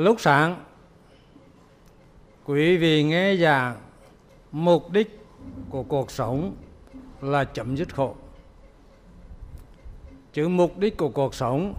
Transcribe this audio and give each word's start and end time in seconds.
Lúc 0.00 0.20
sáng, 0.20 0.64
quý 2.44 2.76
vị 2.76 3.02
nghe 3.02 3.36
giảng 3.36 3.76
mục 4.52 4.90
đích 4.90 5.20
của 5.70 5.82
cuộc 5.82 6.10
sống 6.10 6.56
là 7.20 7.44
chấm 7.44 7.76
dứt 7.76 7.94
khổ. 7.94 8.14
Chứ 10.32 10.48
mục 10.48 10.78
đích 10.78 10.96
của 10.96 11.08
cuộc 11.08 11.34
sống 11.34 11.74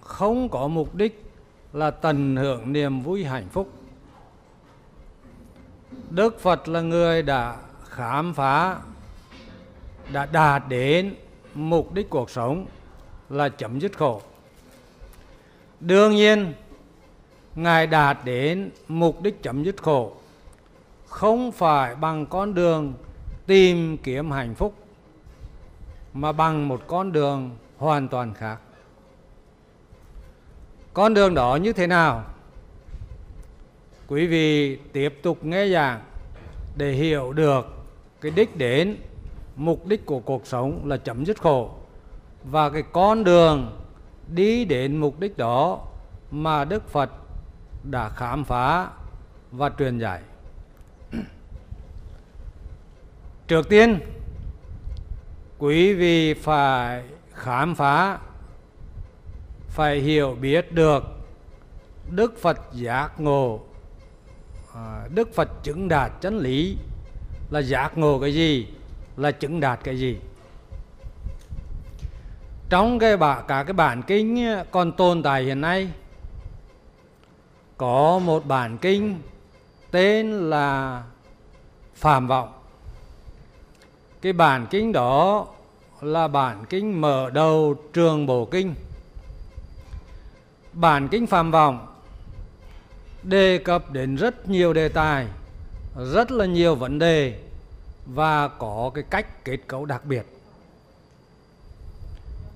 không 0.00 0.48
có 0.48 0.68
mục 0.68 0.94
đích 0.94 1.24
là 1.72 1.90
tận 1.90 2.36
hưởng 2.36 2.72
niềm 2.72 3.00
vui 3.00 3.24
hạnh 3.24 3.48
phúc. 3.50 3.70
Đức 6.10 6.40
Phật 6.40 6.68
là 6.68 6.80
người 6.80 7.22
đã 7.22 7.56
khám 7.88 8.34
phá, 8.34 8.76
đã 10.12 10.26
đạt 10.26 10.62
đến 10.68 11.14
mục 11.54 11.92
đích 11.92 12.10
cuộc 12.10 12.30
sống 12.30 12.66
là 13.28 13.48
chấm 13.48 13.80
dứt 13.80 13.98
khổ. 13.98 14.22
Đương 15.80 16.14
nhiên, 16.14 16.52
Ngài 17.54 17.86
đạt 17.86 18.18
đến 18.24 18.70
mục 18.88 19.22
đích 19.22 19.42
chấm 19.42 19.64
dứt 19.64 19.82
khổ 19.82 20.12
không 21.06 21.52
phải 21.52 21.94
bằng 21.94 22.26
con 22.26 22.54
đường 22.54 22.94
tìm 23.46 23.96
kiếm 23.96 24.30
hạnh 24.30 24.54
phúc 24.54 24.74
mà 26.14 26.32
bằng 26.32 26.68
một 26.68 26.82
con 26.86 27.12
đường 27.12 27.50
hoàn 27.76 28.08
toàn 28.08 28.34
khác. 28.34 28.58
Con 30.94 31.14
đường 31.14 31.34
đó 31.34 31.56
như 31.56 31.72
thế 31.72 31.86
nào? 31.86 32.24
Quý 34.08 34.26
vị 34.26 34.76
tiếp 34.76 35.18
tục 35.22 35.44
nghe 35.44 35.68
giảng 35.68 36.00
để 36.76 36.92
hiểu 36.92 37.32
được 37.32 37.66
cái 38.20 38.32
đích 38.36 38.56
đến, 38.56 38.96
mục 39.56 39.86
đích 39.86 40.06
của 40.06 40.20
cuộc 40.20 40.46
sống 40.46 40.88
là 40.88 40.96
chấm 40.96 41.24
dứt 41.24 41.40
khổ 41.40 41.70
và 42.44 42.70
cái 42.70 42.82
con 42.92 43.24
đường 43.24 43.78
đi 44.28 44.64
đến 44.64 44.96
mục 44.96 45.20
đích 45.20 45.38
đó 45.38 45.80
mà 46.30 46.64
Đức 46.64 46.88
Phật 46.88 47.10
đã 47.82 48.08
khám 48.08 48.44
phá 48.44 48.88
và 49.52 49.70
truyền 49.78 49.98
dạy. 49.98 50.20
Trước 53.48 53.68
tiên, 53.68 53.98
quý 55.58 55.94
vị 55.94 56.34
phải 56.34 57.02
khám 57.34 57.74
phá, 57.74 58.18
phải 59.68 59.98
hiểu 59.98 60.36
biết 60.40 60.72
được 60.72 61.04
Đức 62.10 62.38
Phật 62.40 62.58
giác 62.72 63.20
ngộ, 63.20 63.60
à, 64.74 65.08
Đức 65.14 65.34
Phật 65.34 65.48
chứng 65.62 65.88
đạt 65.88 66.12
chân 66.20 66.38
lý 66.38 66.76
là 67.50 67.62
giác 67.62 67.98
ngộ 67.98 68.20
cái 68.20 68.34
gì, 68.34 68.66
là 69.16 69.30
chứng 69.30 69.60
đạt 69.60 69.80
cái 69.84 69.98
gì. 69.98 70.18
Trong 72.68 72.98
cái 72.98 73.16
bả, 73.16 73.40
cả 73.48 73.64
cái 73.64 73.72
bản 73.72 74.02
kinh 74.02 74.46
còn 74.70 74.92
tồn 74.92 75.22
tại 75.22 75.42
hiện 75.42 75.60
nay 75.60 75.88
có 77.76 78.18
một 78.18 78.46
bản 78.46 78.78
kinh 78.78 79.18
tên 79.90 80.50
là 80.50 81.02
Phạm 81.94 82.28
Vọng. 82.28 82.52
Cái 84.22 84.32
bản 84.32 84.66
kinh 84.70 84.92
đó 84.92 85.46
là 86.00 86.28
bản 86.28 86.64
kinh 86.64 87.00
mở 87.00 87.30
đầu 87.30 87.74
trường 87.92 88.26
bổ 88.26 88.44
kinh. 88.44 88.74
Bản 90.72 91.08
kinh 91.08 91.26
Phạm 91.26 91.50
Vọng 91.50 91.86
đề 93.22 93.58
cập 93.58 93.90
đến 93.90 94.16
rất 94.16 94.48
nhiều 94.48 94.72
đề 94.72 94.88
tài, 94.88 95.26
rất 96.12 96.30
là 96.30 96.46
nhiều 96.46 96.74
vấn 96.74 96.98
đề 96.98 97.40
và 98.06 98.48
có 98.48 98.90
cái 98.94 99.04
cách 99.10 99.44
kết 99.44 99.58
cấu 99.66 99.84
đặc 99.84 100.04
biệt. 100.04 100.26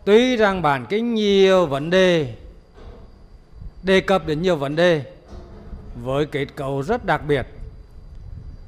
Tuy 0.04 0.36
rằng 0.36 0.62
bản 0.62 0.86
kinh 0.88 1.14
nhiều 1.14 1.66
vấn 1.66 1.90
đề 1.90 2.34
đề 3.86 4.00
cập 4.00 4.26
đến 4.26 4.42
nhiều 4.42 4.56
vấn 4.56 4.76
đề 4.76 5.02
với 6.02 6.26
kết 6.26 6.46
cấu 6.56 6.82
rất 6.82 7.04
đặc 7.04 7.22
biệt. 7.26 7.46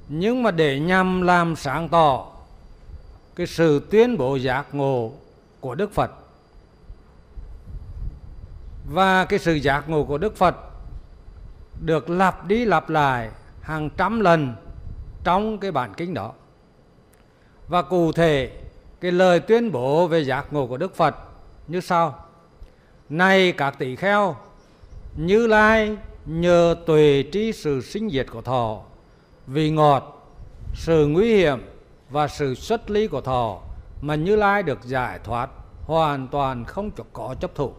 Nhưng 0.08 0.42
mà 0.42 0.50
để 0.50 0.80
nhằm 0.80 1.22
làm 1.22 1.56
sáng 1.56 1.88
tỏ 1.88 2.26
cái 3.36 3.46
sự 3.46 3.88
tuyên 3.90 4.18
bố 4.18 4.36
giác 4.36 4.74
ngộ 4.74 5.12
của 5.60 5.74
Đức 5.74 5.92
Phật 5.94 6.10
và 8.92 9.24
cái 9.24 9.38
sự 9.38 9.54
giác 9.54 9.88
ngộ 9.88 10.04
của 10.04 10.18
Đức 10.18 10.36
Phật 10.36 10.56
được 11.80 12.10
lặp 12.10 12.46
đi 12.46 12.64
lặp 12.64 12.90
lại 12.90 13.30
hàng 13.60 13.90
trăm 13.96 14.20
lần 14.20 14.54
trong 15.24 15.58
cái 15.58 15.72
bản 15.72 15.94
kinh 15.96 16.14
đó. 16.14 16.32
Và 17.68 17.82
cụ 17.82 18.12
thể 18.12 18.50
cái 19.00 19.12
lời 19.12 19.40
tuyên 19.40 19.72
bố 19.72 20.06
về 20.06 20.24
giác 20.24 20.52
ngộ 20.52 20.66
của 20.66 20.76
Đức 20.76 20.96
Phật 20.96 21.16
như 21.68 21.80
sau. 21.80 22.24
Này 23.08 23.52
các 23.52 23.78
tỷ 23.78 23.96
kheo 23.96 24.36
như 25.18 25.46
lai 25.46 25.96
nhờ 26.26 26.76
tuệ 26.86 27.24
trí 27.32 27.52
sự 27.52 27.80
sinh 27.80 28.10
diệt 28.10 28.26
của 28.30 28.42
thọ. 28.42 28.82
Vì 29.46 29.70
ngọt 29.70 30.32
sự 30.74 31.06
nguy 31.06 31.36
hiểm 31.36 31.58
và 32.10 32.28
sự 32.28 32.54
xuất 32.54 32.90
ly 32.90 33.06
của 33.06 33.20
thọ 33.20 33.58
mà 34.00 34.14
như 34.14 34.36
lai 34.36 34.62
được 34.62 34.84
giải 34.84 35.18
thoát 35.24 35.50
hoàn 35.84 36.28
toàn 36.28 36.64
không 36.64 36.90
có 37.12 37.34
chấp 37.40 37.54
thủ 37.54 37.72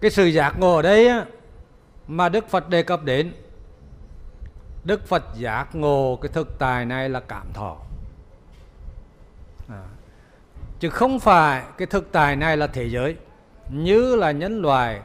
cái 0.00 0.10
sự 0.10 0.26
giác 0.26 0.58
ngộ 0.58 0.76
ở 0.76 0.82
đây 0.82 1.08
á, 1.08 1.24
mà 2.08 2.28
đức 2.28 2.48
phật 2.48 2.68
đề 2.68 2.82
cập 2.82 3.04
đến 3.04 3.32
đức 4.84 5.06
phật 5.06 5.24
giác 5.38 5.74
ngộ 5.74 6.18
cái 6.22 6.30
thực 6.32 6.58
tài 6.58 6.84
này 6.84 7.08
là 7.08 7.20
cảm 7.20 7.46
thọ. 7.54 7.76
À, 9.68 9.84
chứ 10.80 10.90
không 10.90 11.20
phải 11.20 11.62
cái 11.78 11.86
thực 11.86 12.12
tài 12.12 12.36
này 12.36 12.56
là 12.56 12.66
thế 12.66 12.88
giới 12.88 13.16
như 13.70 14.16
là 14.16 14.30
nhân 14.30 14.62
loại 14.62 15.00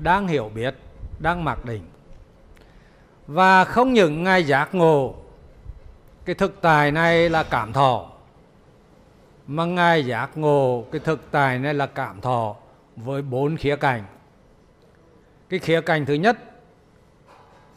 đang 0.00 0.28
hiểu 0.28 0.50
biết, 0.54 0.74
đang 1.18 1.44
mặc 1.44 1.64
định. 1.64 1.82
Và 3.26 3.64
không 3.64 3.92
những 3.92 4.24
Ngài 4.24 4.44
giác 4.44 4.74
ngộ 4.74 5.14
cái 6.24 6.34
thực 6.34 6.60
tài 6.60 6.92
này 6.92 7.30
là 7.30 7.42
cảm 7.42 7.72
thọ, 7.72 8.10
mà 9.46 9.64
Ngài 9.64 10.06
giác 10.06 10.30
ngộ 10.34 10.84
cái 10.92 11.00
thực 11.04 11.30
tài 11.30 11.58
này 11.58 11.74
là 11.74 11.86
cảm 11.86 12.20
thọ 12.20 12.56
với 12.96 13.22
bốn 13.22 13.56
khía 13.56 13.76
cạnh. 13.76 14.04
Cái 15.48 15.60
khía 15.60 15.80
cạnh 15.80 16.06
thứ 16.06 16.14
nhất 16.14 16.38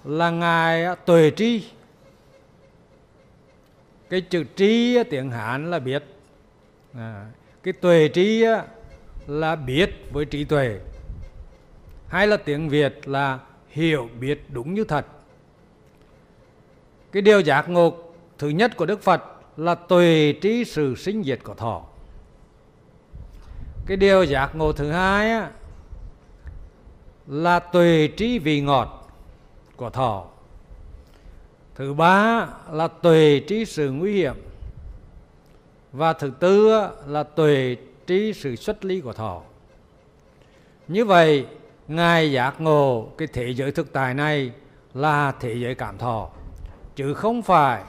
là 0.04 0.30
Ngài 0.30 0.86
tuệ 1.06 1.32
tri. 1.36 1.70
Cái 4.10 4.22
chữ 4.22 4.44
tri 4.56 5.04
tiếng 5.10 5.32
Hán 5.32 5.72
là 5.72 5.80
biết. 5.80 6.04
À, 6.94 7.26
cái 7.64 7.74
tuệ 7.74 8.08
trí 8.08 8.46
là 9.28 9.56
biết 9.56 9.90
với 10.12 10.26
trí 10.26 10.44
tuệ 10.44 10.80
hay 12.14 12.28
là 12.28 12.38
tiếng 12.38 12.70
Việt 12.70 13.08
là 13.08 13.40
hiểu 13.68 14.10
biết 14.20 14.46
đúng 14.50 14.74
như 14.74 14.84
thật. 14.84 15.06
Cái 17.12 17.22
điều 17.22 17.40
giác 17.40 17.70
ngộ 17.70 17.94
thứ 18.38 18.50
nhất 18.50 18.78
của 18.78 18.86
Đức 18.86 19.02
Phật 19.02 19.24
là 19.58 19.76
tùy 19.76 20.34
trí 20.34 20.66
sự 20.66 20.96
sinh 20.96 21.24
diệt 21.24 21.40
của 21.44 21.54
thọ. 21.54 21.84
Cái 23.86 23.98
điều 23.98 24.24
giác 24.24 24.56
ngộ 24.56 24.74
thứ 24.74 24.92
hai 24.92 25.32
á, 25.32 25.52
là 27.28 27.60
tùy 27.60 28.08
trí 28.08 28.40
vị 28.40 28.62
ngọt 28.62 29.12
của 29.76 29.90
thọ. 29.90 30.26
Thứ 31.76 31.94
ba 31.94 32.48
là 32.72 32.88
tùy 32.88 33.40
trí 33.40 33.66
sự 33.66 33.92
nguy 33.92 34.14
hiểm. 34.14 34.36
Và 35.92 36.14
thứ 36.14 36.32
tư 36.40 36.82
là 37.08 37.24
tùy 37.24 37.78
trí 38.08 38.34
sự 38.34 38.56
xuất 38.56 38.86
ly 38.86 39.02
của 39.02 39.14
thọ. 39.14 39.42
Như 40.88 41.06
vậy, 41.06 41.46
Ngài 41.88 42.32
giác 42.32 42.62
ngộ 42.62 43.10
cái 43.18 43.28
thế 43.34 43.54
giới 43.54 43.72
thực 43.72 43.94
tại 43.94 44.14
này 44.14 44.52
là 44.94 45.32
thế 45.40 45.54
giới 45.54 45.76
cảm 45.76 45.98
thọ 45.98 46.30
chứ 46.96 47.14
không 47.14 47.42
phải 47.42 47.84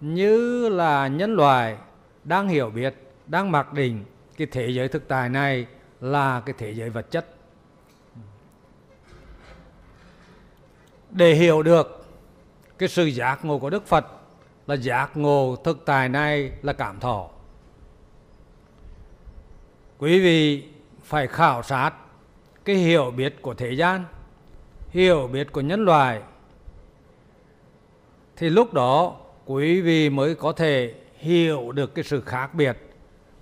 như 0.00 0.68
là 0.68 1.08
nhân 1.08 1.34
loại 1.34 1.76
đang 2.24 2.48
hiểu 2.48 2.70
biết, 2.70 2.94
đang 3.26 3.52
mặc 3.52 3.72
định 3.72 4.04
cái 4.36 4.46
thế 4.52 4.68
giới 4.70 4.88
thực 4.88 5.08
tại 5.08 5.28
này 5.28 5.66
là 6.00 6.42
cái 6.46 6.54
thế 6.58 6.74
giới 6.74 6.90
vật 6.90 7.10
chất. 7.10 7.26
Để 11.10 11.34
hiểu 11.34 11.62
được 11.62 12.06
cái 12.78 12.88
sự 12.88 13.04
giác 13.04 13.44
ngộ 13.44 13.58
của 13.58 13.70
Đức 13.70 13.86
Phật 13.86 14.06
là 14.66 14.74
giác 14.74 15.16
ngộ 15.16 15.56
thực 15.64 15.84
tại 15.86 16.08
này 16.08 16.52
là 16.62 16.72
cảm 16.72 17.00
thọ. 17.00 17.28
Quý 19.98 20.20
vị 20.20 20.68
phải 21.04 21.26
khảo 21.26 21.62
sát 21.62 21.92
cái 22.64 22.76
hiểu 22.76 23.10
biết 23.10 23.42
của 23.42 23.54
thế 23.54 23.72
gian 23.72 24.04
hiểu 24.90 25.28
biết 25.32 25.52
của 25.52 25.60
nhân 25.60 25.84
loại 25.84 26.20
thì 28.36 28.50
lúc 28.50 28.74
đó 28.74 29.16
quý 29.46 29.80
vị 29.80 30.10
mới 30.10 30.34
có 30.34 30.52
thể 30.52 30.94
hiểu 31.18 31.72
được 31.72 31.94
cái 31.94 32.04
sự 32.04 32.20
khác 32.20 32.54
biệt 32.54 32.76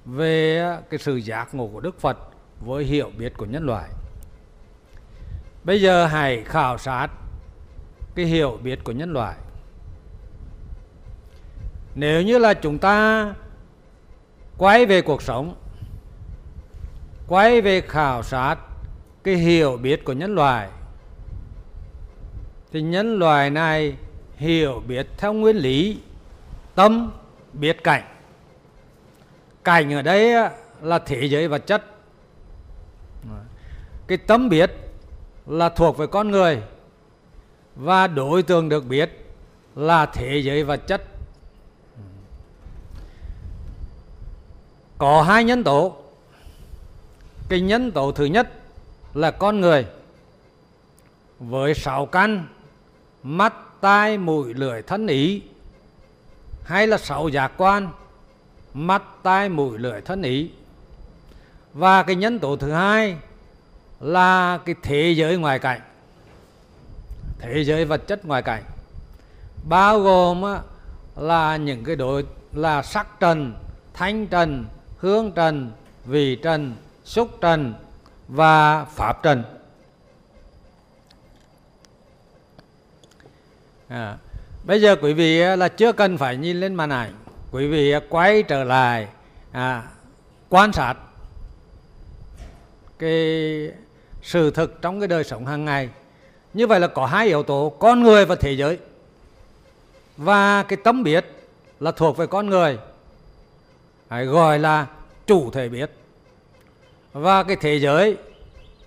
về 0.04 0.66
cái 0.90 0.98
sự 0.98 1.16
giác 1.16 1.54
ngộ 1.54 1.66
của 1.72 1.80
Đức 1.80 2.00
Phật 2.00 2.18
với 2.60 2.84
hiểu 2.84 3.10
biết 3.18 3.32
của 3.36 3.44
nhân 3.44 3.66
loại. 3.66 3.88
Bây 5.64 5.80
giờ 5.80 6.06
hãy 6.06 6.42
khảo 6.44 6.78
sát 6.78 7.08
cái 8.14 8.24
hiểu 8.24 8.58
biết 8.62 8.84
của 8.84 8.92
nhân 8.92 9.12
loại. 9.12 9.36
Nếu 11.94 12.22
như 12.22 12.38
là 12.38 12.54
chúng 12.54 12.78
ta 12.78 13.34
quay 14.58 14.86
về 14.86 15.02
cuộc 15.02 15.22
sống, 15.22 15.54
quay 17.28 17.60
về 17.60 17.80
khảo 17.80 18.22
sát 18.22 18.56
cái 19.24 19.34
hiểu 19.34 19.76
biết 19.76 20.04
của 20.04 20.12
nhân 20.12 20.34
loại. 20.34 20.68
Thì 22.72 22.82
nhân 22.82 23.18
loại 23.18 23.50
này 23.50 23.96
hiểu 24.36 24.82
biết 24.86 25.06
theo 25.16 25.32
nguyên 25.32 25.56
lý, 25.56 25.98
tâm, 26.74 27.12
biết 27.52 27.84
cảnh. 27.84 28.02
Cảnh 29.64 29.92
ở 29.92 30.02
đây 30.02 30.50
là 30.82 30.98
thế 30.98 31.24
giới 31.24 31.48
vật 31.48 31.66
chất. 31.66 31.84
Cái 34.06 34.18
tâm 34.18 34.48
biết 34.48 34.72
là 35.46 35.68
thuộc 35.68 35.98
về 35.98 36.06
con 36.06 36.30
người 36.30 36.62
và 37.76 38.06
đối 38.06 38.42
tượng 38.42 38.68
được 38.68 38.86
biết 38.86 39.10
là 39.76 40.06
thế 40.06 40.38
giới 40.38 40.64
vật 40.64 40.86
chất. 40.86 41.02
Có 44.98 45.22
hai 45.22 45.44
nhân 45.44 45.64
tố. 45.64 45.96
Cái 47.48 47.60
nhân 47.60 47.92
tố 47.92 48.12
thứ 48.12 48.24
nhất 48.24 48.52
là 49.14 49.30
con 49.30 49.60
người. 49.60 49.86
Với 51.38 51.74
sáu 51.74 52.06
căn, 52.06 52.46
mắt, 53.22 53.54
tai, 53.80 54.18
mũi, 54.18 54.54
lưỡi, 54.54 54.82
thân, 54.82 55.06
ý. 55.06 55.42
Hay 56.64 56.86
là 56.86 56.98
sáu 56.98 57.28
giác 57.28 57.52
quan, 57.56 57.88
mắt, 58.74 59.02
tai, 59.22 59.48
mũi, 59.48 59.78
lưỡi, 59.78 60.00
thân, 60.00 60.22
ý. 60.22 60.50
Và 61.74 62.02
cái 62.02 62.16
nhân 62.16 62.38
tố 62.38 62.56
thứ 62.56 62.72
hai 62.72 63.16
là 64.00 64.58
cái 64.64 64.74
thế 64.82 65.14
giới 65.16 65.36
ngoài 65.36 65.58
cảnh. 65.58 65.80
Thế 67.38 67.64
giới 67.64 67.84
vật 67.84 68.06
chất 68.06 68.24
ngoài 68.24 68.42
cảnh. 68.42 68.62
Bao 69.68 70.00
gồm 70.00 70.42
là 71.16 71.56
những 71.56 71.84
cái 71.84 71.96
đối, 71.96 72.24
là 72.52 72.82
sắc 72.82 73.20
trần, 73.20 73.54
thanh 73.94 74.26
trần, 74.26 74.64
hương 74.98 75.32
trần, 75.32 75.70
vị 76.04 76.36
trần, 76.36 76.76
xúc 77.04 77.28
trần 77.40 77.74
và 78.32 78.84
pháp 78.84 79.22
trần. 79.22 79.44
À, 83.88 84.16
bây 84.64 84.80
giờ 84.80 84.96
quý 85.02 85.12
vị 85.12 85.40
à, 85.40 85.56
là 85.56 85.68
chưa 85.68 85.92
cần 85.92 86.18
phải 86.18 86.36
nhìn 86.36 86.60
lên 86.60 86.74
màn 86.74 86.90
ảnh. 86.90 87.12
Quý 87.50 87.66
vị 87.66 87.92
à, 87.92 88.00
quay 88.08 88.42
trở 88.42 88.64
lại 88.64 89.08
à, 89.50 89.82
quan 90.48 90.72
sát 90.72 90.94
cái 92.98 93.70
sự 94.22 94.50
thực 94.50 94.82
trong 94.82 95.00
cái 95.00 95.08
đời 95.08 95.24
sống 95.24 95.46
hàng 95.46 95.64
ngày. 95.64 95.88
Như 96.54 96.66
vậy 96.66 96.80
là 96.80 96.86
có 96.86 97.06
hai 97.06 97.26
yếu 97.26 97.42
tố 97.42 97.72
con 97.78 98.02
người 98.02 98.24
và 98.24 98.34
thế 98.34 98.52
giới. 98.52 98.78
Và 100.16 100.62
cái 100.62 100.78
tâm 100.84 101.02
biết 101.02 101.26
là 101.80 101.92
thuộc 101.92 102.16
về 102.16 102.26
con 102.26 102.46
người. 102.46 102.78
Hay 104.08 104.26
gọi 104.26 104.58
là 104.58 104.86
chủ 105.26 105.50
thể 105.50 105.68
biết 105.68 105.90
và 107.12 107.42
cái 107.42 107.56
thế 107.56 107.76
giới 107.76 108.16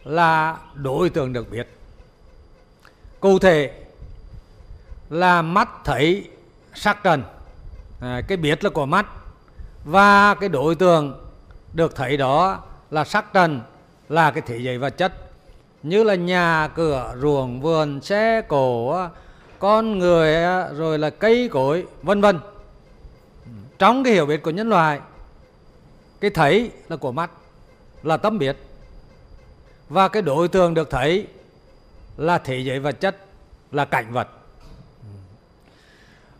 là 0.04 0.57
đối 0.74 1.10
tượng 1.10 1.33
được 1.33 1.51
biết. 1.51 1.68
Cụ 3.19 3.39
thể 3.39 3.72
là 5.10 5.42
mắt 5.42 5.69
thấy 5.83 6.30
sắc 6.74 7.04
trần 7.04 7.24
à, 8.01 8.22
cái 8.27 8.38
biết 8.38 8.63
là 8.63 8.69
của 8.69 8.86
mắt. 8.86 9.06
Và 9.83 10.36
cái 10.36 10.50
đối 10.50 10.75
tượng 10.75 11.25
được 11.74 11.95
thấy 11.95 12.18
đó 12.18 12.60
là 12.92 13.04
sắc 13.04 13.33
trần 13.33 13.62
là 14.10 14.31
cái 14.31 14.44
thế 14.48 14.57
giới 14.57 14.78
vật 14.78 14.98
chất. 14.98 15.13
Như 15.83 16.04
là 16.04 16.16
nhà 16.16 16.69
cửa 16.75 17.16
ruộng 17.21 17.62
vườn 17.62 18.01
xe 18.01 18.42
cổ 18.42 18.98
con 19.60 20.00
người 20.00 20.36
rồi 20.75 21.00
là 21.00 21.10
cây 21.10 21.50
cối 21.51 21.86
vân 22.04 22.21
vân. 22.21 22.39
Trong 23.80 24.04
cái 24.04 24.13
hiểu 24.13 24.25
biết 24.25 24.44
của 24.44 24.51
nhân 24.51 24.69
loại 24.69 25.00
cái 26.19 26.31
thấy 26.31 26.71
là 26.89 26.95
của 26.95 27.12
mắt 27.12 27.31
là 28.06 28.18
tâm 28.18 28.38
biết 28.38 28.57
và 29.90 30.07
cái 30.07 30.22
đối 30.22 30.48
tượng 30.48 30.74
được 30.74 30.90
thấy 30.90 31.28
là 32.18 32.38
thế 32.38 32.60
giới 32.60 32.80
vật 32.80 32.92
chất 33.00 33.18
là 33.72 33.86
cảnh 33.86 34.13
vật. 34.13 34.28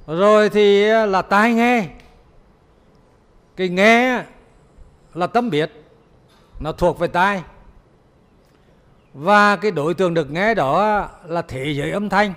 Rồi 0.08 0.50
thì 0.50 0.86
là 0.88 1.22
tai 1.22 1.54
nghe. 1.54 1.88
Cái 3.56 3.70
nghe 3.70 4.24
là 5.14 5.28
tâm 5.28 5.50
biết 5.50 5.72
nó 6.60 6.72
thuộc 6.72 7.00
về 7.00 7.08
tai. 7.08 7.44
Và 9.14 9.56
cái 9.56 9.72
đối 9.72 9.94
tượng 9.94 10.14
được 10.14 10.32
nghe 10.32 10.54
đó 10.54 11.08
là 11.26 11.42
thế 11.42 11.74
giới 11.74 11.92
âm 11.92 12.10
thanh. 12.10 12.34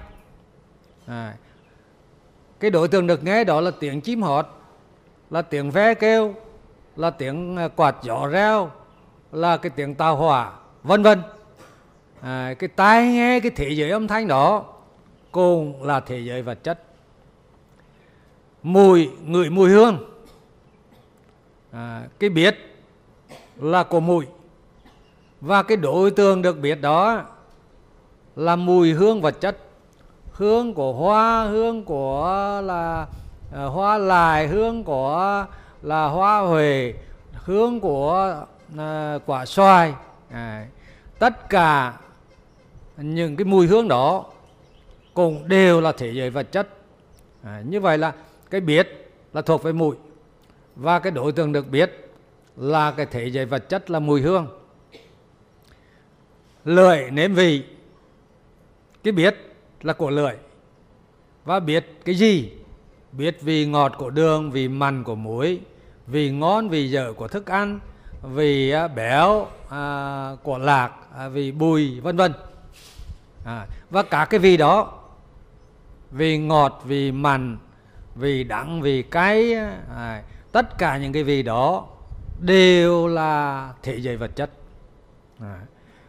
À, 1.06 1.34
cái 2.60 2.70
đối 2.70 2.88
tượng 2.88 3.06
được 3.06 3.24
nghe 3.24 3.44
đó 3.44 3.60
là 3.60 3.70
tiếng 3.80 4.00
chim 4.00 4.22
hót 4.22 4.46
là 5.30 5.42
tiếng 5.42 5.70
ve 5.70 5.94
kêu 5.94 6.34
là 6.96 7.10
tiếng 7.10 7.56
à, 7.56 7.68
quạt 7.68 7.96
gió 8.02 8.26
reo 8.26 8.70
là 9.32 9.56
cái 9.56 9.70
tiếng 9.70 9.94
tàu 9.94 10.16
hỏa 10.16 10.52
vân 10.82 11.02
vân. 11.02 11.22
À, 12.20 12.54
cái 12.58 12.68
tai 12.68 13.06
nghe 13.06 13.40
cái 13.40 13.50
thế 13.56 13.70
giới 13.70 13.90
âm 13.90 14.08
thanh 14.08 14.28
đó 14.28 14.64
cùng 15.32 15.82
là 15.82 16.00
thế 16.00 16.18
giới 16.18 16.42
vật 16.42 16.58
chất. 16.64 16.82
Mùi 18.62 19.10
ngửi 19.24 19.50
mùi 19.50 19.70
hương. 19.70 19.98
À, 21.72 22.02
cái 22.18 22.30
biết 22.30 22.56
là 23.56 23.82
của 23.82 24.00
mùi. 24.00 24.26
Và 25.40 25.62
cái 25.62 25.76
đối 25.76 26.10
tượng 26.10 26.42
được 26.42 26.58
biết 26.58 26.80
đó 26.80 27.22
là 28.36 28.56
mùi 28.56 28.92
hương 28.92 29.20
vật 29.20 29.40
chất. 29.40 29.58
Hương 30.32 30.74
của 30.74 30.92
hoa 30.92 31.44
hương 31.44 31.84
của 31.84 32.60
là 32.64 33.06
uh, 33.48 33.72
hoa 33.72 33.98
lại 33.98 34.48
hương 34.48 34.84
của 34.84 35.46
là 35.82 36.06
hoa 36.06 36.40
huệ 36.40 36.94
hương 37.32 37.80
của 37.80 38.36
Ờ, 38.76 39.18
quả 39.26 39.46
xoài. 39.46 39.94
À, 40.30 40.66
tất 41.18 41.48
cả 41.48 41.98
những 42.96 43.36
cái 43.36 43.44
mùi 43.44 43.66
hương 43.66 43.88
đó 43.88 44.24
cũng 45.14 45.48
đều 45.48 45.80
là 45.80 45.92
thể 45.92 46.12
giới 46.12 46.30
vật 46.30 46.52
chất. 46.52 46.68
À, 47.42 47.62
như 47.66 47.80
vậy 47.80 47.98
là 47.98 48.12
cái 48.50 48.60
biết 48.60 49.10
là 49.32 49.42
thuộc 49.42 49.62
về 49.62 49.72
mùi. 49.72 49.96
Và 50.76 50.98
cái 50.98 51.10
đối 51.10 51.32
tượng 51.32 51.52
được 51.52 51.68
biết 51.68 52.10
là 52.56 52.90
cái 52.90 53.06
thể 53.06 53.26
giới 53.26 53.46
vật 53.46 53.68
chất 53.68 53.90
là 53.90 54.00
mùi 54.00 54.20
hương. 54.20 54.46
Lưỡi 56.64 57.10
nếm 57.10 57.34
vị. 57.34 57.62
Cái 59.02 59.12
biết 59.12 59.36
là 59.82 59.92
của 59.92 60.10
lưỡi 60.10 60.34
và 61.44 61.60
biết 61.60 61.86
cái 62.04 62.14
gì? 62.14 62.52
Biết 63.12 63.42
vị 63.42 63.66
ngọt 63.66 63.92
của 63.98 64.10
đường 64.10 64.50
vị 64.50 64.68
mặn 64.68 65.04
của 65.04 65.14
muối 65.14 65.60
vị 66.06 66.30
ngon 66.30 66.68
vị 66.68 66.90
dở 66.90 67.12
của 67.16 67.28
thức 67.28 67.46
ăn 67.46 67.80
vì 68.22 68.70
à, 68.70 68.88
béo 68.88 69.46
à, 69.68 70.30
của 70.42 70.58
lạc 70.58 70.92
à, 71.16 71.28
vì 71.28 71.52
bùi 71.52 72.00
vân 72.00 72.16
vân. 72.16 72.32
À, 73.44 73.66
và 73.90 74.02
cả 74.02 74.26
cái 74.30 74.40
vị 74.40 74.56
đó 74.56 74.92
vị 76.10 76.38
ngọt 76.38 76.82
vị 76.84 77.12
mặn 77.12 77.58
vị 78.14 78.44
đắng 78.44 78.80
vị 78.80 79.02
cay 79.02 79.54
à, 79.54 80.22
tất 80.52 80.78
cả 80.78 80.98
những 80.98 81.12
cái 81.12 81.22
vị 81.22 81.42
đó 81.42 81.86
đều 82.40 83.06
là 83.06 83.72
thể 83.82 84.00
giới 84.00 84.16
vật 84.16 84.30
chất. 84.36 84.50
À, 85.40 85.60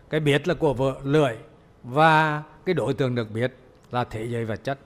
cái 0.09 0.19
biết 0.19 0.47
là 0.47 0.53
của 0.53 0.73
vợ 0.73 0.95
lưỡi 1.03 1.35
và 1.83 2.43
cái 2.65 2.73
đối 2.73 2.93
tượng 2.93 3.15
được 3.15 3.31
biết 3.31 3.55
là 3.91 4.03
thế 4.03 4.25
giới 4.25 4.45
vật 4.45 4.63
chất. 4.63 4.79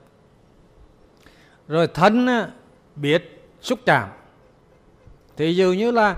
Rồi 1.68 1.86
thân 1.86 2.26
à, 2.26 2.48
biết 2.96 3.48
xúc 3.60 3.78
chạm. 3.86 4.08
Thì 5.36 5.56
dường 5.56 5.76
như 5.76 5.90
là 5.90 6.16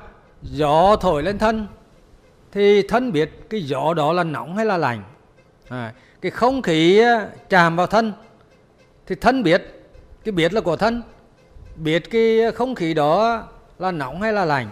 gió 0.51 0.97
thổi 0.97 1.23
lên 1.23 1.39
thân 1.39 1.67
thì 2.53 2.83
thân 2.83 3.13
biết 3.13 3.31
cái 3.51 3.63
gió 3.63 3.95
đó 3.95 4.13
là 4.13 4.25
nóng 4.25 4.57
hay 4.57 4.67
là 4.67 4.77
lạnh. 4.77 5.03
À, 5.69 5.93
cái 6.21 6.31
không 6.31 6.63
khí 6.63 7.03
chạm 7.49 7.77
vào 7.77 7.87
thân 7.87 8.13
thì 9.07 9.15
thân 9.15 9.43
biết 9.43 9.63
cái 10.25 10.33
biết 10.33 10.53
là 10.53 10.61
của 10.61 10.77
thân 10.77 11.03
biết 11.77 12.11
cái 12.11 12.41
không 12.55 12.75
khí 12.75 12.95
đó 12.95 13.43
là 13.79 13.91
nóng 13.91 14.23
hay 14.23 14.33
là 14.33 14.45
lạnh. 14.45 14.69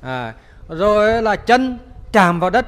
À, 0.00 0.34
rồi 0.68 1.22
là 1.22 1.36
chân 1.36 1.78
chạm 2.12 2.40
vào 2.40 2.50
đất 2.50 2.66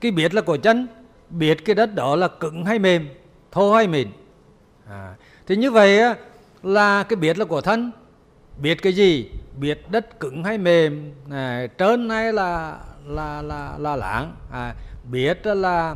cái 0.00 0.10
biết 0.10 0.34
là 0.34 0.40
của 0.40 0.56
chân 0.56 0.86
biết 1.30 1.64
cái 1.64 1.74
đất 1.74 1.94
đó 1.94 2.16
là 2.16 2.28
cứng 2.28 2.64
hay 2.64 2.78
mềm 2.78 3.08
thô 3.52 3.74
hay 3.74 3.86
mịn. 3.86 4.08
À, 4.88 5.14
thì 5.46 5.56
như 5.56 5.70
vậy 5.70 6.00
là 6.62 7.02
cái 7.02 7.16
biết 7.16 7.38
là 7.38 7.44
của 7.44 7.60
thân 7.60 7.90
biết 8.58 8.82
cái 8.82 8.92
gì? 8.92 9.30
Biết 9.58 9.80
đất 9.90 10.20
cứng 10.20 10.44
hay 10.44 10.58
mềm 10.58 11.12
à, 11.30 11.66
trơn 11.78 12.10
hay 12.10 12.32
là 12.32 12.78
là 13.04 13.42
là 13.42 13.74
là 13.78 13.96
láng? 13.96 14.36
À, 14.52 14.74
biết 15.10 15.46
là 15.46 15.94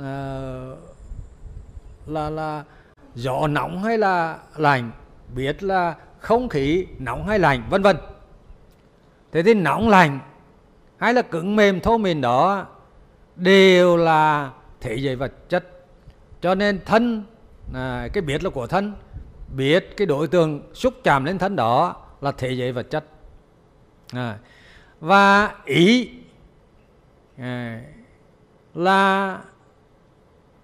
à, 0.00 0.14
là 2.06 2.30
là 2.30 2.64
gió 3.14 3.46
nóng 3.46 3.82
hay 3.82 3.98
là 3.98 4.38
lạnh? 4.56 4.90
Biết 5.34 5.62
là 5.62 5.94
không 6.18 6.48
khí 6.48 6.86
nóng 6.98 7.26
hay 7.26 7.38
lạnh 7.38 7.62
vân 7.70 7.82
vân. 7.82 7.96
Thế 9.32 9.42
thì 9.42 9.54
nóng 9.54 9.88
lạnh 9.88 10.18
hay 10.98 11.14
là 11.14 11.22
cứng 11.22 11.56
mềm 11.56 11.80
thô 11.80 11.98
mềm 11.98 12.20
đó 12.20 12.66
đều 13.36 13.96
là 13.96 14.50
thế 14.80 14.94
giới 14.94 15.16
vật 15.16 15.32
chất. 15.48 15.64
Cho 16.40 16.54
nên 16.54 16.80
thân 16.84 17.24
à, 17.74 18.08
cái 18.12 18.22
biết 18.22 18.44
là 18.44 18.50
của 18.50 18.66
thân 18.66 18.92
biết 19.56 19.96
cái 19.96 20.06
đối 20.06 20.28
tượng 20.28 20.60
xúc 20.74 20.94
chạm 21.04 21.24
lên 21.24 21.38
thân 21.38 21.56
đó 21.56 21.96
là 22.20 22.32
thế 22.32 22.52
giới 22.52 22.72
vật 22.72 22.90
chất. 22.90 23.04
À, 24.12 24.38
và 25.00 25.54
ý 25.64 26.10
à, 27.38 27.80
là 28.74 29.38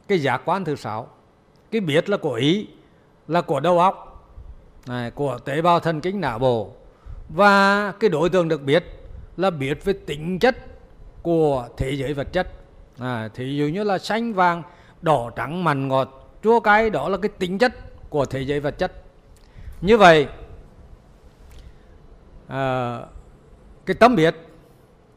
cái 0.09 0.19
giác 0.19 0.43
quan 0.45 0.65
thứ 0.65 0.77
sáu. 0.77 1.09
Cái 1.71 1.81
biết 1.81 2.09
là 2.11 2.17
của 2.17 2.35
ý 2.35 2.67
là 3.29 3.41
của 3.41 3.61
đầu 3.61 3.79
óc 3.79 4.27
à, 4.87 5.11
của 5.15 5.39
tế 5.39 5.63
bào 5.63 5.81
thần 5.81 6.01
kinh 6.01 6.21
não 6.21 6.39
bộ. 6.39 6.73
Và 7.29 7.93
cái 8.01 8.11
đối 8.11 8.31
tượng 8.31 8.49
được 8.49 8.63
biết 8.63 8.85
là 9.37 9.51
biết 9.51 9.85
về 9.85 9.93
tính 9.93 10.39
chất 10.39 10.57
của 11.23 11.69
thế 11.77 11.91
giới 11.93 12.15
vật 12.15 12.33
chất. 12.33 12.53
À, 12.99 13.29
thì 13.35 13.57
dụ 13.57 13.67
như 13.67 13.85
là 13.85 13.99
xanh 13.99 14.33
vàng 14.33 14.63
đỏ 15.03 15.31
trắng 15.37 15.65
mặn 15.65 15.89
ngọt 15.89 16.39
chua 16.43 16.61
cay 16.61 16.91
đó 16.91 17.09
là 17.09 17.19
cái 17.23 17.29
tính 17.29 17.59
chất 17.59 17.73
của 18.17 18.25
thế 18.25 18.41
giới 18.41 18.61
vật 18.61 18.79
chất. 18.79 18.93
Như 19.81 19.97
vậy 19.99 20.27
à, 22.49 23.01
cái 23.87 23.95
tâm 23.95 24.17
biết 24.17 24.37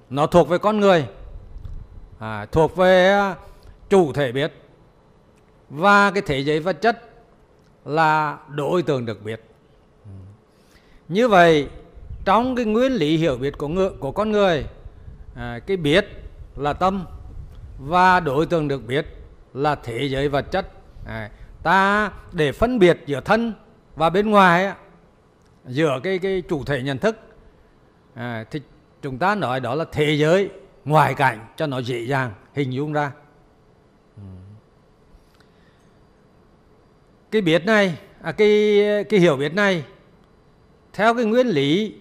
nó 0.09 0.27
thuộc 0.27 0.49
về 0.49 0.57
con 0.57 0.79
người 0.79 1.07
à, 2.19 2.45
thuộc 2.51 2.75
về 2.75 3.21
chủ 3.89 4.13
thể 4.13 4.31
biết 4.31 4.53
và 5.69 6.11
cái 6.11 6.23
thế 6.25 6.39
giới 6.39 6.59
vật 6.59 6.81
chất 6.81 7.09
là 7.85 8.37
đối 8.47 8.83
tượng 8.83 9.05
được 9.05 9.23
biết 9.23 9.41
như 11.07 11.27
vậy 11.27 11.67
trong 12.25 12.55
cái 12.55 12.65
nguyên 12.65 12.91
lý 12.91 13.17
hiểu 13.17 13.37
biết 13.37 13.57
của 13.57 13.67
người, 13.67 13.89
của 13.99 14.11
con 14.11 14.31
người 14.31 14.65
à, 15.35 15.59
cái 15.67 15.77
biết 15.77 16.07
là 16.55 16.73
tâm 16.73 17.05
và 17.79 18.19
đối 18.19 18.45
tượng 18.45 18.67
được 18.67 18.87
biết 18.87 19.05
là 19.53 19.75
thế 19.75 20.09
giới 20.09 20.29
vật 20.29 20.51
chất. 20.51 20.65
À, 21.05 21.29
ta 21.63 22.11
để 22.31 22.51
phân 22.51 22.79
biệt 22.79 22.99
giữa 23.05 23.21
thân 23.21 23.53
và 23.95 24.09
bên 24.09 24.29
ngoài 24.29 24.73
giữa 25.65 25.99
cái 26.03 26.19
cái 26.19 26.43
chủ 26.49 26.63
thể 26.63 26.81
nhận 26.81 26.97
thức. 26.97 27.19
À, 28.13 28.45
thì 28.51 28.61
chúng 29.01 29.17
ta 29.17 29.35
nói 29.35 29.59
đó 29.59 29.75
là 29.75 29.85
thế 29.91 30.13
giới 30.17 30.49
ngoài 30.85 31.13
cảnh 31.13 31.47
cho 31.55 31.67
nó 31.67 31.81
dễ 31.81 31.99
dàng 31.99 32.31
hình 32.53 32.73
dung 32.73 32.93
ra. 32.93 33.11
Ừ. 34.17 34.23
Cái 37.31 37.41
biết 37.41 37.65
này 37.65 37.97
à, 38.21 38.31
cái 38.31 38.79
cái 39.09 39.19
hiểu 39.19 39.37
biết 39.37 39.53
này 39.53 39.83
theo 40.93 41.13
cái 41.13 41.25
nguyên 41.25 41.47
lý 41.47 41.95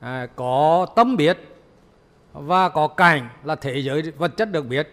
à, 0.00 0.26
có 0.36 0.86
tâm 0.96 1.16
biết 1.16 1.38
và 2.32 2.68
có 2.68 2.88
cảnh 2.88 3.28
là 3.44 3.54
thế 3.54 3.82
giới 3.82 4.02
vật 4.02 4.36
chất 4.36 4.52
được 4.52 4.66
biết. 4.66 4.88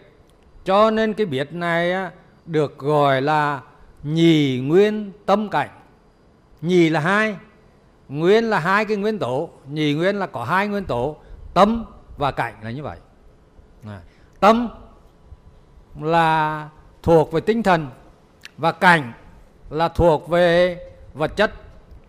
Cho 0.64 0.90
nên 0.90 1.14
cái 1.14 1.26
biết 1.26 1.52
này 1.52 1.92
á, 1.92 2.10
được 2.46 2.78
gọi 2.78 3.22
là 3.22 3.60
nhì 4.02 4.60
nguyên 4.60 5.12
tâm 5.26 5.48
cảnh. 5.48 5.70
Nhì 6.60 6.88
là 6.88 7.00
hai 7.00 7.36
nguyên 8.08 8.44
là 8.44 8.58
hai 8.58 8.84
cái 8.84 8.96
nguyên 8.96 9.18
tố. 9.18 9.50
Nhì 9.66 9.94
nguyên 9.94 10.16
là 10.16 10.26
có 10.26 10.44
hai 10.44 10.68
nguyên 10.68 10.84
tố 10.84 11.16
tâm 11.54 11.84
và 12.18 12.30
cảnh 12.30 12.54
là 12.62 12.70
như 12.70 12.82
vậy. 12.82 12.98
À, 13.86 14.00
tâm 14.40 14.68
là 16.00 16.68
thuộc 17.02 17.32
về 17.32 17.40
tinh 17.40 17.62
thần 17.62 17.88
và 18.58 18.72
cảnh 18.72 19.12
là 19.70 19.88
thuộc 19.88 20.28
về 20.28 20.78
vật 21.14 21.36
chất 21.36 21.52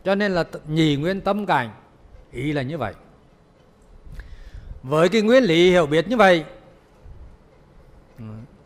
cho 0.04 0.16
nên 0.16 0.32
là 0.32 0.44
nhì 0.68 0.96
nguyên 0.96 1.22
tâm 1.22 1.46
cảnh 1.46 1.70
ý 2.32 2.54
là 2.54 2.62
như 2.62 2.78
vậy. 2.78 2.94
Với 4.84 5.10
cái 5.10 5.22
nguyên 5.22 5.44
lý 5.44 5.72
hiểu 5.72 5.86
biết 5.86 6.08
như 6.08 6.18
vậy 6.18 6.46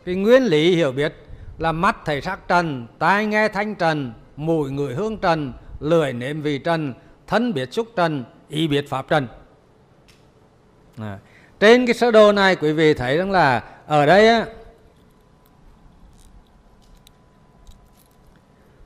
cái 0.04 0.14
nguyên 0.14 0.42
lý 0.42 0.76
hiểu 0.76 0.92
biết 0.92 1.14
là 1.58 1.72
mắt 1.72 1.96
thấy 2.04 2.20
sắc 2.20 2.48
trần, 2.48 2.86
tai 2.98 3.26
nghe 3.26 3.48
thanh 3.48 3.74
trần, 3.74 4.12
mùi 4.36 4.70
người 4.70 4.94
hương 4.94 5.18
trần 5.18 5.52
lưỡi 5.80 6.12
nếm 6.12 6.42
vị 6.42 6.58
trần, 6.58 6.94
thân 7.26 7.54
biết 7.54 7.72
xúc 7.72 7.88
trần, 7.96 8.24
ý 8.48 8.68
biết 8.68 8.88
pháp 8.88 9.08
trần 9.08 9.28
à. 10.98 11.18
trên 11.60 11.86
cái 11.86 11.94
sơ 11.94 12.10
đồ 12.10 12.32
này 12.32 12.56
quý 12.56 12.72
vị 12.72 12.94
thấy 12.94 13.18
rằng 13.18 13.30
là 13.30 13.62
ở 13.86 14.06
đây 14.06 14.28
á, 14.28 14.46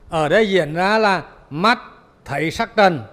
ở 0.09 0.29
đây 0.29 0.49
diễn 0.49 0.73
ra 0.73 0.97
là 0.97 1.23
mắt 1.49 1.79
thấy 2.25 2.51
sắc 2.51 2.75
trần, 2.75 3.03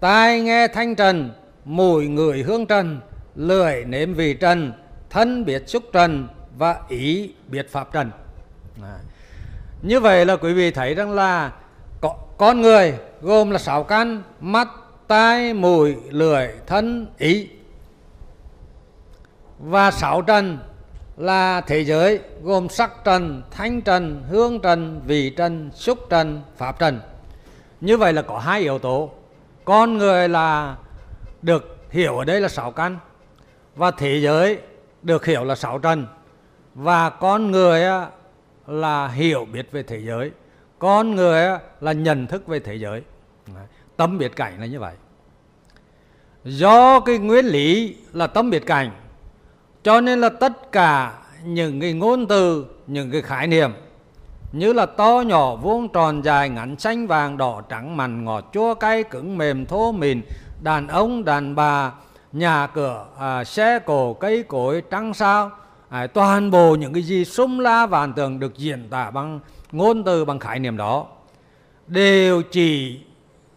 tai 0.00 0.40
nghe 0.40 0.68
thanh 0.68 0.94
trần, 0.94 1.30
mùi 1.64 2.08
người 2.08 2.42
hương 2.42 2.66
trần 2.66 3.00
lưỡi 3.34 3.84
nếm 3.84 4.14
vị 4.14 4.34
trần, 4.34 4.72
thân 5.10 5.44
biết 5.44 5.68
xúc 5.68 5.82
trần 5.92 6.28
và 6.58 6.80
ý 6.88 7.34
biết 7.48 7.70
pháp 7.70 7.92
trần 7.92 8.10
à. 8.82 8.98
như 9.82 10.00
vậy 10.00 10.26
là 10.26 10.36
quý 10.36 10.52
vị 10.52 10.70
thấy 10.70 10.94
rằng 10.94 11.12
là 11.12 11.52
có, 12.00 12.16
con 12.36 12.60
người 12.60 12.94
gồm 13.20 13.50
là 13.50 13.58
sáu 13.58 13.84
căn 13.84 14.22
mắt 14.40 14.68
tai 15.06 15.54
mũi 15.54 15.96
lưỡi 16.10 16.48
thân 16.66 17.06
ý. 17.18 17.48
Và 19.58 19.90
sáu 19.90 20.22
trần 20.22 20.58
là 21.16 21.60
thế 21.60 21.84
giới 21.84 22.20
gồm 22.42 22.68
sắc 22.68 23.04
trần 23.04 23.42
thanh 23.50 23.82
trần 23.82 24.24
hương 24.28 24.60
trần 24.60 25.00
vị 25.06 25.30
trần 25.30 25.70
xúc 25.74 25.98
trần 26.10 26.42
pháp 26.56 26.78
trần. 26.78 27.00
Như 27.80 27.96
vậy 27.96 28.12
là 28.12 28.22
có 28.22 28.38
hai 28.38 28.60
yếu 28.60 28.78
tố. 28.78 29.10
Con 29.64 29.98
người 29.98 30.28
là 30.28 30.76
được 31.42 31.76
hiểu 31.90 32.18
ở 32.18 32.24
đây 32.24 32.40
là 32.40 32.48
sáu 32.48 32.70
căn 32.70 32.98
và 33.76 33.90
thế 33.90 34.20
giới 34.20 34.58
được 35.02 35.26
hiểu 35.26 35.44
là 35.44 35.54
sáu 35.54 35.78
trần. 35.78 36.06
Và 36.74 37.10
con 37.10 37.50
người 37.50 37.82
là 38.72 39.08
hiểu 39.08 39.46
biết 39.52 39.72
về 39.72 39.82
thế 39.82 39.98
giới. 39.98 40.30
Con 40.78 41.14
người 41.14 41.58
là 41.80 41.92
nhận 41.92 42.26
thức 42.26 42.46
về 42.46 42.60
thế 42.60 42.74
giới. 42.74 43.02
Tâm 43.96 44.18
biệt 44.18 44.36
cảnh 44.36 44.60
là 44.60 44.66
như 44.66 44.80
vậy. 44.80 44.94
Do 46.44 47.00
cái 47.00 47.18
nguyên 47.18 47.46
lý 47.46 47.96
là 48.12 48.26
tâm 48.26 48.50
biệt 48.50 48.66
cảnh 48.66 48.90
cho 49.82 50.00
nên 50.00 50.20
là 50.20 50.28
tất 50.28 50.72
cả 50.72 51.12
những 51.44 51.80
cái 51.80 51.92
ngôn 51.92 52.26
từ 52.26 52.66
những 52.86 53.10
cái 53.10 53.22
khái 53.22 53.46
niệm 53.46 53.70
như 54.52 54.72
là 54.72 54.86
to 54.86 55.22
nhỏ 55.26 55.56
vuông 55.56 55.88
tròn 55.88 56.22
dài 56.24 56.48
ngắn 56.48 56.78
xanh 56.78 57.06
vàng 57.06 57.36
đỏ 57.36 57.62
trắng 57.68 57.96
mặn 57.96 58.24
ngọt 58.24 58.50
chua 58.52 58.74
cay 58.74 59.02
cứng 59.02 59.38
mềm 59.38 59.66
thô 59.66 59.92
mịn 59.92 60.22
đàn 60.62 60.88
ông 60.88 61.24
đàn 61.24 61.54
bà 61.54 61.92
nhà 62.32 62.66
cửa 62.66 63.06
à, 63.18 63.44
xe 63.44 63.78
cổ 63.78 64.14
cây 64.14 64.42
cối 64.42 64.82
trăng 64.90 65.14
sao 65.14 65.50
à, 65.92 66.06
toàn 66.06 66.50
bộ 66.50 66.74
những 66.74 66.92
cái 66.92 67.02
gì 67.02 67.24
sum 67.24 67.58
la 67.58 67.86
vạn 67.86 68.12
tường 68.12 68.38
được 68.38 68.58
diễn 68.58 68.88
tả 68.90 69.10
bằng 69.10 69.40
ngôn 69.72 70.04
từ 70.04 70.24
bằng 70.24 70.38
khái 70.38 70.58
niệm 70.58 70.76
đó 70.76 71.06
đều 71.86 72.42
chỉ 72.42 73.00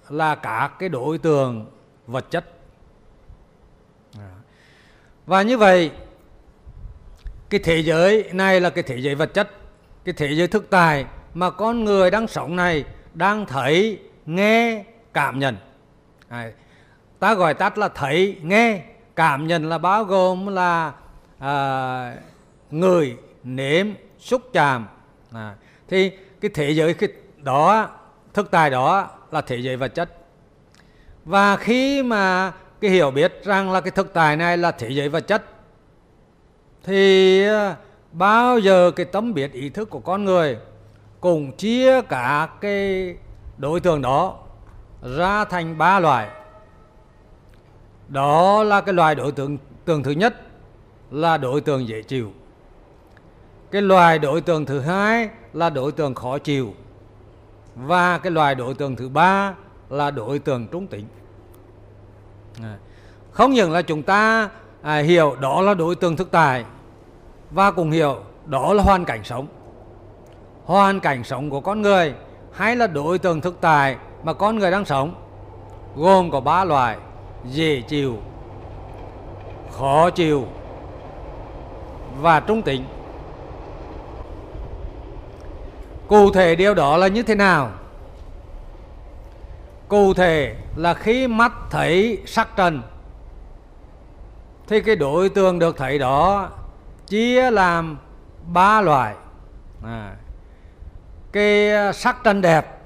là 0.10 0.36
các 0.36 0.72
cái 0.80 0.89
đối 0.89 1.18
tượng 1.18 1.65
vật 2.08 2.32
chất. 2.32 2.46
À, 4.18 4.30
và 5.25 5.42
như 5.42 5.58
vậy 5.58 5.92
cái 7.50 7.60
thế 7.63 7.84
giới 7.84 8.30
này 8.34 8.62
là 8.62 8.70
cái 8.70 8.84
thế 8.84 8.98
giới 8.98 9.15
vật 9.15 9.34
chất 9.34 9.51
cái 10.06 10.13
thế 10.13 10.36
giới 10.36 10.48
thực 10.48 10.70
tài 10.70 11.06
mà 11.34 11.50
con 11.50 11.84
người 11.84 12.12
đang 12.12 12.27
sống 12.27 12.56
này 12.56 12.86
đang 13.13 13.46
thấy 13.46 14.00
nghe 14.25 14.84
cảm 15.13 15.39
nhận. 15.39 15.56
À, 16.30 16.51
ta 17.20 17.34
gọi 17.34 17.54
tắt 17.54 17.77
là 17.77 17.88
thấy 17.88 18.38
nghe 18.42 18.82
cảm 19.15 19.48
nhận 19.48 19.70
là 19.70 19.77
bao 19.77 20.04
gồm 20.04 20.48
là 20.48 20.94
à, 21.39 22.18
người 22.72 23.18
nếm 23.44 23.88
xúc 24.20 24.42
chạm. 24.54 24.88
À, 25.32 25.56
thì 25.88 26.12
cái 26.42 26.51
thế 26.54 26.72
giới 26.72 26.94
cái 26.94 27.10
đó 27.38 27.89
thực 28.34 28.51
tại 28.51 28.70
đó 28.70 29.10
là 29.32 29.42
thế 29.42 29.58
giới 29.58 29.77
vật 29.77 29.88
chất. 29.88 30.10
Và 31.25 31.58
khi 31.58 32.04
mà 32.04 32.51
cái 32.82 32.92
hiểu 32.92 33.12
biết 33.12 33.42
rằng 33.44 33.72
là 33.72 33.82
cái 33.82 33.92
thực 33.92 34.13
tại 34.13 34.38
này 34.38 34.58
là 34.58 34.72
thế 34.72 34.89
giới 34.89 35.10
vật 35.10 35.27
chất 35.27 35.44
thì 36.84 37.44
à, 37.48 37.75
bao 38.12 38.60
giờ 38.60 38.92
cái 38.92 39.06
tấm 39.06 39.34
biết 39.34 39.54
ý 39.54 39.70
thức 39.70 39.89
của 39.89 40.00
con 40.00 40.25
người 40.25 40.58
cùng 41.20 41.51
chia 41.51 42.01
cả 42.01 42.50
cái 42.62 43.15
đối 43.58 43.80
tượng 43.80 44.01
đó 44.01 44.38
ra 45.18 45.46
thành 45.46 45.77
ba 45.77 46.00
loại. 46.00 46.30
Đó 48.08 48.63
là 48.63 48.82
cái 48.82 48.94
loại 48.94 49.15
đối 49.15 49.32
tượng 49.32 49.58
tượng 49.86 50.04
thứ 50.04 50.12
nhất 50.12 50.36
là 51.12 51.38
đối 51.38 51.62
tượng 51.62 51.88
dễ 51.88 52.01
chịu. 52.01 52.31
Cái 53.71 53.81
loài 53.81 54.19
đối 54.19 54.41
tượng 54.41 54.65
thứ 54.65 54.79
hai 54.79 55.29
là 55.53 55.69
đối 55.69 55.91
tượng 55.91 56.15
khó 56.15 56.38
chịu. 56.38 56.74
Và 57.75 58.17
cái 58.17 58.31
loài 58.31 58.55
đối 58.55 58.74
tượng 58.74 58.95
thứ 58.95 59.09
ba 59.09 59.53
là 59.89 60.12
đối 60.12 60.39
tượng 60.39 60.67
trung 60.67 60.88
tính. 60.88 61.05
À, 62.63 62.77
không 63.31 63.51
những 63.51 63.71
là 63.71 63.81
chúng 63.81 64.03
ta 64.03 64.50
à, 64.81 64.97
hiểu 64.97 65.35
đó 65.41 65.62
là 65.62 65.74
đối 65.74 65.95
tượng 65.95 66.15
thực 66.15 66.31
tại 66.31 66.65
và 67.51 67.71
cùng 67.71 67.91
hiểu 67.91 68.24
đó 68.45 68.74
là 68.74 68.83
hoàn 68.83 69.05
cảnh 69.05 69.24
sống. 69.24 69.47
Hoàn 70.65 71.00
cảnh 71.00 71.24
sống 71.24 71.50
của 71.50 71.62
con 71.62 71.81
người 71.81 72.13
hay 72.51 72.75
là 72.75 72.88
đối 72.88 73.19
tượng 73.19 73.41
thực 73.41 73.62
tại 73.62 73.97
mà 74.24 74.33
con 74.33 74.59
người 74.59 74.71
đang 74.71 74.85
sống 74.85 75.15
gồm 75.95 76.31
có 76.31 76.39
ba 76.39 76.63
loại 76.63 76.97
dễ 77.45 77.81
chịu 77.81 78.17
khó 79.71 80.09
chịu 80.09 80.45
và 82.19 82.39
trung 82.39 82.62
tính. 82.62 82.86
Cụ 86.07 86.31
thể 86.31 86.55
điều 86.55 86.74
đó 86.74 86.98
là 86.98 87.07
như 87.07 87.24
thế 87.24 87.36
nào? 87.36 87.72
Cụ 89.88 90.13
thể 90.13 90.55
là 90.75 90.93
khi 90.93 91.27
mắt 91.27 91.53
thấy 91.69 92.22
sắc 92.25 92.50
trần 92.55 92.81
thì 94.67 94.81
cái 94.81 94.95
đối 94.95 95.29
tượng 95.29 95.60
được 95.60 95.77
thấy 95.77 96.00
đó 96.00 96.50
chia 97.07 97.51
làm 97.51 97.98
ba 98.48 98.81
loại. 98.81 99.15
À, 99.84 100.15
cái 101.31 101.72
sắc 101.93 102.24
trần 102.24 102.41
đẹp 102.41 102.81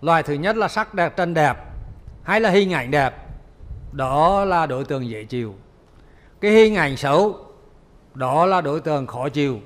loài 0.00 0.22
thứ 0.22 0.34
nhất 0.34 0.56
là 0.56 0.68
sắc 0.68 0.94
đẹp 0.94 1.16
trần 1.16 1.34
đẹp 1.34 1.56
hay 2.22 2.40
là 2.40 2.50
hình 2.50 2.72
ảnh 2.72 2.90
đẹp 2.90 3.14
đó 3.92 4.44
là 4.44 4.66
đối 4.66 4.84
tượng 4.84 5.08
dễ 5.08 5.24
chịu. 5.24 5.54
Cái 6.40 6.50
hình 6.50 6.74
ảnh 6.74 6.96
xấu 6.96 7.43
đó 8.14 8.46
là 8.46 8.60
đối 8.60 8.80
tượng 8.80 9.06
khó 9.06 9.28
chịu. 9.28 9.60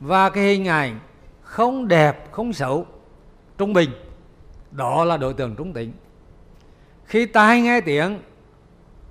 Và 0.00 0.30
cái 0.30 0.44
hình 0.44 0.68
ảnh 0.68 1.00
không 1.42 1.88
đẹp 1.88 2.32
không 2.32 2.52
xấu 2.52 2.86
trung 3.58 3.72
bình 3.72 3.90
đó 4.70 5.04
là 5.04 5.16
đối 5.16 5.34
tượng 5.34 5.56
trung 5.56 5.72
tính. 5.72 5.92
Khi 7.04 7.26
tai 7.26 7.60
nghe 7.60 7.80
tiếng 7.80 8.18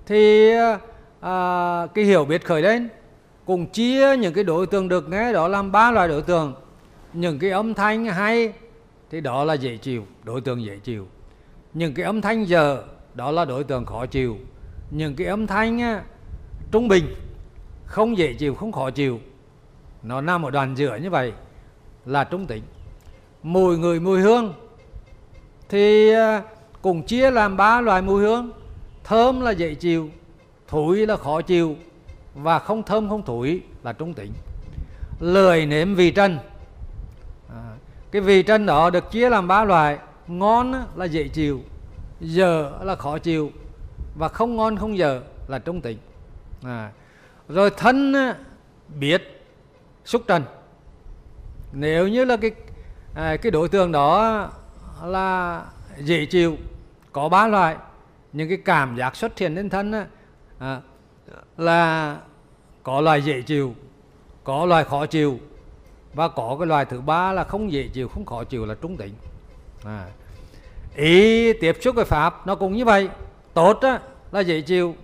thì 0.06 0.50
à, 1.20 1.86
cái 1.94 2.04
hiểu 2.04 2.24
biết 2.24 2.44
khởi 2.44 2.62
lên 2.62 2.88
cùng 3.44 3.66
chia 3.66 4.16
những 4.16 4.34
cái 4.34 4.44
đối 4.44 4.66
tượng 4.66 4.88
được 4.88 5.08
nghe 5.08 5.32
đó 5.32 5.48
làm 5.48 5.72
ba 5.72 5.90
loại 5.90 6.08
đối 6.08 6.22
tượng. 6.22 6.54
Những 7.12 7.38
cái 7.38 7.50
âm 7.50 7.74
thanh 7.74 8.04
hay 8.04 8.52
thì 9.10 9.20
đó 9.20 9.44
là 9.44 9.54
dễ 9.54 9.76
chịu 9.76 10.04
đối 10.22 10.40
tượng 10.40 10.64
dễ 10.64 10.78
chịu. 10.78 11.06
Những 11.74 11.94
cái 11.94 12.04
âm 12.04 12.20
thanh 12.20 12.44
dở 12.44 12.82
đó 13.14 13.30
là 13.30 13.44
đối 13.44 13.64
tượng 13.64 13.86
khó 13.86 14.06
chịu. 14.06 14.36
Những 14.90 15.16
cái 15.16 15.26
âm 15.26 15.46
thanh 15.46 15.82
à, 15.82 16.02
trung 16.70 16.88
bình 16.88 17.14
không 17.94 18.18
dễ 18.18 18.32
chịu 18.32 18.54
không 18.54 18.72
khó 18.72 18.90
chịu. 18.90 19.20
Nó 20.02 20.20
nằm 20.20 20.42
ở 20.42 20.50
đoàn 20.50 20.74
giữa 20.74 20.96
như 20.96 21.10
vậy 21.10 21.32
là 22.06 22.24
trung 22.24 22.46
tính. 22.46 22.62
Mùi 23.42 23.78
người 23.78 24.00
mùi 24.00 24.20
hương 24.20 24.54
thì 25.68 26.10
à, 26.10 26.40
cũng 26.40 26.82
cùng 26.82 27.02
chia 27.02 27.30
làm 27.30 27.56
ba 27.56 27.80
loại 27.80 28.02
mùi 28.02 28.22
hương. 28.22 28.50
Thơm 29.04 29.40
là 29.40 29.50
dễ 29.50 29.74
chịu 29.74 30.10
thủi 30.68 31.06
là 31.06 31.16
khó 31.16 31.42
chịu 31.42 31.76
và 32.34 32.58
không 32.58 32.82
thơm 32.82 33.08
không 33.08 33.22
thủi 33.22 33.62
là 33.82 33.92
trung 33.92 34.14
tính. 34.14 34.32
Lười 35.20 35.66
nếm 35.66 35.94
vị 35.94 36.10
trần. 36.10 36.38
À, 37.48 37.76
cái 38.10 38.22
vị 38.22 38.42
trần 38.42 38.66
đó 38.66 38.90
được 38.90 39.10
chia 39.10 39.30
làm 39.30 39.48
ba 39.48 39.64
loại. 39.64 39.98
Ngon 40.28 40.74
là 40.96 41.04
dễ 41.04 41.28
chịu 41.28 41.60
dở 42.20 42.72
là 42.82 42.96
khó 42.96 43.18
chịu 43.18 43.50
và 44.18 44.28
không 44.28 44.56
ngon 44.56 44.76
không 44.76 44.98
dở 44.98 45.20
là 45.48 45.58
trung 45.58 45.80
tính. 45.80 45.98
À, 46.62 46.90
rồi 47.48 47.70
thân 47.76 48.12
ờ, 48.12 48.34
biết 48.98 49.44
xúc 50.04 50.22
trần 50.26 50.42
nếu 51.72 52.08
như 52.08 52.24
là 52.24 52.36
cái 52.36 52.50
à, 53.14 53.36
cái 53.36 53.50
đối 53.50 53.68
tượng 53.68 53.92
đó 53.92 54.48
là 55.04 55.64
dễ 55.98 56.26
chịu 56.26 56.56
có 57.12 57.28
ba 57.28 57.46
loại 57.46 57.76
những 58.32 58.48
cái 58.48 58.58
cảm 58.64 58.96
giác 58.96 59.16
xuất 59.16 59.38
hiện 59.38 59.54
lên 59.54 59.70
thân 59.70 59.92
à, 60.58 60.80
là 61.56 62.16
có 62.82 63.00
loại 63.00 63.22
dễ 63.22 63.42
chịu 63.42 63.74
có 64.44 64.66
loại 64.66 64.84
khó 64.84 65.06
chịu 65.06 65.38
và 66.14 66.28
có 66.28 66.56
cái 66.58 66.66
loại 66.66 66.84
thứ 66.84 67.00
ba 67.00 67.32
là 67.32 67.44
không 67.44 67.72
dễ 67.72 67.88
chịu 67.92 68.08
không 68.08 68.24
khó 68.24 68.44
chịu 68.44 68.66
là 68.66 68.74
trung 68.74 68.96
tính 68.96 69.14
à. 69.84 70.06
ý 70.94 71.52
tiếp 71.52 71.76
xúc 71.80 71.96
với 71.96 72.04
pháp 72.04 72.46
nó 72.46 72.54
cũng 72.54 72.76
như 72.76 72.84
vậy 72.84 73.08
tốt 73.54 73.78
á, 73.82 74.00
là 74.32 74.40
dễ 74.40 74.60
chịu 74.60 74.94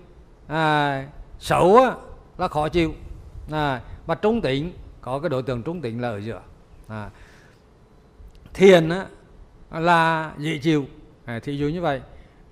à, 0.48 1.04
xấu 1.38 1.76
á, 1.76 1.94
là 2.40 2.48
khó 2.48 2.68
chịu. 2.68 2.94
À, 3.50 3.80
và 4.06 4.14
trung 4.14 4.40
tính 4.40 4.72
có 5.00 5.18
cái 5.18 5.28
đối 5.28 5.42
tượng 5.42 5.62
trung 5.62 5.80
tính 5.80 6.00
là 6.00 6.08
ở 6.08 6.20
giữa. 6.20 6.40
À. 6.88 7.10
thiền 8.54 8.88
á, 8.88 9.06
là 9.70 10.32
dễ 10.38 10.58
chịu. 10.58 10.84
À, 11.24 11.38
thí 11.38 11.56
dụ 11.56 11.68
như 11.68 11.80
vậy. 11.80 12.00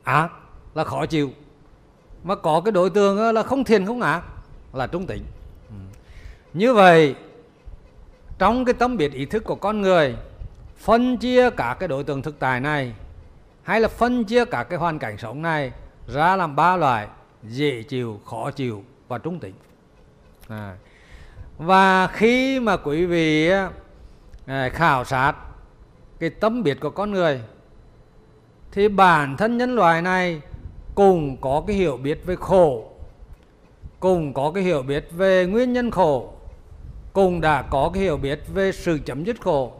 Ác 0.02 0.32
là 0.74 0.84
khó 0.84 1.06
chịu. 1.06 1.30
Mà 2.24 2.34
có 2.34 2.60
cái 2.64 2.72
đối 2.72 2.90
tượng 2.90 3.34
là 3.34 3.42
không 3.42 3.64
thiền 3.64 3.86
không 3.86 4.00
ác 4.00 4.22
là 4.72 4.86
trung 4.86 5.06
tính 5.06 5.22
ừ. 5.68 5.74
như 6.54 6.74
vậy 6.74 7.14
trong 8.38 8.64
cái 8.64 8.74
tâm 8.74 8.96
biệt 8.96 9.12
ý 9.12 9.26
thức 9.26 9.44
của 9.44 9.54
con 9.54 9.80
người 9.80 10.16
phân 10.76 11.16
chia 11.16 11.50
cả 11.50 11.76
cái 11.80 11.88
đối 11.88 12.04
tượng 12.04 12.22
thực 12.22 12.38
tại 12.38 12.60
này 12.60 12.94
hay 13.62 13.80
là 13.80 13.88
phân 13.88 14.24
chia 14.24 14.44
cả 14.44 14.64
cái 14.64 14.78
hoàn 14.78 14.98
cảnh 14.98 15.18
sống 15.18 15.42
này 15.42 15.72
ra 16.06 16.36
làm 16.36 16.56
ba 16.56 16.76
loại 16.76 17.08
dễ 17.42 17.82
chịu 17.82 18.20
khó 18.24 18.50
chịu 18.50 18.84
và 19.08 19.18
trung 19.18 19.38
tính 19.38 19.54
à. 20.48 20.76
và 21.58 22.06
khi 22.06 22.60
mà 22.60 22.76
quý 22.76 23.06
vị 23.06 23.50
à, 24.46 24.68
khảo 24.68 25.04
sát 25.04 25.34
cái 26.18 26.30
tâm 26.30 26.62
biệt 26.62 26.80
của 26.80 26.90
con 26.90 27.10
người 27.10 27.40
thì 28.72 28.88
bản 28.88 29.36
thân 29.36 29.58
nhân 29.58 29.74
loại 29.74 30.02
này 30.02 30.40
cùng 30.94 31.36
có 31.40 31.62
cái 31.66 31.76
hiểu 31.76 31.96
biết 31.96 32.26
về 32.26 32.36
khổ 32.36 32.92
cùng 34.00 34.34
có 34.34 34.50
cái 34.54 34.62
hiểu 34.64 34.82
biết 34.82 35.08
về 35.12 35.46
nguyên 35.46 35.72
nhân 35.72 35.90
khổ 35.90 36.32
cùng 37.12 37.40
đã 37.40 37.62
có 37.62 37.90
cái 37.94 38.02
hiểu 38.02 38.16
biết 38.16 38.40
về 38.54 38.72
sự 38.72 38.98
chấm 39.04 39.24
dứt 39.24 39.40
khổ 39.40 39.72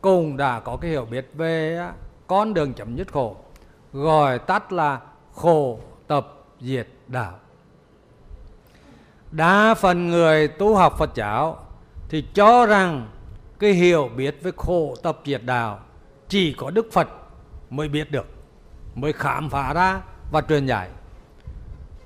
cùng 0.00 0.36
đã 0.36 0.60
có 0.60 0.76
cái 0.76 0.90
hiểu 0.90 1.04
biết 1.04 1.30
về 1.34 1.80
con 2.26 2.54
đường 2.54 2.72
chấm 2.74 2.96
dứt 2.96 3.12
khổ 3.12 3.36
gọi 3.92 4.38
tắt 4.38 4.72
là 4.72 5.00
khổ 5.34 5.78
tập 6.06 6.44
diệt 6.60 6.88
đạo 7.08 7.32
đa 9.32 9.74
phần 9.74 10.10
người 10.10 10.48
tu 10.48 10.74
học 10.76 10.94
phật 10.98 11.10
giáo 11.14 11.58
thì 12.08 12.24
cho 12.34 12.66
rằng 12.66 13.08
cái 13.58 13.72
hiểu 13.72 14.10
biết 14.16 14.38
về 14.42 14.52
khổ 14.56 14.94
tập 15.02 15.18
diệt 15.24 15.42
đạo 15.44 15.80
chỉ 16.28 16.52
có 16.52 16.70
đức 16.70 16.92
phật 16.92 17.08
mới 17.70 17.88
biết 17.88 18.10
được, 18.10 18.26
mới 18.94 19.12
khám 19.12 19.50
phá 19.50 19.72
ra 19.74 20.00
và 20.32 20.40
truyền 20.40 20.66
giải 20.66 20.88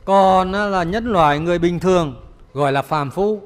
còn 0.07 0.53
là 0.53 0.83
nhân 0.83 1.07
loại 1.07 1.39
người 1.39 1.59
bình 1.59 1.81
thường, 1.81 2.15
gọi 2.53 2.73
là 2.73 2.83
phàm 2.83 3.11
phu, 3.11 3.41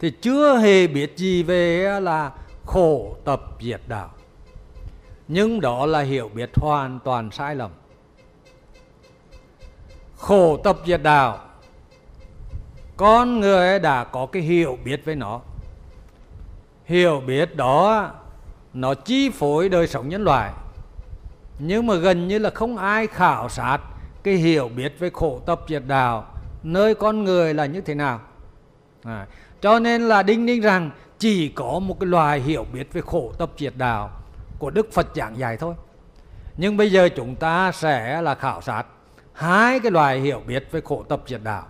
thì 0.00 0.10
chưa 0.10 0.58
hề 0.58 0.86
biết 0.86 1.16
gì 1.16 1.42
về 1.42 2.00
là 2.00 2.32
khổ 2.66 3.16
tập 3.24 3.42
diệt 3.60 3.80
đạo. 3.86 4.10
Nhưng 5.28 5.60
đó 5.60 5.86
là 5.86 6.00
hiểu 6.00 6.30
biết 6.34 6.50
hoàn 6.54 6.98
toàn 7.04 7.30
sai 7.30 7.54
lầm. 7.54 7.70
Khổ 10.16 10.56
tập 10.56 10.76
diệt 10.86 11.02
đạo 11.02 11.38
con 12.98 13.40
người 13.40 13.78
đã 13.78 14.04
có 14.04 14.26
cái 14.26 14.42
hiểu 14.42 14.78
biết 14.84 15.04
với 15.04 15.16
nó 15.16 15.40
hiểu 16.84 17.22
biết 17.26 17.56
đó 17.56 18.10
nó 18.74 18.94
chi 18.94 19.30
phối 19.30 19.68
đời 19.68 19.86
sống 19.86 20.08
nhân 20.08 20.24
loại 20.24 20.52
nhưng 21.58 21.86
mà 21.86 21.94
gần 21.94 22.28
như 22.28 22.38
là 22.38 22.50
không 22.50 22.76
ai 22.76 23.06
khảo 23.06 23.48
sát 23.48 23.78
cái 24.22 24.34
hiểu 24.34 24.70
biết 24.76 24.98
về 24.98 25.10
khổ 25.12 25.40
tập 25.46 25.60
diệt 25.68 25.82
đạo 25.86 26.26
nơi 26.62 26.94
con 26.94 27.24
người 27.24 27.54
là 27.54 27.66
như 27.66 27.80
thế 27.80 27.94
nào 27.94 28.20
à, 29.04 29.26
cho 29.60 29.78
nên 29.78 30.02
là 30.02 30.22
đinh 30.22 30.46
ninh 30.46 30.60
rằng 30.60 30.90
chỉ 31.18 31.48
có 31.48 31.78
một 31.78 32.00
cái 32.00 32.06
loài 32.06 32.40
hiểu 32.40 32.66
biết 32.72 32.92
về 32.92 33.00
khổ 33.00 33.32
tập 33.38 33.50
diệt 33.58 33.72
đạo 33.76 34.10
của 34.58 34.70
Đức 34.70 34.92
Phật 34.92 35.06
giảng 35.14 35.38
dạy 35.38 35.56
thôi. 35.56 35.74
Nhưng 36.56 36.76
bây 36.76 36.92
giờ 36.92 37.08
chúng 37.16 37.36
ta 37.36 37.72
sẽ 37.72 38.22
là 38.22 38.34
khảo 38.34 38.60
sát 38.60 38.84
hai 39.32 39.80
cái 39.80 39.92
loài 39.92 40.20
hiểu 40.20 40.42
biết 40.46 40.68
về 40.72 40.80
khổ 40.84 41.04
tập 41.08 41.22
diệt 41.26 41.40
đạo. 41.44 41.66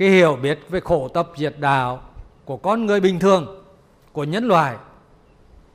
Cái 0.00 0.08
hiểu 0.08 0.36
biết 0.42 0.58
về 0.68 0.80
khổ 0.80 1.08
tập 1.08 1.30
diệt 1.36 1.54
đạo 1.58 2.00
của 2.44 2.56
con 2.56 2.86
người 2.86 3.00
bình 3.00 3.18
thường, 3.18 3.64
của 4.12 4.24
nhân 4.24 4.44
loại 4.44 4.76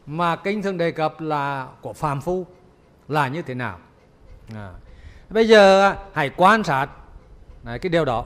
mà 0.05 0.35
kinh 0.35 0.61
thường 0.61 0.77
đề 0.77 0.91
cập 0.91 1.21
là 1.21 1.67
của 1.81 1.93
phàm 1.93 2.21
phu 2.21 2.45
là 3.07 3.27
như 3.27 3.41
thế 3.41 3.53
nào. 3.53 3.79
À. 4.55 4.71
Bây 5.29 5.47
giờ 5.47 5.95
hãy 6.13 6.29
quan 6.37 6.63
sát 6.63 6.87
này, 7.63 7.79
cái 7.79 7.89
điều 7.89 8.05
đó. 8.05 8.25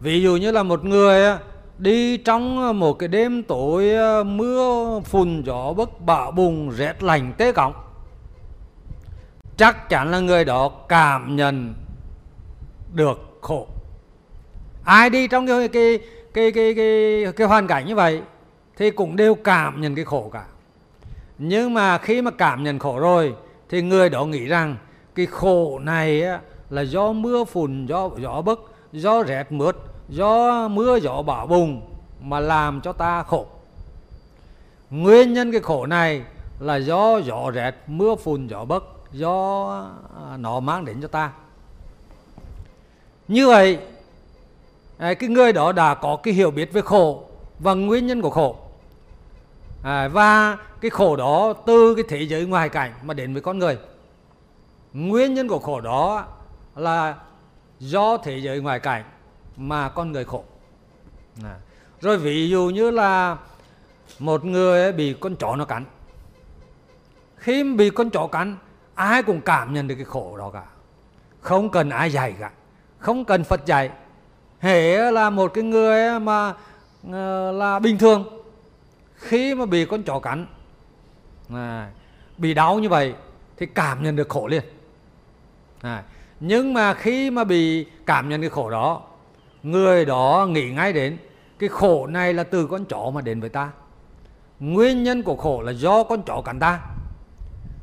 Ví 0.00 0.22
dụ 0.22 0.36
như 0.36 0.50
là 0.50 0.62
một 0.62 0.84
người 0.84 1.36
đi 1.78 2.16
trong 2.16 2.78
một 2.80 2.92
cái 2.92 3.08
đêm 3.08 3.42
tối 3.42 3.92
mưa 4.24 5.00
phùn 5.04 5.42
gió 5.46 5.72
bấc 5.72 6.00
bão 6.00 6.30
bùng 6.30 6.70
rét 6.70 7.02
lạnh 7.02 7.32
tê 7.38 7.52
cọng 7.52 7.74
chắc 9.56 9.88
chắn 9.88 10.10
là 10.10 10.20
người 10.20 10.44
đó 10.44 10.70
cảm 10.88 11.36
nhận 11.36 11.74
được 12.92 13.38
khổ 13.40 13.66
ai 14.84 15.10
đi 15.10 15.28
trong 15.28 15.46
cái 15.46 15.68
cái 15.68 15.98
cái 16.34 16.52
cái 16.52 16.74
cái, 16.74 17.24
cái 17.36 17.46
hoàn 17.46 17.66
cảnh 17.66 17.86
như 17.86 17.94
vậy 17.94 18.22
thì 18.76 18.90
cũng 18.90 19.16
đều 19.16 19.34
cảm 19.34 19.80
nhận 19.80 19.94
cái 19.94 20.04
khổ 20.04 20.30
cả. 20.32 20.44
Nhưng 21.38 21.74
mà 21.74 21.98
khi 21.98 22.22
mà 22.22 22.30
cảm 22.30 22.62
nhận 22.62 22.78
khổ 22.78 22.98
rồi 22.98 23.34
thì 23.68 23.82
người 23.82 24.10
đó 24.10 24.24
nghĩ 24.24 24.44
rằng 24.44 24.76
cái 25.14 25.26
khổ 25.26 25.78
này 25.78 26.22
là 26.70 26.82
do 26.82 27.12
mưa 27.12 27.44
phùn 27.44 27.86
do 27.86 28.10
gió 28.18 28.42
bấc 28.42 28.60
do 28.92 29.22
rét 29.22 29.52
mướt 29.52 29.76
do 30.08 30.68
mưa 30.68 30.96
gió 30.96 31.22
bão 31.22 31.46
bùng 31.46 31.82
mà 32.20 32.40
làm 32.40 32.80
cho 32.80 32.92
ta 32.92 33.22
khổ. 33.22 33.46
Nguyên 34.90 35.32
nhân 35.32 35.52
cái 35.52 35.60
khổ 35.60 35.86
này 35.86 36.22
là 36.60 36.76
do 36.76 37.18
gió 37.18 37.50
rét 37.50 37.74
mưa 37.86 38.14
phùn 38.14 38.46
gió 38.46 38.64
bấc 38.64 38.84
do 39.12 39.68
à, 40.30 40.36
nó 40.36 40.60
mang 40.60 40.84
đến 40.84 41.00
cho 41.02 41.08
ta. 41.08 41.32
Như 43.28 43.46
vậy 43.46 43.78
À, 45.04 45.14
cái 45.14 45.28
người 45.28 45.52
đó 45.52 45.72
đã 45.72 45.94
có 45.94 46.16
cái 46.16 46.34
hiểu 46.34 46.50
biết 46.50 46.72
về 46.72 46.80
khổ 46.80 47.24
và 47.58 47.74
nguyên 47.74 48.06
nhân 48.06 48.22
của 48.22 48.30
khổ. 48.30 48.56
À, 49.82 50.08
và 50.08 50.58
cái 50.80 50.90
khổ 50.90 51.16
đó 51.16 51.52
từ 51.66 51.94
cái 51.94 52.04
thế 52.08 52.22
giới 52.22 52.46
ngoài 52.46 52.68
cảnh 52.68 52.92
mà 53.02 53.14
đến 53.14 53.32
với 53.32 53.42
con 53.42 53.58
người. 53.58 53.78
Nguyên 54.92 55.34
nhân 55.34 55.48
của 55.48 55.58
khổ 55.58 55.80
đó 55.80 56.26
là 56.76 57.14
do 57.78 58.16
thế 58.16 58.38
giới 58.38 58.60
ngoài 58.60 58.80
cảnh 58.80 59.04
mà 59.56 59.88
con 59.88 60.12
người 60.12 60.24
khổ. 60.24 60.44
À. 61.44 61.56
rồi 62.00 62.18
ví 62.18 62.48
dụ 62.48 62.70
như 62.74 62.90
là 62.90 63.36
một 64.18 64.44
người 64.44 64.92
bị 64.92 65.14
con 65.20 65.36
chó 65.36 65.56
nó 65.56 65.64
cắn. 65.64 65.84
Khi 67.36 67.74
bị 67.74 67.90
con 67.90 68.10
chó 68.10 68.26
cắn 68.26 68.56
ai 68.94 69.22
cũng 69.22 69.40
cảm 69.40 69.74
nhận 69.74 69.88
được 69.88 69.94
cái 69.94 70.04
khổ 70.04 70.36
đó 70.36 70.50
cả. 70.50 70.64
Không 71.40 71.70
cần 71.70 71.90
ai 71.90 72.12
dạy 72.12 72.34
cả. 72.40 72.50
Không 72.98 73.24
cần 73.24 73.44
phật 73.44 73.66
dạy 73.66 73.90
hễ 74.60 75.10
là 75.10 75.30
một 75.30 75.54
cái 75.54 75.64
người 75.64 76.20
mà 76.20 76.54
ờ, 77.12 77.52
là 77.52 77.78
bình 77.78 77.98
thường. 77.98 78.24
Khi 79.14 79.54
mà 79.54 79.66
bị 79.66 79.84
con 79.84 80.02
chó 80.02 80.18
cắn 80.18 80.46
à, 81.54 81.90
bị 82.38 82.54
đau 82.54 82.78
như 82.78 82.88
vậy 82.88 83.14
thì 83.56 83.66
cảm 83.66 84.02
nhận 84.02 84.16
được 84.16 84.28
khổ 84.28 84.46
liền. 84.46 84.62
À, 85.80 86.02
nhưng 86.40 86.74
mà 86.74 86.94
khi 86.94 87.30
mà 87.30 87.44
bị 87.44 87.86
cảm 88.06 88.28
nhận 88.28 88.40
cái 88.40 88.50
khổ 88.50 88.70
đó 88.70 89.02
người 89.62 90.04
đó 90.04 90.46
nghĩ 90.50 90.70
ngay 90.70 90.92
đến 90.92 91.18
cái 91.58 91.68
khổ 91.68 92.06
này 92.06 92.34
là 92.34 92.44
từ 92.44 92.66
con 92.66 92.84
chó 92.84 93.10
mà 93.14 93.20
đến 93.20 93.40
với 93.40 93.48
ta. 93.48 93.70
Nguyên 94.60 95.02
nhân 95.02 95.22
của 95.22 95.36
khổ 95.36 95.62
là 95.62 95.72
do 95.72 96.02
con 96.04 96.22
chó 96.22 96.42
cắn 96.44 96.60
ta. 96.60 96.80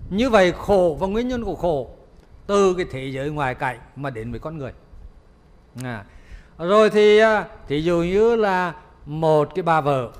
Như 0.10 0.30
vậy 0.30 0.54
khổ 0.58 0.98
và 1.00 1.08
nguyên 1.08 1.28
nhân 1.28 1.44
của 1.44 1.56
khổ 1.56 1.90
từ 2.48 2.74
cái 2.74 2.86
thế 2.92 3.06
giới 3.06 3.30
ngoài 3.30 3.56
cảnh 3.56 3.80
mà 3.96 4.10
đến 4.10 4.32
với 4.32 4.40
con 4.40 4.58
người. 4.58 4.72
À 5.84 6.06
rồi 6.68 6.90
thì 6.90 7.18
à, 7.18 7.48
thí 7.68 7.82
dụ 7.82 7.98
như 7.98 8.36
là 8.36 8.74
một 9.06 9.50
cái 9.56 9.64
bà 9.64 9.82
vợ 9.82 10.12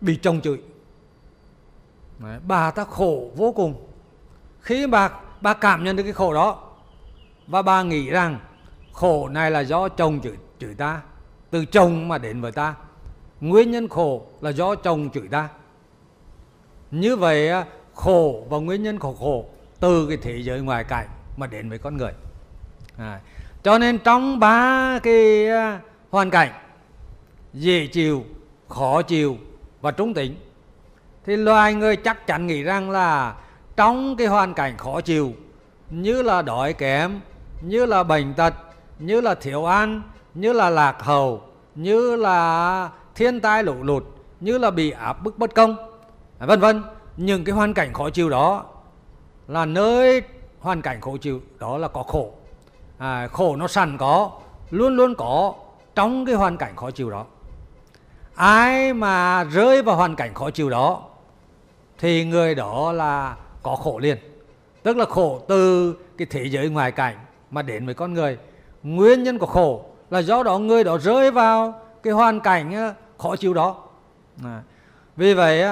bị 0.00 0.18
chồng 0.22 0.40
chửi. 0.40 0.58
Đấy, 2.18 2.38
bà 2.46 2.70
ta 2.70 2.84
khổ 2.84 3.30
vô 3.36 3.52
cùng. 3.52 3.86
Khi 4.60 4.86
bà 4.86 5.10
bà 5.40 5.54
cảm 5.54 5.84
nhận 5.84 5.96
được 5.96 6.02
cái 6.02 6.12
khổ 6.12 6.34
đó 6.34 6.62
và 7.46 7.62
bà 7.62 7.82
nghĩ 7.82 8.10
rằng 8.10 8.38
khổ 8.92 9.28
này 9.28 9.50
là 9.50 9.60
do 9.60 9.88
chồng 9.88 10.20
chửi 10.20 10.36
chửi 10.58 10.74
ta 10.74 11.02
từ 11.50 11.64
chồng 11.64 12.08
mà 12.08 12.18
đến 12.18 12.40
với 12.40 12.52
ta. 12.52 12.74
Nguyên 13.40 13.70
nhân 13.70 13.88
khổ 13.88 14.26
là 14.40 14.50
do 14.50 14.74
chồng 14.74 15.10
chửi 15.10 15.28
ta. 15.28 15.48
Như 16.90 17.16
vậy 17.16 17.50
à, 17.50 17.66
khổ 17.94 18.46
và 18.48 18.58
nguyên 18.58 18.82
nhân 18.82 18.98
của 18.98 19.14
khổ 19.14 19.44
từ 19.80 20.06
cái 20.08 20.16
thế 20.22 20.42
giới 20.42 20.60
ngoài 20.60 20.84
cảnh 20.84 21.08
mà 21.36 21.46
đến 21.46 21.68
với 21.68 21.78
con 21.78 21.96
người. 21.96 22.12
À, 22.96 23.20
cho 23.68 23.78
nên 23.78 23.98
trong 23.98 24.40
ba 24.40 24.98
cái 25.02 25.48
à, 25.48 25.80
hoàn 26.10 26.30
cảnh, 26.30 26.52
dễ 27.52 27.86
chịu, 27.86 28.24
khó 28.68 29.02
chịu 29.02 29.36
và 29.80 29.90
trung 29.90 30.14
tính, 30.14 30.34
thì 31.26 31.36
loài 31.36 31.74
người 31.74 31.96
chắc 31.96 32.26
chắn 32.26 32.46
nghĩ 32.46 32.62
rằng 32.62 32.90
là 32.90 33.34
trong 33.76 34.16
cái 34.16 34.26
hoàn 34.26 34.54
cảnh 34.54 34.76
khó 34.76 35.00
chịu, 35.00 35.32
như 35.90 36.22
là 36.22 36.42
đói 36.42 36.72
kém, 36.72 37.20
như 37.62 37.86
là 37.86 38.02
bệnh 38.02 38.34
tật, 38.34 38.54
như 38.98 39.20
là 39.20 39.34
thiếu 39.34 39.64
ăn, 39.64 40.02
như 40.34 40.52
là 40.52 40.70
lạc 40.70 40.96
hầu 41.00 41.42
như 41.74 42.16
là 42.16 42.90
thiên 43.14 43.40
tai 43.40 43.64
lũ 43.64 43.74
lụt, 43.82 44.04
như 44.40 44.58
là 44.58 44.70
bị 44.70 44.90
áp 44.90 45.22
bức 45.22 45.38
bất 45.38 45.54
công, 45.54 45.76
vân 46.38 46.60
vân, 46.60 46.82
những 47.16 47.44
cái 47.44 47.54
hoàn 47.54 47.74
cảnh 47.74 47.92
khó 47.92 48.10
chịu 48.10 48.30
đó 48.30 48.64
là 49.48 49.64
nơi 49.64 50.22
hoàn 50.60 50.82
cảnh 50.82 51.00
khổ 51.00 51.16
chịu 51.16 51.40
đó 51.58 51.78
là 51.78 51.88
có 51.88 52.02
khổ 52.02 52.37
à, 52.98 53.26
khổ 53.26 53.56
nó 53.56 53.68
sẵn 53.68 53.96
có 53.98 54.30
luôn 54.70 54.96
luôn 54.96 55.14
có 55.14 55.54
trong 55.94 56.26
cái 56.26 56.34
hoàn 56.34 56.56
cảnh 56.56 56.76
khó 56.76 56.90
chịu 56.90 57.10
đó 57.10 57.24
ai 58.34 58.92
mà 58.92 59.44
rơi 59.44 59.82
vào 59.82 59.96
hoàn 59.96 60.16
cảnh 60.16 60.34
khó 60.34 60.50
chịu 60.50 60.70
đó 60.70 61.02
thì 61.98 62.24
người 62.24 62.54
đó 62.54 62.92
là 62.92 63.36
có 63.62 63.76
khổ 63.76 63.98
liền 63.98 64.18
tức 64.82 64.96
là 64.96 65.04
khổ 65.04 65.42
từ 65.48 65.94
cái 66.18 66.26
thế 66.30 66.44
giới 66.44 66.68
ngoài 66.68 66.92
cảnh 66.92 67.16
mà 67.50 67.62
đến 67.62 67.86
với 67.86 67.94
con 67.94 68.14
người 68.14 68.38
nguyên 68.82 69.22
nhân 69.22 69.38
của 69.38 69.46
khổ 69.46 69.84
là 70.10 70.18
do 70.18 70.42
đó 70.42 70.58
người 70.58 70.84
đó 70.84 70.98
rơi 70.98 71.30
vào 71.30 71.80
cái 72.02 72.12
hoàn 72.12 72.40
cảnh 72.40 72.94
khó 73.18 73.36
chịu 73.36 73.54
đó 73.54 73.76
à. 74.44 74.62
vì 75.16 75.34
vậy 75.34 75.64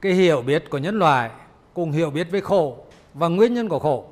cái 0.00 0.12
hiểu 0.12 0.42
biết 0.42 0.70
của 0.70 0.78
nhân 0.78 0.98
loại 0.98 1.30
cùng 1.74 1.92
hiểu 1.92 2.10
biết 2.10 2.30
về 2.30 2.40
khổ 2.40 2.76
và 3.14 3.28
nguyên 3.28 3.54
nhân 3.54 3.68
của 3.68 3.78
khổ 3.78 4.04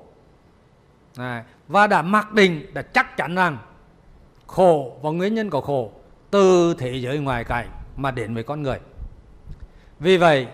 à 1.16 1.44
và 1.68 1.86
đã 1.86 2.02
mặc 2.02 2.32
định, 2.32 2.74
đã 2.74 2.82
chắc 2.82 3.16
chắn 3.16 3.34
rằng 3.34 3.58
khổ 4.46 4.98
và 5.02 5.10
nguyên 5.10 5.34
nhân 5.34 5.50
của 5.50 5.60
khổ 5.60 5.90
từ 6.30 6.74
thế 6.78 6.96
giới 6.96 7.18
ngoài 7.18 7.44
cảnh 7.44 7.68
mà 7.96 8.10
đến 8.10 8.34
với 8.34 8.42
con 8.42 8.62
người. 8.62 8.78
Vì 10.00 10.16
vậy, 10.16 10.46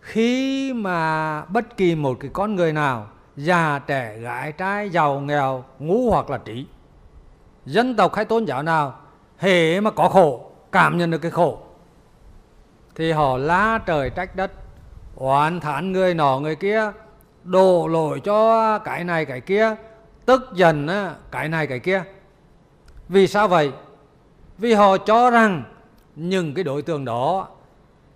khi 0.00 0.72
mà 0.72 1.44
bất 1.44 1.76
kỳ 1.76 1.94
một 1.94 2.16
cái 2.20 2.30
con 2.34 2.56
người 2.56 2.72
nào, 2.72 3.06
già, 3.36 3.78
trẻ, 3.78 4.18
gái, 4.18 4.52
trai, 4.52 4.90
giàu, 4.90 5.20
nghèo, 5.20 5.64
ngu 5.78 6.10
hoặc 6.10 6.30
là 6.30 6.38
trí, 6.38 6.66
dân 7.66 7.96
tộc 7.96 8.14
hay 8.14 8.24
tôn 8.24 8.44
giáo 8.44 8.62
nào, 8.62 9.00
hễ 9.38 9.80
mà 9.80 9.90
có 9.90 10.08
khổ, 10.08 10.50
cảm 10.72 10.98
nhận 10.98 11.10
được 11.10 11.18
cái 11.18 11.30
khổ, 11.30 11.58
thì 12.94 13.12
họ 13.12 13.36
la 13.36 13.78
trời 13.86 14.10
trách 14.10 14.36
đất, 14.36 14.52
oán 15.14 15.60
thán 15.60 15.92
người 15.92 16.14
nọ 16.14 16.38
người 16.38 16.56
kia, 16.56 16.92
đổ 17.44 17.88
lỗi 17.88 18.20
cho 18.20 18.78
cái 18.78 19.04
này, 19.04 19.24
cái 19.24 19.40
kia 19.40 19.74
tức 20.28 20.50
giận 20.54 20.88
cái 21.30 21.48
này 21.48 21.66
cái 21.66 21.78
kia. 21.78 22.02
Vì 23.08 23.26
sao 23.26 23.48
vậy? 23.48 23.72
Vì 24.58 24.72
họ 24.72 24.98
cho 24.98 25.30
rằng 25.30 25.62
những 26.16 26.54
cái 26.54 26.64
đối 26.64 26.82
tượng 26.82 27.04
đó 27.04 27.48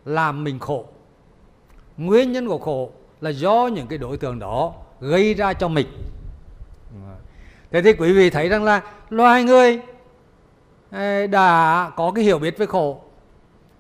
làm 0.05 0.45
mình 0.45 0.59
khổ. 0.59 0.87
Nguyên 1.97 2.33
nhân 2.33 2.49
của 2.49 2.59
khổ 2.59 2.91
là 3.21 3.31
do 3.31 3.69
những 3.73 3.87
cái 3.87 3.99
đối 3.99 4.17
tượng 4.17 4.39
đó 4.39 4.73
gây 5.01 5.35
ra 5.35 5.53
cho 5.53 5.69
mình. 5.69 5.87
Thế 7.71 7.83
thì 7.83 7.93
quý 7.93 8.13
vị 8.13 8.31
thấy 8.31 8.49
rằng 8.49 8.65
là 8.65 8.83
loài 9.11 9.45
người 9.45 9.81
đã 11.27 11.91
có 11.97 12.13
cái 12.15 12.25
hiểu 12.25 12.39
biết 12.39 12.59
về 12.59 12.67
khổ, 12.67 13.01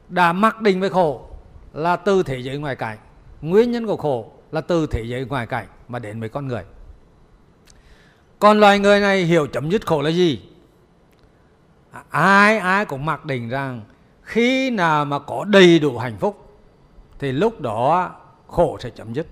đã 0.08 0.32
mặc 0.32 0.60
định 0.60 0.80
về 0.80 0.88
khổ 0.88 1.26
là 1.72 1.96
từ 1.96 2.22
thế 2.22 2.38
giới 2.38 2.58
ngoài 2.58 2.76
cảnh 2.76 2.98
nguyên 3.42 3.72
nhân 3.72 3.86
của 3.86 3.96
khổ 3.96 4.32
là 4.52 4.60
từ 4.60 4.86
thế 4.86 5.02
giới 5.06 5.24
ngoài 5.24 5.46
cảnh 5.46 5.66
mà 5.88 5.98
đến 5.98 6.20
với 6.20 6.28
con 6.28 6.48
người 6.48 6.62
còn 8.42 8.60
loài 8.60 8.78
người 8.78 9.00
này 9.00 9.24
hiểu 9.24 9.46
chấm 9.46 9.70
dứt 9.70 9.86
khổ 9.86 10.02
là 10.02 10.10
gì? 10.10 10.40
À, 11.92 12.02
ai 12.10 12.58
ai 12.58 12.84
cũng 12.84 13.04
mặc 13.04 13.24
định 13.24 13.48
rằng 13.48 13.82
khi 14.22 14.70
nào 14.70 15.04
mà 15.04 15.18
có 15.18 15.44
đầy 15.44 15.78
đủ 15.78 15.98
hạnh 15.98 16.16
phúc 16.20 16.58
thì 17.18 17.32
lúc 17.32 17.60
đó 17.60 18.10
khổ 18.46 18.78
sẽ 18.80 18.90
chấm 18.90 19.14
dứt. 19.14 19.26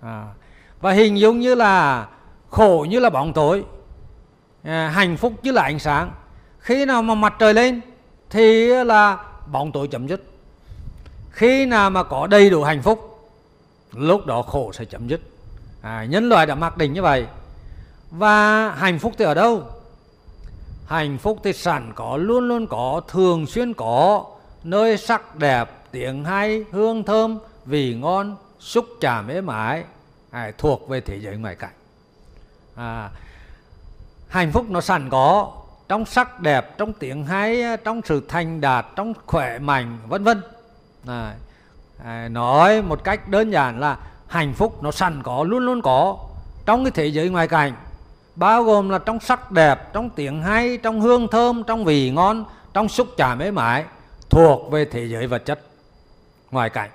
À, 0.00 0.26
và 0.80 0.92
hình 0.92 1.18
dung 1.18 1.40
như 1.40 1.54
là 1.54 2.08
khổ 2.50 2.86
như 2.90 3.00
là 3.00 3.10
bóng 3.10 3.32
tối 3.32 3.64
à, 4.62 4.88
hạnh 4.88 5.16
phúc 5.16 5.32
như 5.42 5.52
là 5.52 5.62
ánh 5.62 5.78
sáng. 5.78 6.10
Khi 6.58 6.84
nào 6.84 7.02
mà 7.02 7.14
mặt 7.14 7.34
trời 7.38 7.54
lên 7.54 7.80
thì 8.30 8.66
là 8.84 9.24
bóng 9.52 9.72
tối 9.72 9.88
chấm 9.88 10.08
dứt. 10.08 10.22
Khi 11.30 11.66
nào 11.66 11.90
mà 11.90 12.02
có 12.02 12.26
đầy 12.26 12.50
đủ 12.50 12.62
hạnh 12.62 12.82
phúc 12.82 13.28
lúc 13.92 14.26
đó 14.26 14.42
khổ 14.42 14.72
sẽ 14.72 14.84
chấm 14.84 15.08
dứt. 15.08 15.20
À, 15.82 16.04
nhân 16.04 16.28
loại 16.28 16.46
đã 16.46 16.54
mặc 16.54 16.76
định 16.76 16.92
như 16.92 17.02
vậy 17.02 17.26
và 18.10 18.70
hạnh 18.70 18.98
phúc 18.98 19.12
thì 19.18 19.24
ở 19.24 19.34
đâu? 19.34 19.62
Hạnh 20.86 21.18
phúc 21.18 21.38
thì 21.44 21.52
sẵn 21.52 21.92
có 21.94 22.16
luôn 22.16 22.48
luôn 22.48 22.66
có 22.66 23.00
thường 23.08 23.46
xuyên 23.46 23.74
có. 23.74 24.24
Nơi 24.64 24.98
sắc 24.98 25.36
đẹp 25.36 25.70
tiếng 25.90 26.24
hay 26.24 26.64
hương 26.72 27.04
thơm 27.04 27.38
vị 27.64 27.94
ngon 27.94 28.36
xúc 28.58 28.86
chạm 29.00 29.28
êm 29.28 29.46
ái 29.46 29.84
à, 30.30 30.52
thuộc 30.58 30.88
về 30.88 31.00
thế 31.00 31.20
giới 31.20 31.36
ngoài 31.36 31.54
cảnh. 31.54 31.74
À, 32.74 33.10
hạnh 34.28 34.52
phúc 34.52 34.66
nó 34.68 34.80
sẵn 34.80 35.10
có 35.10 35.52
trong 35.88 36.06
sắc 36.06 36.40
đẹp 36.40 36.78
trong 36.78 36.92
tiếng 36.92 37.24
hay 37.24 37.62
trong 37.84 38.00
sự 38.04 38.22
thành 38.28 38.60
đạt 38.60 38.86
trong 38.96 39.12
khỏe 39.26 39.58
mạnh 39.58 39.98
vân 40.08 40.24
vân. 40.24 40.42
À, 41.06 41.34
à, 42.04 42.28
nói 42.28 42.82
một 42.82 43.04
cách 43.04 43.28
đơn 43.28 43.50
giản 43.50 43.80
là 43.80 43.98
hạnh 44.26 44.54
phúc 44.54 44.82
nó 44.82 44.90
sẵn 44.90 45.22
có 45.22 45.44
luôn 45.44 45.66
luôn 45.66 45.82
có 45.82 46.18
trong 46.66 46.84
cái 46.84 46.90
thế 46.90 47.06
giới 47.06 47.28
ngoài 47.28 47.48
cảnh 47.48 47.72
bao 48.38 48.64
gồm 48.64 48.88
là 48.88 48.98
trong 48.98 49.20
sắc 49.20 49.52
đẹp 49.52 49.92
trong 49.92 50.10
tiếng 50.10 50.42
hay 50.42 50.76
trong 50.76 51.00
hương 51.00 51.28
thơm 51.28 51.62
trong 51.66 51.84
vị 51.84 52.10
ngon 52.10 52.44
trong 52.74 52.88
xúc 52.88 53.08
chạm 53.16 53.38
mê 53.38 53.50
mại 53.50 53.84
thuộc 54.30 54.70
về 54.70 54.84
thế 54.84 55.08
giới 55.08 55.26
vật 55.26 55.44
chất 55.44 55.60
ngoài 56.50 56.70
cảnh. 56.70 56.90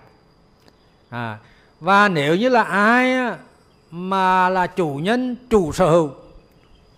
À, 1.09 1.37
và 1.79 2.07
nếu 2.07 2.35
như 2.35 2.49
là 2.49 2.63
ai 2.63 3.17
mà 3.91 4.49
là 4.49 4.67
chủ 4.67 4.95
nhân 4.95 5.35
chủ 5.49 5.71
sở 5.71 5.89
hữu 5.89 6.09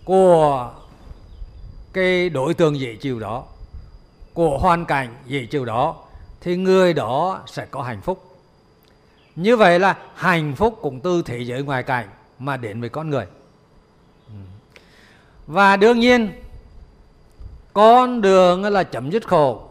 của 0.04 0.70
cái 1.92 2.28
đối 2.28 2.54
tượng 2.54 2.80
dễ 2.80 2.94
chịu 2.94 3.20
đó 3.20 3.44
của 4.34 4.58
hoàn 4.58 4.84
cảnh 4.84 5.14
dễ 5.26 5.46
chịu 5.46 5.64
đó 5.64 5.94
thì 6.40 6.56
người 6.56 6.92
đó 6.92 7.40
sẽ 7.46 7.66
có 7.70 7.82
hạnh 7.82 8.00
phúc. 8.00 8.38
Như 9.36 9.56
vậy 9.56 9.78
là 9.78 9.96
hạnh 10.14 10.54
phúc 10.56 10.78
cũng 10.82 11.00
từ 11.00 11.22
thế 11.22 11.38
giới 11.38 11.62
ngoài 11.62 11.82
cảnh 11.82 12.08
mà 12.38 12.56
đến 12.56 12.80
với 12.80 12.90
con 12.90 13.10
người 13.10 13.26
và 15.46 15.76
đương 15.76 16.00
nhiên 16.00 16.32
con 17.72 18.20
đường 18.20 18.62
là 18.62 18.82
chấm 18.82 19.10
dứt 19.10 19.28
khổ 19.28 19.62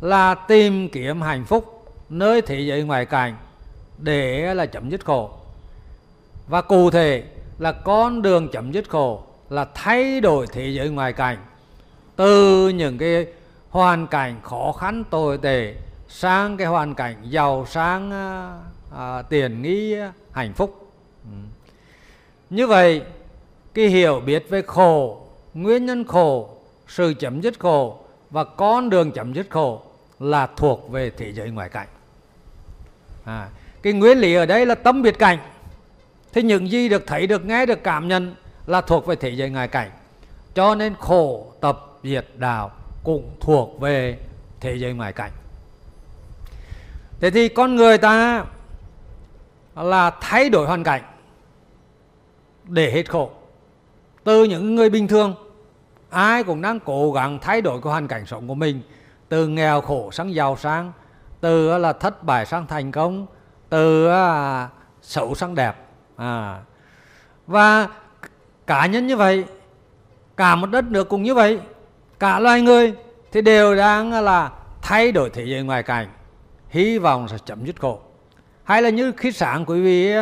là 0.00 0.34
tìm 0.34 0.88
kiếm 0.88 1.20
hạnh 1.20 1.44
phúc 1.44 1.92
nơi 2.08 2.42
thế 2.42 2.60
giới 2.60 2.82
ngoài 2.82 3.06
cảnh 3.06 3.36
để 3.98 4.54
là 4.54 4.66
chấm 4.66 4.90
dứt 4.90 5.04
khổ. 5.04 5.30
Và 6.48 6.62
cụ 6.62 6.90
thể 6.90 7.24
là 7.58 7.72
con 7.72 8.22
đường 8.22 8.48
chấm 8.48 8.72
dứt 8.72 8.88
khổ 8.88 9.22
là 9.50 9.66
thay 9.74 10.20
đổi 10.20 10.46
thế 10.46 10.68
giới 10.68 10.88
ngoài 10.90 11.12
cảnh 11.12 11.38
từ 12.16 12.68
những 12.68 12.98
cái 12.98 13.26
hoàn 13.70 14.06
cảnh 14.06 14.40
khó 14.42 14.72
khăn 14.72 15.04
tồi 15.10 15.38
tệ 15.38 15.74
sang 16.08 16.56
cái 16.56 16.66
hoàn 16.66 16.94
cảnh 16.94 17.16
giàu 17.22 17.66
sang 17.68 18.10
à, 18.10 18.58
à 18.96 19.22
tiền 19.22 19.62
nghi 19.62 19.92
à, 19.92 20.12
hạnh 20.32 20.52
phúc. 20.52 20.92
Ừ. 21.24 21.36
Như 22.50 22.66
vậy 22.66 23.02
cái 23.80 23.88
hiểu 23.88 24.20
biết 24.20 24.46
về 24.48 24.62
khổ 24.62 25.20
nguyên 25.54 25.86
nhân 25.86 26.04
khổ 26.04 26.48
sự 26.88 27.14
chấm 27.18 27.40
dứt 27.40 27.58
khổ 27.58 27.98
và 28.30 28.44
con 28.44 28.90
đường 28.90 29.12
chấm 29.12 29.32
dứt 29.32 29.50
khổ 29.50 29.82
là 30.18 30.46
thuộc 30.56 30.90
về 30.90 31.10
thế 31.10 31.32
giới 31.32 31.50
ngoại 31.50 31.68
cảnh. 31.68 31.86
À, 33.24 33.48
cái 33.82 33.92
nguyên 33.92 34.18
lý 34.18 34.34
ở 34.34 34.46
đây 34.46 34.66
là 34.66 34.74
tâm 34.74 35.02
biệt 35.02 35.18
cảnh. 35.18 35.38
Thì 36.32 36.42
những 36.42 36.70
gì 36.70 36.88
được 36.88 37.06
thấy 37.06 37.26
được 37.26 37.44
nghe 37.44 37.66
được 37.66 37.84
cảm 37.84 38.08
nhận 38.08 38.34
là 38.66 38.80
thuộc 38.80 39.06
về 39.06 39.16
thế 39.16 39.30
giới 39.30 39.50
ngoại 39.50 39.68
cảnh. 39.68 39.90
Cho 40.54 40.74
nên 40.74 40.94
khổ 40.94 41.52
tập 41.60 41.98
diệt 42.02 42.26
đạo 42.36 42.70
cũng 43.04 43.30
thuộc 43.40 43.80
về 43.80 44.18
thế 44.60 44.74
giới 44.74 44.92
ngoại 44.92 45.12
cảnh. 45.12 45.32
Thế 47.20 47.30
thì 47.30 47.48
con 47.48 47.76
người 47.76 47.98
ta 47.98 48.44
là 49.76 50.10
thay 50.20 50.50
đổi 50.50 50.66
hoàn 50.66 50.84
cảnh 50.84 51.02
để 52.64 52.90
hết 52.90 53.10
khổ 53.10 53.30
từ 54.24 54.44
những 54.44 54.74
người 54.74 54.90
bình 54.90 55.08
thường 55.08 55.34
ai 56.10 56.44
cũng 56.44 56.62
đang 56.62 56.80
cố 56.80 57.12
gắng 57.12 57.38
thay 57.42 57.60
đổi 57.60 57.80
cái 57.82 57.90
hoàn 57.90 58.08
cảnh 58.08 58.26
sống 58.26 58.48
của 58.48 58.54
mình. 58.54 58.82
Từ 59.28 59.48
nghèo 59.48 59.80
khổ 59.80 60.10
sang 60.10 60.34
giàu 60.34 60.56
sang 60.56 60.92
từ 61.40 61.78
là 61.78 61.92
thất 61.92 62.24
bại 62.24 62.46
sang 62.46 62.66
thành 62.66 62.92
công 62.92 63.26
từ 63.68 64.08
à, 64.08 64.68
xấu 65.02 65.34
sang 65.34 65.54
đẹp. 65.54 65.74
À. 66.16 66.60
và 67.46 67.88
cá 68.66 68.86
nhân 68.86 69.06
như 69.06 69.16
vậy 69.16 69.44
cả 70.36 70.54
một 70.54 70.66
đất 70.66 70.84
nước 70.84 71.08
cũng 71.08 71.22
như 71.22 71.34
vậy 71.34 71.60
cả 72.18 72.40
loài 72.40 72.62
người 72.62 72.94
thì 73.32 73.42
đều 73.42 73.76
đang 73.76 74.12
là 74.12 74.50
thay 74.82 75.12
đổi 75.12 75.30
thế 75.30 75.44
giới 75.44 75.62
ngoài 75.62 75.82
cảnh 75.82 76.08
hy 76.68 76.98
vọng 76.98 77.28
sẽ 77.28 77.36
chấm 77.44 77.64
dứt 77.64 77.80
khổ. 77.80 78.00
Hay 78.64 78.82
là 78.82 78.90
như 78.90 79.12
khi 79.16 79.32
sáng 79.32 79.64
quý 79.66 79.80
vị 79.80 80.12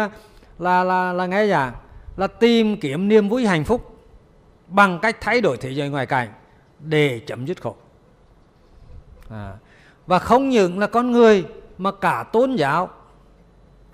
là 0.58 0.84
là 0.84 1.12
là 1.12 1.26
nghe 1.26 1.46
giảng 1.46 1.72
là 2.18 2.26
tìm 2.26 2.76
kiếm 2.76 3.08
niềm 3.08 3.28
vui 3.28 3.46
hạnh 3.46 3.64
phúc 3.64 4.00
bằng 4.66 4.98
cách 5.02 5.16
thay 5.20 5.40
đổi 5.40 5.56
thế 5.56 5.70
giới 5.70 5.88
ngoài 5.88 6.06
cảnh 6.06 6.28
để 6.78 7.20
chấm 7.26 7.46
dứt 7.46 7.62
khổ 7.62 7.76
à. 9.30 9.52
và 10.06 10.18
không 10.18 10.48
những 10.48 10.78
là 10.78 10.86
con 10.86 11.10
người 11.10 11.44
mà 11.78 11.92
cả 11.92 12.24
tôn 12.32 12.54
giáo 12.54 12.88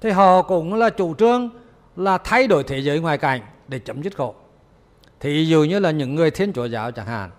thì 0.01 0.11
họ 0.11 0.43
cũng 0.43 0.75
là 0.75 0.91
chủ 0.91 1.15
trương 1.15 1.51
là 1.97 2.19
thay 2.19 2.47
đổi 2.47 2.65
thế 2.65 2.79
giới 2.79 3.01
ngoài 3.01 3.19
cảnh 3.19 3.41
để 3.69 3.79
chấm 3.79 4.03
dứt 4.03 4.17
khổ 4.17 4.35
thì 5.21 5.47
dù 5.47 5.65
như 5.65 5.79
là 5.79 5.91
những 5.91 6.15
người 6.15 6.31
thiên 6.31 6.53
chúa 6.53 6.65
giáo 6.65 6.91
chẳng 6.91 7.07
hạn 7.07 7.31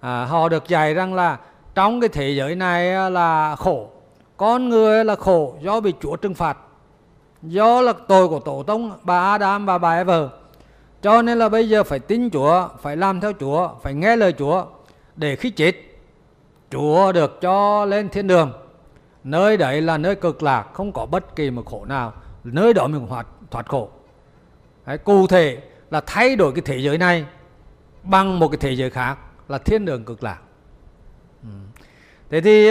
à, 0.00 0.24
họ 0.24 0.48
được 0.48 0.68
dạy 0.68 0.94
rằng 0.94 1.14
là 1.14 1.38
trong 1.74 2.00
cái 2.00 2.08
thế 2.08 2.30
giới 2.30 2.56
này 2.56 3.10
là 3.10 3.56
khổ 3.56 3.90
con 4.36 4.68
người 4.68 5.04
là 5.04 5.16
khổ 5.16 5.56
do 5.62 5.80
bị 5.80 5.92
chúa 6.00 6.16
trừng 6.16 6.34
phạt 6.34 6.58
do 7.46 7.80
là 7.80 7.92
tội 8.08 8.28
của 8.28 8.40
tổ 8.40 8.62
tông 8.62 8.92
bà 9.02 9.30
Adam 9.30 9.66
và 9.66 9.78
bà 9.78 9.96
Eva. 9.96 10.28
Cho 11.02 11.22
nên 11.22 11.38
là 11.38 11.48
bây 11.48 11.68
giờ 11.68 11.84
phải 11.84 11.98
tin 11.98 12.30
Chúa 12.30 12.68
phải 12.82 12.96
làm 12.96 13.20
theo 13.20 13.32
Chúa 13.40 13.70
phải 13.82 13.94
nghe 13.94 14.16
lời 14.16 14.34
Chúa 14.38 14.66
để 15.16 15.36
khi 15.36 15.50
chết 15.50 15.72
Chúa 16.70 17.12
được 17.12 17.40
cho 17.40 17.84
lên 17.84 18.08
thiên 18.08 18.26
đường. 18.26 18.52
Nơi 19.24 19.56
đấy 19.56 19.82
là 19.82 19.98
nơi 19.98 20.14
cực 20.14 20.42
lạc 20.42 20.68
không 20.74 20.92
có 20.92 21.06
bất 21.06 21.36
kỳ 21.36 21.50
một 21.50 21.66
khổ 21.66 21.84
nào. 21.84 22.12
Nơi 22.44 22.74
đó 22.74 22.86
mình 22.86 23.06
hoạt 23.06 23.26
thoát 23.50 23.68
khổ. 23.68 23.88
Đấy, 24.86 24.98
cụ 24.98 25.26
thể 25.26 25.58
là 25.90 26.00
thay 26.06 26.36
đổi 26.36 26.52
cái 26.52 26.62
thế 26.64 26.78
giới 26.78 26.98
này 26.98 27.24
bằng 28.02 28.38
một 28.38 28.48
cái 28.48 28.58
thế 28.60 28.72
giới 28.72 28.90
khác 28.90 29.18
là 29.48 29.58
thiên 29.58 29.84
đường 29.84 30.04
cực 30.04 30.24
lạc. 30.24 30.38
Ừ. 31.42 31.48
Thế 32.30 32.40
thì 32.40 32.70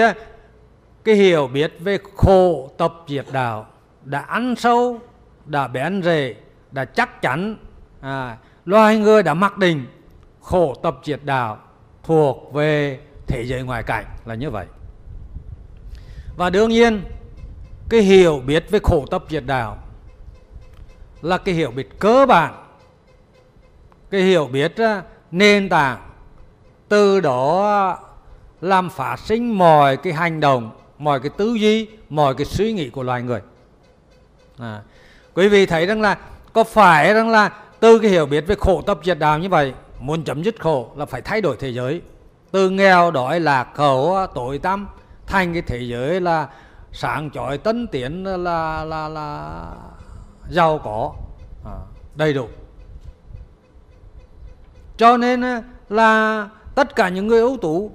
cái 1.03 1.15
hiểu 1.15 1.47
biết 1.47 1.73
về 1.79 1.97
khổ 2.15 2.69
tập 2.77 2.93
diệt 3.07 3.25
đạo 3.31 3.65
đã 4.03 4.19
ăn 4.19 4.55
sâu 4.55 4.99
đã 5.45 5.67
bén 5.67 6.03
rễ 6.03 6.35
đã 6.71 6.85
chắc 6.85 7.21
chắn 7.21 7.55
à, 8.01 8.37
loài 8.65 8.97
người 8.97 9.23
đã 9.23 9.33
mặc 9.33 9.57
định 9.57 9.85
khổ 10.41 10.75
tập 10.83 10.99
diệt 11.03 11.19
đạo 11.23 11.57
thuộc 12.03 12.53
về 12.53 12.99
thế 13.27 13.43
giới 13.45 13.63
ngoài 13.63 13.83
cảnh 13.83 14.05
là 14.25 14.35
như 14.35 14.49
vậy. 14.49 14.65
Và 16.37 16.49
đương 16.49 16.69
nhiên 16.69 17.03
cái 17.89 18.01
hiểu 18.01 18.41
biết 18.45 18.65
về 18.69 18.79
khổ 18.83 19.05
tập 19.11 19.23
diệt 19.29 19.43
đạo 19.45 19.77
là 21.21 21.37
cái 21.37 21.55
hiểu 21.55 21.71
biết 21.71 21.99
cơ 21.99 22.25
bản. 22.25 22.53
Cái 24.09 24.21
hiểu 24.21 24.47
biết 24.47 24.77
à, 24.77 25.03
nền 25.31 25.69
tảng 25.69 26.09
từ 26.89 27.19
đó 27.19 27.99
làm 28.61 28.89
phát 28.89 29.19
sinh 29.19 29.57
mọi 29.57 29.97
cái 29.97 30.13
hành 30.13 30.39
động 30.39 30.71
mọi 30.97 31.19
cái 31.19 31.29
tư 31.37 31.53
duy 31.53 31.87
mọi 32.09 32.35
cái 32.35 32.45
suy 32.45 32.73
nghĩ 32.73 32.89
của 32.89 33.03
loài 33.03 33.21
người 33.21 33.41
à, 34.57 34.81
quý 35.33 35.47
vị 35.47 35.65
thấy 35.65 35.85
rằng 35.85 36.01
là 36.01 36.17
có 36.53 36.63
phải 36.63 37.13
rằng 37.13 37.29
là 37.29 37.49
từ 37.79 37.99
cái 37.99 38.11
hiểu 38.11 38.25
biết 38.25 38.47
về 38.47 38.55
khổ 38.59 38.81
tập 38.81 38.99
diệt 39.03 39.19
đạo 39.19 39.39
như 39.39 39.49
vậy 39.49 39.73
muốn 39.99 40.23
chấm 40.23 40.43
dứt 40.43 40.55
khổ 40.59 40.91
là 40.95 41.05
phải 41.05 41.21
thay 41.21 41.41
đổi 41.41 41.55
thế 41.59 41.69
giới. 41.69 42.01
Từ 42.51 42.69
nghèo 42.69 43.11
đói 43.11 43.39
lạc 43.39 43.67
khẩu 43.73 44.17
tội 44.35 44.57
tâm 44.57 44.87
thành 45.27 45.53
cái 45.53 45.61
thế 45.61 45.79
giới 45.81 46.21
là 46.21 46.47
sáng 46.91 47.29
chói 47.31 47.57
tân 47.57 47.87
tiến 47.87 48.23
là 48.23 48.83
là 48.83 49.07
là 49.07 49.61
giàu 50.49 50.79
có. 50.83 51.13
À, 51.65 51.77
đầy 52.15 52.33
đủ. 52.33 52.47
Cho 54.97 55.17
nên 55.17 55.41
à, 55.41 55.63
là 55.89 56.49
tất 56.75 56.95
cả 56.95 57.09
những 57.09 57.27
người 57.27 57.39
ưu 57.39 57.57
tú 57.61 57.91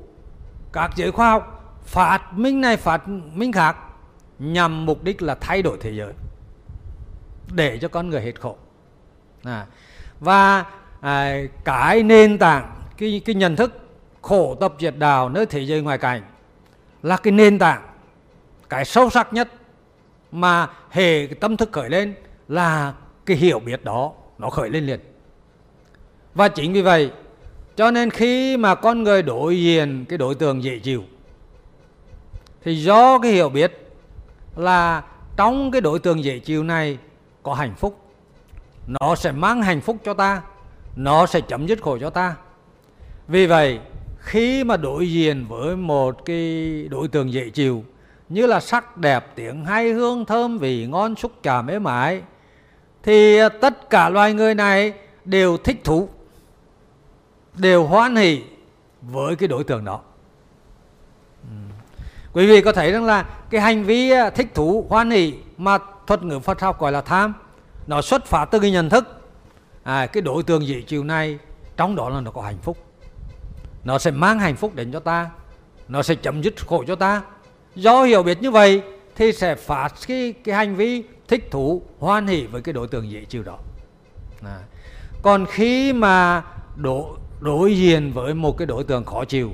các 0.72 0.90
giới 0.96 1.12
khoa 1.12 1.30
học 1.30 1.74
phát 1.84 2.32
minh 2.32 2.60
này 2.60 2.76
phát 2.76 3.08
minh 3.08 3.52
khác 3.52 3.76
nhằm 4.38 4.86
mục 4.86 5.02
đích 5.02 5.22
là 5.22 5.34
thay 5.34 5.62
đổi 5.62 5.78
thế 5.80 5.90
giới 5.90 6.12
để 7.52 7.78
cho 7.78 7.88
con 7.88 8.10
người 8.10 8.20
hết 8.20 8.40
khổ. 8.40 8.56
À, 9.44 9.66
và 10.20 10.64
à, 11.00 11.36
cái 11.64 12.02
nền 12.02 12.38
tảng 12.38 12.74
cái 12.98 13.22
cái 13.24 13.34
nhận 13.34 13.56
thức 13.56 13.72
khổ 14.22 14.54
tập 14.60 14.74
diệt 14.78 14.94
đạo 14.98 15.28
nơi 15.28 15.46
thế 15.46 15.60
giới 15.60 15.80
ngoài 15.80 15.98
cảnh 15.98 16.22
là 17.02 17.16
cái 17.16 17.32
nền 17.32 17.58
tảng 17.58 17.82
cái 18.68 18.84
sâu 18.84 19.10
sắc 19.10 19.32
nhất 19.32 19.48
mà 20.32 20.68
hề 20.90 21.28
tâm 21.40 21.56
thức 21.56 21.72
khởi 21.72 21.90
lên 21.90 22.14
là 22.48 22.94
cái 23.26 23.36
hiểu 23.36 23.58
biết 23.58 23.84
đó 23.84 24.12
nó 24.38 24.50
khởi 24.50 24.70
lên 24.70 24.86
liền. 24.86 25.00
Và 26.34 26.48
chính 26.48 26.72
vì 26.72 26.82
vậy 26.82 27.10
cho 27.76 27.90
nên 27.90 28.10
khi 28.10 28.56
mà 28.56 28.74
con 28.74 29.02
người 29.02 29.22
đối 29.22 29.60
diện 29.60 30.04
cái 30.08 30.18
đối 30.18 30.34
tượng 30.34 30.62
dễ 30.62 30.78
chịu 30.78 31.04
thì 32.64 32.82
do 32.82 33.18
cái 33.18 33.32
hiểu 33.32 33.48
biết 33.48 33.88
là 34.56 35.02
trong 35.36 35.70
cái 35.70 35.80
đối 35.80 35.98
tượng 35.98 36.24
dễ 36.24 36.38
chịu 36.38 36.62
này 36.62 36.98
có 37.48 37.54
hạnh 37.54 37.74
phúc. 37.74 37.98
Nó 38.86 39.14
sẽ 39.14 39.32
mang 39.32 39.62
hạnh 39.62 39.80
phúc 39.80 39.96
cho 40.04 40.14
ta. 40.14 40.42
Nó 40.96 41.26
sẽ 41.26 41.40
chấm 41.40 41.66
dứt 41.66 41.82
khổ 41.82 41.98
cho 41.98 42.10
ta. 42.10 42.36
Vì 43.28 43.46
vậy, 43.46 43.80
khi 44.18 44.64
mà 44.64 44.76
đối 44.76 45.10
diện 45.10 45.46
với 45.48 45.76
một 45.76 46.24
cái 46.24 46.42
đối 46.90 47.08
tượng 47.08 47.32
dễ 47.32 47.50
chịu, 47.50 47.84
như 48.28 48.46
là 48.46 48.60
sắc 48.60 48.96
đẹp, 48.96 49.26
tiếng 49.34 49.64
hay, 49.64 49.92
hương 49.92 50.24
thơm, 50.24 50.58
vị 50.58 50.86
ngon, 50.86 51.16
xúc 51.16 51.32
chạm, 51.42 51.66
êm 51.66 51.84
ái, 51.84 52.22
thì 53.02 53.38
tất 53.60 53.90
cả 53.90 54.08
loài 54.08 54.34
người 54.34 54.54
này 54.54 54.92
đều 55.24 55.56
thích 55.56 55.80
thú, 55.84 56.08
đều 57.54 57.84
hoan 57.84 58.16
hỷ 58.16 58.42
với 59.02 59.36
cái 59.36 59.48
đối 59.48 59.64
tượng 59.64 59.84
đó. 59.84 60.00
Ừ. 61.42 61.56
Quý 62.32 62.46
vị 62.46 62.60
có 62.60 62.72
thấy 62.72 62.92
rằng 62.92 63.04
là 63.04 63.24
cái 63.50 63.60
hành 63.60 63.84
vi 63.84 64.10
à, 64.10 64.30
thích 64.30 64.48
thú, 64.54 64.86
hoan 64.88 65.10
hỷ 65.10 65.34
mà 65.58 65.78
thuật 66.08 66.22
ngữ 66.22 66.38
Phật 66.38 66.60
học 66.60 66.80
gọi 66.80 66.92
là 66.92 67.00
tham. 67.00 67.34
Nó 67.86 68.02
xuất 68.02 68.26
phát 68.26 68.44
từ 68.44 68.60
cái 68.60 68.70
nhận 68.70 68.88
thức 68.88 69.20
à, 69.82 70.06
cái 70.06 70.20
đối 70.20 70.42
tượng 70.42 70.66
dị 70.66 70.82
chiều 70.82 71.04
này 71.04 71.38
trong 71.76 71.96
đó 71.96 72.08
là 72.08 72.20
nó 72.20 72.30
có 72.30 72.42
hạnh 72.42 72.58
phúc. 72.62 72.78
Nó 73.84 73.98
sẽ 73.98 74.10
mang 74.10 74.38
hạnh 74.38 74.56
phúc 74.56 74.74
đến 74.74 74.92
cho 74.92 75.00
ta 75.00 75.30
nó 75.88 76.02
sẽ 76.02 76.14
chấm 76.14 76.42
dứt 76.42 76.66
khổ 76.66 76.84
cho 76.86 76.94
ta. 76.94 77.22
Do 77.74 78.02
hiểu 78.02 78.22
biết 78.22 78.42
như 78.42 78.50
vậy 78.50 78.82
thì 79.16 79.32
sẽ 79.32 79.54
phát 79.54 79.94
cái, 80.08 80.34
cái 80.44 80.54
hành 80.54 80.76
vi 80.76 81.02
thích 81.28 81.48
thú 81.50 81.82
hoan 81.98 82.26
hỷ 82.26 82.46
với 82.46 82.62
cái 82.62 82.72
đối 82.72 82.88
tượng 82.88 83.10
dễ 83.10 83.24
chịu 83.24 83.42
đó. 83.42 83.58
À. 84.44 84.58
còn 85.22 85.46
khi 85.46 85.92
mà 85.92 86.42
đối, 86.76 87.04
đối 87.40 87.76
diện 87.76 88.12
với 88.12 88.34
một 88.34 88.58
cái 88.58 88.66
đối 88.66 88.84
tượng 88.84 89.04
khó 89.04 89.24
chịu 89.24 89.50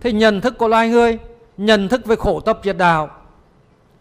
thì 0.00 0.12
nhận 0.12 0.40
thức 0.40 0.58
của 0.58 0.68
loài 0.68 0.88
người 0.88 1.18
nhận 1.56 1.88
thức 1.88 2.06
về 2.06 2.16
khổ 2.16 2.40
tập 2.40 2.60
diệt 2.64 2.76
đạo 2.76 3.10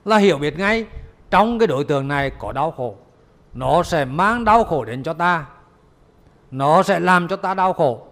là 0.06 0.18
hiểu 0.18 0.38
biết 0.38 0.58
ngay 0.58 0.86
trong 1.32 1.60
cái 1.60 1.68
đối 1.68 1.84
tượng 1.84 2.08
này 2.08 2.32
có 2.40 2.52
đau 2.52 2.72
khổ. 2.72 2.96
Nó 3.54 3.84
sẽ 3.84 4.06
mang 4.06 4.46
đau 4.46 4.64
khổ 4.64 4.86
đến 4.86 5.04
cho 5.04 5.14
ta. 5.14 5.46
Nó 6.52 6.84
sẽ 6.84 7.00
làm 7.00 7.28
cho 7.28 7.36
ta 7.36 7.54
đau 7.54 7.74
khổ. 7.74 8.08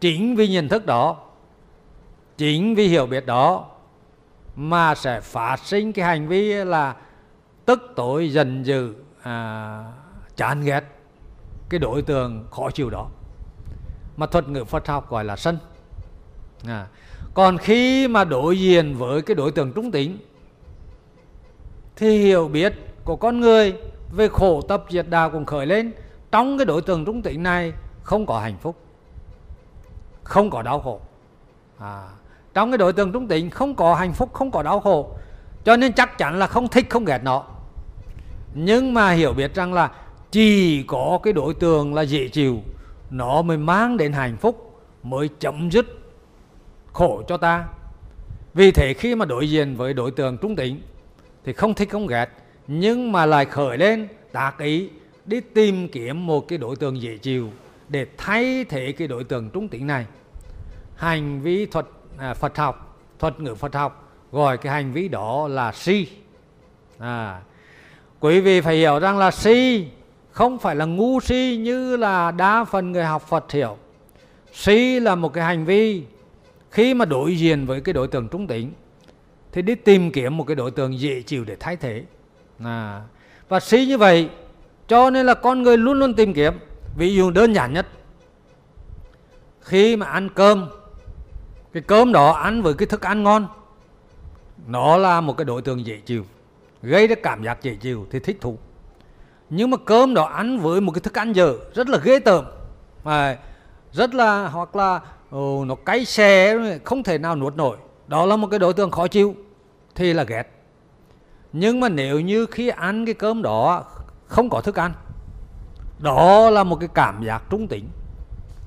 Chính 0.00 0.36
vì 0.36 0.48
nhận 0.48 0.68
thức 0.68 0.86
đó 0.86 1.16
chính 2.36 2.74
vì 2.74 2.88
hiểu 2.88 3.06
biết 3.06 3.26
đó 3.26 3.66
mà 4.56 4.94
sẽ 4.94 5.20
phát 5.20 5.56
sinh 5.64 5.92
cái 5.92 6.04
hành 6.04 6.28
vi 6.28 6.52
là 6.52 6.96
tức 7.64 7.92
tối 7.96 8.32
dần 8.32 8.66
dữ 8.66 8.94
à, 9.22 9.84
chán 10.36 10.60
ghét 10.64 10.84
cái 11.68 11.78
đối 11.80 12.02
tượng 12.02 12.46
khó 12.50 12.70
chịu 12.70 12.90
đó. 12.90 13.08
Mà 14.16 14.26
thuật 14.26 14.48
ngữ 14.48 14.64
Phật 14.64 14.86
học 14.86 15.10
gọi 15.10 15.24
là 15.24 15.36
sân. 15.36 15.58
À. 16.66 16.86
còn 17.34 17.58
khi 17.58 18.08
mà 18.08 18.24
đối 18.24 18.58
diện 18.60 18.94
với 18.96 19.22
cái 19.22 19.34
đối 19.34 19.52
tượng 19.52 19.72
trung 19.72 19.90
tính 19.90 20.18
thì 21.96 22.18
hiểu 22.18 22.48
biết 22.48 22.74
của 23.04 23.16
con 23.16 23.40
người 23.40 23.74
về 24.12 24.28
khổ 24.28 24.62
tập 24.62 24.84
diệt 24.90 25.06
đạo 25.08 25.30
cũng 25.30 25.44
khởi 25.44 25.66
lên 25.66 25.92
trong 26.32 26.58
cái 26.58 26.64
đối 26.64 26.82
tượng 26.82 27.04
trung 27.04 27.22
tính 27.22 27.42
này 27.42 27.72
không 28.02 28.26
có 28.26 28.38
hạnh 28.38 28.56
phúc 28.60 28.76
không 30.24 30.50
có 30.50 30.62
đau 30.62 30.80
khổ. 30.80 31.00
À, 31.78 32.08
trong 32.54 32.70
cái 32.70 32.78
đối 32.78 32.92
tượng 32.92 33.12
trung 33.12 33.28
tính 33.28 33.50
không 33.50 33.74
có 33.74 33.94
hạnh 33.94 34.12
phúc 34.12 34.32
không 34.32 34.50
có 34.50 34.62
đau 34.62 34.80
khổ 34.80 35.16
cho 35.64 35.76
nên 35.76 35.92
chắc 35.92 36.18
chắn 36.18 36.38
là 36.38 36.46
không 36.46 36.68
thích 36.68 36.86
không 36.90 37.04
ghét 37.04 37.20
nó. 37.22 37.44
Nhưng 38.54 38.94
mà 38.94 39.10
hiểu 39.10 39.32
biết 39.32 39.54
rằng 39.54 39.74
là 39.74 39.90
chỉ 40.30 40.82
có 40.82 41.18
cái 41.22 41.32
đối 41.32 41.54
tượng 41.54 41.94
là 41.94 42.02
dễ 42.02 42.28
chịu 42.28 42.58
nó 43.10 43.42
mới 43.42 43.56
mang 43.56 43.96
đến 43.96 44.12
hạnh 44.12 44.36
phúc 44.36 44.80
mới 45.02 45.28
chấm 45.40 45.70
dứt 45.70 45.86
khổ 46.92 47.22
cho 47.28 47.36
ta. 47.36 47.64
Vì 48.54 48.70
thế 48.70 48.94
khi 48.94 49.14
mà 49.14 49.24
đối 49.24 49.50
diện 49.50 49.76
với 49.76 49.94
đối 49.94 50.10
tượng 50.10 50.38
trung 50.38 50.56
tính 50.56 50.80
thì 51.44 51.52
không 51.52 51.74
thích 51.74 51.90
không 51.90 52.06
ghét 52.06 52.26
nhưng 52.66 53.12
mà 53.12 53.26
lại 53.26 53.44
khởi 53.44 53.78
lên 53.78 54.08
tác 54.32 54.58
ý 54.58 54.88
đi 55.26 55.40
tìm 55.40 55.88
kiếm 55.88 56.26
một 56.26 56.48
cái 56.48 56.58
đối 56.58 56.76
tượng 56.76 57.02
dễ 57.02 57.16
chịu 57.16 57.50
để 57.88 58.06
thay 58.16 58.64
thế 58.64 58.92
cái 58.92 59.08
đối 59.08 59.24
tượng 59.24 59.50
trung 59.50 59.68
tính 59.68 59.86
này. 59.86 60.06
Hành 60.96 61.40
vi 61.40 61.66
thuật 61.66 61.86
à, 62.18 62.34
Phật 62.34 62.56
học 62.56 62.98
thuật 63.18 63.40
ngữ 63.40 63.54
Phật 63.54 63.74
học 63.74 64.12
gọi 64.32 64.58
cái 64.58 64.72
hành 64.72 64.92
vi 64.92 65.08
đó 65.08 65.48
là 65.48 65.72
si. 65.72 66.08
À, 66.98 67.40
quý 68.20 68.40
vị 68.40 68.60
phải 68.60 68.76
hiểu 68.76 68.98
rằng 68.98 69.18
là 69.18 69.30
si 69.30 69.86
không 70.30 70.58
phải 70.58 70.76
là 70.76 70.84
ngu 70.84 71.20
si 71.20 71.56
như 71.60 71.96
là 71.96 72.30
đa 72.30 72.64
phần 72.64 72.92
người 72.92 73.04
học 73.04 73.22
Phật 73.28 73.52
hiểu. 73.52 73.76
Si 74.52 75.00
là 75.00 75.14
một 75.14 75.32
cái 75.32 75.44
hành 75.44 75.64
vi 75.64 76.02
khi 76.70 76.94
mà 76.94 77.04
đối 77.04 77.36
diện 77.38 77.66
với 77.66 77.80
cái 77.80 77.92
đối 77.92 78.08
tượng 78.08 78.28
trung 78.28 78.46
tính 78.46 78.72
thì 79.54 79.62
đi 79.62 79.74
tìm 79.74 80.10
kiếm 80.10 80.36
một 80.36 80.44
cái 80.44 80.54
đối 80.54 80.70
tượng 80.70 80.98
dễ 80.98 81.22
chịu 81.22 81.44
để 81.44 81.56
thay 81.60 81.76
thế. 81.76 82.02
À, 82.64 83.02
và 83.48 83.60
si 83.60 83.86
như 83.86 83.98
vậy 83.98 84.28
cho 84.88 85.10
nên 85.10 85.26
là 85.26 85.34
con 85.34 85.62
người 85.62 85.76
luôn 85.76 85.98
luôn 85.98 86.14
tìm 86.14 86.34
kiếm. 86.34 86.52
Ví 86.96 87.14
dụ 87.14 87.30
đơn 87.30 87.52
giản 87.52 87.72
nhất 87.72 87.86
khi 89.60 89.96
mà 89.96 90.06
ăn 90.06 90.28
cơm 90.34 90.68
cái 91.72 91.82
cơm 91.82 92.12
đó 92.12 92.30
ăn 92.30 92.62
với 92.62 92.74
cái 92.74 92.86
thức 92.86 93.02
ăn 93.02 93.22
ngon 93.22 93.46
nó 94.66 94.96
là 94.96 95.20
một 95.20 95.36
cái 95.36 95.44
đối 95.44 95.62
tượng 95.62 95.86
dễ 95.86 95.96
chịu 95.96 96.24
gây 96.82 97.06
ra 97.06 97.14
cảm 97.22 97.44
giác 97.44 97.62
dễ 97.62 97.74
chịu 97.74 98.06
thì 98.10 98.18
thích 98.18 98.38
thú. 98.40 98.58
Nhưng 99.50 99.70
mà 99.70 99.76
cơm 99.76 100.14
đó 100.14 100.24
ăn 100.24 100.58
với 100.58 100.80
một 100.80 100.92
cái 100.92 101.00
thức 101.00 101.18
ăn 101.18 101.32
dở 101.32 101.54
rất 101.74 101.88
là 101.88 101.98
ghê 102.04 102.18
tởm. 102.18 102.44
À, 103.04 103.36
rất 103.92 104.14
là 104.14 104.48
hoặc 104.48 104.76
là 104.76 105.00
oh, 105.36 105.66
nó 105.66 105.74
cay 105.74 106.04
xè 106.04 106.56
không 106.84 107.02
thể 107.02 107.18
nào 107.18 107.36
nuốt 107.36 107.56
nổi 107.56 107.76
đó 108.06 108.26
là 108.26 108.36
một 108.36 108.46
cái 108.50 108.58
đối 108.58 108.72
tượng 108.72 108.90
khó 108.90 109.08
chịu 109.08 109.34
thì 109.94 110.12
là 110.12 110.24
ghét. 110.24 110.44
Nhưng 111.52 111.80
mà 111.80 111.88
nếu 111.88 112.20
như 112.20 112.46
khi 112.46 112.68
ăn 112.68 113.04
cái 113.04 113.14
cơm 113.14 113.42
đó 113.42 113.84
không 114.26 114.50
có 114.50 114.60
thức 114.60 114.78
ăn 114.78 114.92
đó 115.98 116.50
là 116.50 116.64
một 116.64 116.76
cái 116.80 116.88
cảm 116.94 117.24
giác 117.24 117.42
trung 117.50 117.68
tính 117.68 117.88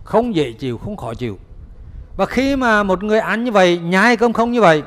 không 0.04 0.36
dễ 0.36 0.52
chịu 0.52 0.78
không 0.78 0.98
khó 0.98 1.14
chịu. 1.14 1.38
Và 2.18 2.26
khi 2.26 2.56
mà 2.56 2.84
một 2.84 3.04
người 3.04 3.20
ăn 3.20 3.44
như 3.44 3.52
vậy 3.52 3.80
nhai 3.80 4.18
cơm 4.18 4.34
không 4.34 4.52
như 4.52 4.62
vậy 4.62 4.84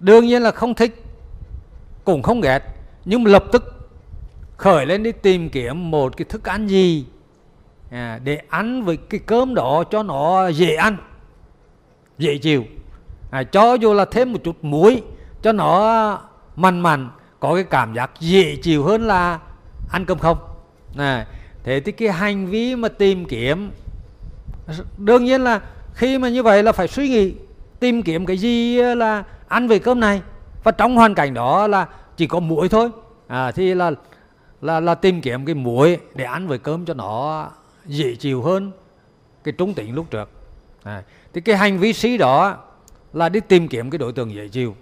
đương 0.00 0.26
nhiên 0.26 0.42
là 0.42 0.50
không 0.50 0.74
thích 0.74 1.04
cũng 2.04 2.22
không 2.22 2.40
ghét 2.40 2.62
nhưng 3.04 3.24
mà 3.24 3.30
lập 3.30 3.44
tức 3.52 3.90
khởi 4.56 4.86
lên 4.86 5.02
đi 5.02 5.12
tìm 5.12 5.48
kiếm 5.48 5.90
một 5.90 6.16
cái 6.16 6.24
thức 6.24 6.48
ăn 6.48 6.66
gì 6.66 7.06
à, 7.90 8.20
để 8.24 8.40
ăn 8.48 8.82
với 8.82 8.96
cái 8.96 9.20
cơm 9.26 9.54
đó 9.54 9.84
cho 9.90 10.02
nó 10.02 10.48
dễ 10.48 10.74
ăn 10.74 10.96
dễ 12.18 12.38
chịu 12.38 12.64
à, 13.30 13.42
cho 13.42 13.74
dù 13.74 13.94
là 13.94 14.04
thêm 14.04 14.32
một 14.32 14.38
chút 14.44 14.64
muối 14.64 15.02
cho 15.42 15.52
nó 15.52 16.18
mặn 16.56 16.80
mặn 16.80 17.10
có 17.40 17.54
cái 17.54 17.64
cảm 17.64 17.94
giác 17.94 18.10
dễ 18.20 18.56
chịu 18.56 18.84
hơn 18.84 19.06
là 19.06 19.38
ăn 19.90 20.04
cơm 20.04 20.18
không. 20.18 20.38
À, 20.96 21.26
thế 21.64 21.80
thì 21.80 21.92
cái 21.92 22.08
hành 22.08 22.46
vi 22.46 22.76
mà 22.76 22.88
tìm 22.88 23.24
kiếm 23.24 23.70
đương 24.98 25.24
nhiên 25.24 25.40
là 25.40 25.60
khi 25.94 26.18
mà 26.18 26.28
như 26.28 26.42
vậy 26.42 26.62
là 26.62 26.72
phải 26.72 26.88
suy 26.88 27.08
nghĩ 27.08 27.34
tìm 27.80 28.02
kiếm 28.02 28.26
cái 28.26 28.38
gì 28.38 28.76
là 28.76 29.24
ăn 29.48 29.68
về 29.68 29.78
cơm 29.78 30.00
này. 30.00 30.22
Và 30.64 30.72
trong 30.72 30.96
hoàn 30.96 31.14
cảnh 31.14 31.34
đó 31.34 31.66
là 31.66 31.86
chỉ 32.16 32.26
có 32.26 32.40
muối 32.40 32.68
thôi. 32.68 32.90
À, 33.26 33.52
thì 33.52 33.74
là 33.74 33.90
là 34.62 34.80
là 34.80 34.94
tìm 34.94 35.20
kiếm 35.20 35.44
cái 35.46 35.54
muối 35.54 35.98
để 36.14 36.24
ăn 36.24 36.48
với 36.48 36.58
cơm 36.58 36.84
cho 36.84 36.94
nó 36.94 37.48
dễ 37.86 38.14
chịu 38.14 38.42
hơn 38.42 38.72
cái 39.44 39.54
trung 39.58 39.74
tính 39.74 39.94
lúc 39.94 40.06
trước. 40.10 40.30
À, 40.82 41.02
thì 41.32 41.40
cái 41.40 41.56
hành 41.56 41.78
vi 41.78 41.92
sĩ 41.92 42.16
đó 42.16 42.56
là 43.12 43.28
đi 43.28 43.40
tìm 43.40 43.68
kiếm 43.68 43.90
cái 43.90 43.98
đối 43.98 44.12
tượng 44.12 44.34
dễ 44.34 44.48
chịu. 44.48 44.76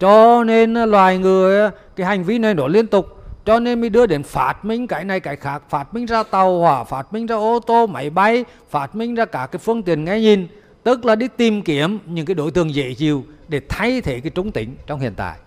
Cho 0.00 0.44
nên 0.44 0.74
loài 0.74 1.18
người 1.18 1.70
cái 1.96 2.06
hành 2.06 2.24
vi 2.24 2.38
này 2.38 2.54
nó 2.54 2.66
liên 2.66 2.86
tục. 2.86 3.06
Cho 3.44 3.60
nên 3.60 3.80
mới 3.80 3.90
đưa 3.90 4.06
đến 4.06 4.22
phát 4.22 4.64
minh 4.64 4.86
cái 4.86 5.04
này 5.04 5.20
cái 5.20 5.36
khác. 5.36 5.62
Phát 5.68 5.94
minh 5.94 6.06
ra 6.06 6.22
tàu 6.22 6.60
hỏa 6.60 6.84
phát 6.84 7.12
minh 7.12 7.26
ra 7.26 7.36
ô 7.36 7.60
tô 7.66 7.86
máy 7.86 8.10
bay 8.10 8.44
phát 8.70 8.94
minh 8.94 9.14
ra 9.14 9.24
cả 9.24 9.48
cái 9.52 9.58
phương 9.58 9.82
tiện 9.82 10.04
nghe 10.04 10.20
nhìn. 10.20 10.46
Tức 10.82 11.04
là 11.04 11.16
đi 11.16 11.28
tìm 11.36 11.62
kiếm 11.62 11.98
những 12.06 12.26
cái 12.26 12.34
đối 12.34 12.50
tượng 12.50 12.74
dễ 12.74 12.94
chịu 12.94 13.24
để 13.48 13.60
thay 13.68 14.00
thế 14.00 14.20
cái 14.20 14.30
trung 14.30 14.52
tính 14.52 14.76
trong 14.86 15.00
hiện 15.00 15.12
tại. 15.16 15.38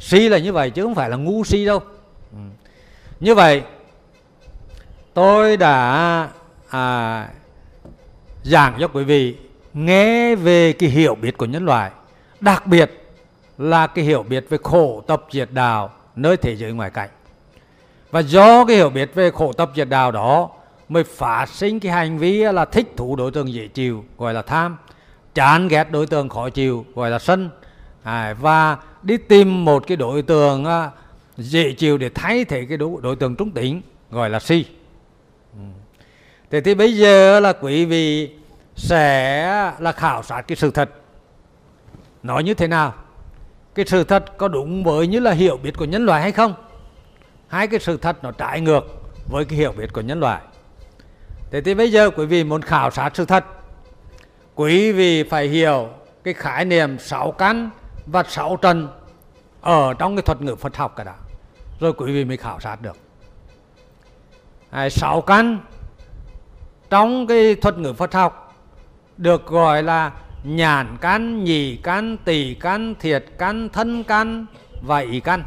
Si 0.00 0.28
là 0.28 0.38
như 0.38 0.52
vậy 0.52 0.70
chứ 0.70 0.82
không 0.82 0.94
phải 0.94 1.10
là 1.10 1.16
ngu 1.16 1.44
si 1.44 1.64
đâu. 1.64 1.80
Ừ. 2.32 2.38
như 3.20 3.34
vậy 3.34 3.62
tôi 5.14 5.56
đã 5.56 6.28
à, 6.68 7.28
giảng 8.42 8.76
cho 8.80 8.88
quý 8.88 9.04
vị 9.04 9.36
nghe 9.74 10.34
về 10.34 10.72
cái 10.72 10.90
hiểu 10.90 11.14
biết 11.14 11.38
của 11.38 11.46
nhân 11.46 11.64
loại 11.64 11.90
đặc 12.40 12.66
biệt 12.66 12.90
là 13.58 13.86
cái 13.86 14.04
hiểu 14.04 14.22
biết 14.22 14.46
về 14.48 14.58
khổ 14.62 15.02
tập 15.06 15.24
diệt 15.30 15.48
đạo 15.52 15.92
nơi 16.16 16.36
thế 16.36 16.56
giới 16.56 16.72
ngoài 16.72 16.90
cảnh. 16.90 17.10
Và 18.10 18.20
do 18.20 18.64
cái 18.64 18.76
hiểu 18.76 18.90
biết 18.90 19.14
về 19.14 19.30
khổ 19.30 19.52
tập 19.52 19.70
diệt 19.76 19.88
đạo 19.88 20.12
đó 20.12 20.50
mới 20.88 21.04
phát 21.04 21.48
sinh 21.48 21.80
cái 21.80 21.92
hành 21.92 22.18
vi 22.18 22.42
là 22.42 22.64
thích 22.64 22.92
thú 22.96 23.16
đối 23.16 23.30
tượng 23.30 23.52
dễ 23.52 23.66
chịu 23.66 24.04
gọi 24.18 24.34
là 24.34 24.42
tham 24.42 24.76
chán 25.34 25.68
ghét 25.68 25.90
đối 25.90 26.06
tượng 26.06 26.28
khó 26.28 26.50
chịu 26.50 26.84
gọi 26.94 27.10
là 27.10 27.18
sân. 27.18 27.50
À, 28.02 28.34
và 28.40 28.76
đi 29.02 29.16
tìm 29.16 29.64
một 29.64 29.86
cái 29.86 29.96
đối 29.96 30.22
tượng 30.22 30.64
à, 30.64 30.90
dễ 31.36 31.72
chịu 31.72 31.98
để 31.98 32.10
thay 32.14 32.44
thế 32.44 32.66
cái 32.68 32.78
đối, 32.78 33.00
đối 33.02 33.16
tượng 33.16 33.36
trung 33.36 33.50
tính 33.50 33.82
gọi 34.10 34.30
là 34.30 34.40
si. 34.40 34.64
Ừ. 35.52 35.60
Thế 36.50 36.60
thì 36.60 36.74
bây 36.74 36.96
giờ 36.96 37.40
là 37.40 37.52
quý 37.52 37.84
vị 37.84 38.30
sẽ 38.78 39.72
là 39.78 39.92
khảo 39.92 40.22
sát 40.22 40.42
cái 40.42 40.56
sự 40.56 40.70
thật. 40.70 40.90
Nói 42.22 42.44
như 42.44 42.54
thế 42.54 42.66
nào? 42.66 42.94
Cái 43.74 43.86
sự 43.86 44.04
thật 44.04 44.38
có 44.38 44.48
đúng 44.48 44.84
với 44.84 45.06
như 45.06 45.20
là 45.20 45.30
hiểu 45.30 45.56
biết 45.56 45.78
của 45.78 45.84
nhân 45.84 46.06
loại 46.06 46.22
hay 46.22 46.32
không? 46.32 46.54
Hai 47.48 47.66
cái 47.66 47.80
sự 47.80 47.96
thật 47.96 48.16
nó 48.22 48.32
trái 48.32 48.60
ngược 48.60 48.84
với 49.30 49.44
cái 49.44 49.58
hiểu 49.58 49.72
biết 49.72 49.92
của 49.92 50.00
nhân 50.00 50.20
loại. 50.20 50.42
Thế 51.50 51.60
thì 51.60 51.74
bây 51.74 51.92
giờ 51.92 52.10
quý 52.10 52.26
vị 52.26 52.44
muốn 52.44 52.62
khảo 52.62 52.90
sát 52.90 53.10
sự 53.14 53.24
thật. 53.24 53.44
Quý 54.54 54.92
vị 54.92 55.22
phải 55.22 55.48
hiểu 55.48 55.88
cái 56.24 56.34
khái 56.34 56.64
niệm 56.64 56.98
sáu 56.98 57.32
căn 57.32 57.70
và 58.06 58.22
sáu 58.28 58.56
trần 58.56 58.88
ở 59.60 59.94
trong 59.94 60.16
cái 60.16 60.22
thuật 60.22 60.40
ngữ 60.40 60.56
Phật 60.56 60.76
học 60.76 60.94
cả 60.96 61.04
đã 61.04 61.14
rồi 61.80 61.92
quý 61.92 62.12
vị 62.12 62.24
mới 62.24 62.36
khảo 62.36 62.60
sát 62.60 62.82
được. 62.82 62.96
À, 64.70 64.88
sáu 64.90 65.20
căn 65.20 65.58
trong 66.90 67.26
cái 67.26 67.54
thuật 67.54 67.78
ngữ 67.78 67.92
Phật 67.92 68.14
học 68.14 68.47
được 69.18 69.46
gọi 69.46 69.82
là 69.82 70.12
nhãn 70.44 70.96
căn, 71.00 71.44
nhị 71.44 71.76
căn, 71.76 72.16
tỷ 72.16 72.54
căn, 72.54 72.94
thiệt 73.00 73.24
căn, 73.38 73.68
thân 73.68 74.04
căn 74.04 74.46
và 74.82 74.98
ý 74.98 75.20
căn. 75.20 75.44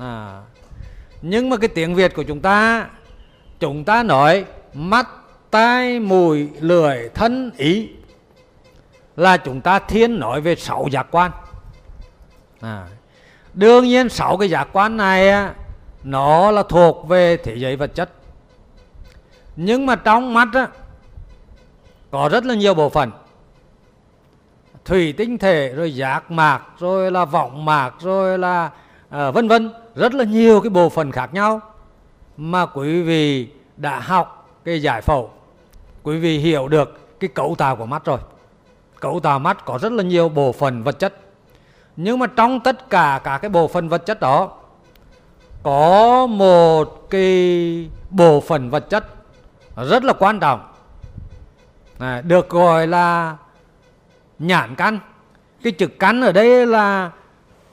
À. 0.00 0.42
Nhưng 1.22 1.50
mà 1.50 1.56
cái 1.56 1.68
tiếng 1.68 1.94
Việt 1.94 2.14
của 2.14 2.22
chúng 2.22 2.40
ta, 2.40 2.86
chúng 3.60 3.84
ta 3.84 4.02
nói 4.02 4.44
mắt, 4.74 5.08
tai, 5.50 6.00
mùi, 6.00 6.48
lưỡi, 6.60 7.08
thân, 7.14 7.50
ý 7.56 7.88
là 9.16 9.36
chúng 9.36 9.60
ta 9.60 9.78
thiên 9.78 10.20
nói 10.20 10.40
về 10.40 10.56
sáu 10.56 10.88
giác 10.90 11.06
quan. 11.10 11.30
À. 12.60 12.86
Đương 13.54 13.84
nhiên 13.84 14.08
sáu 14.08 14.36
cái 14.36 14.50
giác 14.50 14.68
quan 14.72 14.96
này 14.96 15.48
nó 16.04 16.50
là 16.50 16.62
thuộc 16.68 17.08
về 17.08 17.36
thế 17.36 17.56
giới 17.56 17.76
vật 17.76 17.94
chất. 17.94 18.10
Nhưng 19.56 19.86
mà 19.86 19.96
trong 19.96 20.34
mắt 20.34 20.48
á, 20.52 20.68
có 22.10 22.28
rất 22.28 22.44
là 22.44 22.54
nhiều 22.54 22.74
bộ 22.74 22.88
phận. 22.88 23.10
Thủy 24.84 25.14
tinh 25.16 25.38
thể 25.38 25.68
rồi 25.68 25.94
giác 25.94 26.30
mạc 26.30 26.62
rồi 26.78 27.10
là 27.12 27.24
vọng 27.24 27.64
mạc 27.64 27.94
rồi 28.00 28.38
là 28.38 28.70
à, 29.08 29.30
vân 29.30 29.48
vân. 29.48 29.72
Rất 29.94 30.14
là 30.14 30.24
nhiều 30.24 30.60
cái 30.60 30.70
bộ 30.70 30.88
phận 30.88 31.12
khác 31.12 31.34
nhau 31.34 31.60
mà 32.36 32.66
quý 32.66 33.02
vị 33.02 33.48
đã 33.76 34.00
học 34.00 34.48
cái 34.64 34.82
giải 34.82 35.02
phẫu. 35.02 35.30
Quý 36.02 36.18
vị 36.18 36.38
hiểu 36.38 36.68
được 36.68 37.18
cái 37.20 37.28
cấu 37.28 37.54
tạo 37.58 37.76
của 37.76 37.86
mắt 37.86 38.04
rồi. 38.04 38.18
Cấu 39.00 39.20
tạo 39.20 39.38
mắt 39.38 39.64
có 39.64 39.78
rất 39.78 39.92
là 39.92 40.02
nhiều 40.02 40.28
bộ 40.28 40.52
phận 40.52 40.82
vật 40.82 40.98
chất. 40.98 41.14
Nhưng 41.96 42.18
mà 42.18 42.26
trong 42.26 42.60
tất 42.60 42.90
cả 42.90 43.20
các 43.24 43.38
cái 43.38 43.48
bộ 43.48 43.68
phận 43.68 43.88
vật 43.88 44.06
chất 44.06 44.20
đó 44.20 44.50
có 45.62 46.26
một 46.26 47.10
cái 47.10 47.90
bộ 48.10 48.40
phận 48.40 48.70
vật 48.70 48.90
chất 48.90 49.04
rất 49.76 50.04
là 50.04 50.12
quan 50.12 50.40
trọng 50.40 50.60
à, 51.98 52.20
được 52.20 52.48
gọi 52.48 52.86
là 52.86 53.36
nhãn 54.38 54.74
căn. 54.74 54.98
Cái 55.62 55.72
chữ 55.72 55.86
căn 55.86 56.20
ở 56.20 56.32
đây 56.32 56.66
là 56.66 57.10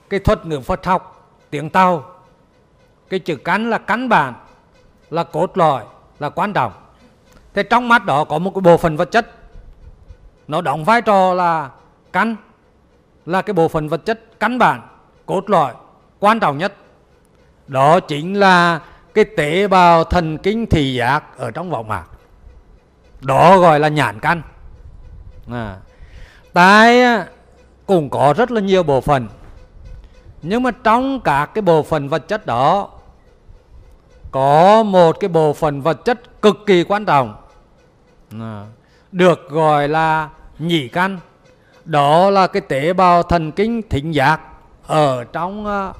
cái 0.09 0.19
thuật 0.19 0.45
ngữ 0.45 0.59
Phật 0.59 0.85
học 0.85 1.29
tiếng 1.49 1.69
Tàu. 1.69 2.05
Cái 3.09 3.19
chữ 3.19 3.35
căn 3.35 3.69
là 3.69 3.77
căn 3.77 4.09
bản 4.09 4.33
là 5.09 5.23
cốt 5.23 5.57
lõi 5.57 5.83
là 6.19 6.29
quan 6.29 6.53
trọng. 6.53 6.73
Thế 7.53 7.63
trong 7.63 7.87
mắt 7.87 8.05
đó 8.05 8.23
có 8.23 8.39
một 8.39 8.51
cái 8.55 8.61
bộ 8.61 8.77
phận 8.77 8.97
vật 8.97 9.11
chất. 9.11 9.27
Nó 10.47 10.61
đóng 10.61 10.83
vai 10.83 11.01
trò 11.01 11.33
là 11.33 11.69
căn 12.11 12.35
là 13.25 13.41
cái 13.41 13.53
bộ 13.53 13.67
phận 13.67 13.89
vật 13.89 14.05
chất 14.05 14.39
căn 14.39 14.57
bản 14.57 14.81
cốt 15.25 15.49
lõi 15.49 15.73
quan 16.19 16.39
trọng 16.39 16.57
nhất. 16.57 16.73
Đó 17.67 17.99
chính 17.99 18.33
là 18.33 18.79
cái 19.13 19.25
tế 19.25 19.67
bào 19.67 20.03
thần 20.03 20.37
kinh 20.37 20.65
thị 20.65 20.93
giác 20.93 21.37
ở 21.37 21.51
trong 21.51 21.69
võng 21.69 21.87
mạc 21.87 22.05
đó 23.23 23.57
gọi 23.57 23.79
là 23.79 23.87
nhãn 23.87 24.19
căn. 24.19 24.41
À. 25.51 25.77
tai 26.53 27.01
cũng 27.85 28.09
có 28.09 28.33
rất 28.37 28.51
là 28.51 28.61
nhiều 28.61 28.83
bộ 28.83 29.01
phận. 29.01 29.27
Nhưng 30.41 30.63
mà 30.63 30.71
trong 30.71 31.19
các 31.19 31.45
cái 31.45 31.61
bộ 31.61 31.83
phận 31.83 32.09
vật 32.09 32.27
chất 32.27 32.45
đó 32.45 32.89
có 34.31 34.83
một 34.83 35.19
cái 35.19 35.27
bộ 35.27 35.53
phận 35.53 35.81
vật 35.81 36.05
chất 36.05 36.41
cực 36.41 36.57
kỳ 36.65 36.83
quan 36.83 37.05
trọng 37.05 37.35
à, 38.39 38.65
được 39.11 39.49
gọi 39.49 39.87
là 39.87 40.29
nhị 40.59 40.87
căn. 40.87 41.19
Đó 41.85 42.29
là 42.29 42.47
cái 42.47 42.61
tế 42.61 42.93
bào 42.93 43.23
thần 43.23 43.51
kinh 43.51 43.81
thính 43.89 44.11
giác 44.11 44.41
ở 44.87 45.23
trong 45.23 45.65
à, 45.65 45.93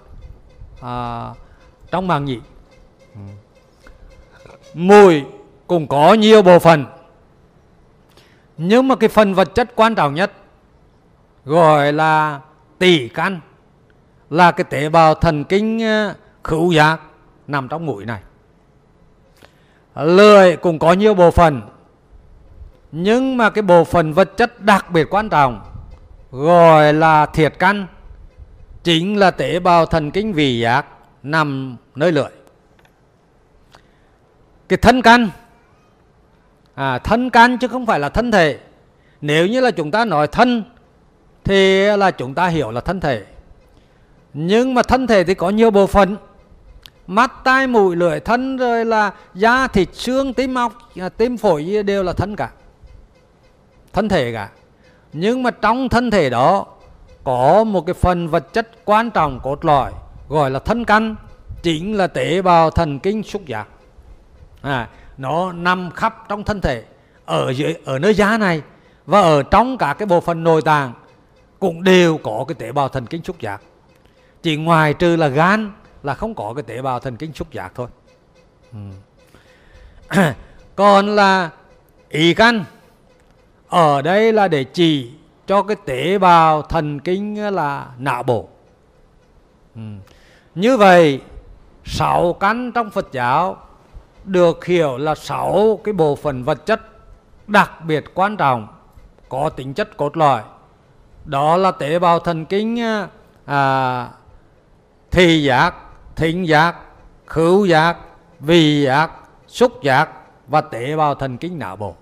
à 0.82 1.30
trong 1.92 2.08
màng 2.08 2.26
nhị 2.26 2.40
mùi 4.74 5.24
cũng 5.68 5.88
có 5.88 6.14
nhiều 6.14 6.42
bộ 6.42 6.60
phận 6.60 6.86
nhưng 8.68 8.88
mà 8.88 8.95
cái 8.95 9.09
phần 9.09 9.34
vật 9.34 9.55
chất 9.55 9.76
quan 9.76 9.95
trọng 9.95 10.14
nhất 10.14 10.32
gọi 11.45 11.93
là 11.93 12.39
tỷ 12.80 13.07
căn, 13.07 13.39
là 14.30 14.51
cái 14.51 14.64
tế 14.64 14.89
bào 14.89 15.16
thần 15.16 15.43
kinh 15.43 15.80
ờ, 15.84 16.14
khứu 16.43 16.72
giác 16.72 16.99
nằm 17.47 17.68
trong 17.68 17.86
mũi 17.86 18.05
này. 18.05 18.20
Lưỡi 19.95 20.55
cũng 20.55 20.80
có 20.80 20.93
nhiều 20.93 21.14
bộ 21.14 21.32
phận, 21.32 21.61
nhưng 22.91 23.38
mà 23.38 23.49
cái 23.49 23.61
bộ 23.61 23.84
phận 23.84 24.14
vật 24.14 24.38
chất 24.38 24.61
đặc 24.61 24.91
biệt 24.91 25.07
quan 25.09 25.30
trọng 25.30 25.61
gọi 26.32 26.93
là 26.93 27.26
thiệt 27.26 27.53
căn 27.59 27.88
chính 28.84 29.18
là 29.18 29.32
tế 29.32 29.59
bào 29.59 29.86
thần 29.86 30.11
kinh 30.11 30.34
vị 30.34 30.59
giác 30.59 30.86
nằm 31.24 31.78
nơi 31.95 32.11
lưỡi. 32.11 32.30
Cái 34.68 34.78
thân 34.78 35.01
căn 35.01 35.30
à, 36.76 37.00
thân 37.00 37.30
căn 37.30 37.58
chứ 37.58 37.68
không 37.68 37.86
phải 37.86 38.00
là 38.00 38.10
thân 38.10 38.32
thể. 38.32 38.60
Nếu 39.22 39.48
như 39.48 39.62
là 39.62 39.72
chúng 39.72 39.92
ta 39.92 40.06
nói 40.06 40.28
thân 40.28 40.64
thì 41.44 41.86
là 41.98 42.12
chúng 42.12 42.34
ta 42.34 42.48
hiểu 42.48 42.72
là 42.72 42.82
thân 42.82 43.00
thể. 43.00 43.24
Nhưng 44.34 44.74
mà 44.74 44.84
thân 44.84 45.08
thể 45.08 45.24
thì 45.24 45.34
có 45.34 45.50
nhiều 45.50 45.72
bộ 45.72 45.88
phận. 45.88 46.18
Mắt 47.08 47.32
tai 47.44 47.68
mũi 47.68 47.96
lưỡi 47.96 48.20
thân 48.20 48.58
rồi 48.58 48.86
là 48.86 49.12
da 49.34 49.68
thịt 49.68 49.90
xương 49.94 50.34
tim 50.34 50.54
mọc 50.54 50.74
à, 50.96 51.10
tim 51.10 51.38
phổi 51.38 51.84
đều 51.86 52.04
là 52.04 52.14
thân 52.14 52.36
cả. 52.36 52.50
Thân 53.94 54.10
thể 54.10 54.34
cả. 54.34 54.50
Nhưng 55.14 55.44
mà 55.44 55.52
trong 55.52 55.90
thân 55.90 56.12
thể 56.12 56.30
đó 56.30 56.66
có 57.24 57.64
một 57.64 57.86
cái 57.86 57.94
phần 57.94 58.28
vật 58.28 58.54
chất 58.54 58.68
quan 58.86 59.12
trọng 59.12 59.40
cốt 59.44 59.66
lõi 59.66 59.92
gọi 60.30 60.52
là 60.52 60.60
thân 60.60 60.86
căn 60.86 61.16
chính 61.64 61.98
là 61.98 62.08
tế 62.08 62.42
bào 62.42 62.72
thần 62.72 63.00
kinh 63.00 63.24
xúc 63.24 63.46
giác. 63.46 63.68
À, 64.62 64.88
nó 65.18 65.51
nằm 65.51 65.91
khắp 65.91 66.26
trong 66.30 66.43
thân 66.43 66.61
thể, 66.61 66.84
ở 67.26 67.49
dưới, 67.49 67.76
ở 67.86 67.99
nơi 67.99 68.14
da 68.14 68.38
này, 68.38 68.61
và 69.05 69.22
ở 69.22 69.43
trong 69.43 69.78
cả 69.78 69.95
cái 69.99 70.05
bộ 70.05 70.22
phận 70.22 70.43
nội 70.43 70.61
tạng 70.61 70.93
cũng 71.59 71.84
đều 71.84 72.18
có 72.18 72.45
cái 72.47 72.55
tế 72.55 72.72
bào 72.72 72.89
thần 72.89 73.05
kinh 73.05 73.24
xúc 73.24 73.39
giác 73.39 73.61
chỉ 74.41 74.55
ngoài 74.55 74.93
trừ 74.93 75.16
là 75.16 75.28
gan 75.28 75.72
là 76.03 76.14
không 76.14 76.36
có 76.36 76.53
cái 76.55 76.64
tế 76.64 76.82
bào 76.82 76.99
thần 76.99 77.18
kinh 77.18 77.34
xúc 77.34 77.51
giác 77.51 77.72
thôi 77.76 77.88
ừ. 78.72 78.80
còn 80.76 81.16
là 81.16 81.49
ý 82.09 82.34
căn, 82.34 82.64
ở 83.68 84.01
đây 84.01 84.34
là 84.34 84.47
để 84.47 84.64
chỉ 84.64 85.11
cho 85.47 85.64
cái 85.64 85.78
tế 85.86 86.18
bào 86.18 86.61
thần 86.61 86.99
kinh 86.99 87.55
là 87.55 87.88
não 87.97 88.24
bộ 88.24 88.47
ừ. 89.76 89.82
như 90.55 90.78
vậy, 90.78 91.22
sáu 91.86 92.34
căn 92.34 92.72
trong 92.72 92.89
Phật 92.89 93.07
giáo 93.11 93.57
được 94.26 94.66
hiểu 94.66 94.98
là 94.98 95.16
sáu 95.16 95.80
cái 95.84 95.94
bộ 95.94 96.16
phận 96.16 96.44
vật 96.44 96.66
chất 96.66 96.82
đặc 97.48 97.72
biệt 97.86 98.04
quan 98.14 98.38
trọng 98.38 98.68
có 99.30 99.50
tính 99.50 99.74
chất 99.74 99.98
cốt 99.98 100.18
lõi. 100.18 100.42
Đó 101.26 101.58
là 101.58 101.72
tế 101.72 102.00
bào 102.00 102.20
thần 102.20 102.46
kinh 102.46 102.80
à, 102.80 103.08
à 103.46 104.10
thị 105.12 105.44
giác 105.44 105.76
thính 106.16 106.48
giác 106.48 106.76
khứu 107.26 107.66
giác 107.66 107.98
vị 108.40 108.84
giác 108.84 109.12
xúc 109.48 109.84
giác 109.84 110.10
và 110.48 110.62
tế 110.62 110.96
bào 110.96 111.16
thần 111.16 111.38
kinh 111.38 111.60
não 111.60 111.76
bộ. 111.76 111.96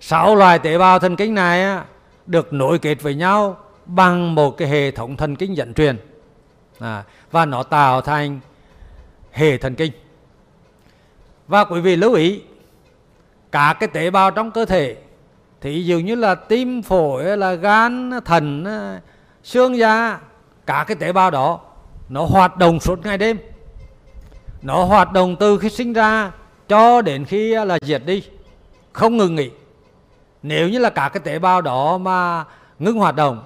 Sáu 0.00 0.34
loài 0.34 0.58
tế 0.58 0.78
bào 0.78 0.98
thần 0.98 1.16
kinh 1.16 1.34
này 1.34 1.62
à, 1.62 1.84
được 2.26 2.52
nối 2.52 2.78
kết 2.78 3.02
với 3.02 3.14
nhau 3.14 3.56
bằng 3.86 4.34
một 4.34 4.50
cái 4.56 4.68
hệ 4.68 4.90
thống 4.90 5.16
thần 5.16 5.36
kinh 5.36 5.56
dẫn 5.56 5.74
truyền 5.74 5.98
à, 6.78 7.04
và 7.30 7.44
nó 7.44 7.62
tạo 7.62 8.00
thành 8.00 8.40
hệ 9.32 9.58
thần 9.58 9.74
kinh 9.74 9.92
và 11.48 11.64
quý 11.64 11.80
vị 11.80 11.96
lưu 11.96 12.14
ý 12.14 12.42
cả 13.52 13.74
cái 13.80 13.88
tế 13.88 14.10
bào 14.10 14.30
trong 14.30 14.50
cơ 14.50 14.64
thể 14.64 14.96
thì 15.60 15.84
dường 15.84 16.04
như 16.04 16.14
là 16.14 16.34
tim 16.34 16.82
phổi 16.82 17.36
là 17.36 17.52
gan 17.52 18.10
thần 18.24 18.64
xương 19.42 19.78
da 19.78 20.18
cả 20.66 20.84
cái 20.88 20.96
tế 20.96 21.12
bào 21.12 21.30
đó 21.30 21.60
nó 22.08 22.24
hoạt 22.24 22.56
động 22.56 22.80
suốt 22.80 23.06
ngày 23.06 23.18
đêm. 23.18 23.38
Nó 24.62 24.84
hoạt 24.84 25.12
động 25.12 25.36
từ 25.40 25.58
khi 25.58 25.70
sinh 25.70 25.92
ra 25.92 26.32
cho 26.68 27.02
đến 27.02 27.24
khi 27.24 27.54
là 27.54 27.78
diệt 27.82 28.02
đi 28.06 28.22
không 28.92 29.16
ngừng 29.16 29.34
nghỉ. 29.34 29.50
Nếu 30.42 30.68
như 30.68 30.78
là 30.78 30.90
cả 30.90 31.10
cái 31.14 31.20
tế 31.24 31.38
bào 31.38 31.60
đó 31.60 31.98
mà 31.98 32.44
ngưng 32.78 32.96
hoạt 32.96 33.16
động 33.16 33.42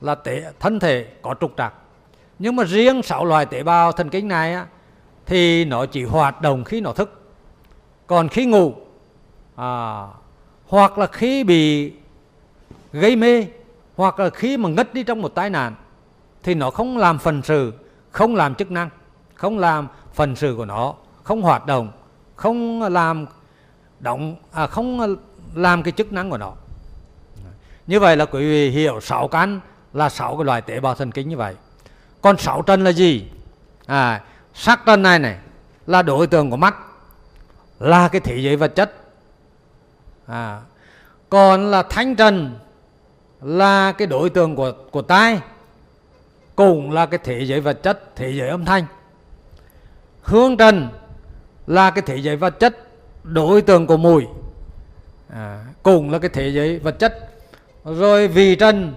là 0.00 0.14
tế, 0.14 0.52
thân 0.60 0.80
thể 0.80 1.06
có 1.22 1.34
trục 1.40 1.52
trặc. 1.56 1.74
Nhưng 2.38 2.56
mà 2.56 2.64
riêng 2.64 3.02
sáu 3.02 3.24
loài 3.24 3.46
tế 3.46 3.62
bào 3.62 3.92
thần 3.92 4.08
kinh 4.08 4.28
này 4.28 4.54
á, 4.54 4.66
thì 5.26 5.64
nó 5.64 5.86
chỉ 5.86 6.04
hoạt 6.04 6.42
động 6.42 6.64
khi 6.64 6.80
nó 6.80 6.92
thức 6.92 7.19
còn 8.10 8.28
khi 8.28 8.46
ngủ. 8.46 8.74
À, 9.56 10.06
hoặc 10.66 10.98
là 10.98 11.06
khi 11.06 11.44
bị 11.44 11.92
gây 12.92 13.16
mê 13.16 13.46
hoặc 13.96 14.20
là 14.20 14.30
khi 14.30 14.56
mà 14.56 14.68
ngất 14.68 14.94
đi 14.94 15.02
trong 15.02 15.22
một 15.22 15.34
tai 15.34 15.50
nạn 15.50 15.74
thì 16.42 16.54
nó 16.54 16.70
không 16.70 16.98
làm 16.98 17.18
phần 17.18 17.42
sự 17.42 17.72
không 18.10 18.34
làm 18.34 18.54
chức 18.54 18.70
năng 18.70 18.88
không 19.34 19.58
làm 19.58 19.88
phần 20.14 20.36
sự 20.36 20.54
của 20.56 20.64
nó 20.64 20.94
không 21.22 21.42
hoạt 21.42 21.66
động 21.66 21.92
không 22.36 22.82
làm 22.82 23.26
động 24.00 24.36
à, 24.52 24.66
không 24.66 25.16
làm 25.54 25.82
cái 25.82 25.92
chức 25.92 26.12
năng 26.12 26.30
của 26.30 26.38
nó. 26.38 26.52
Như 27.86 28.00
vậy 28.00 28.16
là 28.16 28.24
quý 28.24 28.40
vị 28.40 28.70
hiểu 28.70 29.00
sáu 29.00 29.28
căn 29.28 29.60
là 29.92 30.08
sáu 30.08 30.36
cái 30.36 30.44
loại 30.44 30.62
tế 30.62 30.80
bào 30.80 30.94
thần 30.94 31.12
kinh 31.12 31.28
như 31.28 31.36
vậy. 31.36 31.54
Còn 32.20 32.38
sáu 32.38 32.62
trần 32.62 32.84
là 32.84 32.90
gì? 32.90 33.28
À 33.86 34.20
sắc 34.54 34.80
trần 34.86 35.02
này 35.02 35.18
này 35.18 35.38
là 35.86 36.02
đối 36.02 36.26
tượng 36.26 36.50
của 36.50 36.56
mắt 36.56 36.74
là 37.80 38.08
cái 38.08 38.20
thế 38.20 38.36
giới 38.38 38.56
vật 38.56 38.72
chất. 38.74 38.92
À 40.26 40.60
còn 41.30 41.70
là 41.70 41.82
thanh 41.82 42.16
trần 42.16 42.58
là 43.42 43.92
cái 43.92 44.06
đối 44.06 44.30
tượng 44.30 44.56
của 44.56 44.72
của 44.90 45.02
tai 45.02 45.40
cũng 46.56 46.90
là 46.90 47.06
cái 47.06 47.20
thế 47.24 47.44
giới 47.44 47.60
vật 47.60 47.82
chất 47.82 48.16
thế 48.16 48.32
giới 48.32 48.48
âm 48.48 48.64
thanh. 48.64 48.84
Hương 50.22 50.56
trần 50.56 50.88
là 51.66 51.90
cái 51.90 52.02
thế 52.06 52.16
giới 52.16 52.36
vật 52.36 52.60
chất 52.60 52.76
đối 53.24 53.62
tượng 53.62 53.86
của 53.86 53.96
mùi. 53.96 54.26
À, 55.28 55.64
cũng 55.82 56.10
là 56.10 56.18
cái 56.18 56.30
thế 56.32 56.48
giới 56.48 56.78
vật 56.78 56.98
chất. 56.98 57.28
Rồi 57.84 58.28
vị 58.28 58.56
trần 58.56 58.94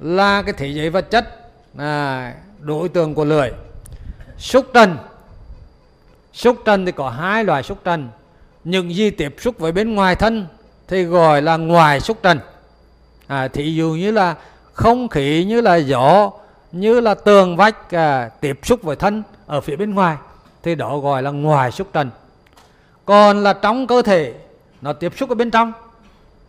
là 0.00 0.42
cái 0.42 0.54
thế 0.56 0.68
giới 0.68 0.90
vật 0.90 1.10
chất 1.10 1.50
à, 1.78 2.34
đối 2.60 2.88
tượng 2.88 3.14
của 3.14 3.24
lưỡi. 3.24 3.50
Xúc 4.38 4.66
trần 4.74 4.96
xúc 6.32 6.56
trần 6.64 6.86
thì 6.86 6.92
có 6.92 7.10
hai 7.10 7.44
loại 7.44 7.62
xúc 7.62 7.78
trần 7.84 8.08
những 8.64 8.94
gì 8.94 9.10
tiếp 9.10 9.36
xúc 9.38 9.58
với 9.58 9.72
bên 9.72 9.94
ngoài 9.94 10.16
thân 10.16 10.46
thì 10.88 11.04
gọi 11.04 11.42
là 11.42 11.56
ngoài 11.56 12.00
xúc 12.00 12.18
trần 12.22 12.38
à, 13.26 13.48
thí 13.48 13.74
dụ 13.74 13.88
như 13.88 14.10
là 14.10 14.34
không 14.72 15.08
khí 15.08 15.44
như 15.44 15.60
là 15.60 15.76
gió 15.76 16.30
như 16.72 17.00
là 17.00 17.14
tường 17.14 17.56
vách 17.56 17.94
à, 17.94 18.28
tiếp 18.40 18.58
xúc 18.62 18.82
với 18.82 18.96
thân 18.96 19.22
ở 19.46 19.60
phía 19.60 19.76
bên 19.76 19.94
ngoài 19.94 20.16
thì 20.62 20.74
đó 20.74 20.98
gọi 20.98 21.22
là 21.22 21.30
ngoài 21.30 21.72
xúc 21.72 21.88
trần 21.92 22.10
còn 23.04 23.42
là 23.42 23.52
trong 23.52 23.86
cơ 23.86 24.02
thể 24.02 24.34
nó 24.82 24.92
tiếp 24.92 25.12
xúc 25.16 25.28
ở 25.28 25.34
bên 25.34 25.50
trong. 25.50 25.72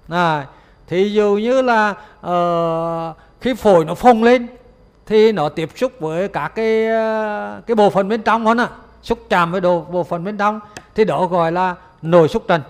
À, 0.10 0.46
thì 0.88 1.14
dụ 1.14 1.36
như 1.36 1.62
là 1.62 1.90
uh, 2.28 3.18
khi 3.42 3.54
phổi 3.54 3.86
nó 3.86 3.96
phồng 3.96 4.24
lên 4.24 4.48
thì 5.06 5.32
nó 5.32 5.50
tiếp 5.50 5.70
xúc 5.76 5.92
với 6.00 6.28
các 6.28 6.48
cái 6.56 6.88
à, 6.88 7.62
cái 7.68 7.76
bộ 7.76 7.90
phận 7.90 8.10
bên 8.10 8.22
trong 8.22 8.46
hơn 8.46 8.58
à 8.58 8.68
xúc 9.04 9.20
chạm 9.30 9.52
với 9.52 9.62
đồ 9.62 9.82
bộ 9.82 10.04
phận 10.04 10.24
bên 10.24 10.38
trong 10.38 10.60
thì 10.96 11.06
đó 11.06 11.26
gọi 11.26 11.52
là 11.52 11.76
nội 12.02 12.28
xúc 12.28 12.44
trần. 12.48 12.62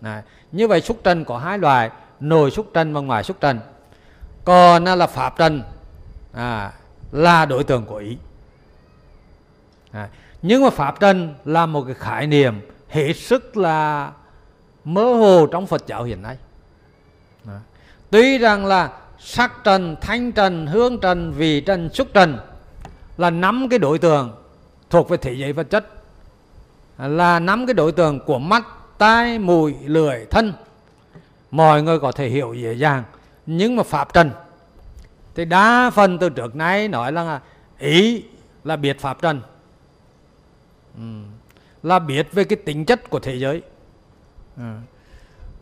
Đấy. 0.00 0.22
như 0.52 0.68
vậy 0.68 0.80
xúc 0.80 1.00
trần 1.04 1.24
có 1.24 1.38
hai 1.38 1.58
loại 1.58 1.90
nội 2.20 2.50
xúc 2.50 2.66
trần 2.74 2.94
và 2.94 3.00
ngoài 3.00 3.24
xúc 3.24 3.36
trần. 3.40 3.60
Còn 4.44 4.84
là 4.84 5.06
pháp 5.06 5.36
trần 5.38 5.62
à, 6.32 6.72
là 7.12 7.46
đối 7.46 7.64
tượng 7.64 7.84
của 7.84 7.96
ý. 7.96 8.16
À, 9.92 10.08
nhưng 10.42 10.62
mà 10.62 10.70
pháp 10.70 11.00
trần 11.00 11.34
là 11.44 11.66
một 11.66 11.82
cái 11.82 11.94
khái 11.94 12.26
niệm 12.26 12.60
hết 12.88 13.12
sức 13.12 13.56
là 13.56 14.10
mơ 14.84 15.04
hồ 15.04 15.46
trong 15.46 15.66
Phật 15.66 15.86
giáo 15.86 16.02
hiện 16.04 16.22
nay. 16.22 16.36
À, 17.46 17.60
tuy 18.10 18.38
rằng 18.38 18.66
là 18.66 18.90
sắc 19.18 19.64
trần 19.64 19.96
thanh 20.00 20.32
trần 20.32 20.66
hương 20.66 21.00
trần 21.00 21.32
vị 21.32 21.60
trần 21.60 21.90
xúc 21.90 22.08
trần 22.14 22.38
là 23.16 23.30
năm 23.30 23.68
cái 23.70 23.78
đối 23.78 23.98
tượng 23.98 24.39
thuộc 24.90 25.08
về 25.08 25.16
thể 25.16 25.32
giới 25.32 25.52
vật 25.52 25.70
chất, 25.70 25.86
là 26.98 27.38
năm 27.38 27.66
cái 27.66 27.74
đối 27.74 27.92
tượng 27.92 28.20
của 28.20 28.38
mắt, 28.38 28.66
tai, 28.98 29.38
mùi, 29.38 29.74
lưỡi, 29.84 30.24
thân. 30.30 30.52
Mọi 31.50 31.82
người 31.82 31.98
có 31.98 32.12
thể 32.12 32.28
hiểu 32.28 32.54
dễ 32.54 32.72
dàng, 32.72 33.04
nhưng 33.46 33.76
mà 33.76 33.82
pháp 33.82 34.12
trần. 34.12 34.30
Thì 35.34 35.44
đa 35.44 35.90
phần 35.90 36.18
từ 36.18 36.28
trước 36.28 36.56
nay 36.56 36.88
nói 36.88 37.12
là 37.12 37.40
ý 37.78 38.24
là 38.64 38.76
biệt 38.76 39.00
pháp 39.00 39.22
trần. 39.22 39.40
Là 41.82 41.98
biết 41.98 42.32
về 42.32 42.44
cái 42.44 42.56
tính 42.56 42.84
chất 42.84 43.10
của 43.10 43.18
thế 43.18 43.38
giới. 43.38 43.62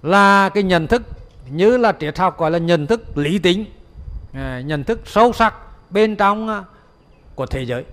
Là 0.02 0.48
cái 0.48 0.62
nhận 0.62 0.86
thức, 0.86 1.02
như 1.50 1.76
là 1.76 1.92
triết 2.00 2.18
học 2.18 2.38
gọi 2.38 2.50
là 2.50 2.58
nhận 2.58 2.86
thức 2.86 3.18
lý 3.18 3.38
tính. 3.38 3.64
Nhận 4.64 4.84
thức 4.84 5.00
sâu 5.06 5.32
sắc 5.32 5.54
bên 5.90 6.16
trong 6.16 6.48
à, 6.48 6.64
của 7.34 7.46
thế 7.46 7.62
giới, 7.62 7.84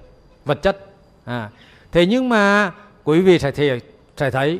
vật 0.45 0.61
chất 0.61 0.94
à. 1.25 1.49
thế 1.91 2.05
nhưng 2.05 2.29
mà 2.29 2.71
quý 3.03 3.21
vị 3.21 3.39
sẽ, 3.39 3.51
thấy, 3.51 3.81
sẽ 4.17 4.31
thấy 4.31 4.59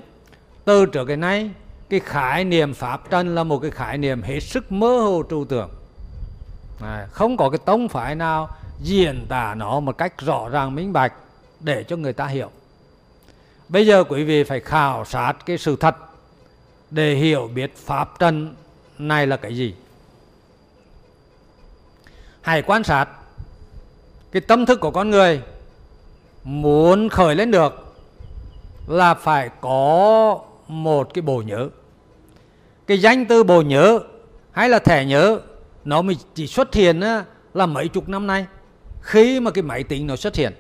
từ 0.66 0.86
trước 0.86 1.06
cái 1.06 1.18
nay 1.18 1.50
cái 1.90 2.00
khái 2.00 2.44
niệm 2.44 2.74
pháp 2.74 3.10
trần 3.10 3.36
là 3.36 3.44
một 3.44 3.60
cái 3.60 3.72
khái 3.72 3.98
niệm 3.98 4.22
hết 4.22 4.40
sức 4.40 4.72
mơ 4.72 5.00
hồ 5.00 5.24
trừu 5.30 5.46
tượng. 5.46 5.70
À, 6.82 7.08
không 7.12 7.38
có 7.38 7.50
cái 7.50 7.60
tông 7.66 7.90
phái 7.90 8.16
nào 8.16 8.50
diễn 8.82 9.26
tả 9.30 9.56
nó 9.56 9.80
một 9.80 9.98
cách 9.98 10.22
rõ 10.22 10.50
ràng 10.50 10.76
minh 10.76 10.94
bạch 10.94 11.14
để 11.60 11.84
cho 11.84 11.96
người 11.96 12.14
ta 12.14 12.26
hiểu. 12.26 12.52
Bây 13.70 13.88
giờ 13.88 14.04
quý 14.04 14.24
vị 14.24 14.44
phải 14.44 14.60
khảo 14.60 15.06
sát 15.06 15.34
cái 15.46 15.58
sự 15.58 15.76
thật 15.76 15.96
để 16.92 17.14
hiểu 17.14 17.50
biết 17.56 17.78
pháp 17.78 18.20
trần 18.20 18.56
này 18.98 19.28
là 19.28 19.38
cái 19.38 19.58
gì. 19.58 19.76
Hãy 22.42 22.62
quan 22.62 22.84
sát 22.84 23.06
cái 24.32 24.42
tâm 24.42 24.66
thức 24.66 24.80
của 24.80 24.92
con 24.92 25.10
người 25.10 25.42
muốn 26.46 27.10
khởi 27.10 27.36
lên 27.36 27.52
được 27.52 27.96
là 28.88 29.14
phải 29.14 29.50
có 29.62 30.40
một 30.68 31.14
cái 31.14 31.22
bộ 31.22 31.44
nhớ. 31.46 31.70
Cái 32.88 33.02
danh 33.02 33.26
từ 33.26 33.44
bộ 33.44 33.62
nhớ 33.62 34.00
hay 34.52 34.70
là 34.70 34.80
thẻ 34.80 35.06
nhớ 35.06 35.40
nó 35.86 36.02
mới 36.02 36.18
chỉ 36.36 36.48
xuất 36.48 36.74
hiện 36.74 37.02
là 37.54 37.66
mấy 37.66 37.88
chục 37.88 38.10
năm 38.10 38.28
nay 38.28 38.46
khi 39.02 39.40
mà 39.40 39.52
cái 39.52 39.62
máy 39.62 39.84
tính 39.84 40.08
nó 40.08 40.16
xuất 40.16 40.36
hiện. 40.36 40.54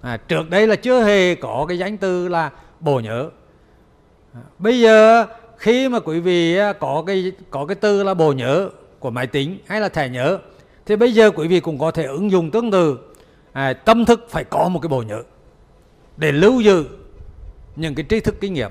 À, 0.00 0.16
trước 0.16 0.50
đây 0.50 0.66
là 0.66 0.76
chưa 0.76 1.04
hề 1.04 1.34
có 1.34 1.64
cái 1.68 1.78
danh 1.78 1.96
từ 1.96 2.28
là 2.28 2.50
bộ 2.80 3.00
nhớ. 3.00 3.30
Bây 4.58 4.80
giờ 4.80 5.26
khi 5.56 5.88
mà 5.88 6.00
quý 6.00 6.20
vị 6.20 6.58
có 6.80 7.04
cái 7.06 7.32
có 7.50 7.66
cái 7.66 7.74
từ 7.74 8.02
là 8.02 8.14
bộ 8.14 8.32
nhớ 8.32 8.68
của 8.98 9.10
máy 9.10 9.26
tính 9.26 9.58
hay 9.66 9.80
là 9.80 9.88
thẻ 9.88 10.08
nhớ 10.08 10.38
thì 10.86 10.96
bây 10.96 11.12
giờ 11.12 11.30
quý 11.30 11.48
vị 11.48 11.60
cũng 11.60 11.78
có 11.78 11.90
thể 11.90 12.04
ứng 12.04 12.30
dụng 12.30 12.50
tương 12.50 12.70
tự 12.70 12.98
à, 13.54 13.72
tâm 13.72 14.04
thức 14.04 14.26
phải 14.28 14.44
có 14.44 14.68
một 14.68 14.80
cái 14.80 14.88
bộ 14.88 15.02
nhớ 15.02 15.22
để 16.16 16.32
lưu 16.32 16.60
giữ 16.60 16.86
những 17.76 17.94
cái 17.94 18.06
tri 18.08 18.20
thức 18.20 18.34
kinh 18.40 18.54
nghiệm. 18.54 18.70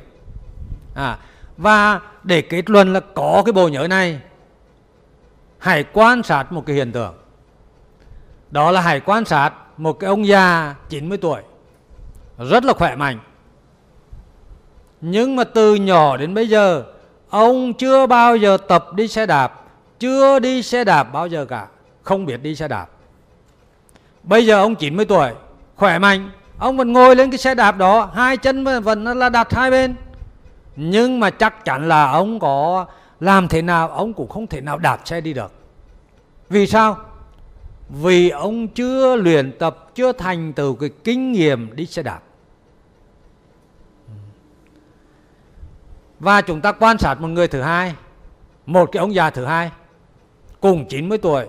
À, 0.96 1.18
và 1.58 2.00
để 2.24 2.42
kết 2.42 2.70
luận 2.70 2.94
là 2.94 3.00
có 3.00 3.44
cái 3.46 3.54
bộ 3.54 3.68
nhớ 3.68 3.88
này 3.88 4.20
hãy 5.58 5.86
quan 5.94 6.24
sát 6.24 6.52
một 6.52 6.66
cái 6.66 6.76
hiện 6.76 6.92
tượng. 6.92 7.14
Đó 8.52 8.72
là 8.72 8.82
hãy 8.82 9.00
quan 9.00 9.26
sát 9.26 9.54
một 9.78 9.94
cái 9.94 10.08
ông 10.08 10.28
già 10.28 10.76
90 10.90 11.18
tuổi 11.18 11.42
rất 12.38 12.66
là 12.66 12.74
khỏe 12.74 12.96
mạnh. 12.96 13.20
Nhưng 15.02 15.36
mà 15.36 15.44
từ 15.44 15.76
nhỏ 15.76 16.18
đến 16.18 16.34
bây 16.34 16.50
giờ 16.50 16.84
ông 17.30 17.74
chưa 17.74 18.08
bao 18.08 18.36
giờ 18.36 18.58
tập 18.68 18.94
đi 18.94 19.08
xe 19.08 19.26
đạp 19.26 19.64
chưa 20.00 20.40
đi 20.40 20.64
xe 20.64 20.84
đạp 20.84 21.04
bao 21.04 21.28
giờ 21.28 21.46
cả 21.46 21.68
không 22.02 22.26
biết 22.26 22.38
đi 22.38 22.56
xe 22.56 22.68
đạp 22.68 22.93
bây 24.24 24.46
giờ 24.46 24.60
ông 24.60 24.76
90 24.76 25.06
tuổi, 25.06 25.32
khỏe 25.76 26.00
mạnh. 26.00 26.32
Ông 26.58 26.78
vẫn 26.78 26.94
ngồi 26.94 27.16
lên 27.16 27.32
cái 27.32 27.38
xe 27.38 27.56
đạp 27.56 27.78
đó, 27.78 28.10
hai 28.14 28.38
chân 28.38 28.64
vẫn 28.84 29.04
là 29.20 29.30
đặt 29.30 29.54
hai 29.54 29.72
bên. 29.72 29.96
Nhưng 30.76 31.20
mà 31.20 31.30
chắc 31.30 31.66
chắn 31.66 31.88
là 31.88 32.12
ông 32.12 32.40
có 32.40 32.86
làm 33.20 33.48
thế 33.48 33.62
nào, 33.62 33.90
ông 33.90 34.14
cũng 34.14 34.30
không 34.30 34.48
thể 34.48 34.62
nào 34.62 34.78
đạp 34.78 35.02
xe 35.06 35.22
đi 35.22 35.34
được. 35.34 35.52
Vì 36.50 36.68
sao? 36.68 36.98
Vì 37.90 38.30
ông 38.30 38.68
chưa 38.68 39.16
luyện 39.16 39.58
tập, 39.60 39.92
chưa 39.96 40.12
thành 40.12 40.54
từ 40.54 40.76
cái 40.80 40.90
kinh 41.04 41.32
nghiệm 41.32 41.76
đi 41.76 41.86
xe 41.86 42.04
đạp. 42.04 42.20
Và 46.20 46.42
chúng 46.42 46.62
ta 46.62 46.72
quan 46.72 46.98
sát 46.98 47.22
một 47.22 47.28
người 47.28 47.48
thứ 47.48 47.62
hai, 47.62 47.96
một 48.66 48.90
cái 48.92 49.00
ông 49.00 49.14
già 49.14 49.30
thứ 49.30 49.46
hai, 49.46 49.72
cùng 50.62 50.86
90 50.88 51.18
tuổi, 51.18 51.46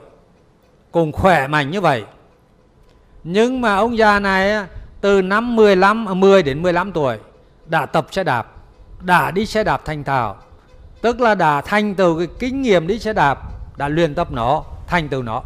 cùng 0.93 1.13
khỏe 1.13 1.47
mạnh 1.47 1.71
như 1.71 1.81
vậy 1.81 2.05
nhưng 3.25 3.61
mà 3.61 3.77
ông 3.77 3.99
già 3.99 4.21
này 4.21 4.67
từ 5.01 5.23
năm 5.23 5.57
15 5.57 6.21
10 6.21 6.41
à, 6.41 6.43
đến 6.43 6.63
15 6.63 6.93
tuổi 6.93 7.19
đã 7.67 7.87
tập 7.87 8.07
xe 8.11 8.25
đạp 8.25 8.47
đã 9.01 9.31
đi 9.31 9.47
xe 9.47 9.65
đạp 9.65 9.83
thành 9.85 10.05
thạo. 10.05 10.37
Tức 11.01 11.21
là 11.21 11.35
đã 11.35 11.61
thành 11.61 11.95
từ 11.95 12.19
cái 12.19 12.29
kinh 12.39 12.63
nghiệm 12.63 12.87
đi 12.87 12.99
xe 12.99 13.13
đạp 13.13 13.39
đã 13.77 13.89
luyện 13.89 14.15
tập 14.15 14.33
nó 14.33 14.65
thành 14.87 15.09
từ 15.09 15.23
nó. 15.23 15.43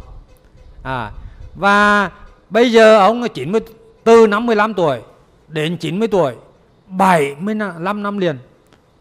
À, 0.83 1.11
và 1.55 2.11
bây 2.49 2.71
giờ 2.71 2.99
ông 2.99 3.29
90 3.33 3.61
từ 4.03 4.27
năm 4.27 4.45
15 4.45 4.73
tuổi 4.73 4.99
đến 5.47 5.77
90 5.77 6.07
tuổi 6.07 6.33
75 6.87 8.03
năm 8.03 8.17
liền 8.17 8.37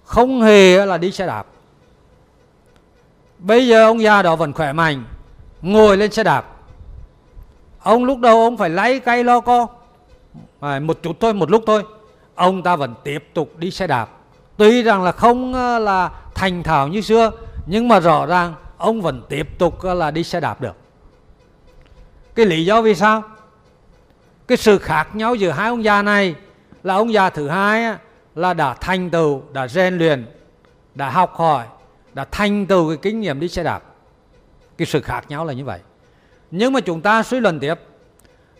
không 0.05 0.43
hề 0.43 0.87
là 0.87 0.99
đi 0.99 1.13
xe 1.13 1.27
đạp. 1.27 1.47
Bây 3.39 3.69
giờ 3.69 3.85
ông 3.85 4.03
già 4.03 4.23
đó 4.23 4.37
vẫn 4.37 4.53
khỏe 4.53 4.73
mạnh 4.73 5.05
ngồi 5.63 5.97
lên 5.97 6.13
xe 6.13 6.25
đạp 6.25 6.58
ông 7.89 8.05
lúc 8.05 8.19
đầu 8.19 8.41
ông 8.41 8.57
phải 8.57 8.71
lấy 8.71 9.01
cây 9.01 9.25
lo 9.25 9.41
co. 9.41 9.67
À, 10.61 10.81
một 10.81 10.99
chút 11.03 11.17
thôi 11.21 11.35
một 11.35 11.51
lúc 11.51 11.63
thôi. 11.67 11.83
Ông 12.35 12.63
ta 12.63 12.77
vẫn 12.77 12.95
tiếp 13.05 13.29
tục 13.35 13.59
đi 13.59 13.71
xe 13.71 13.87
đạp. 13.87 14.09
Tuy 14.57 14.83
rằng 14.83 15.03
là 15.03 15.13
không 15.13 15.55
ờ, 15.55 15.79
là 15.79 16.11
thành 16.35 16.63
thạo 16.63 16.89
như 16.89 17.01
xưa 17.01 17.31
nhưng 17.67 17.89
mà 17.89 18.01
rõ 18.01 18.27
ràng 18.27 18.55
ông 18.77 19.01
vẫn 19.01 19.23
tiếp 19.29 19.59
tục 19.59 19.83
ờ, 19.83 19.95
là 19.95 20.11
đi 20.11 20.25
xe 20.25 20.41
đạp 20.41 20.61
được. 20.61 20.77
Cái 22.35 22.47
lý 22.47 22.65
do 22.65 22.83
vì 22.83 22.95
sao? 22.95 23.23
Cái 24.49 24.59
sự 24.59 24.79
khác 24.79 25.17
nhau 25.17 25.35
giữa 25.35 25.51
hai 25.51 25.69
ông 25.69 25.85
già 25.85 26.03
này 26.03 26.35
là 26.83 26.95
ông 26.95 27.13
già 27.13 27.31
thứ 27.31 27.49
hai 27.49 27.97
là 28.35 28.55
đã 28.55 28.75
thành 28.75 29.11
tựu 29.11 29.43
đã 29.53 29.69
rèn 29.69 29.99
luyện 29.99 30.27
đã 30.95 31.11
học 31.11 31.35
hỏi 31.35 31.67
đã 32.15 32.25
thành 32.31 32.67
tựu 32.67 32.89
cái 32.89 32.97
kinh 32.97 33.21
nghiệm 33.21 33.41
đi 33.41 33.49
xe 33.49 33.63
đạp. 33.63 33.83
Cái 34.79 34.87
sự 34.87 35.01
khác 35.01 35.25
nhau 35.29 35.45
là 35.45 35.53
như 35.53 35.65
vậy 35.65 35.81
nhưng 36.51 36.73
mà 36.73 36.81
chúng 36.81 37.01
ta 37.01 37.23
suy 37.23 37.41
luận 37.41 37.61
tiếp. 37.61 37.75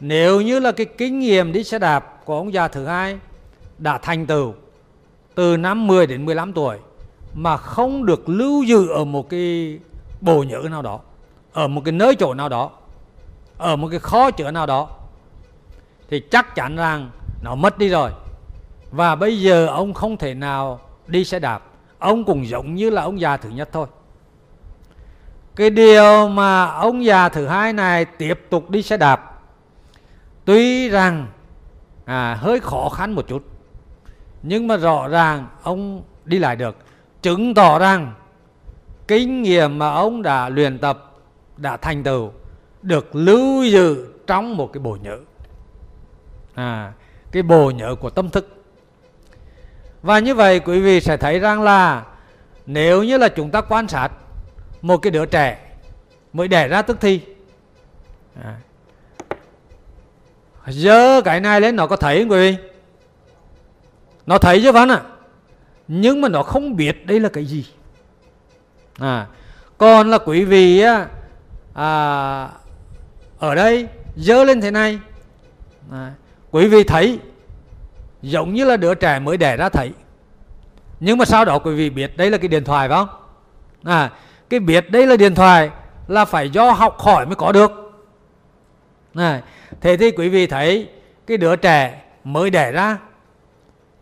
Nếu 0.01 0.41
như 0.41 0.59
là 0.59 0.73
cái 0.73 0.87
kinh 0.87 1.19
nghiệm 1.19 1.53
đi 1.53 1.65
xe 1.65 1.79
đạp 1.79 2.23
của 2.25 2.37
ông 2.37 2.53
già 2.53 2.69
thứ 2.69 2.85
hai 2.85 3.19
đã 3.79 3.99
thành 3.99 4.27
tựu 4.27 4.55
từ 5.35 5.57
năm 5.57 5.87
10 5.87 6.07
đến 6.07 6.25
15 6.27 6.53
tuổi 6.53 6.79
mà 7.35 7.57
không 7.57 8.07
được 8.07 8.29
lưu 8.29 8.63
giữ 8.63 8.89
ở 8.89 9.05
một 9.05 9.29
cái 9.29 9.79
bộ 10.21 10.43
nhớ 10.43 10.69
nào 10.71 10.83
đó, 10.83 11.01
ở 11.53 11.69
một 11.69 11.83
cái 11.85 11.93
nơi 11.93 12.15
chỗ 12.15 12.35
nào 12.35 12.49
đó, 12.49 12.71
ở 13.59 13.77
một 13.77 13.89
cái 13.91 13.99
kho 13.99 14.31
chứa 14.31 14.51
nào 14.51 14.67
đó, 14.67 14.89
thì 16.11 16.21
chắc 16.31 16.55
chắn 16.55 16.77
rằng 16.77 17.11
nó 17.43 17.55
mất 17.55 17.79
đi 17.79 17.89
rồi. 17.89 18.11
Và 18.91 19.15
bây 19.15 19.41
giờ 19.41 19.67
ông 19.67 19.95
không 19.95 20.17
thể 20.17 20.35
nào 20.35 20.81
đi 21.07 21.25
xe 21.25 21.39
đạp. 21.39 21.63
Ông 21.99 22.25
cũng 22.25 22.49
giống 22.49 22.75
như 22.75 22.91
là 22.91 23.03
ông 23.03 23.21
già 23.21 23.37
thứ 23.37 23.51
nhất 23.51 23.69
thôi 23.73 23.87
cái 25.59 25.71
điều 25.71 26.29
mà 26.29 26.65
ông 26.65 27.05
già 27.05 27.29
thứ 27.29 27.47
hai 27.47 27.73
này 27.73 28.05
tiếp 28.05 28.47
tục 28.51 28.71
đi 28.71 28.83
xe 28.83 28.97
đạp 28.97 29.41
tuy 30.45 30.89
rằng 30.89 31.27
à, 32.05 32.35
hơi 32.35 32.61
khó 32.61 32.89
khăn 32.89 33.13
một 33.13 33.29
chút 33.29 33.45
nhưng 34.43 34.69
mà 34.69 34.77
rõ 34.77 35.09
ràng 35.09 35.47
ông 35.63 36.03
đi 36.25 36.39
lại 36.39 36.57
được. 36.57 36.77
Chứng 37.23 37.55
tỏ 37.55 37.79
rằng 37.79 38.15
kinh 39.09 39.43
nghiệm 39.43 39.79
mà 39.79 39.91
ông 39.91 40.23
đã 40.23 40.49
luyện 40.49 40.79
tập 40.79 41.13
đã 41.57 41.77
thành 41.77 42.03
tựu 42.03 42.33
được 42.83 43.17
lưu 43.17 43.65
giữ 43.65 44.07
trong 44.27 44.57
một 44.57 44.73
cái 44.73 44.81
bộ 44.81 44.97
nhớ. 45.03 45.19
À, 46.55 46.93
cái 47.33 47.43
bộ 47.43 47.71
nhớ 47.71 47.95
của 48.01 48.11
tâm 48.11 48.31
thức. 48.31 48.65
Và 50.03 50.19
như 50.19 50.35
vậy 50.35 50.61
quý 50.61 50.81
vị 50.81 51.01
sẽ 51.01 51.17
thấy 51.17 51.39
rằng 51.39 51.63
là 51.63 52.05
nếu 52.67 53.03
như 53.03 53.19
là 53.19 53.29
chúng 53.29 53.51
ta 53.51 53.61
quan 53.61 53.89
sát 53.89 54.09
một 54.83 54.97
cái 54.97 55.11
đứa 55.11 55.27
trẻ 55.27 55.59
mới 56.33 56.49
đẻ 56.49 56.69
ra 56.69 56.83
tức 56.83 57.01
thi. 57.01 57.21
À, 58.43 58.57
dơ 60.67 61.21
cái 61.25 61.41
này 61.41 61.61
lên 61.61 61.77
nó 61.77 61.87
có 61.87 61.97
thấy 61.97 62.21
không 62.21 62.31
quý 62.31 62.39
vị? 62.39 62.57
Nó 64.27 64.39
thấy 64.39 64.61
chứ 64.63 64.73
vẫn 64.73 64.89
à 64.89 65.03
nhưng 65.89 66.21
mà 66.21 66.29
nó 66.29 66.43
không 66.43 66.77
biết 66.77 67.07
đây 67.07 67.21
là 67.21 67.29
cái 67.29 67.45
gì. 67.45 67.67
À 68.99 69.27
còn 69.79 70.11
là 70.11 70.19
quý 70.19 70.45
vị 70.45 70.81
á 70.81 71.07
à, 71.75 72.49
ở 73.39 73.55
đây 73.55 73.89
dơ 74.17 74.45
lên 74.45 74.61
thế 74.61 74.71
này. 74.71 74.99
À, 75.93 76.13
quý 76.51 76.69
vị 76.69 76.85
thấy 76.85 77.19
giống 78.23 78.55
như 78.55 78.65
là 78.65 78.77
đứa 78.77 78.95
trẻ 78.95 79.19
mới 79.19 79.37
đẻ 79.37 79.57
ra 79.57 79.69
thấy. 79.69 79.93
Nhưng 81.01 81.19
mà 81.19 81.25
sau 81.25 81.45
đó 81.45 81.59
quý 81.59 81.75
vị 81.75 81.91
biết 81.91 82.17
đây 82.17 82.31
là 82.31 82.39
cái 82.39 82.49
điện 82.49 82.65
thoại 82.65 82.89
phải 82.89 82.99
không? 82.99 83.09
À 83.85 84.11
cái 84.51 84.61
biết 84.61 84.91
đây 84.91 85.07
là 85.07 85.17
điện 85.17 85.35
thoại 85.35 85.71
là 86.09 86.25
phải 86.25 86.51
do 86.51 86.71
học 86.71 87.01
hỏi 87.01 87.27
mới 87.27 87.35
có 87.35 87.53
được. 87.53 87.73
Này 89.15 89.43
thế 89.81 89.97
thì 89.97 90.11
quý 90.11 90.29
vị 90.29 90.47
thấy 90.47 90.89
cái 91.27 91.37
đứa 91.37 91.57
trẻ 91.57 92.03
mới 92.25 92.51
đẻ 92.51 92.73
ra 92.73 92.99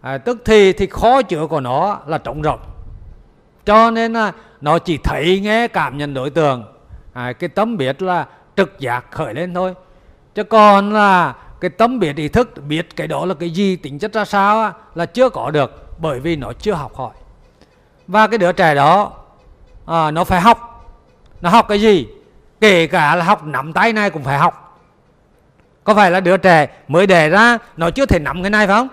à, 0.00 0.18
tức 0.18 0.42
thì 0.44 0.72
thì 0.72 0.86
khó 0.86 1.22
chữa 1.22 1.46
của 1.46 1.60
nó 1.60 1.98
là 2.06 2.18
trống 2.18 2.42
rộng 2.42 2.60
cho 3.66 3.90
nên 3.90 4.12
là 4.12 4.32
nó 4.60 4.78
chỉ 4.78 4.98
thấy 4.98 5.40
nghe 5.40 5.68
cảm 5.68 5.98
nhận 5.98 6.14
đối 6.14 6.30
tượng 6.30 6.64
à, 7.12 7.32
cái 7.32 7.48
tấm 7.48 7.76
biết 7.76 8.02
là 8.02 8.26
trực 8.56 8.80
giác 8.80 9.10
khởi 9.10 9.34
lên 9.34 9.54
thôi. 9.54 9.74
Chứ 10.34 10.44
còn 10.44 10.92
là 10.92 11.34
cái 11.60 11.70
tấm 11.70 11.98
biết 11.98 12.16
ý 12.16 12.28
thức 12.28 12.54
biết 12.68 12.96
cái 12.96 13.06
đó 13.06 13.24
là 13.24 13.34
cái 13.34 13.50
gì 13.50 13.76
tính 13.76 13.98
chất 13.98 14.12
ra 14.12 14.24
sao 14.24 14.72
là 14.94 15.06
chưa 15.06 15.30
có 15.30 15.50
được 15.50 15.98
bởi 16.00 16.20
vì 16.20 16.36
nó 16.36 16.52
chưa 16.52 16.72
học 16.72 16.94
hỏi. 16.94 17.14
Và 18.06 18.26
cái 18.26 18.38
đứa 18.38 18.52
trẻ 18.52 18.74
đó 18.74 19.12
à, 19.86 20.10
nó 20.10 20.24
phải 20.24 20.40
học. 20.40 20.72
Nó 21.40 21.50
học 21.50 21.66
cái 21.68 21.80
gì? 21.80 22.08
Kể 22.60 22.86
cả 22.86 23.16
là 23.16 23.24
học 23.24 23.44
nắm 23.44 23.72
tay 23.72 23.92
này 23.92 24.10
cũng 24.10 24.24
phải 24.24 24.38
học. 24.38 24.78
Có 25.84 25.94
phải 25.94 26.10
là 26.10 26.20
đứa 26.20 26.36
trẻ 26.36 26.66
mới 26.88 27.06
đẻ 27.06 27.28
ra 27.28 27.58
nó 27.76 27.90
chưa 27.90 28.06
thể 28.06 28.18
nắm 28.18 28.42
cái 28.42 28.50
này 28.50 28.66
phải 28.66 28.76
không? 28.76 28.88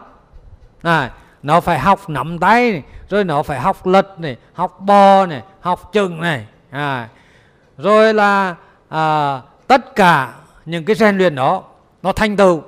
À, 0.81 1.11
nó 1.43 1.61
phải 1.61 1.79
học 1.79 2.09
nắm 2.09 2.39
tay 2.39 2.71
này, 2.71 2.83
rồi 3.09 3.23
nó 3.23 3.43
phải 3.43 3.59
học 3.59 3.87
lật 3.87 4.19
này 4.19 4.37
học 4.53 4.79
bò 4.79 5.25
này 5.25 5.41
học 5.61 5.93
chừng 5.93 6.21
này. 6.21 6.45
À, 6.69 7.09
rồi 7.77 8.13
là 8.13 8.55
à, 8.89 9.41
tất 9.67 9.95
cả 9.95 10.33
những 10.65 10.85
cái 10.85 10.95
rèn 10.95 11.17
luyện 11.17 11.35
đó 11.35 11.63
nó 12.03 12.11
thành 12.11 12.37
tựu 12.37 12.61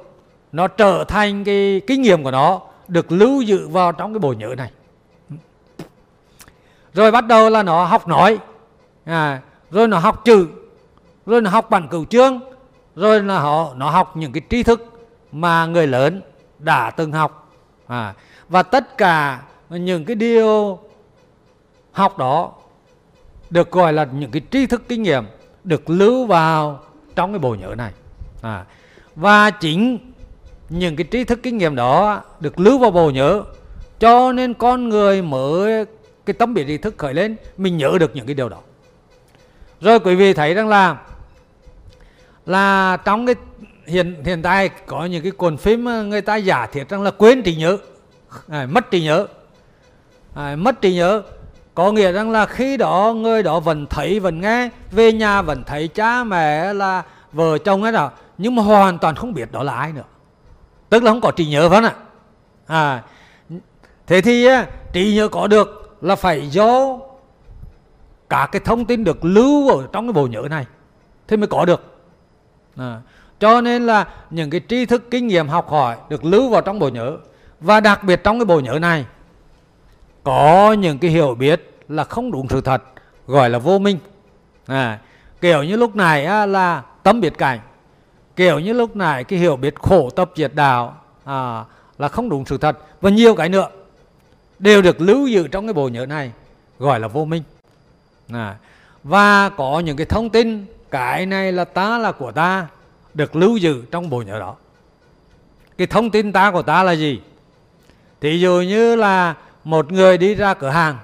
nó 0.52 0.68
trở 0.68 1.04
thành 1.08 1.44
cái 1.44 1.82
kinh 1.88 2.02
nghiệm 2.02 2.24
của 2.24 2.32
nó 2.32 2.62
được 2.88 3.12
lưu 3.12 3.42
giữ 3.42 3.68
vào 3.68 3.92
trong 3.92 4.14
cái 4.14 4.20
bộ 4.20 4.34
nhớ 4.34 4.56
này 4.58 4.72
rồi 6.96 7.12
bắt 7.12 7.28
đầu 7.28 7.50
là 7.50 7.64
nó 7.64 7.86
học 7.86 8.08
nói. 8.08 8.38
À, 9.06 9.42
rồi 9.72 9.88
nó 9.88 10.00
học 10.00 10.26
chữ. 10.26 10.48
Rồi 11.26 11.42
nó 11.42 11.50
học 11.50 11.70
bản 11.70 11.88
cửu 11.88 12.06
chương. 12.06 12.40
Rồi 12.96 13.24
là 13.24 13.40
họ 13.40 13.74
nó 13.76 13.90
học 13.90 14.18
những 14.18 14.32
cái 14.32 14.42
tri 14.50 14.64
thức 14.64 15.08
mà 15.32 15.66
người 15.66 15.88
lớn 15.88 16.22
đã 16.60 16.92
từng 16.92 17.12
học. 17.12 17.52
À, 17.88 18.14
và 18.50 18.64
tất 18.64 18.98
cả 18.98 19.42
những 19.70 20.06
cái 20.06 20.16
điều 20.16 20.80
học 21.92 22.18
đó 22.18 22.52
được 23.50 23.72
gọi 23.72 23.94
là 23.94 24.08
những 24.12 24.32
cái 24.32 24.42
tri 24.52 24.66
thức 24.66 24.84
kinh 24.88 25.04
nghiệm 25.04 25.26
được 25.64 25.90
lưu 25.90 26.26
vào 26.26 26.80
trong 27.16 27.32
cái 27.32 27.40
bộ 27.40 27.56
nhớ 27.56 27.76
này. 27.78 27.92
À, 28.42 28.66
và 29.16 29.52
chính 29.52 29.98
những 30.70 30.96
cái 30.96 31.06
tri 31.12 31.24
thức 31.24 31.40
kinh 31.44 31.58
nghiệm 31.58 31.76
đó 31.76 32.22
được 32.40 32.60
lưu 32.60 32.78
vào 32.78 32.92
bộ 32.92 33.10
nhớ. 33.10 33.44
Cho 34.00 34.32
nên 34.32 34.54
con 34.54 34.90
người 34.90 35.22
mới 35.22 35.86
cái 36.26 36.34
tấm 36.34 36.54
biệt 36.54 36.68
ý 36.68 36.78
thức 36.78 36.98
khởi 36.98 37.14
lên 37.14 37.36
mình 37.58 37.78
nhớ 37.78 37.98
được 38.00 38.16
những 38.16 38.26
cái 38.26 38.36
điều 38.36 38.50
đó. 38.50 38.58
Rồi 39.82 40.00
quý 40.00 40.16
vị 40.16 40.34
thấy 40.34 40.54
rằng 40.54 40.70
là 40.70 40.98
là 42.46 42.98
trong 43.06 43.26
cái 43.26 43.36
hiện 43.86 44.24
hiện 44.26 44.42
tại 44.42 44.70
có 44.70 45.06
những 45.06 45.24
cái 45.24 45.32
cuốn 45.32 45.58
phim 45.58 45.86
người 46.10 46.22
ta 46.22 46.36
giả 46.36 46.66
thiết 46.66 46.90
rằng 46.90 47.02
là 47.02 47.12
quên 47.12 47.44
trí 47.44 47.56
nhớ 47.56 47.78
à, 48.50 48.68
mất 48.70 48.92
trí 48.92 49.04
nhớ. 49.04 49.28
À, 50.36 50.56
mất 50.56 50.82
trí 50.82 50.94
nhớ 50.94 51.22
có 51.74 51.92
nghĩa 51.92 52.12
rằng 52.12 52.32
là 52.32 52.46
khi 52.46 52.78
đó 52.78 53.14
người 53.18 53.44
đó 53.44 53.60
vẫn 53.60 53.86
thấy 53.86 54.20
vẫn 54.20 54.42
nghe 54.42 54.70
về 54.92 55.12
nhà 55.12 55.42
vẫn 55.42 55.64
thấy 55.64 55.88
cha 55.88 56.24
mẹ 56.24 56.74
là 56.74 57.04
vợ 57.32 57.58
chồng 57.58 57.84
ấy 57.84 57.92
nào 57.92 58.12
nhưng 58.38 58.56
mà 58.56 58.64
hoàn 58.64 59.00
toàn 59.00 59.16
không 59.16 59.34
biết 59.34 59.52
đó 59.52 59.64
là 59.64 59.74
ai 59.74 59.92
nữa. 59.92 60.04
Tức 60.90 61.04
là 61.04 61.12
không 61.12 61.22
có 61.22 61.32
trí 61.32 61.46
nhớ 61.46 61.70
phải 61.70 61.82
không 61.82 61.92
ạ. 61.92 61.96
À 62.68 63.04
thế 64.08 64.22
thì 64.22 64.48
trí 64.94 65.16
nhớ 65.16 65.28
có 65.28 65.48
được 65.48 65.85
là 66.02 66.16
phải 66.16 66.48
do 66.50 67.00
cả 68.30 68.48
cái 68.52 68.62
thông 68.66 68.86
tin 68.86 69.04
được 69.04 69.26
lưu 69.26 69.70
ở 69.70 69.88
trong 69.92 70.08
cái 70.08 70.14
bộ 70.14 70.28
nhớ 70.28 70.42
này 70.50 70.66
thế 71.28 71.38
mới 71.38 71.48
có 71.48 71.66
được. 71.66 71.84
À, 72.78 73.02
cho 73.40 73.62
nên 73.62 73.86
là 73.86 74.08
những 74.30 74.50
cái 74.50 74.62
tri 74.68 74.86
thức 74.86 75.12
kinh 75.12 75.28
nghiệm 75.28 75.48
học 75.48 75.70
hỏi 75.70 75.98
được 76.10 76.26
lưu 76.26 76.50
vào 76.50 76.62
trong 76.62 76.80
bộ 76.80 76.90
nhớ. 76.90 77.18
Và 77.60 77.80
đặc 77.80 78.04
biệt 78.04 78.24
trong 78.24 78.40
cái 78.40 78.46
bộ 78.46 78.60
nhớ 78.60 78.80
này 78.80 79.06
có 80.24 80.74
những 80.74 81.00
cái 81.00 81.12
hiểu 81.12 81.36
biết 81.36 81.76
là 81.90 82.04
không 82.04 82.32
đúng 82.32 82.50
sự 82.50 82.62
thật 82.62 82.84
gọi 83.28 83.50
là 83.50 83.60
vô 83.60 83.80
minh. 83.80 83.98
À, 84.66 85.00
kiểu 85.42 85.64
như 85.64 85.76
lúc 85.76 85.96
này 85.96 86.26
á, 86.26 86.46
là 86.46 86.82
tâm 87.04 87.22
biệt 87.22 87.38
cảnh. 87.38 87.60
Kiểu 88.36 88.60
như 88.60 88.74
lúc 88.74 88.96
này 88.96 89.24
cái 89.24 89.40
hiểu 89.40 89.56
biết 89.56 89.76
khổ 89.82 90.10
tập 90.10 90.32
diệt 90.36 90.52
đạo 90.56 90.98
à, 91.24 91.64
là 91.98 92.08
không 92.08 92.30
đúng 92.30 92.46
sự 92.46 92.58
thật. 92.58 92.78
Và 93.02 93.10
nhiều 93.10 93.36
cái 93.36 93.50
nữa 93.50 93.68
đều 94.60 94.82
được 94.82 95.02
lưu 95.02 95.28
giữ 95.28 95.48
trong 95.48 95.68
cái 95.68 95.74
bộ 95.74 95.90
nhớ 95.90 96.06
này 96.06 96.32
gọi 96.80 97.00
là 97.00 97.08
vô 97.08 97.26
minh. 97.26 97.44
À, 98.34 98.56
và 99.04 99.50
có 99.50 99.80
những 99.80 99.98
cái 99.98 100.06
thông 100.06 100.30
tin 100.30 100.66
cái 100.92 101.26
này 101.26 101.52
là 101.52 101.66
ta 101.66 101.98
là 101.98 102.12
của 102.12 102.32
ta 102.32 102.68
được 103.14 103.36
lưu 103.36 103.58
giữ 103.58 103.84
trong 103.92 104.10
bộ 104.10 104.22
nhớ 104.22 104.40
đó. 104.40 104.56
Cái 105.78 105.88
thông 105.88 106.12
tin 106.12 106.34
ta 106.34 106.52
của 106.52 106.62
ta 106.62 106.84
là 106.84 106.92
gì? 106.92 107.22
Thì 108.22 108.40
dụ 108.40 108.62
như 108.62 108.96
là 108.96 109.36
một 109.64 109.92
người 109.92 110.18
đi 110.18 110.36
ra 110.36 110.54
cửa 110.54 110.70
hàng 110.70 110.98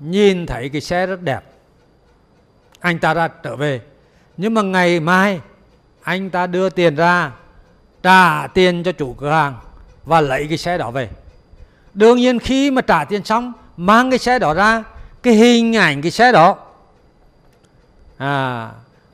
nhìn 0.00 0.46
thấy 0.46 0.68
cái 0.68 0.80
xe 0.80 1.06
rất 1.06 1.22
đẹp 1.22 1.40
anh 2.80 2.98
ta 2.98 3.14
ra 3.14 3.28
trở 3.28 3.56
về. 3.56 3.80
Nhưng 4.36 4.54
mà 4.54 4.62
ngày 4.62 5.00
mai 5.00 5.40
anh 6.02 6.30
ta 6.30 6.46
đưa 6.46 6.70
tiền 6.70 6.96
ra 6.96 7.32
trả 8.02 8.46
tiền 8.46 8.82
cho 8.82 8.92
chủ 8.92 9.12
cửa 9.12 9.30
hàng 9.30 9.54
và 10.04 10.20
lấy 10.20 10.46
cái 10.48 10.58
xe 10.58 10.78
đó 10.78 10.90
về 10.90 11.08
đương 11.98 12.16
nhiên 12.16 12.38
khi 12.38 12.70
mà 12.70 12.82
trả 12.82 13.04
tiền 13.04 13.24
xong 13.24 13.52
mang 13.76 14.10
cái 14.10 14.18
xe 14.18 14.38
đó 14.38 14.54
ra 14.54 14.84
cái 15.22 15.34
hình 15.34 15.76
ảnh 15.76 16.02
cái 16.02 16.10
xe 16.10 16.32
đó 16.32 16.56
à, 18.16 18.70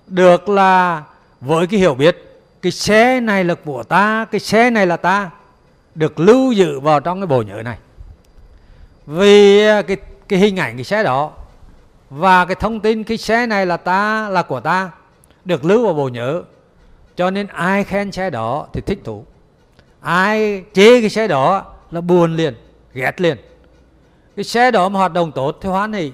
được 0.06 0.48
là 0.48 1.02
với 1.40 1.66
cái 1.66 1.80
hiểu 1.80 1.94
biết 1.94 2.40
cái 2.62 2.72
xe 2.72 3.20
này 3.20 3.44
là 3.44 3.54
của 3.54 3.82
ta 3.82 4.26
cái 4.30 4.40
xe 4.40 4.70
này 4.70 4.86
là 4.86 4.96
ta 4.96 5.30
được 5.94 6.20
lưu 6.20 6.52
giữ 6.52 6.80
vào 6.80 7.00
trong 7.00 7.20
cái 7.20 7.26
bộ 7.26 7.42
nhớ 7.42 7.62
này. 7.62 7.78
Vì 9.06 9.66
à, 9.66 9.82
cái 9.82 9.96
cái 10.28 10.38
hình 10.38 10.56
ảnh 10.56 10.76
cái 10.76 10.84
xe 10.84 11.02
đó 11.02 11.32
và 12.10 12.44
cái 12.44 12.54
thông 12.54 12.80
tin 12.80 13.04
cái 13.04 13.16
xe 13.16 13.46
này 13.46 13.66
là 13.66 13.76
ta 13.76 14.28
là 14.28 14.42
của 14.42 14.60
ta 14.60 14.90
được 15.44 15.64
lưu 15.64 15.84
vào 15.84 15.94
bộ 15.94 16.08
nhớ. 16.08 16.42
Cho 17.16 17.30
nên 17.30 17.46
ai 17.46 17.84
khen 17.84 18.12
xe 18.12 18.30
đó 18.30 18.66
thì 18.72 18.80
thích 18.80 18.98
thú. 19.04 19.24
Ai 20.00 20.64
chế 20.74 21.00
cái 21.00 21.10
xe 21.10 21.28
đó 21.28 21.64
là 21.90 22.00
buồn 22.00 22.36
liền 22.36 22.54
ghét 22.94 23.20
liền. 23.20 23.36
Cái 24.36 24.44
xe 24.44 24.70
đó 24.70 24.88
mà 24.88 24.98
hoạt 24.98 25.12
động 25.12 25.32
tốt 25.32 25.58
thì 25.60 25.68
hoan 25.68 25.92
hỉ 25.92 26.12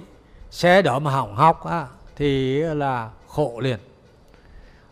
xe 0.51 0.83
đó 0.83 0.99
mà 0.99 1.11
hỏng 1.11 1.37
hóc 1.37 1.67
á, 1.67 1.87
thì 2.17 2.61
là 2.61 3.11
khổ 3.29 3.61
liền. 3.61 3.79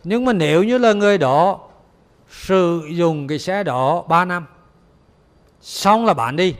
Nhưng 0.03 0.25
mà 0.25 0.33
nếu 0.33 0.63
như 0.63 0.77
là 0.77 0.93
người 0.93 1.17
đó 1.17 1.59
sử 2.29 2.87
dụng 2.89 3.27
cái 3.27 3.39
xe 3.39 3.63
đó 3.63 4.03
3 4.07 4.25
năm 4.25 4.45
xong 5.61 6.05
là 6.05 6.13
bán 6.13 6.35
đi. 6.35 6.55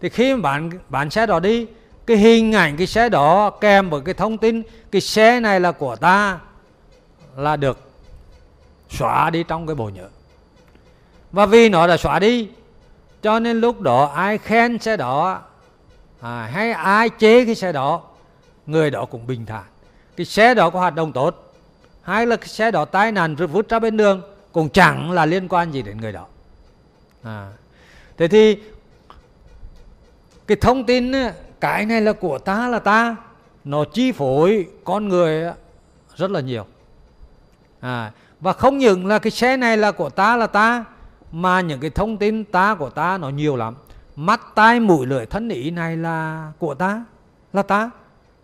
Thì 0.00 0.08
khi 0.08 0.34
mà 0.34 0.40
bán 0.42 0.70
bán 0.88 1.10
xe 1.10 1.26
đó 1.26 1.40
đi 1.40 1.66
cái 2.06 2.16
hình 2.16 2.52
ảnh 2.52 2.76
cái 2.76 2.86
xe 2.86 3.08
đó 3.08 3.50
kèm 3.50 3.90
với 3.90 4.00
cái 4.00 4.14
thông 4.14 4.38
tin 4.38 4.62
cái 4.90 5.00
xe 5.00 5.40
này 5.40 5.60
là 5.60 5.72
của 5.72 5.96
ta 5.96 6.38
là 7.36 7.56
được 7.56 7.78
xóa 8.90 9.30
đi 9.30 9.44
trong 9.48 9.66
cái 9.66 9.74
bộ 9.74 9.88
nhớ. 9.88 10.08
Và 11.32 11.46
vì 11.46 11.68
nó 11.68 11.86
đã 11.86 11.96
xóa 11.96 12.18
đi 12.18 12.48
cho 13.22 13.38
nên 13.38 13.60
lúc 13.60 13.80
đó 13.80 14.04
ai 14.14 14.38
khen 14.38 14.78
xe 14.78 14.96
đó 14.96 15.42
à, 16.20 16.48
hay 16.52 16.72
ai 16.72 17.08
chế 17.08 17.44
cái 17.44 17.54
xe 17.54 17.72
đó 17.72 18.02
người 18.66 18.90
đó 18.90 19.04
cũng 19.04 19.26
bình 19.26 19.46
thản 19.46 19.64
cái 20.16 20.26
xe 20.26 20.54
đó 20.54 20.70
có 20.70 20.80
hoạt 20.80 20.94
động 20.94 21.12
tốt 21.12 21.54
hay 22.02 22.26
là 22.26 22.36
cái 22.36 22.48
xe 22.48 22.70
đó 22.70 22.84
tai 22.84 23.12
nạn 23.12 23.34
rồi 23.34 23.48
vút 23.48 23.68
ra 23.68 23.78
bên 23.78 23.96
đường 23.96 24.22
cũng 24.52 24.68
chẳng 24.68 25.10
là 25.10 25.26
liên 25.26 25.48
quan 25.48 25.70
gì 25.70 25.82
đến 25.82 26.00
người 26.00 26.12
đó 26.12 26.26
à. 27.22 27.50
thế 28.16 28.28
thì 28.28 28.56
cái 30.46 30.56
thông 30.60 30.84
tin 30.84 31.12
cái 31.60 31.86
này 31.86 32.00
là 32.00 32.12
của 32.12 32.38
ta 32.38 32.68
là 32.68 32.78
ta 32.78 33.16
nó 33.64 33.84
chi 33.84 34.12
phối 34.12 34.66
con 34.84 35.08
người 35.08 35.52
rất 36.16 36.30
là 36.30 36.40
nhiều 36.40 36.66
à, 37.80 38.12
và 38.40 38.52
không 38.52 38.78
những 38.78 39.06
là 39.06 39.18
cái 39.18 39.30
xe 39.30 39.56
này 39.56 39.76
là 39.76 39.92
của 39.92 40.10
ta 40.10 40.36
là 40.36 40.46
ta 40.46 40.84
mà 41.32 41.60
những 41.60 41.80
cái 41.80 41.90
thông 41.90 42.16
tin 42.16 42.44
ta 42.44 42.74
của 42.74 42.90
ta 42.90 43.18
nó 43.18 43.28
nhiều 43.28 43.56
lắm. 43.56 43.74
Mắt 44.16 44.40
tai 44.54 44.80
mũi 44.80 45.06
lưỡi 45.06 45.26
thân 45.26 45.48
ý 45.48 45.70
này 45.70 45.96
là 45.96 46.52
của 46.58 46.74
ta 46.74 47.04
là 47.52 47.62
ta. 47.62 47.90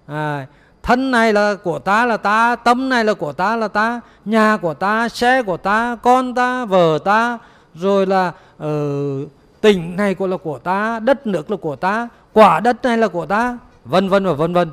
À, 0.07 0.47
thân 0.83 1.11
này 1.11 1.33
là 1.33 1.55
của 1.55 1.79
ta 1.79 2.07
là 2.07 2.17
ta. 2.17 2.57
Tâm 2.57 2.89
này 2.89 3.05
là 3.05 3.15
của 3.15 3.33
ta 3.33 3.57
là 3.57 3.69
ta. 3.69 4.01
Nhà 4.25 4.57
của 4.57 4.75
ta 4.75 5.09
xe 5.09 5.43
của 5.43 5.57
ta 5.57 5.97
con 6.03 6.35
ta 6.35 6.65
vợ 6.65 6.99
ta. 7.05 7.39
Rồi 7.75 8.07
là 8.07 8.33
uh, 8.65 9.29
tỉnh 9.61 9.97
này 9.97 10.15
của 10.15 10.27
là 10.27 10.37
của 10.37 10.59
ta 10.59 11.01
đất 11.01 11.27
nước 11.27 11.51
là 11.51 11.57
của 11.57 11.77
ta 11.77 12.09
quả 12.33 12.61
đất 12.61 12.83
này 12.83 12.99
là 12.99 13.09
của 13.09 13.27
ta. 13.27 13.59
Vân 13.85 14.09
vân 14.09 14.27
và 14.27 14.33
vân 14.33 14.53
vân. 14.53 14.71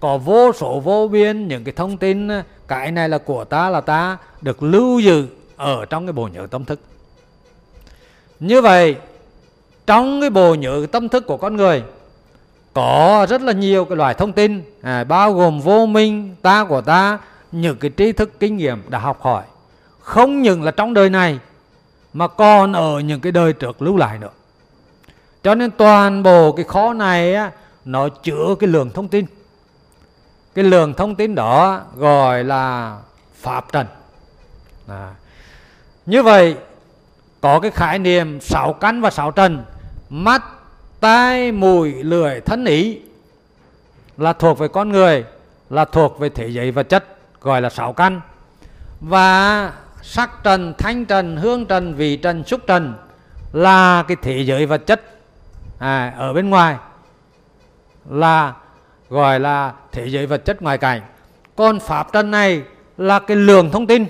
Có 0.00 0.18
vô 0.18 0.52
số 0.52 0.80
vô 0.80 1.08
biên 1.08 1.48
những 1.48 1.64
cái 1.64 1.72
thông 1.72 1.96
tin 1.96 2.28
cái 2.68 2.92
này 2.92 3.08
là 3.08 3.18
của 3.18 3.44
ta 3.44 3.70
là 3.70 3.80
ta 3.80 4.16
được 4.42 4.62
lưu 4.62 4.98
giữ 4.98 5.26
ở 5.56 5.84
trong 5.84 6.06
cái 6.06 6.12
bộ 6.12 6.28
nhớ 6.28 6.46
tâm 6.50 6.64
thức 6.64 6.80
như 8.40 8.62
vậy 8.62 8.96
trong 9.86 10.20
cái 10.20 10.30
bộ 10.30 10.54
nhớ 10.54 10.86
tâm 10.92 11.08
thức 11.08 11.26
của 11.26 11.36
con 11.36 11.56
người 11.56 11.82
có 12.74 13.26
rất 13.30 13.42
là 13.42 13.52
nhiều 13.52 13.84
cái 13.84 13.96
loại 13.96 14.14
thông 14.14 14.32
tin 14.32 14.62
à, 14.82 15.04
bao 15.04 15.32
gồm 15.32 15.60
vô 15.60 15.86
minh 15.86 16.34
ta 16.42 16.64
của 16.64 16.80
ta 16.80 17.18
những 17.52 17.76
cái 17.76 17.90
tri 17.96 18.12
thức 18.12 18.40
kinh 18.40 18.56
nghiệm 18.56 18.82
đã 18.88 18.98
học 18.98 19.22
hỏi. 19.22 19.42
Không 20.00 20.42
những 20.42 20.62
là 20.62 20.70
trong 20.70 20.94
đời 20.94 21.10
này 21.10 21.38
mà 22.12 22.28
còn 22.28 22.72
ở 22.72 23.00
những 23.00 23.20
cái 23.20 23.32
đời 23.32 23.52
trước 23.52 23.82
lưu 23.82 23.96
lại 23.96 24.18
nữa. 24.18 24.30
Cho 25.42 25.54
nên 25.54 25.70
toàn 25.70 26.22
bộ 26.22 26.52
cái 26.52 26.64
kho 26.64 26.92
này 26.92 27.34
á, 27.34 27.50
nó 27.84 28.08
chứa 28.08 28.54
cái 28.60 28.68
lượng 28.68 28.90
thông 28.90 29.08
tin. 29.08 29.26
Cái 30.54 30.64
lượng 30.64 30.94
thông 30.94 31.14
tin 31.14 31.34
đó 31.34 31.80
gọi 31.96 32.44
là 32.44 32.96
pháp 33.40 33.72
trần. 33.72 33.86
À. 34.88 35.14
như 36.06 36.22
vậy 36.22 36.56
có 37.44 37.60
cái 37.60 37.70
khái 37.70 37.98
niệm 37.98 38.40
sáu 38.40 38.72
căn 38.72 39.00
và 39.00 39.10
sáu 39.10 39.30
trần. 39.30 39.64
Mắt 40.10 40.42
tai 41.00 41.52
mũi 41.52 42.02
lưỡi 42.02 42.40
thân 42.40 42.64
ý 42.64 43.00
là 44.18 44.32
thuộc 44.32 44.58
về 44.58 44.68
con 44.68 44.88
người 44.88 45.24
là 45.70 45.84
thuộc 45.84 46.18
về 46.18 46.28
thế 46.28 46.48
giới 46.48 46.70
vật 46.70 46.88
chất 46.88 47.04
gọi 47.40 47.62
là 47.62 47.70
sáu 47.70 47.92
căn 47.92 48.20
và 49.00 49.72
sắc 50.02 50.30
trần 50.44 50.74
thanh 50.78 51.04
trần 51.04 51.36
hương 51.36 51.66
trần 51.66 51.94
vị 51.94 52.16
trần 52.16 52.44
xúc 52.44 52.60
trần 52.66 52.94
là 53.52 54.04
cái 54.08 54.16
thế 54.22 54.40
giới 54.40 54.66
vật 54.66 54.86
chất 54.86 55.02
à, 55.78 56.14
ở 56.18 56.32
bên 56.32 56.50
ngoài 56.50 56.76
là 58.10 58.54
gọi 59.10 59.40
là 59.40 59.72
thế 59.92 60.06
giới 60.10 60.26
vật 60.26 60.44
chất 60.44 60.62
ngoài 60.62 60.78
cảnh. 60.78 61.00
Còn 61.56 61.80
pháp 61.80 62.12
trần 62.12 62.30
này 62.30 62.62
là 62.98 63.18
cái 63.18 63.36
lượng 63.36 63.70
thông 63.70 63.86
tin. 63.86 64.06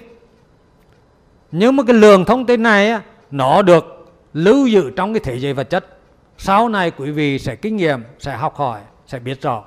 Nhưng 1.52 1.76
mà 1.76 1.82
cái 1.86 1.94
lượng 1.94 2.24
thông 2.24 2.46
tin 2.46 2.62
này 2.62 2.94
nó 3.34 3.62
được 3.62 4.06
lưu 4.34 4.66
giữ 4.66 4.90
trong 4.96 5.14
cái 5.14 5.20
thế 5.20 5.38
giới 5.38 5.52
vật 5.52 5.70
chất. 5.70 5.98
Sau 6.38 6.68
này 6.68 6.90
quý 6.90 7.10
vị 7.10 7.38
sẽ 7.38 7.56
kinh 7.56 7.76
nghiệm, 7.76 8.02
sẽ 8.18 8.36
học 8.36 8.56
hỏi, 8.56 8.80
sẽ 9.06 9.18
biết 9.18 9.42
rõ. 9.42 9.64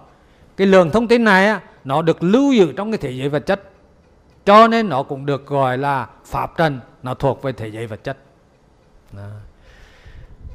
Cái 0.57 0.67
lượng 0.67 0.91
thông 0.91 1.07
tin 1.07 1.23
này 1.23 1.59
nó 1.83 2.01
được 2.01 2.23
lưu 2.23 2.51
giữ 2.51 2.73
trong 2.77 2.91
cái 2.91 2.97
thế 2.97 3.11
giới 3.11 3.29
vật 3.29 3.45
chất. 3.45 3.63
Cho 4.45 4.67
nên 4.67 4.89
nó 4.89 5.03
cũng 5.03 5.25
được 5.25 5.47
gọi 5.47 5.77
là 5.77 6.07
pháp 6.25 6.57
trần, 6.57 6.79
nó 7.03 7.13
thuộc 7.13 7.43
về 7.43 7.51
thế 7.51 7.67
giới 7.67 7.87
vật 7.87 8.03
chất. 8.03 8.17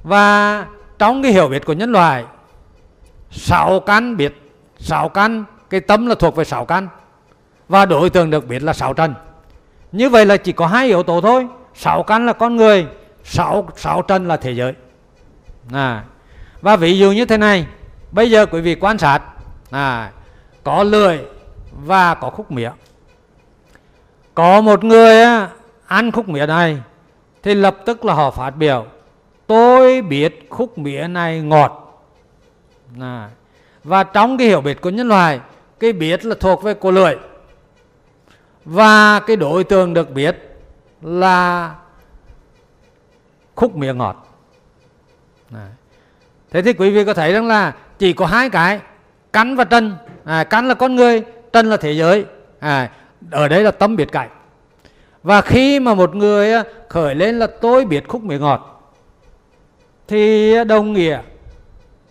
Và 0.02 0.66
trong 0.98 1.22
cái 1.22 1.32
hiểu 1.32 1.48
biết 1.48 1.66
của 1.66 1.72
nhân 1.72 1.92
loại, 1.92 2.24
sáu 3.30 3.80
căn 3.80 4.16
biết. 4.16 4.34
Sáu 4.78 5.08
căn, 5.08 5.44
cái 5.70 5.80
tâm 5.80 6.06
là 6.06 6.14
thuộc 6.14 6.36
về 6.36 6.44
sáu 6.44 6.64
căn. 6.64 6.88
Và 7.68 7.86
đối 7.86 8.10
tượng 8.10 8.30
được 8.30 8.48
biết 8.48 8.62
là 8.62 8.72
sáu 8.72 8.94
trần. 8.94 9.14
Như 9.92 10.08
vậy 10.08 10.26
là 10.26 10.36
chỉ 10.36 10.52
có 10.52 10.66
hai 10.66 10.86
yếu 10.86 11.02
tố 11.02 11.20
thôi. 11.20 11.46
Sáu 11.74 12.02
căn 12.02 12.26
là 12.26 12.32
con 12.32 12.56
người 12.56 12.86
sáu 13.24 13.68
sáu 13.76 14.02
trần 14.02 14.28
là 14.28 14.36
thế 14.36 14.52
giới 14.52 14.72
à. 15.72 16.04
và 16.60 16.76
ví 16.76 16.98
dụ 16.98 17.12
như 17.12 17.24
thế 17.24 17.36
này 17.36 17.66
bây 18.12 18.30
giờ 18.30 18.46
quý 18.46 18.60
vị 18.60 18.74
quan 18.74 18.98
sát 18.98 19.22
à, 19.70 20.12
có 20.64 20.82
lười 20.82 21.20
và 21.72 22.14
có 22.14 22.30
khúc 22.30 22.50
mía 22.50 22.70
có 24.34 24.60
một 24.60 24.84
người 24.84 25.22
á 25.22 25.48
ăn 25.86 26.12
khúc 26.12 26.28
mía 26.28 26.46
này 26.46 26.78
thì 27.42 27.54
lập 27.54 27.76
tức 27.86 28.04
là 28.04 28.14
họ 28.14 28.30
phát 28.30 28.50
biểu 28.50 28.86
tôi 29.46 30.02
biết 30.02 30.46
khúc 30.50 30.78
mía 30.78 31.06
này 31.08 31.40
ngọt 31.40 32.04
à. 33.00 33.30
và 33.84 34.04
trong 34.04 34.38
cái 34.38 34.46
hiểu 34.46 34.60
biết 34.60 34.80
của 34.80 34.90
nhân 34.90 35.08
loại 35.08 35.40
cái 35.80 35.92
biết 35.92 36.24
là 36.24 36.34
thuộc 36.40 36.62
về 36.62 36.74
cô 36.74 36.90
lưỡi 36.90 37.14
và 38.64 39.20
cái 39.20 39.36
đối 39.36 39.64
tượng 39.64 39.94
được 39.94 40.10
biết 40.10 40.58
là 41.02 41.74
khúc 43.62 43.76
mía 43.76 43.94
ngọt. 43.94 44.26
Đấy. 45.50 45.70
thế 46.50 46.62
thì 46.62 46.72
quý 46.72 46.90
vị 46.90 47.04
có 47.04 47.14
thấy 47.14 47.32
rằng 47.32 47.46
là 47.46 47.74
chỉ 47.98 48.12
có 48.12 48.26
hai 48.26 48.50
cái 48.50 48.80
cắn 49.32 49.56
và 49.56 49.64
trần 49.64 49.96
à, 50.24 50.44
cắn 50.44 50.68
là 50.68 50.74
con 50.74 50.94
người 50.96 51.22
trần 51.52 51.66
là 51.66 51.76
thế 51.76 51.92
giới. 51.92 52.24
À, 52.58 52.90
ở 53.30 53.48
đây 53.48 53.62
là 53.62 53.70
tâm 53.70 53.96
biệt 53.96 54.12
cảnh. 54.12 54.28
Và 55.22 55.40
khi 55.40 55.80
mà 55.80 55.94
một 55.94 56.14
người 56.14 56.52
à, 56.52 56.64
khởi 56.88 57.14
lên 57.14 57.38
là 57.38 57.46
tôi 57.46 57.84
biết 57.84 58.08
khúc 58.08 58.22
mía 58.22 58.38
ngọt 58.38 58.92
thì 60.08 60.54
đồng 60.64 60.92
nghĩa 60.92 61.20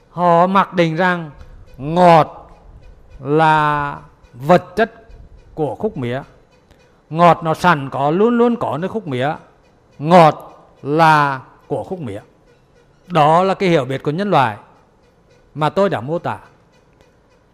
họ 0.10 0.48
mặc 0.48 0.74
định 0.74 0.96
rằng 0.96 1.32
ngọt 1.78 2.52
là 3.20 3.98
vật 4.34 4.76
chất 4.76 4.92
của 5.56 5.76
khúc 5.76 5.98
mía. 5.98 6.22
Ngọt 7.10 7.40
nó 7.44 7.54
sẵn 7.54 7.90
có 7.90 8.12
luôn 8.12 8.38
luôn 8.38 8.56
có 8.56 8.78
nơi 8.78 8.90
khúc 8.90 9.08
mía. 9.08 9.30
Ngọt 10.00 10.51
là 10.84 11.42
của 11.68 11.84
khúc 11.84 12.00
mía. 12.00 12.22
Đó 13.08 13.44
là 13.44 13.54
cái 13.54 13.70
hiểu 13.70 13.86
biết 13.86 14.04
của 14.04 14.12
nhân 14.12 14.30
loại 14.30 14.58
mà 15.56 15.70
tôi 15.70 15.90
đã 15.90 16.02
mô 16.02 16.20
tả. 16.20 16.38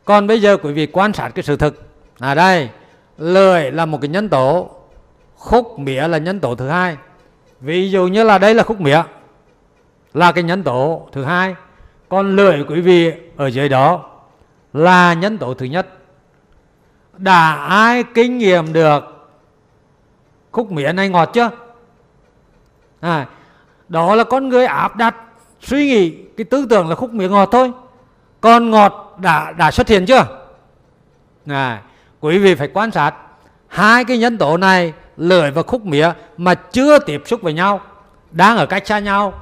Còn 0.06 0.28
bây 0.28 0.42
giờ 0.42 0.58
quý 0.58 0.74
vị 0.74 0.86
quan 0.86 1.14
sát 1.14 1.30
cái 1.30 1.44
sự 1.44 1.58
thực. 1.58 1.84
À 2.20 2.36
đây 2.36 2.70
lưỡi 3.18 3.72
là 3.72 3.86
một 3.86 3.98
cái 4.02 4.10
nhân 4.10 4.30
tố, 4.30 4.70
khúc 5.36 5.80
mía 5.80 6.08
là 6.08 6.18
nhân 6.18 6.40
tố 6.40 6.56
thứ 6.56 6.70
hai. 6.70 6.98
Ví 7.60 7.92
dụ 7.92 8.08
như 8.08 8.24
là 8.24 8.38
đây 8.38 8.54
là 8.54 8.64
khúc 8.64 8.82
mía, 8.82 9.02
là 10.14 10.32
cái 10.32 10.44
nhân 10.44 10.64
tố 10.64 11.08
thứ 11.12 11.24
hai. 11.24 11.56
Còn 12.10 12.36
lưỡi 12.36 12.64
quý 12.64 12.82
vị 12.82 13.14
ở 13.38 13.48
dưới 13.48 13.70
đó 13.70 14.10
là 14.74 15.14
nhân 15.14 15.38
tố 15.38 15.54
thứ 15.54 15.66
nhất. 15.66 15.88
Đã 17.18 17.54
ai 17.56 18.04
kinh 18.14 18.38
nghiệm 18.38 18.74
được 18.74 19.04
khúc 20.52 20.72
mía 20.72 20.92
này 20.92 21.10
ngọt 21.10 21.30
chưa? 21.34 21.50
À, 23.00 23.26
đó 23.90 24.16
là 24.16 24.24
con 24.24 24.50
người 24.50 24.66
áp 24.66 24.96
đặt 24.96 25.16
suy 25.62 25.88
nghĩ 25.88 26.12
cái 26.38 26.46
tư 26.46 26.66
tưởng 26.70 26.90
là 26.90 26.96
khúc 26.96 27.14
mía 27.14 27.30
ngọt 27.30 27.50
thôi. 27.52 27.72
Còn 28.42 28.72
ngọt 28.72 29.18
đã 29.22 29.52
đã 29.52 29.72
xuất 29.72 29.88
hiện 29.88 30.06
chưa? 30.06 30.26
À, 31.48 31.82
quý 32.20 32.38
vị 32.38 32.56
phải 32.56 32.68
quan 32.74 32.92
sát 32.92 33.14
hai 33.68 34.06
cái 34.06 34.18
nhân 34.18 34.38
tố 34.38 34.58
này 34.58 34.94
lưỡi 35.18 35.52
và 35.52 35.64
khúc 35.64 35.86
mía 35.86 36.12
mà 36.38 36.56
chưa 36.56 37.00
tiếp 37.00 37.22
xúc 37.26 37.42
với 37.42 37.54
nhau 37.54 37.82
đang 38.32 38.58
ở 38.58 38.66
cách 38.66 38.88
xa 38.88 39.00
nhau 39.00 39.34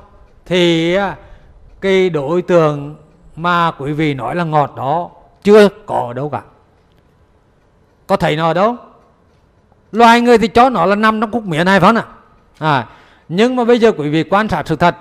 thì 0.45 0.95
à, 0.95 1.15
cái 1.81 2.09
đối 2.09 2.41
tượng 2.41 2.95
mà 3.35 3.71
quý 3.71 3.93
vị 3.93 4.13
nói 4.13 4.35
là 4.35 4.43
ngọt 4.43 4.73
đó 4.77 5.09
chưa 5.43 5.69
có 5.85 6.05
ở 6.07 6.13
đâu 6.13 6.29
cả. 6.29 6.41
Có 8.07 8.17
thấy 8.17 8.35
nó 8.35 8.47
ở 8.47 8.53
đâu? 8.53 8.75
Loài 9.91 10.21
người 10.21 10.37
thì 10.37 10.47
cho 10.47 10.69
nó 10.69 10.85
là 10.85 10.95
nằm 10.95 11.21
trong 11.21 11.31
khúc 11.31 11.45
mía 11.45 11.63
này 11.63 11.79
phải 11.79 11.93
không 11.93 11.97
ạ? 11.97 12.05
À, 12.59 12.87
nhưng 13.29 13.55
mà 13.55 13.63
bây 13.63 13.79
giờ 13.79 13.91
quý 13.97 14.09
vị 14.09 14.23
quan 14.23 14.49
sát 14.49 14.67
sự 14.67 14.75
thật. 14.75 14.95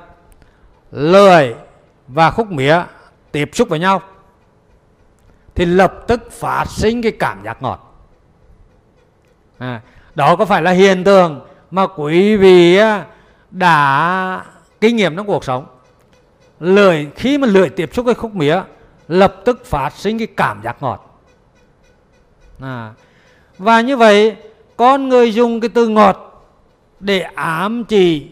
Lười 0.90 1.54
và 2.08 2.30
khúc 2.30 2.50
mía 2.50 2.82
tiếp 3.32 3.50
xúc 3.52 3.68
với 3.68 3.78
nhau 3.78 4.02
thì 5.54 5.64
lập 5.64 5.94
tức 6.06 6.32
phát 6.32 6.64
sinh 6.68 7.02
cái 7.02 7.12
cảm 7.12 7.44
giác 7.44 7.62
ngọt. 7.62 8.06
À, 9.58 9.80
đó 10.14 10.36
có 10.36 10.44
phải 10.44 10.62
là 10.62 10.70
hiện 10.70 11.04
tượng 11.04 11.40
mà 11.70 11.86
quý 11.86 12.36
vị 12.36 12.76
à, 12.76 13.06
đã 13.50 14.44
kinh 14.80 14.96
nghiệm 14.96 15.16
trong 15.16 15.26
cuộc 15.26 15.44
sống? 15.44 15.66
Lười 16.60 17.08
khi 17.16 17.38
mà 17.38 17.46
lười 17.46 17.70
tiếp 17.70 17.90
xúc 17.94 18.06
với 18.06 18.14
khúc 18.14 18.34
mía 18.34 18.60
lập 19.08 19.36
tức 19.44 19.66
phát 19.66 19.92
sinh 19.92 20.18
cái 20.18 20.26
cảm 20.36 20.62
giác 20.62 20.82
ngọt. 20.82 21.20
À, 22.60 22.92
và 23.58 23.80
như 23.80 23.96
vậy 23.96 24.36
con 24.76 25.08
người 25.08 25.34
dùng 25.34 25.60
cái 25.60 25.68
từ 25.74 25.88
ngọt 25.88 26.23
để 27.04 27.20
ám 27.20 27.84
chỉ 27.84 28.30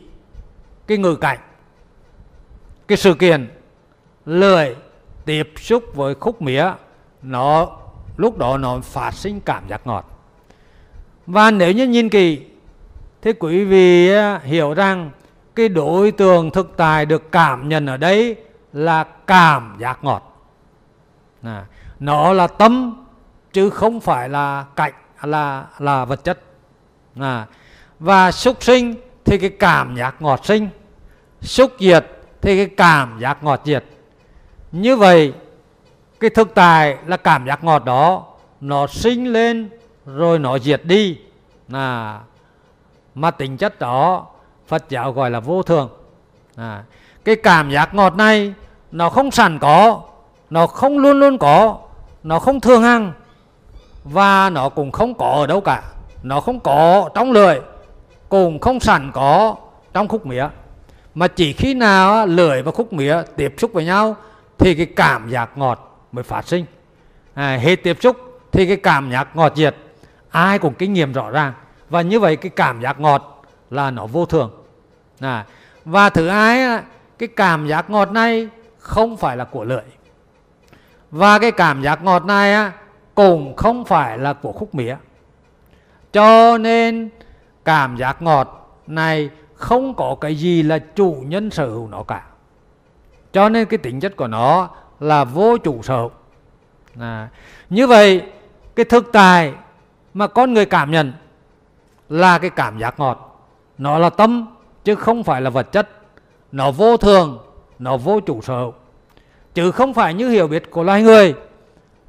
cái 0.86 0.98
ngữ 0.98 1.16
cảnh 1.16 1.38
cái 2.88 2.98
sự 2.98 3.14
kiện 3.14 3.48
lười 4.26 4.76
tiếp 5.24 5.52
xúc 5.56 5.84
với 5.94 6.14
khúc 6.14 6.42
mía 6.42 6.72
nó 7.22 7.68
lúc 8.16 8.38
đó 8.38 8.58
nó 8.58 8.80
phát 8.80 9.14
sinh 9.14 9.40
cảm 9.40 9.68
giác 9.68 9.86
ngọt. 9.86 10.20
Và 11.26 11.50
nếu 11.50 11.72
như 11.72 11.86
nhìn 11.86 12.08
kỳ, 12.08 12.46
thì 13.22 13.32
quý 13.32 13.64
vị 13.64 14.10
hiểu 14.42 14.74
rằng 14.74 15.10
cái 15.54 15.68
đối 15.68 16.10
tượng 16.10 16.50
thực 16.50 16.76
tài 16.76 17.06
được 17.06 17.32
cảm 17.32 17.68
nhận 17.68 17.86
ở 17.86 17.96
đây 17.96 18.36
là 18.72 19.04
cảm 19.26 19.76
giác 19.78 20.04
ngọt. 20.04 20.46
À, 21.42 21.66
nó 22.00 22.32
là 22.32 22.46
tâm 22.46 23.04
chứ 23.52 23.70
không 23.70 24.00
phải 24.00 24.28
là 24.28 24.64
cảnh 24.76 24.92
là 25.22 25.66
là 25.78 26.04
vật 26.04 26.24
chất. 26.24 26.40
À, 27.20 27.46
và 28.03 28.32
xúc 28.32 28.57
sinh 28.61 28.94
thì 29.24 29.38
cái 29.38 29.50
cảm 29.50 29.96
giác 29.96 30.22
ngọt 30.22 30.44
sinh. 30.44 30.68
Xúc 31.40 31.72
diệt 31.78 32.07
thì 32.40 32.57
cái 32.57 32.76
cảm 32.76 33.18
giác 33.20 33.44
ngọt 33.44 33.61
diệt. 33.64 33.84
Như 34.72 34.96
vậy 34.96 35.32
cái 36.20 36.30
thực 36.30 36.55
tài 36.55 36.96
là 37.07 37.16
cảm 37.16 37.46
giác 37.46 37.64
ngọt 37.64 37.84
đó 37.84 38.24
nó 38.61 38.86
sinh 38.86 39.32
lên 39.32 39.68
rồi 40.07 40.38
nó 40.38 40.59
diệt 40.59 40.84
đi. 40.84 41.18
À, 41.72 42.20
mà 43.14 43.30
tính 43.30 43.57
chất 43.57 43.78
đó 43.78 44.26
Phật 44.66 44.84
giáo 44.88 45.12
gọi 45.12 45.30
là 45.30 45.40
vô 45.40 45.62
thường. 45.62 45.88
À, 46.57 46.82
cái 47.24 47.36
cảm 47.36 47.70
giác 47.70 47.94
ngọt 47.94 48.16
này 48.16 48.55
nó 48.92 49.11
không 49.11 49.30
sẵn 49.30 49.59
có 49.59 50.00
nó 50.50 50.66
không 50.66 50.98
luôn 50.98 51.20
luôn 51.20 51.38
có 51.38 51.78
nó 52.22 52.38
không 52.38 52.61
thường 52.61 52.82
hằng 52.82 53.12
và 54.05 54.50
nó 54.50 54.68
cũng 54.68 54.92
không 54.92 55.14
có 55.14 55.26
ở 55.26 55.46
đâu 55.46 55.61
cả. 55.61 55.82
Nó 56.22 56.40
không 56.40 56.61
có 56.61 57.09
trong 57.14 57.32
lưỡi 57.32 57.59
cũng 58.32 58.58
không 58.58 58.80
sẵn 58.80 59.10
có 59.14 59.56
trong 59.92 60.08
khúc 60.08 60.26
mía. 60.26 60.48
Mà 61.14 61.28
chỉ 61.28 61.52
khi 61.52 61.74
nào 61.74 62.26
lưỡi 62.26 62.62
và 62.62 62.72
khúc 62.72 62.92
mía 62.92 63.16
tiếp 63.36 63.54
xúc 63.58 63.72
với 63.72 63.84
nhau 63.84 64.16
thì 64.58 64.74
cái 64.74 64.86
cảm 64.86 65.30
giác 65.30 65.58
ngọt 65.58 66.08
mới 66.12 66.24
phát 66.24 66.48
sinh. 66.48 66.64
À, 67.34 67.56
hết 67.56 67.76
tiếp 67.76 67.96
xúc 68.00 68.16
thì 68.52 68.66
cái 68.66 68.76
cảm 68.76 69.10
giác 69.10 69.36
ngọt 69.36 69.52
diệt. 69.56 69.76
Ai 70.30 70.58
cũng 70.58 70.74
kinh 70.74 70.92
nghiệm 70.92 71.12
rõ 71.12 71.30
ràng. 71.30 71.52
Và 71.90 72.02
như 72.02 72.20
vậy 72.20 72.36
cái 72.36 72.50
cảm 72.50 72.80
giác 72.80 73.00
ngọt 73.00 73.42
là 73.70 73.90
nó 73.90 74.06
vô 74.06 74.26
thường. 74.26 74.50
À, 75.20 75.44
và 75.84 76.10
thứ 76.10 76.28
hai 76.28 76.82
cái 77.18 77.28
cảm 77.36 77.68
giác 77.68 77.90
ngọt 77.90 78.10
này 78.10 78.48
không 78.78 79.16
phải 79.16 79.36
là 79.36 79.44
của 79.44 79.64
lưỡi. 79.64 79.84
Và 81.10 81.38
cái 81.38 81.50
cảm 81.50 81.82
giác 81.82 82.04
ngọt 82.04 82.24
này 82.24 82.54
á, 82.54 82.72
cũng 83.14 83.56
không 83.56 83.84
phải 83.84 84.18
là 84.18 84.32
của 84.32 84.52
khúc 84.52 84.74
mía. 84.74 84.96
Cho 86.12 86.58
nên 86.58 87.10
cảm 87.64 87.96
giác 87.96 88.22
ngọt 88.22 88.78
này 88.86 89.30
không 89.54 89.94
có 89.94 90.16
cái 90.20 90.34
gì 90.34 90.62
là 90.62 90.78
chủ 90.78 91.22
nhân 91.26 91.50
sở 91.50 91.66
hữu 91.66 91.88
nó 91.88 92.02
cả. 92.02 92.22
Cho 93.32 93.48
nên 93.48 93.66
cái 93.66 93.78
tính 93.78 94.00
chất 94.00 94.16
của 94.16 94.26
nó 94.26 94.68
là 95.00 95.24
vô 95.24 95.56
chủ 95.56 95.82
sở 95.82 95.96
hữu. 95.96 96.10
À, 97.00 97.28
như 97.70 97.86
vậy 97.86 98.22
cái 98.76 98.84
thực 98.84 99.12
tài 99.12 99.54
mà 100.14 100.26
con 100.26 100.54
người 100.54 100.66
cảm 100.66 100.90
nhận 100.90 101.12
là 102.08 102.38
cái 102.38 102.50
cảm 102.50 102.78
giác 102.78 103.00
ngọt. 103.00 103.46
Nó 103.78 103.98
là 103.98 104.10
tâm 104.10 104.46
chứ 104.84 104.94
không 104.94 105.24
phải 105.24 105.40
là 105.40 105.50
vật 105.50 105.72
chất. 105.72 105.88
Nó 106.52 106.70
vô 106.70 106.96
thường 106.96 107.38
nó 107.78 107.96
vô 107.96 108.20
chủ 108.20 108.40
sở 108.42 108.54
hữu. 108.54 108.74
Chứ 109.54 109.70
không 109.70 109.94
phải 109.94 110.14
như 110.14 110.28
hiểu 110.28 110.48
biết 110.48 110.70
của 110.70 110.82
loài 110.82 111.02
người 111.02 111.34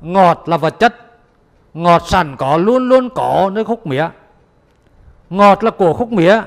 ngọt 0.02 0.44
là 0.46 0.58
vật 0.58 0.80
chất. 0.80 0.96
Ngọt 1.74 2.02
sẵn 2.08 2.36
có 2.36 2.58
luôn 2.58 2.90
luôn 2.90 3.10
có 3.16 3.50
nơi 3.54 3.64
khúc 3.64 3.88
mía 3.88 4.08
ngọt 5.30 5.64
là 5.64 5.72
của 5.72 5.94
khúc 5.94 6.12
mía, 6.12 6.42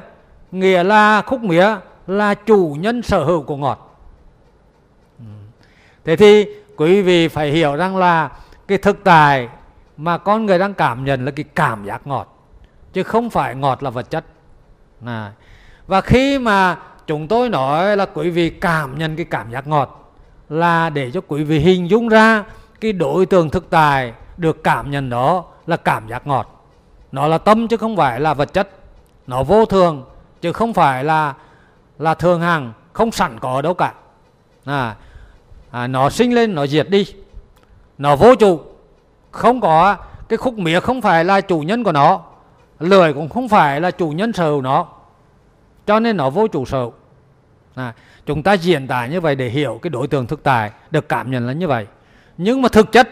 nghĩa 0.53 0.85
là 0.85 1.23
khúc 1.23 1.41
mía 1.43 1.77
là 2.07 2.35
chủ 2.35 2.77
nhân 2.81 3.03
sở 3.03 3.25
hữu 3.25 3.43
của 3.43 3.57
ngọt. 3.57 3.99
Ừ. 5.19 5.25
Thế 6.05 6.17
thì 6.17 6.47
quý 6.77 7.03
vị 7.03 7.29
phải 7.29 7.51
hiểu 7.51 7.77
rằng 7.77 7.97
là 7.97 8.31
cái 8.67 8.79
thực 8.79 9.05
tại 9.05 9.49
mà 9.97 10.19
con 10.19 10.47
người 10.47 10.59
đang 10.59 10.75
cảm 10.75 11.05
nhận 11.05 11.25
là 11.25 11.31
cái 11.31 11.45
cảm 11.55 11.85
giác 11.85 12.07
ngọt, 12.07 12.39
chứ 12.93 13.03
không 13.03 13.31
phải 13.31 13.55
ngọt 13.55 13.83
là 13.83 13.91
vật 13.91 14.11
chất. 14.11 14.25
Và 15.87 16.01
khi 16.01 16.39
mà 16.39 16.77
chúng 17.07 17.29
tôi 17.29 17.49
nói 17.49 17.97
là 17.97 18.07
quý 18.15 18.31
vị 18.31 18.51
cảm 18.51 18.99
nhận 18.99 19.17
cái 19.17 19.25
cảm 19.25 19.51
giác 19.51 19.67
ngọt 19.67 20.15
là 20.49 20.91
để 20.91 21.11
cho 21.11 21.21
quý 21.29 21.45
vị 21.45 21.59
hình 21.59 21.91
dung 21.91 22.09
ra 22.09 22.45
cái 22.81 22.93
đối 22.93 23.27
tượng 23.27 23.51
thực 23.51 23.71
tại 23.71 24.13
được 24.37 24.65
cảm 24.65 24.91
nhận 24.91 25.11
đó 25.11 25.45
là 25.67 25.77
cảm 25.77 26.09
giác 26.09 26.27
ngọt 26.27 26.56
nó 27.17 27.27
là 27.27 27.39
tâm 27.39 27.69
chứ 27.69 27.77
không 27.77 27.97
phải 27.97 28.21
là 28.21 28.35
vật 28.35 28.53
chất. 28.53 28.69
Nó 29.27 29.43
vô 29.43 29.65
thường 29.67 30.05
chứ 30.41 30.53
không 30.53 30.75
phải 30.75 31.05
là 31.05 31.35
là 31.99 32.15
thường 32.15 32.41
hằng 32.41 32.73
không 32.93 33.13
sẵn 33.13 33.39
có 33.41 33.63
đâu 33.63 33.75
cả. 33.75 33.93
À, 34.65 34.97
à, 35.71 35.87
nó 35.87 36.11
sinh 36.11 36.35
lên 36.35 36.55
nó 36.55 36.67
diệt 36.67 36.91
đi. 36.91 37.15
Nó 37.99 38.17
vô 38.17 38.35
chủ. 38.35 38.61
Không 39.31 39.61
có 39.61 39.97
cái 40.29 40.37
khúc 40.37 40.59
mía 40.59 40.81
không 40.81 41.03
phải 41.03 41.25
là 41.25 41.41
chủ 41.41 41.61
nhân 41.61 41.85
của 41.85 41.93
nó. 41.93 42.21
Lười 42.79 43.13
cũng 43.15 43.29
không 43.29 43.49
phải 43.49 43.81
là 43.81 43.91
chủ 43.91 44.11
nhân 44.11 44.33
sở 44.33 44.45
hữu 44.45 44.63
nó. 44.63 44.87
Cho 45.87 46.01
nên 46.01 46.17
nó 46.17 46.31
vô 46.31 46.47
chủ 46.47 46.65
sở 46.65 46.79
hữu. 46.79 46.93
À, 47.75 47.93
chúng 48.27 48.43
ta 48.43 48.53
diễn 48.53 48.87
tả 48.87 49.07
như 49.07 49.21
vậy 49.21 49.35
để 49.35 49.49
hiểu 49.49 49.79
cái 49.83 49.91
đối 49.91 50.07
tượng 50.07 50.27
thực 50.27 50.43
tại 50.43 50.71
được 50.91 51.09
cảm 51.09 51.31
nhận 51.31 51.47
là 51.47 51.53
như 51.53 51.69
vậy. 51.69 51.87
Nhưng 52.37 52.63
mà 52.63 52.69
thực 52.69 52.93
chất 52.93 53.09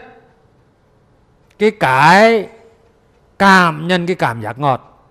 cái 1.59 1.71
cái 1.71 2.47
cảm 3.39 3.87
nhận 3.87 4.05
cái 4.05 4.15
cảm 4.15 4.41
giác 4.41 4.59
ngọt 4.59 5.09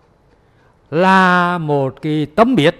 là 0.90 1.58
một 1.58 2.02
cái 2.02 2.26
tấm 2.36 2.56
biết 2.56 2.76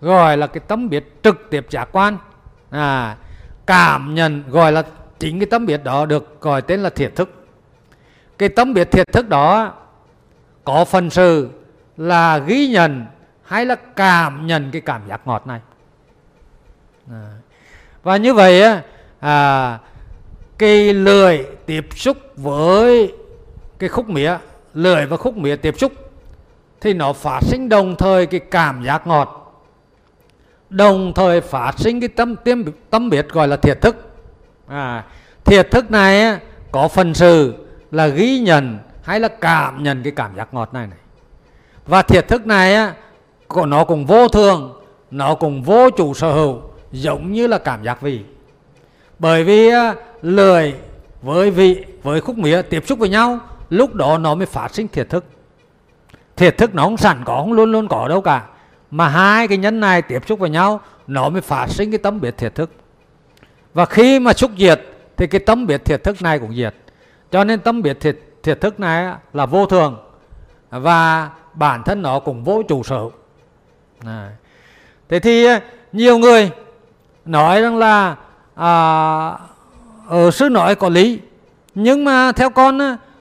gọi 0.00 0.36
là 0.36 0.46
cái 0.46 0.60
tấm 0.68 0.88
biết 0.88 1.22
trực 1.22 1.50
tiếp 1.50 1.66
giác 1.70 1.88
quan 1.92 2.18
à, 2.70 3.16
cảm 3.66 4.14
nhận 4.14 4.42
gọi 4.48 4.72
là 4.72 4.82
chính 5.18 5.38
cái 5.38 5.46
tấm 5.46 5.66
biết 5.66 5.84
đó 5.84 6.06
được 6.06 6.40
gọi 6.40 6.62
tên 6.62 6.80
là 6.80 6.90
thiệt 6.90 7.16
thức 7.16 7.46
cái 8.38 8.48
tấm 8.48 8.74
biết 8.74 8.90
thiệt 8.90 9.12
thức 9.12 9.28
đó 9.28 9.72
có 10.64 10.84
phần 10.84 11.10
sự 11.10 11.50
là 11.96 12.38
ghi 12.38 12.68
nhận 12.68 13.06
hay 13.42 13.66
là 13.66 13.74
cảm 13.74 14.46
nhận 14.46 14.70
cái 14.70 14.80
cảm 14.80 15.00
giác 15.08 15.26
ngọt 15.26 15.46
này 15.46 15.60
à. 17.10 17.30
và 18.02 18.16
như 18.16 18.34
vậy 18.34 18.62
á 18.62 18.82
à, 19.20 19.78
cái 20.58 20.94
lười 20.94 21.46
tiếp 21.66 21.86
xúc 21.96 22.16
với 22.36 23.12
cái 23.78 23.88
khúc 23.88 24.08
mía 24.08 24.36
lưỡi 24.74 25.06
và 25.06 25.16
khúc 25.16 25.36
mía 25.36 25.56
tiếp 25.56 25.74
xúc 25.78 25.92
thì 26.80 26.94
nó 26.94 27.12
phát 27.12 27.40
sinh 27.42 27.68
đồng 27.68 27.96
thời 27.96 28.26
cái 28.26 28.40
cảm 28.40 28.84
giác 28.84 29.06
ngọt. 29.06 29.42
Đồng 30.70 31.12
thời 31.14 31.40
phát 31.40 31.78
sinh 31.78 32.00
cái 32.00 32.08
tâm 32.08 32.36
tiêm 32.36 32.58
tâm 32.90 33.10
biết 33.10 33.28
gọi 33.28 33.48
là 33.48 33.56
thiệt 33.56 33.80
thức. 33.80 33.96
À, 34.66 35.04
thiệt 35.44 35.70
thức 35.70 35.90
này 35.90 36.20
á, 36.20 36.40
có 36.72 36.88
phần 36.88 37.14
sự 37.14 37.54
là 37.90 38.06
ghi 38.06 38.38
nhận 38.38 38.78
hay 39.02 39.20
là 39.20 39.28
cảm 39.28 39.82
nhận 39.82 40.02
cái 40.02 40.12
cảm 40.16 40.36
giác 40.36 40.54
ngọt 40.54 40.74
này 40.74 40.86
này. 40.86 40.98
Và 41.86 42.02
thiệt 42.02 42.28
thức 42.28 42.46
này 42.46 42.74
á, 42.74 42.94
nó 43.66 43.84
cũng 43.84 44.06
vô 44.06 44.28
thường 44.28 44.82
nó 45.10 45.34
cũng 45.34 45.62
vô 45.62 45.90
chủ 45.90 46.14
sở 46.14 46.32
hữu 46.32 46.60
giống 46.92 47.32
như 47.32 47.46
là 47.46 47.58
cảm 47.58 47.84
giác 47.84 48.00
vị. 48.00 48.20
Bởi 49.18 49.44
vì 49.44 49.70
lười 50.22 50.74
với 51.22 51.50
vị 51.50 51.84
với 52.02 52.20
khúc 52.20 52.38
mía 52.38 52.62
tiếp 52.62 52.84
xúc 52.86 52.98
với 52.98 53.08
nhau 53.08 53.38
lúc 53.70 53.94
đó 53.94 54.18
nó 54.18 54.34
mới 54.34 54.46
phát 54.46 54.74
sinh 54.74 54.88
thiệt 54.88 55.10
thức. 55.10 55.24
Thiệt 56.36 56.58
thức 56.58 56.74
nó 56.74 56.82
không 56.82 56.96
sẵn 56.96 57.24
có 57.24 57.36
không 57.36 57.52
luôn 57.52 57.72
luôn 57.72 57.88
có 57.88 58.08
đâu 58.08 58.20
cả. 58.20 58.44
Mà 58.90 59.08
hai 59.08 59.48
cái 59.48 59.58
nhân 59.58 59.80
này 59.80 60.02
tiếp 60.02 60.22
xúc 60.28 60.38
với 60.38 60.50
nhau 60.50 60.80
nó 61.06 61.28
mới 61.28 61.40
phát 61.40 61.66
sinh 61.68 61.90
cái 61.90 61.98
tấm 61.98 62.20
biệt 62.20 62.36
thiệt 62.36 62.54
thức. 62.54 62.70
Và 63.74 63.84
khi 63.84 64.20
mà 64.20 64.32
xúc 64.32 64.50
diệt 64.58 64.80
thì 65.16 65.26
cái 65.26 65.40
tấm 65.40 65.66
biệt 65.66 65.84
thiệt 65.84 66.04
thức 66.04 66.22
này 66.22 66.38
cũng 66.38 66.54
diệt. 66.54 66.74
Cho 67.30 67.44
nên 67.44 67.60
tấm 67.60 67.82
biệt 67.82 68.00
thiệt, 68.00 68.18
thiệt 68.42 68.60
thức 68.60 68.80
này 68.80 69.14
là 69.32 69.46
vô 69.46 69.66
thường. 69.66 69.96
Và 70.70 71.30
bản 71.54 71.82
thân 71.82 72.02
nó 72.02 72.20
cũng 72.20 72.44
vô 72.44 72.62
chủ 72.68 72.82
sở 72.82 72.96
hữu. 72.96 73.12
Thế 75.08 75.18
thì 75.18 75.46
nhiều 75.92 76.18
người 76.18 76.50
nói 77.24 77.62
rằng 77.62 77.78
là 77.78 78.16
à, 78.54 78.70
ở 80.08 80.30
sư 80.30 80.48
nói 80.48 80.74
có 80.74 80.88
lý. 80.88 81.20
Nhưng 81.74 82.04
mà 82.04 82.32
theo 82.32 82.50
con 82.50 82.78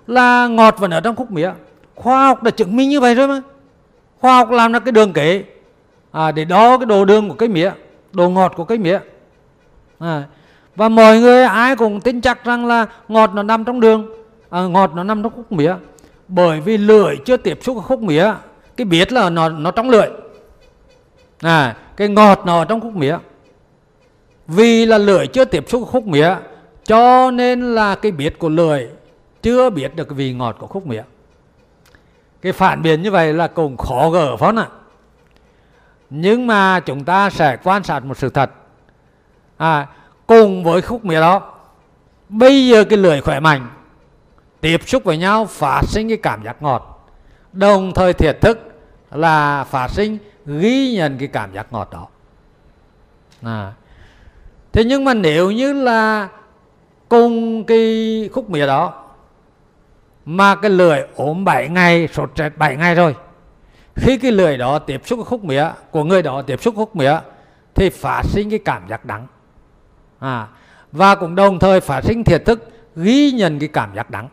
là 0.08 0.48
ngọt 0.48 0.76
vẫn 0.80 0.92
ở 0.92 1.02
trong 1.02 1.16
khúc 1.16 1.32
mía. 1.32 1.52
Khoa 1.96 2.28
học 2.28 2.44
đã 2.44 2.52
chứng 2.52 2.76
minh 2.76 2.90
như 2.90 3.00
vậy 3.00 3.16
rồi 3.16 3.28
mà. 3.28 3.42
Khoa 4.20 4.38
học 4.38 4.52
làm 4.52 4.72
ra 4.72 4.80
cái 4.80 4.92
đường 4.92 5.14
kế 5.14 5.44
à, 6.12 6.32
để 6.32 6.46
đo 6.46 6.78
cái 6.78 6.86
độ 6.86 7.06
đường 7.06 7.30
của 7.30 7.36
cái 7.36 7.50
mía 7.50 7.72
độ 8.12 8.30
ngọt 8.30 8.54
của 8.56 8.64
cái 8.64 8.78
mía. 8.78 9.00
À, 10.00 10.24
và 10.76 10.90
mọi 10.90 11.20
người 11.20 11.44
ai 11.44 11.76
cũng 11.76 12.02
tin 12.02 12.22
chắc 12.22 12.44
rằng 12.44 12.66
là 12.66 12.86
ngọt 13.08 13.32
nó 13.34 13.44
nằm 13.44 13.64
trong 13.64 13.80
đường 13.80 14.10
à, 14.50 14.62
ngọt 14.62 14.92
nó 14.96 15.04
nằm 15.04 15.24
trong 15.24 15.32
khúc 15.36 15.52
mía. 15.52 15.74
Bởi 16.28 16.60
vì 16.60 16.78
lưỡi 16.78 17.16
chưa 17.26 17.38
tiếp 17.38 17.60
xúc 17.62 17.76
với 17.76 17.84
khúc 17.84 18.02
mía 18.02 18.34
cái 18.78 18.86
biết 18.86 19.14
là 19.14 19.30
nó 19.30 19.50
nó 19.50 19.72
trong 19.72 19.90
lưỡi. 19.90 20.08
À, 21.42 21.76
cái 21.98 22.08
ngọt 22.08 22.42
nó 22.46 22.60
ở 22.60 22.66
trong 22.66 22.82
khúc 22.82 22.96
mía. 22.96 23.18
Vì 24.48 24.86
là 24.86 24.98
lưỡi 24.98 25.28
chưa 25.28 25.46
tiếp 25.46 25.66
xúc 25.68 25.82
với 25.82 25.92
khúc 25.92 26.08
mía 26.08 26.36
cho 26.86 27.32
nên 27.32 27.76
là 27.76 27.96
cái 27.96 28.12
biết 28.12 28.40
của 28.40 28.50
lưỡi 28.50 28.88
chưa 29.46 29.70
biết 29.70 29.96
được 29.96 30.10
vị 30.10 30.34
ngọt 30.34 30.56
của 30.60 30.68
khúc 30.68 30.88
mía 30.88 31.04
cái 32.42 32.52
phản 32.52 32.82
biện 32.82 33.02
như 33.02 33.12
vậy 33.12 33.34
là 33.34 33.48
cũng 33.48 33.78
khó 33.78 34.10
gỡ 34.10 34.38
phó 34.38 34.54
ạ 34.58 34.68
nhưng 36.10 36.48
mà 36.48 36.80
chúng 36.80 37.04
ta 37.04 37.30
sẽ 37.30 37.58
quan 37.64 37.84
sát 37.84 38.06
một 38.06 38.18
sự 38.18 38.30
thật. 38.30 38.52
À, 39.58 39.88
cùng 40.28 40.64
với 40.64 40.82
khúc 40.82 41.06
mía 41.06 41.20
đó 41.20 41.54
bây 42.30 42.68
giờ 42.68 42.84
cái 42.84 42.98
lưỡi 42.98 43.22
khỏe 43.22 43.40
mạnh 43.40 43.68
tiếp 44.62 44.82
xúc 44.86 45.04
với 45.04 45.18
nhau 45.18 45.46
phát 45.46 45.82
sinh 45.88 46.08
cái 46.08 46.18
cảm 46.18 46.44
giác 46.44 46.62
ngọt. 46.62 47.08
Đồng 47.54 47.92
thời 47.96 48.14
thiệt 48.14 48.42
thức 48.42 48.60
là 49.12 49.64
phát 49.64 49.88
sinh 49.92 50.18
ghi 50.46 50.96
nhận 50.96 51.18
cái 51.18 51.28
cảm 51.28 51.54
giác 51.54 51.68
ngọt 51.72 51.90
đó. 51.92 52.08
À. 53.44 53.74
thế 54.72 54.84
nhưng 54.84 55.04
mà 55.04 55.14
nếu 55.14 55.52
như 55.52 55.74
là 55.74 56.30
cùng 57.10 57.64
cái 57.64 58.30
khúc 58.34 58.50
mía 58.50 58.68
đó 58.68 59.05
mà 60.26 60.56
cái 60.56 60.72
lưỡi 60.72 61.00
ốm 61.16 61.46
7 61.46 61.70
ngày 61.70 62.08
sốt 62.14 62.32
rét 62.36 62.58
7 62.58 62.76
ngày 62.76 62.96
rồi. 62.96 63.16
Khi 63.96 64.18
cái 64.18 64.32
lưỡi 64.32 64.58
đó 64.58 64.80
tiếp 64.80 65.02
xúc 65.06 65.18
với 65.18 65.26
khúc 65.26 65.44
mía 65.44 65.66
của 65.92 66.04
người 66.04 66.22
đó 66.22 66.42
tiếp 66.42 66.62
xúc 66.62 66.76
khúc 66.78 66.96
mía 66.96 67.18
thì 67.76 67.90
phát 67.90 68.22
sinh 68.24 68.50
cái 68.50 68.60
cảm 68.60 68.88
giác 68.88 69.06
đắng. 69.06 69.28
À, 70.20 70.48
và 70.92 71.16
cũng 71.16 71.36
đồng 71.36 71.60
thời 71.60 71.82
phát 71.82 72.02
sinh 72.04 72.24
thiệt 72.24 72.46
thức 72.46 72.70
ghi 72.96 73.32
nhận 73.32 73.60
cái 73.60 73.70
cảm 73.74 73.96
giác 73.96 74.10
đắng. 74.10 74.30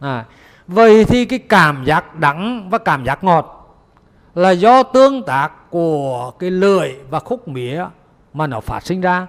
À, 0.00 0.24
vậy 0.66 1.04
thì 1.04 1.24
cái 1.24 1.38
cảm 1.38 1.84
giác 1.84 2.16
đắng 2.18 2.68
và 2.70 2.78
cảm 2.78 3.04
giác 3.04 3.24
ngọt 3.24 3.60
là 4.34 4.50
do 4.50 4.82
tương 4.82 5.22
tác 5.22 5.70
của 5.70 6.30
cái 6.38 6.50
lưỡi 6.50 6.94
và 7.10 7.20
khúc 7.20 7.48
mía 7.48 7.84
mà 8.32 8.46
nó 8.46 8.60
phát 8.60 8.86
sinh 8.86 9.00
ra. 9.00 9.26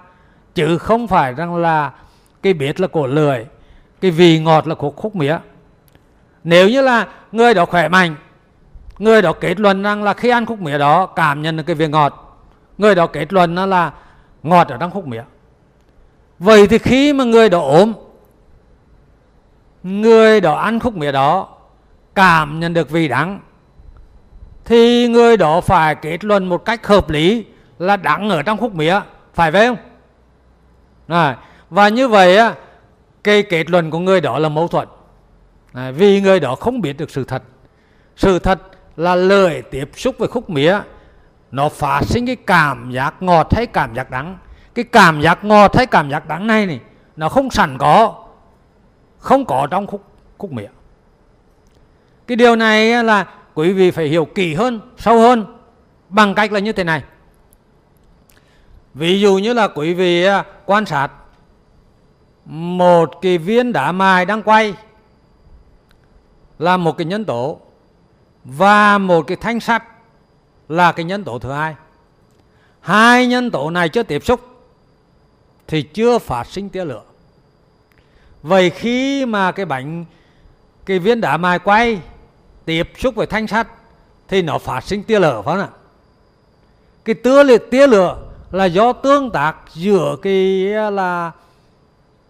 Chứ 0.54 0.78
không 0.78 1.08
phải 1.08 1.32
rằng 1.32 1.56
là 1.56 1.92
cái 2.42 2.54
biết 2.54 2.80
là 2.80 2.86
của 2.86 3.06
lưỡi 3.06 3.44
cái 4.00 4.10
vị 4.10 4.38
ngọt 4.38 4.66
là 4.66 4.74
của 4.74 4.90
khúc 4.90 5.16
mía 5.16 5.38
nếu 6.46 6.68
như 6.68 6.80
là 6.80 7.06
người 7.32 7.54
đó 7.54 7.64
khỏe 7.64 7.88
mạnh, 7.88 8.16
người 8.98 9.22
đó 9.22 9.32
kết 9.32 9.60
luận 9.60 9.82
rằng 9.82 10.02
là 10.02 10.14
khi 10.14 10.28
ăn 10.28 10.46
khúc 10.46 10.60
mía 10.60 10.78
đó 10.78 11.06
cảm 11.06 11.42
nhận 11.42 11.56
được 11.56 11.62
cái 11.66 11.76
vị 11.76 11.88
ngọt, 11.88 12.38
người 12.78 12.94
đó 12.94 13.06
kết 13.06 13.32
luận 13.32 13.54
là 13.54 13.92
ngọt 14.42 14.68
ở 14.68 14.76
trong 14.76 14.90
khúc 14.90 15.06
mía 15.06 15.22
vậy 16.38 16.66
thì 16.66 16.78
khi 16.78 17.12
mà 17.12 17.24
người 17.24 17.48
đó 17.48 17.60
ốm, 17.60 17.92
người 19.82 20.40
đó 20.40 20.54
ăn 20.54 20.80
khúc 20.80 20.96
mía 20.96 21.12
đó 21.12 21.48
cảm 22.14 22.60
nhận 22.60 22.74
được 22.74 22.90
vị 22.90 23.08
đắng, 23.08 23.40
thì 24.64 25.08
người 25.08 25.36
đó 25.36 25.60
phải 25.60 25.94
kết 25.94 26.24
luận 26.24 26.48
một 26.48 26.64
cách 26.64 26.86
hợp 26.86 27.10
lý 27.10 27.44
là 27.78 27.96
đắng 27.96 28.30
ở 28.30 28.42
trong 28.42 28.58
khúc 28.58 28.74
mía, 28.74 29.00
phải 29.34 29.50
vậy 29.50 29.66
không 29.66 29.76
Rồi. 31.08 31.34
và 31.70 31.88
như 31.88 32.08
vậy 32.08 32.36
á, 32.36 32.54
cái 33.24 33.42
kết 33.42 33.70
luận 33.70 33.90
của 33.90 33.98
người 33.98 34.20
đó 34.20 34.38
là 34.38 34.48
mâu 34.48 34.68
thuẫn 34.68 34.88
à, 35.76 35.90
vì 35.90 36.20
người 36.20 36.40
đó 36.40 36.54
không 36.54 36.80
biết 36.80 36.92
được 36.92 37.10
sự 37.10 37.24
thật. 37.24 37.42
Sự 38.16 38.38
thật 38.38 38.60
là 38.96 39.14
lời 39.14 39.62
tiếp 39.70 39.90
xúc 39.96 40.14
với 40.18 40.28
khúc 40.28 40.50
mía. 40.50 40.78
Nó 41.50 41.68
phát 41.68 42.00
sinh 42.04 42.26
cái 42.26 42.36
cảm 42.36 42.90
giác 42.90 43.22
ngọt 43.22 43.54
hay 43.54 43.66
cảm 43.66 43.94
giác 43.94 44.10
đắng. 44.10 44.38
Cái 44.74 44.84
cảm 44.84 45.20
giác 45.20 45.44
ngọt 45.44 45.76
hay 45.76 45.86
cảm 45.86 46.10
giác 46.10 46.28
đắng 46.28 46.46
này 46.46 46.66
này 46.66 46.80
nó 47.16 47.28
không 47.28 47.50
sẵn 47.50 47.78
có 47.78 48.24
không 49.18 49.44
có 49.44 49.66
trong 49.70 49.86
khúc 49.86 50.02
khúc 50.38 50.52
mía. 50.52 50.68
Cái 52.26 52.36
điều 52.36 52.56
này 52.56 53.04
là 53.04 53.26
quý 53.54 53.72
vị 53.72 53.90
phải 53.90 54.06
hiểu 54.06 54.24
kỹ 54.24 54.54
hơn 54.54 54.80
sâu 54.98 55.18
hơn. 55.18 55.58
Bằng 56.08 56.34
cách 56.34 56.52
là 56.52 56.60
như 56.60 56.72
thế 56.72 56.84
này. 56.84 57.02
Ví 58.94 59.20
dụ 59.20 59.38
như 59.38 59.52
là 59.52 59.68
quý 59.68 59.94
vị 59.94 60.24
à, 60.24 60.44
quan 60.66 60.86
sát. 60.86 61.08
Một 62.44 63.10
cái 63.22 63.38
viên 63.38 63.72
đá 63.72 63.92
mài 63.92 64.26
đang 64.26 64.42
quay 64.42 64.74
là 66.58 66.76
một 66.76 66.98
cái 66.98 67.04
nhân 67.04 67.24
tố, 67.24 67.60
và 68.44 68.98
một 68.98 69.22
cái 69.26 69.36
thanh 69.36 69.60
sắt 69.60 69.84
là 70.68 70.92
cái 70.92 71.04
nhân 71.04 71.24
tố 71.24 71.38
thứ 71.38 71.52
hai. 71.52 71.74
Hai 72.80 73.26
nhân 73.26 73.50
tố 73.50 73.70
này 73.70 73.88
chưa 73.88 74.02
tiếp 74.02 74.24
xúc 74.24 74.40
thì 75.66 75.82
chưa 75.82 76.18
phát 76.18 76.46
sinh 76.46 76.68
tia 76.68 76.84
lửa. 76.84 77.02
Vậy 78.42 78.70
khi 78.70 79.26
mà 79.26 79.52
cái 79.52 79.66
bánh, 79.66 80.04
cái 80.84 80.98
viên 80.98 81.20
đá 81.20 81.36
mài 81.36 81.58
quay 81.58 82.00
tiếp 82.64 82.92
xúc 82.98 83.14
với 83.14 83.26
thanh 83.26 83.46
sắt 83.46 83.68
thì 84.28 84.42
nó 84.42 84.58
phát 84.58 84.84
sinh 84.84 85.02
tia 85.02 85.20
lửa 85.20 85.42
phải 85.44 85.56
không 85.56 85.64
ạ? 85.64 85.70
Cái 87.04 87.14
tia 87.14 87.44
lửa 87.44 87.58
tia 87.58 87.86
lửa 87.86 88.18
là 88.50 88.64
do 88.64 88.92
tương 88.92 89.30
tác 89.30 89.56
giữa 89.74 90.16
cái, 90.22 90.34
là 90.92 91.32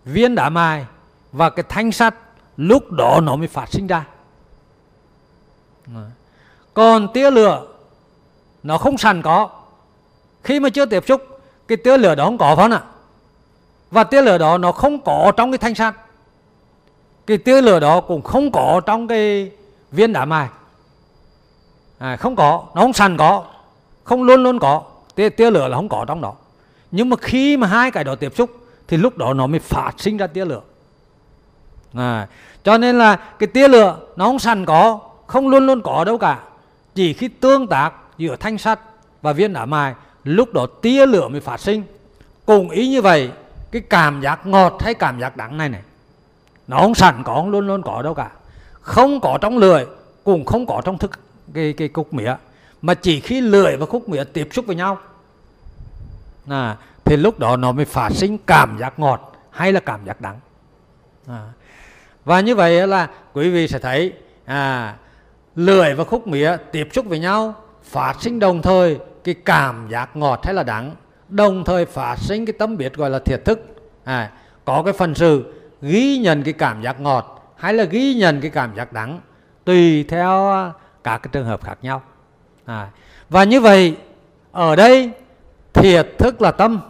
viên 0.05 0.35
đá 0.35 0.49
mài 0.49 0.87
và 1.33 1.51
cái 1.51 1.64
thanh 1.68 1.93
sắt, 1.93 2.14
lúc 2.57 2.93
đó 2.93 3.20
nó 3.22 3.37
mới 3.37 3.49
phát 3.49 3.68
sinh 3.68 3.87
ra 3.87 4.05
còn 6.74 7.12
tia 7.12 7.30
lửa 7.30 7.66
nó 8.62 8.78
không 8.78 8.99
sẵn 8.99 9.22
có. 9.22 9.51
Khi 10.45 10.61
mà 10.61 10.68
chưa 10.68 10.87
tiếp 10.87 11.05
xúc 11.09 11.41
cái 11.68 11.76
tia 11.76 11.99
lửa 11.99 12.14
đó 12.14 12.24
không 12.24 12.39
có 12.39 12.57
phải 12.57 12.64
không 12.64 12.72
ạ. 12.72 12.82
Và 13.91 14.05
tia 14.05 14.22
lửa 14.22 14.39
đó 14.39 14.59
nó 14.59 14.72
không 14.72 15.01
có 15.01 15.32
trong 15.37 15.51
cái 15.51 15.59
thanh 15.59 15.74
sắt. 15.74 15.95
Cái 17.26 17.39
tia 17.39 17.62
lửa 17.62 17.80
đó 17.80 18.01
cũng 18.01 18.22
không 18.22 18.53
có 18.53 18.80
trong 18.87 19.09
cái 19.09 19.51
viên 19.93 20.12
đá 20.12 20.24
mài. 20.24 20.49
À, 21.99 22.16
không 22.16 22.37
có 22.37 22.64
nó 22.74 22.82
không 22.82 22.93
sẵn 22.93 23.16
có. 23.16 23.45
Không 24.05 24.22
luôn 24.22 24.43
luôn 24.43 24.59
có. 24.59 24.82
Tia, 25.14 25.28
tia 25.28 25.51
lửa 25.51 25.68
là 25.68 25.76
không 25.76 25.89
có 25.89 26.05
trong 26.09 26.20
đó. 26.20 26.34
Nhưng 26.91 27.09
mà 27.09 27.16
khi 27.20 27.57
mà 27.57 27.66
hai 27.66 27.91
cái 27.91 28.05
đó 28.05 28.14
tiếp 28.14 28.32
xúc 28.37 28.51
thì 28.89 28.97
lúc 28.97 29.16
đó 29.16 29.34
nó 29.34 29.47
mới 29.47 29.61
phát 29.61 29.93
sinh 29.97 30.16
ra 30.16 30.26
tia 30.26 30.45
lửa. 30.45 30.61
À, 31.95 32.28
cho 32.64 32.78
nên 32.78 32.99
là 32.99 33.16
cái 33.16 33.47
tia 33.47 33.68
lửa 33.68 33.99
nó 34.16 34.24
không 34.24 34.39
sẵn 34.39 34.64
có 34.64 35.01
không 35.27 35.49
luôn 35.49 35.66
luôn 35.66 35.83
có 35.83 36.05
đâu 36.05 36.18
cả. 36.18 36.39
Chỉ 36.95 37.12
khi 37.12 37.29
tương 37.29 37.66
tác 37.66 37.93
giữa 38.18 38.37
thanh 38.37 38.59
sắt 38.59 38.81
và 39.22 39.33
viên 39.33 39.53
đá 39.53 39.66
mài 39.66 39.95
lúc 40.24 40.53
đó 40.53 40.66
tia 40.83 41.07
lửa 41.07 41.29
mới 41.29 41.41
phát 41.41 41.61
sinh. 41.61 41.83
Cùng 42.47 42.70
ý 42.70 42.89
như 42.89 43.03
vậy 43.03 43.31
cái 43.70 43.83
cảm 43.91 44.20
giác 44.20 44.47
ngọt 44.47 44.77
hay 44.81 44.95
cảm 44.95 45.20
giác 45.20 45.37
đắng 45.37 45.59
này 45.59 45.68
này 45.68 45.83
nó 46.68 46.79
không 46.79 46.95
sẵn 46.95 47.22
có 47.24 47.35
không 47.35 47.51
luôn 47.51 47.66
luôn 47.66 47.83
có 47.83 48.03
đâu 48.03 48.14
cả. 48.14 48.31
Không 48.81 49.20
có 49.20 49.39
trong 49.41 49.59
lưỡi 49.59 49.85
cũng 50.24 50.45
không 50.45 50.66
có 50.66 50.83
trong 50.85 50.99
thức 50.99 51.11
cái 51.55 51.72
cái 51.72 51.89
cục 51.89 52.14
mía. 52.14 52.35
Mà 52.83 52.95
chỉ 52.95 53.20
khi 53.20 53.41
lưỡi 53.41 53.77
và 53.77 53.87
khúc 53.87 54.09
mía 54.09 54.24
tiếp 54.24 54.49
xúc 54.53 54.66
với 54.66 54.77
nhau 54.77 54.99
à, 56.49 56.77
thì 57.05 57.16
lúc 57.16 57.39
đó 57.39 57.57
nó 57.57 57.72
mới 57.72 57.85
phát 57.85 58.12
sinh 58.12 58.39
cảm 58.39 58.79
giác 58.79 58.99
ngọt 58.99 59.33
hay 59.51 59.72
là 59.72 59.81
cảm 59.81 60.05
giác 60.05 60.20
đắng. 60.20 60.41
À. 61.29 61.43
và 62.24 62.41
như 62.41 62.55
vậy 62.55 62.87
là 62.87 63.09
quý 63.33 63.51
vị 63.51 63.68
sẽ 63.68 63.79
thấy 63.79 64.12
à, 64.45 64.95
lưỡi 65.57 65.95
và 65.95 66.05
khúc 66.05 66.27
mía 66.27 66.57
tiếp 66.73 66.89
xúc 66.93 67.07
với 67.07 67.19
nhau 67.19 67.55
phát 67.83 68.17
sinh 68.21 68.39
đồng 68.39 68.63
thời 68.63 68.99
cái 69.25 69.35
cảm 69.45 69.89
giác 69.91 70.17
ngọt 70.17 70.41
hay 70.45 70.55
là 70.55 70.63
đắng 70.63 70.95
đồng 71.29 71.65
thời 71.65 71.87
phát 71.87 72.19
sinh 72.19 72.47
cái 72.47 72.53
tâm 72.53 72.77
biết 72.77 72.95
gọi 72.95 73.11
là 73.11 73.19
thiệt 73.19 73.45
thức. 73.45 73.61
À, 74.05 74.31
có 74.65 74.83
cái 74.83 74.93
phần 74.93 75.15
sự 75.15 75.55
ghi 75.83 76.19
nhận 76.19 76.43
cái 76.43 76.53
cảm 76.53 76.83
giác 76.83 77.01
ngọt 77.01 77.55
hay 77.57 77.75
là 77.75 77.85
ghi 77.85 78.15
nhận 78.15 78.41
cái 78.41 78.51
cảm 78.51 78.77
giác 78.77 78.93
đắng 78.93 79.21
tùy 79.65 80.05
theo 80.05 80.51
à, 80.51 80.73
các 81.05 81.19
cái 81.19 81.29
trường 81.33 81.47
hợp 81.47 81.65
khác 81.65 81.79
nhau. 81.83 82.03
À, 82.65 82.91
và 83.29 83.45
như 83.45 83.61
vậy 83.61 83.97
ở 84.53 84.77
đây 84.77 85.11
thiệt 85.73 86.07
thức 86.19 86.43
là 86.43 86.51
tâm. 86.51 86.81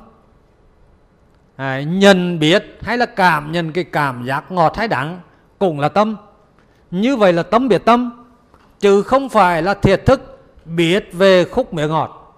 À, 1.57 1.81
nhận 1.81 2.39
biết 2.39 2.79
hay 2.81 2.99
là 2.99 3.07
cảm 3.07 3.53
nhận 3.53 3.73
cái 3.73 3.85
cảm 3.85 4.25
giác 4.27 4.53
ngọt 4.53 4.77
hay 4.77 4.89
đắng 4.89 5.21
cũng 5.59 5.81
là 5.81 5.89
tâm. 5.89 6.17
Như 6.91 7.17
vậy 7.17 7.33
là 7.33 7.43
tâm 7.43 7.69
biệt 7.69 7.85
tâm 7.85 8.26
chứ 8.81 9.03
không 9.03 9.29
phải 9.29 9.63
là 9.63 9.75
thiệt 9.75 10.07
thức 10.07 10.41
biết 10.65 11.09
về 11.13 11.45
khúc 11.45 11.75
mía 11.75 11.89
ngọt. 11.89 12.37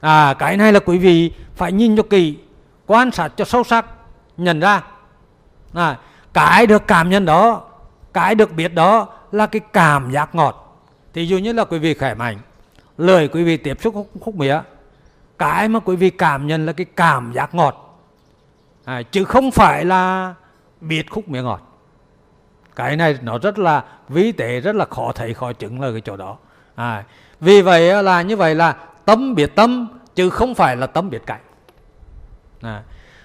À 0.00 0.34
cái 0.38 0.56
này 0.56 0.72
là 0.72 0.80
quý 0.80 0.98
vị 0.98 1.32
phải 1.54 1.72
nhìn 1.72 1.96
cho 1.96 2.02
kỳ 2.02 2.36
quan 2.86 3.10
sát 3.10 3.28
cho 3.36 3.44
sâu 3.44 3.64
sắc 3.64 3.86
nhận 4.36 4.60
ra. 4.60 4.82
À, 5.74 5.98
cái 6.32 6.66
được 6.66 6.86
cảm 6.86 7.10
nhận 7.10 7.24
đó 7.24 7.62
cái 8.12 8.34
được 8.34 8.52
biết 8.52 8.74
đó 8.74 9.08
là 9.32 9.46
cái 9.46 9.60
cảm 9.72 10.10
giác 10.10 10.34
ngọt. 10.34 10.82
Thì 11.14 11.26
dụ 11.26 11.38
như 11.38 11.52
là 11.52 11.64
quý 11.64 11.78
vị 11.78 11.94
khỏe 11.94 12.14
mạnh 12.14 12.38
lời 12.98 13.28
quý 13.28 13.44
vị 13.44 13.56
tiếp 13.56 13.78
xúc 13.80 13.94
khúc, 13.94 14.10
khúc 14.20 14.34
mía 14.34 14.60
cái 15.38 15.68
mà 15.68 15.80
quý 15.80 15.96
vị 15.96 16.10
cảm 16.10 16.46
nhận 16.46 16.66
là 16.66 16.72
cái 16.72 16.86
cảm 16.96 17.32
giác 17.32 17.54
ngọt. 17.54 18.00
À, 18.84 19.02
chứ 19.02 19.24
không 19.24 19.50
phải 19.50 19.84
là 19.84 20.34
biết 20.80 21.10
khúc 21.10 21.28
mía 21.28 21.42
ngọt 21.42 21.65
cái 22.76 22.96
này 22.96 23.18
nó 23.22 23.38
rất 23.38 23.58
là 23.58 23.84
vi 24.08 24.32
tế 24.32 24.60
rất 24.60 24.76
là 24.76 24.84
khó 24.84 25.12
thấy 25.14 25.34
khó 25.34 25.52
chứng 25.52 25.80
là 25.80 25.90
cái 25.92 26.00
chỗ 26.00 26.16
đó. 26.16 26.36
À, 26.74 27.04
vì 27.40 27.62
vậy 27.62 28.02
là 28.02 28.22
như 28.22 28.36
vậy 28.36 28.54
là 28.54 28.76
tâm 29.04 29.34
biết 29.34 29.54
tâm 29.54 29.88
chứ 30.14 30.30
không 30.30 30.54
phải 30.54 30.76
là 30.76 30.86
tâm 30.86 31.10
biết 31.10 31.26
cảnh. 31.26 31.40
À, 32.62 32.82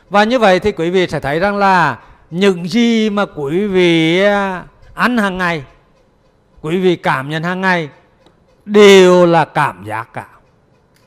và 0.09 0.23
như 0.23 0.39
vậy 0.39 0.59
thì 0.59 0.71
quý 0.71 0.89
vị 0.89 1.07
sẽ 1.07 1.19
thấy 1.19 1.39
rằng 1.39 1.57
là 1.57 1.99
những 2.29 2.69
gì 2.69 3.09
mà 3.09 3.25
quý 3.35 3.67
vị 3.67 4.23
à, 4.23 4.63
ăn 4.93 5.17
hàng 5.17 5.37
ngày 5.37 5.63
quý 6.61 6.79
vị 6.79 6.95
cảm 6.95 7.29
nhận 7.29 7.43
hàng 7.43 7.61
ngày 7.61 7.89
đều 8.65 9.25
là 9.25 9.45
cảm 9.45 9.83
giác 9.83 10.13
cả. 10.13 10.27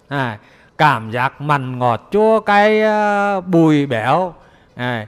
À, 0.09 0.39
cảm 0.79 1.11
giác 1.11 1.41
mặn 1.41 1.79
ngọt 1.79 2.09
chua 2.11 2.41
cay 2.41 2.83
à, 2.83 3.41
bùi 3.41 3.87
béo. 3.87 4.35
À, 4.77 5.07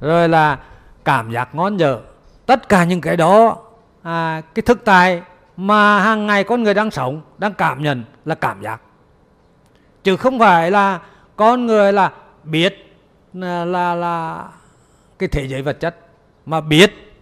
rồi 0.00 0.28
là 0.28 0.58
cảm 1.04 1.30
giác 1.32 1.54
ngon 1.54 1.76
dở 1.76 2.00
tất 2.48 2.68
cả 2.68 2.84
những 2.84 3.00
cái 3.00 3.16
đó 3.16 3.56
à, 4.02 4.42
cái 4.54 4.62
thực 4.62 4.84
tại 4.84 5.22
mà 5.56 6.00
hàng 6.00 6.26
ngày 6.26 6.44
con 6.44 6.62
người 6.62 6.74
đang 6.74 6.90
sống 6.90 7.20
đang 7.38 7.54
cảm 7.54 7.82
nhận 7.82 8.04
là 8.24 8.34
cảm 8.34 8.62
giác. 8.62 8.80
Chứ 10.04 10.16
không 10.16 10.38
phải 10.38 10.70
là 10.70 11.00
con 11.36 11.66
người 11.66 11.92
là 11.92 12.12
biết 12.44 12.96
là 13.34 13.64
là, 13.64 13.94
là 13.94 14.44
cái 15.18 15.28
thế 15.28 15.48
giới 15.48 15.62
vật 15.62 15.80
chất 15.80 15.96
mà 16.46 16.60
biết 16.60 17.14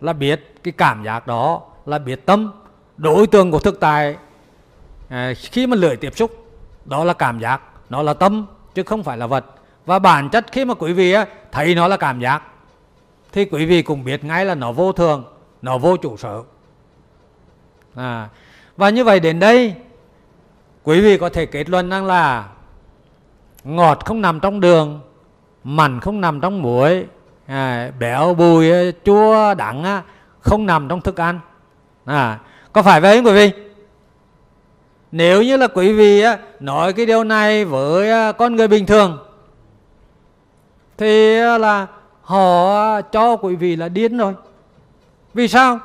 là 0.00 0.12
biết 0.12 0.54
cái 0.62 0.72
cảm 0.72 1.04
giác 1.04 1.26
đó 1.26 1.62
là 1.86 1.98
biết 1.98 2.26
tâm 2.26 2.52
đối 2.96 3.26
tượng 3.26 3.50
của 3.50 3.58
thực 3.58 3.80
tại 3.80 4.16
à, 5.08 5.32
khi 5.36 5.66
mà 5.66 5.76
lưỡi 5.76 5.96
tiếp 5.96 6.16
xúc 6.16 6.30
đó 6.84 7.04
là 7.04 7.12
cảm 7.12 7.40
giác 7.40 7.60
nó 7.90 8.02
là 8.02 8.14
tâm 8.14 8.46
chứ 8.74 8.82
không 8.82 9.02
phải 9.02 9.18
là 9.18 9.26
vật. 9.26 9.44
Và 9.86 9.98
bản 9.98 10.28
chất 10.30 10.46
khi 10.52 10.64
mà 10.64 10.74
quý 10.74 10.92
vị 10.92 11.14
thấy 11.52 11.74
nó 11.74 11.88
là 11.88 11.96
cảm 11.96 12.20
giác 12.20 12.42
thì 13.32 13.44
quý 13.44 13.66
vị 13.66 13.82
cũng 13.82 14.04
biết 14.04 14.24
ngay 14.24 14.44
là 14.44 14.54
nó 14.54 14.72
vô 14.72 14.92
thường 14.92 15.24
nó 15.62 15.78
vô 15.78 15.96
chủ 15.96 16.16
sở. 16.16 16.42
À, 17.94 18.28
và 18.76 18.90
như 18.90 19.04
vậy 19.04 19.20
đến 19.20 19.40
đây 19.40 19.74
quý 20.82 21.00
vị 21.00 21.18
có 21.18 21.28
thể 21.28 21.46
kết 21.46 21.70
luận 21.70 21.90
rằng 21.90 22.06
là 22.06 22.48
ngọt 23.64 24.04
không 24.04 24.20
nằm 24.20 24.40
trong 24.40 24.60
đường 24.60 25.00
mặn 25.64 26.00
không 26.00 26.20
nằm 26.20 26.40
trong 26.40 26.62
muối 26.62 27.06
à, 27.46 27.92
béo 27.98 28.34
bùi 28.34 28.70
chua 29.04 29.54
đắng 29.54 29.84
à, 29.84 30.02
không 30.40 30.66
nằm 30.66 30.88
trong 30.88 31.00
thức 31.00 31.20
ăn. 31.20 31.40
À, 32.04 32.38
có 32.72 32.82
phải 32.82 33.00
vậy 33.00 33.16
không 33.16 33.26
quý 33.26 33.32
vị? 33.32 33.52
Nếu 35.12 35.42
như 35.42 35.56
là 35.56 35.66
quý 35.66 35.92
vị 35.92 36.20
à, 36.20 36.38
nói 36.60 36.92
cái 36.92 37.06
điều 37.06 37.24
này 37.24 37.64
với 37.64 38.10
à, 38.10 38.32
con 38.32 38.56
người 38.56 38.68
bình 38.68 38.86
thường 38.86 39.18
thì 40.98 41.40
là 41.40 41.86
họ 42.30 43.00
cho 43.00 43.36
quý 43.36 43.56
vị 43.56 43.76
là 43.76 43.88
điên 43.88 44.18
rồi. 44.18 44.34
Vì 45.34 45.48
sao? 45.48 45.78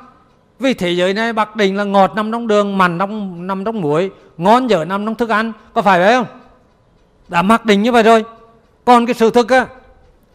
Vì 0.58 0.74
thế 0.74 0.90
giới 0.90 1.14
này 1.14 1.32
bạc 1.32 1.56
định 1.56 1.76
là 1.76 1.84
ngọt 1.84 2.12
nằm 2.14 2.32
trong 2.32 2.46
đường 2.46 2.78
mặn 2.78 2.98
trong 2.98 3.46
nằm 3.46 3.64
trong 3.64 3.80
muối 3.80 4.10
ngon 4.36 4.70
dở 4.70 4.84
nằm 4.84 5.06
trong 5.06 5.14
thức 5.14 5.28
ăn. 5.28 5.52
Có 5.74 5.82
phải 5.82 5.98
vậy 5.98 6.14
không? 6.14 6.26
Đã 7.28 7.42
mặc 7.42 7.64
định 7.64 7.82
như 7.82 7.92
vậy 7.92 8.02
rồi. 8.02 8.24
Còn 8.84 9.06
cái 9.06 9.14
sự 9.14 9.30
thực 9.30 9.48
á 9.48 9.66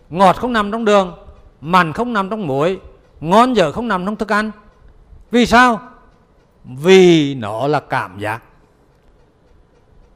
ngọt 0.10 0.36
không 0.36 0.54
nằm 0.54 0.72
trong 0.72 0.86
đường 0.86 1.14
mặn 1.62 1.94
không 1.94 2.14
nằm 2.14 2.30
trong 2.30 2.48
muối 2.48 2.80
ngon 3.22 3.54
dở 3.54 3.72
không 3.72 3.88
nằm 3.88 4.06
trong 4.06 4.16
thức 4.16 4.32
ăn. 4.32 4.52
Vì 5.32 5.46
sao? 5.46 5.80
Vì 6.64 7.36
nó 7.36 7.68
là 7.68 7.80
cảm 7.80 8.20
giác. 8.20 8.42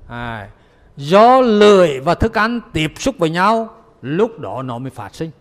À, 0.08 0.50
do 0.98 1.42
lười 1.42 2.00
và 2.00 2.16
thức 2.16 2.38
ăn 2.38 2.62
tiếp 2.74 2.94
xúc 2.96 3.16
với 3.18 3.30
nhau 3.30 3.70
lúc 4.02 4.40
đó 4.40 4.62
nó 4.62 4.78
mới 4.78 4.90
phát 4.90 5.16
sinh 5.16 5.32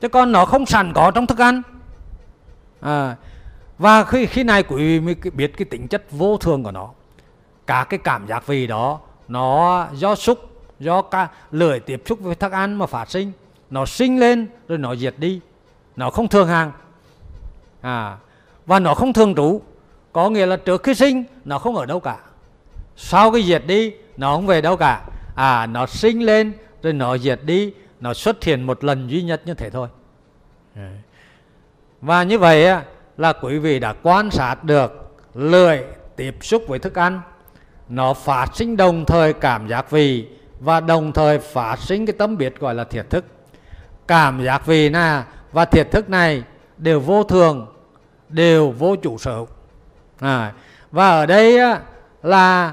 chứ 0.00 0.08
còn 0.08 0.32
nó 0.32 0.44
không 0.44 0.66
sẵn 0.66 0.92
có 0.92 1.10
trong 1.10 1.26
thức 1.26 1.38
ăn. 1.38 1.62
À, 2.80 3.16
và 3.78 4.04
khi 4.04 4.26
khi 4.26 4.44
này 4.44 4.62
quý 4.62 4.76
vị 4.76 5.00
mới 5.00 5.14
biết 5.14 5.56
cái 5.56 5.64
tính 5.64 5.88
chất 5.88 6.10
vô 6.10 6.36
thường 6.36 6.62
của 6.62 6.70
nó. 6.70 6.90
Cả 7.66 7.86
cái 7.88 7.98
cảm 8.04 8.26
giác 8.26 8.46
vị 8.46 8.66
đó 8.66 9.00
nó 9.28 9.86
do 9.92 10.14
xúc 10.14 10.38
do 10.78 11.02
cả 11.02 11.28
lưỡi 11.50 11.80
tiếp 11.80 12.02
xúc 12.06 12.18
với 12.22 12.34
thức 12.34 12.52
ăn 12.52 12.74
mà 12.74 12.86
phát 12.86 13.10
sinh. 13.10 13.32
Nó 13.70 13.86
sinh 13.86 14.20
lên 14.20 14.48
rồi 14.68 14.78
nó 14.78 14.96
diệt 14.96 15.14
đi. 15.18 15.40
Nó 15.96 16.10
không 16.10 16.28
thường 16.28 16.48
hàng 16.48 16.72
à 17.80 18.16
và 18.66 18.78
nó 18.78 18.94
không 18.94 19.12
thường 19.12 19.34
trú. 19.34 19.60
Có 20.12 20.30
nghĩa 20.30 20.46
là 20.46 20.56
trước 20.56 20.82
khi 20.82 20.94
sinh 20.94 21.24
nó 21.44 21.58
không 21.58 21.76
ở 21.76 21.86
đâu 21.86 22.00
cả. 22.00 22.16
Sau 22.96 23.32
cái 23.32 23.42
diệt 23.42 23.62
đi 23.66 23.92
nó 24.16 24.34
không 24.34 24.46
về 24.46 24.60
đâu 24.60 24.76
cả. 24.76 25.02
À 25.34 25.66
nó 25.66 25.86
sinh 25.86 26.22
lên 26.22 26.52
rồi 26.82 26.92
nó 26.92 27.18
diệt 27.18 27.40
đi 27.44 27.72
nó 28.00 28.14
xuất 28.14 28.44
hiện 28.44 28.62
một 28.62 28.84
lần 28.84 29.10
duy 29.10 29.22
nhất 29.22 29.42
như 29.44 29.54
thế 29.54 29.70
thôi. 29.70 29.88
Và 32.00 32.22
như 32.22 32.38
vậy 32.38 32.66
là 33.16 33.32
quý 33.32 33.58
vị 33.58 33.78
đã 33.78 33.94
quan 34.02 34.30
sát 34.30 34.64
được 34.64 35.16
lười 35.34 35.84
tiếp 36.16 36.36
xúc 36.40 36.62
với 36.68 36.78
thức 36.78 36.98
ăn. 36.98 37.20
Nó 37.88 38.14
phát 38.14 38.46
sinh 38.54 38.76
đồng 38.76 39.04
thời 39.04 39.32
cảm 39.32 39.68
giác 39.68 39.90
vị 39.90 40.28
và 40.60 40.80
đồng 40.80 41.12
thời 41.12 41.38
phát 41.38 41.78
sinh 41.78 42.06
cái 42.06 42.14
tâm 42.18 42.36
biết 42.36 42.60
gọi 42.60 42.74
là 42.74 42.84
thiệt 42.84 43.10
thức. 43.10 43.24
Cảm 44.06 44.44
giác 44.44 44.66
vị 44.66 44.88
này 44.88 45.22
và 45.52 45.64
thiệt 45.64 45.90
thức 45.90 46.10
này 46.10 46.42
đều 46.76 47.00
vô 47.00 47.22
thường 47.22 47.66
đều 48.28 48.70
vô 48.70 48.96
chủ 48.96 49.18
sở 49.18 49.44
à, 50.18 50.52
và 50.90 51.08
ở 51.08 51.26
đây 51.26 51.58
là 52.22 52.72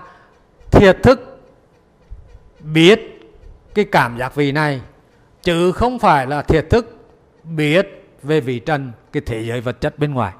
thiệt 0.71 0.97
thức 1.03 1.39
biết 2.59 2.99
cái 3.73 3.85
cảm 3.85 4.17
giác 4.17 4.35
vị 4.35 4.51
này 4.51 4.81
chứ 5.43 5.71
không 5.71 5.99
phải 5.99 6.27
là 6.27 6.41
thiệt 6.41 6.69
thức 6.69 6.97
biết 7.43 7.87
về 8.23 8.41
vị 8.41 8.59
trần 8.59 8.91
cái 9.11 9.23
thế 9.25 9.43
giới 9.43 9.61
vật 9.61 9.81
chất 9.81 9.99
bên 9.99 10.13
ngoài. 10.13 10.33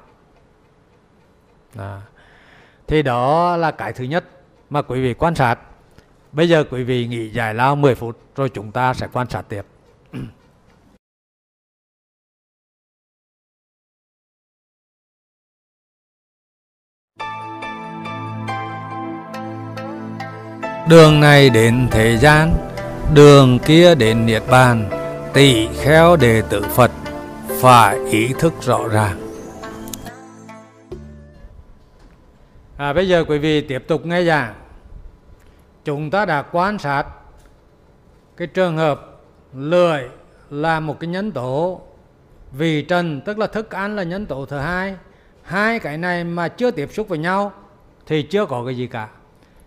À. 1.78 2.00
thì 2.86 3.02
đó 3.02 3.56
là 3.56 3.70
cái 3.70 3.92
thứ 3.92 4.04
nhất 4.04 4.24
mà 4.70 4.82
quý 4.82 5.02
vị 5.02 5.14
quan 5.14 5.34
sát. 5.34 5.58
Bây 6.32 6.48
giờ 6.48 6.64
quý 6.70 6.84
vị 6.84 7.06
nghỉ 7.06 7.30
giải 7.30 7.54
lao 7.54 7.76
10 7.76 7.94
phút 7.94 8.18
rồi 8.36 8.48
chúng 8.48 8.72
ta 8.72 8.94
sẽ 8.94 9.08
quan 9.12 9.30
sát 9.30 9.42
tiếp. 9.48 9.62
Đường 20.88 21.20
này 21.20 21.50
đến 21.50 21.88
thế 21.90 22.16
gian, 22.16 22.73
đường 23.14 23.58
kia 23.58 23.94
đến 23.94 24.26
Niết 24.26 24.42
Bàn, 24.50 24.90
tỷ 25.32 25.68
khéo 25.74 26.16
đệ 26.16 26.42
tử 26.50 26.62
Phật, 26.62 26.90
phải 27.60 27.98
ý 28.10 28.32
thức 28.38 28.52
rõ 28.62 28.88
ràng. 28.88 29.16
À, 32.76 32.92
bây 32.92 33.08
giờ 33.08 33.24
quý 33.28 33.38
vị 33.38 33.60
tiếp 33.60 33.84
tục 33.88 34.06
nghe 34.06 34.24
giảng. 34.24 34.54
Chúng 35.84 36.10
ta 36.10 36.24
đã 36.24 36.42
quan 36.42 36.78
sát 36.78 37.04
cái 38.36 38.48
trường 38.48 38.76
hợp 38.76 39.20
lười 39.54 40.08
là 40.50 40.80
một 40.80 41.00
cái 41.00 41.08
nhân 41.08 41.32
tố 41.32 41.80
vì 42.52 42.82
trần 42.82 43.20
tức 43.20 43.38
là 43.38 43.46
thức 43.46 43.70
ăn 43.70 43.96
là 43.96 44.02
nhân 44.02 44.26
tố 44.26 44.46
thứ 44.46 44.58
hai 44.58 44.94
hai 45.42 45.78
cái 45.78 45.98
này 45.98 46.24
mà 46.24 46.48
chưa 46.48 46.70
tiếp 46.70 46.88
xúc 46.92 47.08
với 47.08 47.18
nhau 47.18 47.52
thì 48.06 48.22
chưa 48.22 48.46
có 48.46 48.64
cái 48.66 48.76
gì 48.76 48.86
cả 48.86 49.08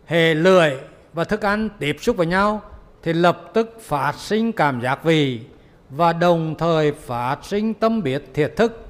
hệ 0.05 0.33
lười 0.33 0.77
và 1.13 1.23
thức 1.23 1.41
ăn 1.41 1.69
tiếp 1.79 1.95
xúc 1.99 2.17
với 2.17 2.27
nhau 2.27 2.61
thì 3.07 3.13
lập 3.13 3.51
tức 3.53 3.77
phát 3.81 4.15
sinh 4.15 4.51
cảm 4.51 4.81
giác 4.81 5.03
vị 5.03 5.41
và 5.89 6.13
đồng 6.13 6.55
thời 6.57 6.91
phát 6.91 7.37
sinh 7.43 7.73
tâm 7.73 8.03
biết 8.03 8.23
thiệt 8.33 8.55
thức. 8.55 8.85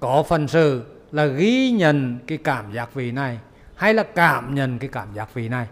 Có 0.00 0.24
phần 0.28 0.48
sự 0.48 0.82
là 1.12 1.26
ghi 1.26 1.70
nhận 1.70 2.18
cái 2.26 2.38
cảm 2.38 2.72
giác 2.72 2.94
vị 2.94 3.10
này 3.10 3.38
hay 3.74 3.94
là 3.94 4.02
cảm 4.02 4.54
nhận 4.54 4.78
cái 4.78 4.88
cảm 4.92 5.08
giác 5.14 5.34
vị 5.34 5.48
này. 5.48 5.66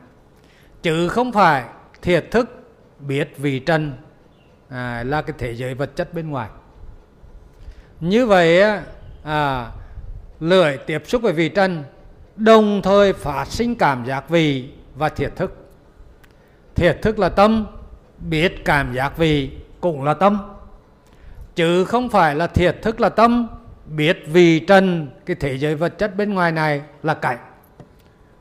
Chứ 0.83 1.09
không 1.09 1.33
phải 1.33 1.65
thiệt 2.03 2.31
thức 2.31 2.71
biết 3.01 3.35
vị 3.39 3.59
trần 3.59 3.93
à, 4.69 5.05
là 5.07 5.23
cái 5.23 5.35
thế 5.39 5.55
giới 5.55 5.75
vật 5.75 5.97
chất 5.97 6.15
bên 6.15 6.31
ngoài. 6.31 6.49
Như 8.01 8.27
vậy 8.27 8.63
à, 9.25 9.71
lưỡi 10.41 10.77
tiếp 10.77 11.03
xúc 11.07 11.23
với 11.23 11.33
vị 11.33 11.49
trần 11.49 11.85
đồng 12.37 12.81
thời 12.83 13.13
phát 13.13 13.45
sinh 13.49 13.75
cảm 13.75 14.05
giác 14.05 14.29
vị 14.29 14.69
và 14.95 15.09
thiệt 15.09 15.37
thức 15.37 15.64
thiệt 16.75 17.03
thức 17.03 17.19
là 17.19 17.29
tâm 17.29 17.67
biết 18.19 18.65
cảm 18.65 18.95
giác 18.95 19.17
vị 19.17 19.51
cũng 19.81 20.05
là 20.05 20.15
tâm. 20.15 20.39
Chứ 21.55 21.85
không 21.85 22.09
phải 22.09 22.35
là 22.35 22.47
thiệt 22.47 22.83
thức 22.83 23.01
là 23.01 23.09
tâm 23.09 23.49
biết 23.87 24.25
vì 24.27 24.61
trần 24.61 25.09
cái 25.27 25.37
thế 25.41 25.59
giới 25.59 25.75
vật 25.75 25.99
chất 25.99 26.17
bên 26.17 26.35
ngoài 26.35 26.53
này 26.53 26.83
là 27.03 27.15
cảnh. 27.15 27.39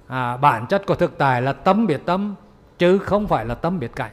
À, 0.07 0.37
bản 0.37 0.67
chất 0.67 0.85
của 0.85 0.95
thực 0.95 1.17
tại 1.17 1.41
là 1.41 1.53
tâm 1.53 1.87
biết 1.87 2.01
tâm 2.05 2.35
chứ 2.77 2.97
không 2.97 3.27
phải 3.27 3.45
là 3.45 3.55
tâm 3.55 3.79
biết 3.79 3.95
cảnh. 3.95 4.11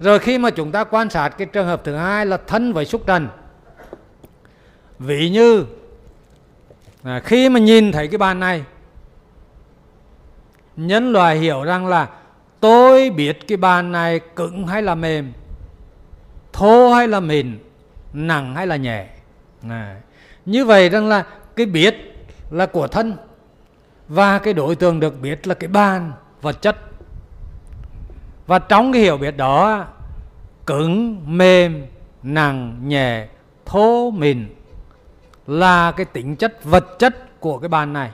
Rồi 0.00 0.18
khi 0.18 0.38
mà 0.38 0.50
chúng 0.50 0.72
ta 0.72 0.84
quan 0.84 1.10
sát 1.10 1.28
cái 1.28 1.46
trường 1.46 1.66
hợp 1.66 1.80
thứ 1.84 1.94
hai 1.96 2.26
là 2.26 2.36
thân 2.36 2.72
với 2.72 2.84
xúc 2.84 3.02
trần. 3.06 3.28
Ví 4.98 5.30
như 5.30 5.64
à, 7.02 7.20
khi 7.24 7.48
mà 7.48 7.60
nhìn 7.60 7.92
thấy 7.92 8.08
cái 8.08 8.18
bàn 8.18 8.40
này 8.40 8.64
nhân 10.76 11.12
loại 11.12 11.36
hiểu 11.36 11.62
rằng 11.62 11.86
là 11.86 12.08
tôi 12.60 13.10
biết 13.10 13.48
cái 13.48 13.56
bàn 13.56 13.92
này 13.92 14.20
cứng 14.36 14.66
hay 14.66 14.82
là 14.82 14.94
mềm, 14.94 15.32
thô 16.52 16.92
hay 16.92 17.08
là 17.08 17.20
mịn, 17.20 17.58
nặng 18.12 18.54
hay 18.54 18.66
là 18.66 18.76
nhẹ 18.76 19.06
này. 19.62 19.96
như 20.46 20.64
vậy 20.64 20.88
rằng 20.88 21.08
là 21.08 21.26
cái 21.56 21.66
biết 21.66 21.94
là 22.50 22.66
của 22.66 22.86
thân 22.86 23.16
và 24.08 24.38
cái 24.38 24.54
đối 24.54 24.76
tượng 24.76 25.00
được 25.00 25.20
biết 25.20 25.46
là 25.46 25.54
cái 25.54 25.68
bàn, 25.68 26.12
vật 26.42 26.62
chất 26.62 26.76
và 28.46 28.58
trong 28.58 28.92
cái 28.92 29.02
hiểu 29.02 29.16
biết 29.16 29.36
đó, 29.36 29.86
cứng, 30.66 31.20
mềm, 31.38 31.86
nặng, 32.22 32.80
nhẹ, 32.88 33.26
thô, 33.66 34.10
mịn 34.10 34.46
là 35.46 35.92
cái 35.92 36.06
tính 36.06 36.36
chất, 36.36 36.64
vật 36.64 36.98
chất 36.98 37.40
của 37.40 37.58
cái 37.58 37.68
bàn 37.68 37.92
này 37.92 38.10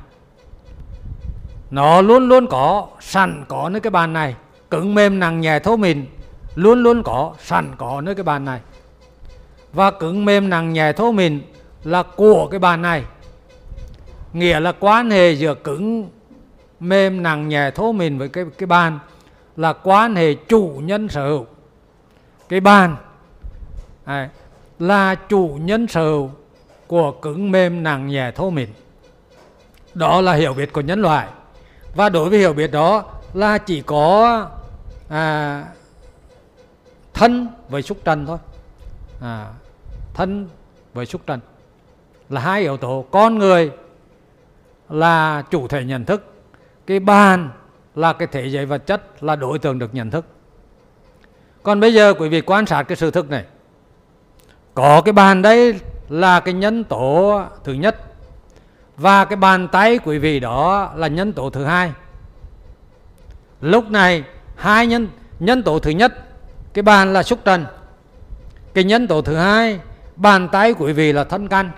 nó 1.70 2.00
luôn 2.00 2.28
luôn 2.28 2.46
có 2.46 2.86
sẵn 3.00 3.44
có 3.48 3.68
nơi 3.68 3.80
cái 3.80 3.90
bàn 3.90 4.12
này. 4.12 4.34
Cứng 4.70 4.94
mềm 4.94 5.18
nặng 5.18 5.40
nhẹ 5.40 5.58
thô 5.58 5.76
mịn 5.76 6.06
luôn 6.54 6.82
luôn 6.82 7.02
có 7.02 7.34
sẵn 7.40 7.70
có 7.76 8.00
nơi 8.00 8.14
cái 8.14 8.24
bàn 8.24 8.44
này. 8.44 8.60
Và 9.72 9.90
cứng 9.90 10.24
mềm 10.24 10.50
nặng 10.50 10.72
nhẹ 10.72 10.92
thô 10.92 11.12
mịn 11.12 11.40
là 11.84 12.02
của 12.02 12.48
cái 12.50 12.58
bàn 12.58 12.82
này. 12.82 13.04
Nghĩa 14.32 14.60
là 14.60 14.72
quan 14.80 15.10
hệ 15.10 15.32
giữa 15.32 15.54
cứng 15.54 16.10
mềm 16.80 17.22
nặng 17.22 17.48
nhẹ 17.48 17.70
thô 17.70 17.92
mịn 17.92 18.18
với 18.18 18.28
cái 18.28 18.44
cái 18.58 18.66
bàn 18.66 18.98
là 19.56 19.72
quan 19.72 20.16
hệ 20.16 20.34
chủ 20.34 20.80
nhân 20.82 21.08
sở 21.08 21.28
hữu. 21.28 21.46
Cái 22.48 22.60
bàn 22.60 22.96
này, 24.06 24.28
là 24.78 25.14
chủ 25.14 25.58
nhân 25.60 25.88
sở 25.88 26.02
hữu 26.02 26.30
của 26.86 27.12
cứng 27.12 27.50
mềm 27.50 27.82
nặng 27.82 28.06
nhẹ 28.06 28.30
thô 28.30 28.50
mịn 28.50 28.68
đó 29.94 30.20
là 30.20 30.32
hiểu 30.32 30.54
biết 30.54 30.72
của 30.72 30.80
nhân 30.80 31.02
loại 31.02 31.28
và 31.96 32.08
đối 32.08 32.30
với 32.30 32.38
hiểu 32.38 32.52
biết 32.52 32.72
đó 32.72 33.04
là 33.34 33.58
chỉ 33.58 33.80
có 33.80 34.46
à, 35.08 35.64
thân 37.14 37.48
với 37.68 37.82
xúc 37.82 37.98
trần 38.04 38.26
thôi. 38.26 38.38
À, 39.20 39.48
thân 40.14 40.48
với 40.94 41.06
xúc 41.06 41.20
trần 41.26 41.40
là 42.28 42.40
hai 42.40 42.60
yếu 42.60 42.76
tố. 42.76 43.04
Con 43.10 43.38
người 43.38 43.70
là 44.88 45.42
chủ 45.50 45.68
thể 45.68 45.84
nhận 45.84 46.04
thức 46.04 46.32
cái 46.86 47.00
bàn 47.00 47.50
là 47.94 48.12
cái 48.12 48.28
thể 48.32 48.46
giới 48.46 48.66
vật 48.66 48.86
chất 48.86 49.22
là 49.22 49.36
đối 49.36 49.58
tượng 49.58 49.78
được 49.78 49.94
nhận 49.94 50.10
thức. 50.10 50.26
Còn 51.62 51.80
bây 51.80 51.94
giờ 51.94 52.14
quý 52.18 52.28
vị 52.28 52.40
quan 52.40 52.66
sát 52.66 52.82
cái 52.82 52.96
sự 52.96 53.10
thực 53.10 53.30
này. 53.30 53.44
Có 54.74 55.02
cái 55.04 55.12
bàn 55.12 55.42
đây 55.42 55.80
là 56.08 56.40
cái 56.40 56.54
nhân 56.54 56.84
tố 56.84 57.42
thứ 57.64 57.72
nhất 57.72 58.05
và 58.96 59.24
cái 59.24 59.36
bàn 59.36 59.68
tay 59.68 59.98
quý 60.04 60.18
vị 60.18 60.40
đó 60.40 60.92
là 60.94 61.08
nhân 61.08 61.32
tố 61.32 61.50
thứ 61.50 61.64
hai. 61.64 61.92
Lúc 63.60 63.90
này, 63.90 64.24
hai 64.56 64.86
nhân 64.86 65.08
nhân 65.38 65.62
tố 65.62 65.78
thứ 65.78 65.90
nhất, 65.90 66.14
cái 66.74 66.82
bàn 66.82 67.12
là 67.12 67.22
xúc 67.22 67.38
trần. 67.44 67.66
Cái 68.74 68.84
nhân 68.84 69.06
tố 69.08 69.22
thứ 69.22 69.36
hai, 69.36 69.80
bàn 70.16 70.48
tay 70.48 70.74
quý 70.78 70.92
vị 70.92 71.12
là 71.12 71.24
thân 71.24 71.48
căn. 71.48 71.70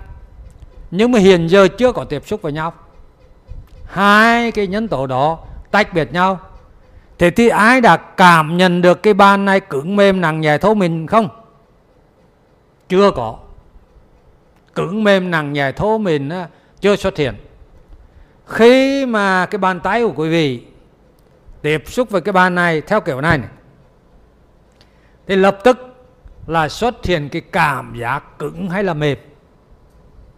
Nhưng 0.90 1.12
mà 1.12 1.18
hiện 1.18 1.50
giờ 1.50 1.68
chưa 1.78 1.92
có 1.92 2.04
tiếp 2.04 2.22
xúc 2.26 2.42
với 2.42 2.52
nhau. 2.52 2.72
Hai 3.84 4.52
cái 4.52 4.66
nhân 4.66 4.88
tố 4.88 5.06
đó 5.06 5.38
tách 5.70 5.94
biệt 5.94 6.12
nhau. 6.12 6.40
Thế 7.18 7.30
thì 7.30 7.48
ai 7.48 7.80
đã 7.80 7.96
cảm 7.96 8.56
nhận 8.56 8.82
được 8.82 9.02
cái 9.02 9.14
bàn 9.14 9.44
này 9.44 9.60
cứng 9.60 9.96
mềm 9.96 10.20
nặng 10.20 10.40
nhẹ 10.40 10.58
thô 10.58 10.74
mình 10.74 11.06
không? 11.06 11.28
Chưa 12.88 13.10
có. 13.10 13.38
Cứng 14.74 15.04
mềm 15.04 15.30
nặng 15.30 15.52
nhẹ 15.52 15.72
thô 15.72 15.98
mình 15.98 16.30
chưa 16.80 16.96
xuất 16.96 17.16
hiện. 17.16 17.34
Khi 18.46 19.06
mà 19.06 19.46
cái 19.46 19.58
bàn 19.58 19.80
tay 19.80 20.02
của 20.02 20.12
quý 20.16 20.28
vị 20.28 20.62
tiếp 21.62 21.82
xúc 21.86 22.10
với 22.10 22.20
cái 22.20 22.32
bàn 22.32 22.54
này 22.54 22.80
theo 22.80 23.00
kiểu 23.00 23.20
này, 23.20 23.38
này 23.38 23.48
thì 25.26 25.36
lập 25.36 25.58
tức 25.64 25.78
là 26.46 26.68
xuất 26.68 27.04
hiện 27.04 27.28
cái 27.28 27.42
cảm 27.52 27.94
giác 27.94 28.38
cứng 28.38 28.70
hay 28.70 28.84
là 28.84 28.94
mềm. 28.94 29.18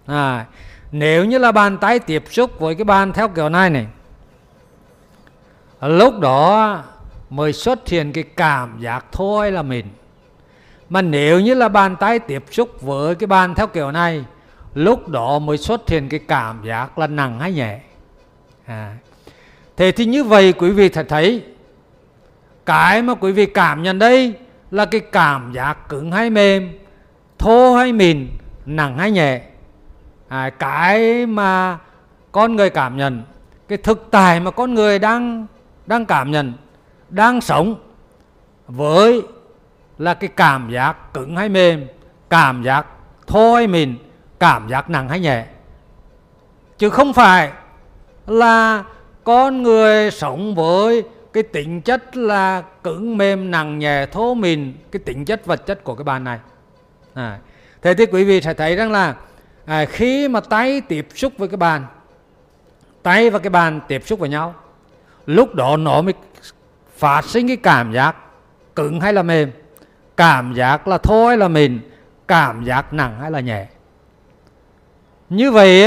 À, 0.06 0.46
nếu 0.92 1.24
như 1.24 1.38
là 1.38 1.52
bàn 1.52 1.78
tay 1.78 1.98
tiếp 1.98 2.24
xúc 2.30 2.60
với 2.60 2.74
cái 2.74 2.84
bàn 2.84 3.12
theo 3.12 3.28
kiểu 3.28 3.48
này 3.48 3.70
này 3.70 3.86
lúc 5.80 6.20
đó 6.20 6.82
mới 7.30 7.52
xuất 7.52 7.88
hiện 7.88 8.12
cái 8.12 8.24
cảm 8.36 8.80
giác 8.80 9.04
thôi 9.12 9.52
là 9.52 9.62
mềm 9.62 9.86
mà 10.88 11.02
nếu 11.02 11.40
như 11.40 11.54
là 11.54 11.68
bàn 11.68 11.96
tay 11.96 12.18
tiếp 12.18 12.44
xúc 12.50 12.82
với 12.82 13.14
cái 13.14 13.26
bàn 13.26 13.54
theo 13.54 13.66
kiểu 13.66 13.90
này 13.90 14.24
lúc 14.74 15.08
đó 15.08 15.38
mới 15.38 15.58
xuất 15.58 15.88
hiện 15.88 16.08
cái 16.08 16.20
cảm 16.28 16.62
giác 16.64 16.98
là 16.98 17.06
nặng 17.06 17.40
hay 17.40 17.52
nhẹ 17.52 17.80
à. 18.66 18.96
thế 19.76 19.92
thì 19.92 20.04
như 20.04 20.24
vậy 20.24 20.52
quý 20.52 20.70
vị 20.70 20.88
thật 20.88 21.06
thấy 21.08 21.44
cái 22.66 23.02
mà 23.02 23.14
quý 23.14 23.32
vị 23.32 23.46
cảm 23.46 23.82
nhận 23.82 23.98
đây 23.98 24.34
là 24.70 24.84
cái 24.84 25.00
cảm 25.00 25.52
giác 25.52 25.88
cứng 25.88 26.12
hay 26.12 26.30
mềm 26.30 26.78
thô 27.38 27.74
hay 27.74 27.92
mịn 27.92 28.28
nặng 28.66 28.98
hay 28.98 29.10
nhẹ 29.10 29.40
à, 30.28 30.50
cái 30.50 31.26
mà 31.26 31.78
con 32.32 32.56
người 32.56 32.70
cảm 32.70 32.96
nhận 32.96 33.22
cái 33.68 33.78
thực 33.78 34.08
tại 34.10 34.40
mà 34.40 34.50
con 34.50 34.74
người 34.74 34.98
đang 34.98 35.46
đang 35.86 36.06
cảm 36.06 36.30
nhận 36.30 36.52
đang 37.08 37.40
sống 37.40 37.74
với 38.68 39.22
là 39.98 40.14
cái 40.14 40.30
cảm 40.36 40.70
giác 40.70 41.14
cứng 41.14 41.36
hay 41.36 41.48
mềm 41.48 41.86
cảm 42.30 42.62
giác 42.62 42.86
thô 43.26 43.54
hay 43.54 43.66
mịn 43.66 43.96
cảm 44.40 44.68
giác 44.68 44.90
nặng 44.90 45.08
hay 45.08 45.20
nhẹ. 45.20 45.44
Chứ 46.78 46.90
không 46.90 47.12
phải 47.12 47.52
là 48.26 48.84
con 49.24 49.62
người 49.62 50.10
sống 50.10 50.54
với 50.54 51.02
cái 51.32 51.42
tính 51.42 51.80
chất 51.80 52.16
là 52.16 52.62
cứng 52.82 53.16
mềm 53.18 53.50
nặng 53.50 53.78
nhẹ 53.78 54.06
thô 54.06 54.34
mịn 54.34 54.72
cái 54.92 55.00
tính 55.04 55.24
chất 55.24 55.46
vật 55.46 55.66
chất 55.66 55.84
của 55.84 55.94
cái 55.94 56.04
bàn 56.04 56.24
này. 56.24 56.38
À, 57.14 57.38
thế 57.82 57.94
thì 57.94 58.06
quý 58.06 58.24
vị 58.24 58.40
sẽ 58.40 58.54
thấy 58.54 58.76
rằng 58.76 58.92
là 58.92 59.14
à, 59.66 59.84
khi 59.84 60.28
mà 60.28 60.40
tay 60.40 60.80
tiếp 60.80 61.08
xúc 61.14 61.32
với 61.38 61.48
cái 61.48 61.56
bàn 61.56 61.86
tay 63.02 63.30
và 63.30 63.38
cái 63.38 63.50
bàn 63.50 63.80
tiếp 63.88 64.02
xúc 64.06 64.18
với 64.18 64.28
nhau 64.28 64.54
lúc 65.26 65.54
đó 65.54 65.76
nó 65.76 66.02
mới 66.02 66.14
phát 66.96 67.24
sinh 67.24 67.48
cái 67.48 67.56
cảm 67.56 67.92
giác 67.92 68.16
cứng 68.76 69.00
hay 69.00 69.12
là 69.12 69.22
mềm 69.22 69.50
cảm 70.16 70.54
giác 70.54 70.88
là 70.88 70.98
thô 70.98 71.26
hay 71.28 71.36
là 71.36 71.48
mịn 71.48 71.80
cảm 72.28 72.64
giác 72.64 72.92
nặng 72.92 73.18
hay 73.20 73.30
là 73.30 73.40
nhẹ 73.40 73.66
như 75.30 75.52
vậy 75.52 75.86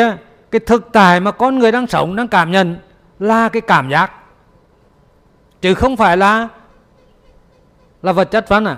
cái 0.51 0.59
thực 0.59 0.89
tại 0.93 1.19
mà 1.19 1.31
con 1.31 1.59
người 1.59 1.71
đang 1.71 1.87
sống 1.87 2.15
đang 2.15 2.27
cảm 2.27 2.51
nhận 2.51 2.77
là 3.19 3.49
cái 3.49 3.61
cảm 3.61 3.89
giác. 3.89 4.11
Chứ 5.61 5.73
không 5.73 5.97
phải 5.97 6.17
là 6.17 6.47
là 8.03 8.11
vật 8.11 8.31
chất 8.31 8.47
phán 8.47 8.67
à. 8.67 8.77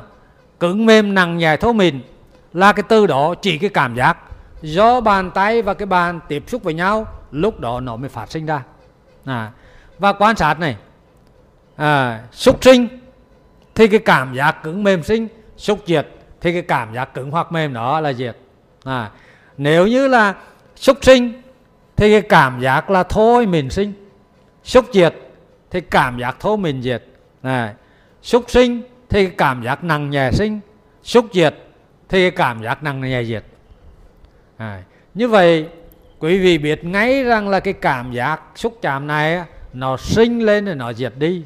Cứng 0.59 0.85
mềm 0.85 1.13
nặng 1.13 1.37
nhẹ 1.37 1.57
thô 1.57 1.73
mịn 1.73 2.01
là 2.53 2.73
cái 2.73 2.83
từ 2.89 3.07
đó 3.07 3.35
chỉ 3.41 3.57
cái 3.57 3.69
cảm 3.69 3.95
giác. 3.95 4.17
Do 4.61 5.01
bàn 5.01 5.31
tay 5.31 5.61
và 5.61 5.73
cái 5.73 5.85
bàn 5.85 6.19
tiếp 6.27 6.43
xúc 6.47 6.63
với 6.63 6.73
nhau 6.73 7.07
lúc 7.31 7.59
đó 7.59 7.79
nó 7.79 7.95
mới 7.95 8.09
phát 8.09 8.31
sinh 8.31 8.45
ra. 8.45 8.63
À, 9.25 9.51
và 9.99 10.13
quan 10.13 10.35
sát 10.35 10.59
này 10.59 10.77
à, 11.75 12.23
xúc 12.31 12.63
sinh 12.63 12.87
thì 13.75 13.87
cái 13.87 13.99
cảm 13.99 14.33
giác 14.33 14.63
cứng 14.63 14.83
mềm 14.83 15.03
sinh 15.03 15.27
xúc 15.57 15.79
diệt 15.85 16.07
thì 16.41 16.53
cái 16.53 16.61
cảm 16.61 16.93
giác 16.93 17.13
cứng 17.13 17.31
hoặc 17.31 17.51
mềm 17.51 17.73
đó 17.73 17.99
là 17.99 18.13
diệt. 18.13 18.37
À, 18.83 19.09
nếu 19.57 19.87
như 19.87 20.07
là 20.07 20.33
xúc 20.75 20.97
sinh 21.01 21.41
thì 21.95 22.11
cái 22.11 22.21
cảm 22.21 22.61
giác 22.61 22.89
là 22.89 23.03
thôi 23.03 23.45
mình 23.45 23.69
sinh. 23.69 23.93
Xúc 24.63 24.85
diệt 24.93 25.15
thì 25.71 25.81
cảm 25.81 26.19
giác 26.19 26.35
thôi 26.39 26.57
mình 26.57 26.81
diệt. 26.81 27.03
Này 27.43 27.73
xúc 28.21 28.43
sinh 28.47 28.81
thì 29.09 29.29
cảm 29.29 29.63
giác 29.63 29.83
nặng 29.83 30.09
nhẹ 30.09 30.31
sinh. 30.31 30.59
Xúc 31.03 31.25
diệt 31.33 31.55
thì 32.09 32.31
cảm 32.31 32.63
giác 32.63 32.83
nặng 32.83 33.01
nhẹ 33.01 33.23
diệt. 33.23 33.43
Này. 34.59 34.83
như 35.13 35.27
vậy 35.27 35.67
quý 36.19 36.39
vị 36.39 36.57
biết 36.57 36.85
ngay 36.85 37.23
rằng 37.23 37.49
là 37.49 37.59
cái 37.59 37.73
cảm 37.73 38.11
giác 38.11 38.41
xúc 38.55 38.77
chạm 38.81 39.07
này 39.07 39.43
nó 39.73 39.97
sinh 39.97 40.39
lên 40.39 40.65
rồi 40.65 40.75
nó 40.75 40.93
diệt 40.93 41.13
đi. 41.17 41.43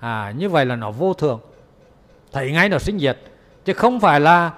À, 0.00 0.32
như 0.36 0.48
vậy 0.48 0.66
là 0.66 0.76
nó 0.76 0.90
vô 0.90 1.14
thường. 1.14 1.40
Thấy 2.32 2.50
ngay 2.50 2.68
nó 2.68 2.78
sinh 2.78 2.98
diệt. 2.98 3.18
Chứ 3.64 3.72
không 3.72 4.00
phải 4.00 4.20
là 4.20 4.50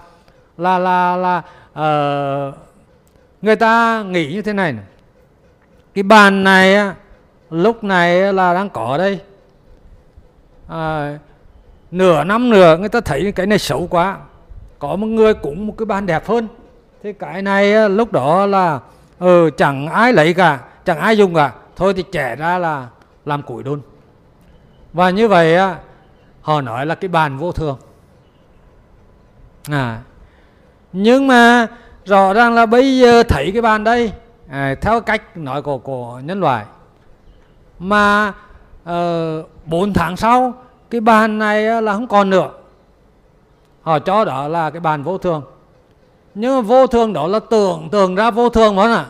là 0.59 0.79
là 0.79 1.16
là 1.16 1.43
uh, 1.73 2.55
người 3.43 3.56
ta 3.56 4.02
nghĩ 4.02 4.32
như 4.32 4.43
thế 4.43 4.52
này, 4.52 4.73
này. 4.73 4.85
cái 5.94 6.02
bàn 6.02 6.44
này 6.44 6.94
lúc 7.51 7.85
này 7.85 8.32
là 8.32 8.55
đang 8.55 8.70
có 8.70 8.98
đây. 8.98 9.20
À, 10.69 11.19
nửa 11.90 12.24
năm 12.24 12.51
nữa 12.51 12.77
người 12.77 12.89
ta 12.89 13.01
thấy 13.01 13.32
cái 13.32 13.47
này 13.47 13.59
xấu 13.59 13.86
quá. 13.86 14.19
Có 14.78 14.97
một 14.97 15.06
người 15.06 15.35
cũng 15.35 15.66
một 15.66 15.74
cái 15.78 15.86
bàn 15.86 16.06
đẹp 16.06 16.27
hơn. 16.27 16.48
Thế 17.02 17.12
cái 17.12 17.43
này 17.43 17.90
lúc 17.90 18.12
đó 18.12 18.47
là 18.47 18.81
ừ, 19.19 19.51
chẳng 19.56 19.86
ai 19.86 20.12
lấy 20.12 20.35
cả 20.35 20.60
chẳng 20.85 20.98
ai 20.98 21.19
dùng 21.19 21.35
cả. 21.35 21.52
Thôi 21.77 21.94
thì 21.97 22.05
trẻ 22.12 22.36
ra 22.36 22.59
là 22.59 22.89
làm 23.24 23.43
củi 23.43 23.62
đun. 23.62 23.81
Và 24.93 25.10
như 25.10 25.28
vậy 25.28 25.56
họ 26.40 26.60
nói 26.60 26.86
là 26.86 26.94
cái 26.94 27.09
bàn 27.09 27.39
vô 27.39 27.52
thường. 27.52 27.78
À 29.70 30.01
nhưng 30.93 31.27
mà 31.27 31.66
rõ 32.07 32.33
ràng 32.33 32.55
là 32.55 32.66
bây 32.66 32.99
giờ 32.99 33.23
thấy 33.23 33.51
cái 33.53 33.62
bàn 33.62 33.85
đây 33.85 34.12
à, 34.51 34.74
theo 34.81 35.01
cách 35.01 35.37
nói 35.37 35.62
của 35.62 35.79
của 35.79 36.20
nhân 36.24 36.41
loại 36.41 36.65
mà 37.79 38.33
ờ, 38.85 39.39
uh, 39.41 39.66
4 39.66 39.93
tháng 39.93 40.16
sau 40.16 40.55
cái 40.91 41.01
bàn 41.01 41.39
này 41.39 41.66
ờ, 41.66 41.81
là 41.81 41.93
không 41.93 42.07
còn 42.07 42.31
nữa. 42.31 42.51
Họ 43.83 43.99
cho 43.99 44.24
đó 44.24 44.49
là 44.49 44.70
cái 44.70 44.81
bàn 44.81 45.03
vô 45.03 45.19
thường. 45.19 45.43
Nhưng 46.35 46.57
mà 46.57 46.61
vô 46.61 46.87
thường 46.87 47.12
đó 47.12 47.27
là 47.27 47.39
tưởng 47.51 47.89
tượng 47.93 48.15
ra 48.15 48.31
vô 48.31 48.49
thường 48.49 48.77
đó 48.77 48.89
nè 48.89 49.05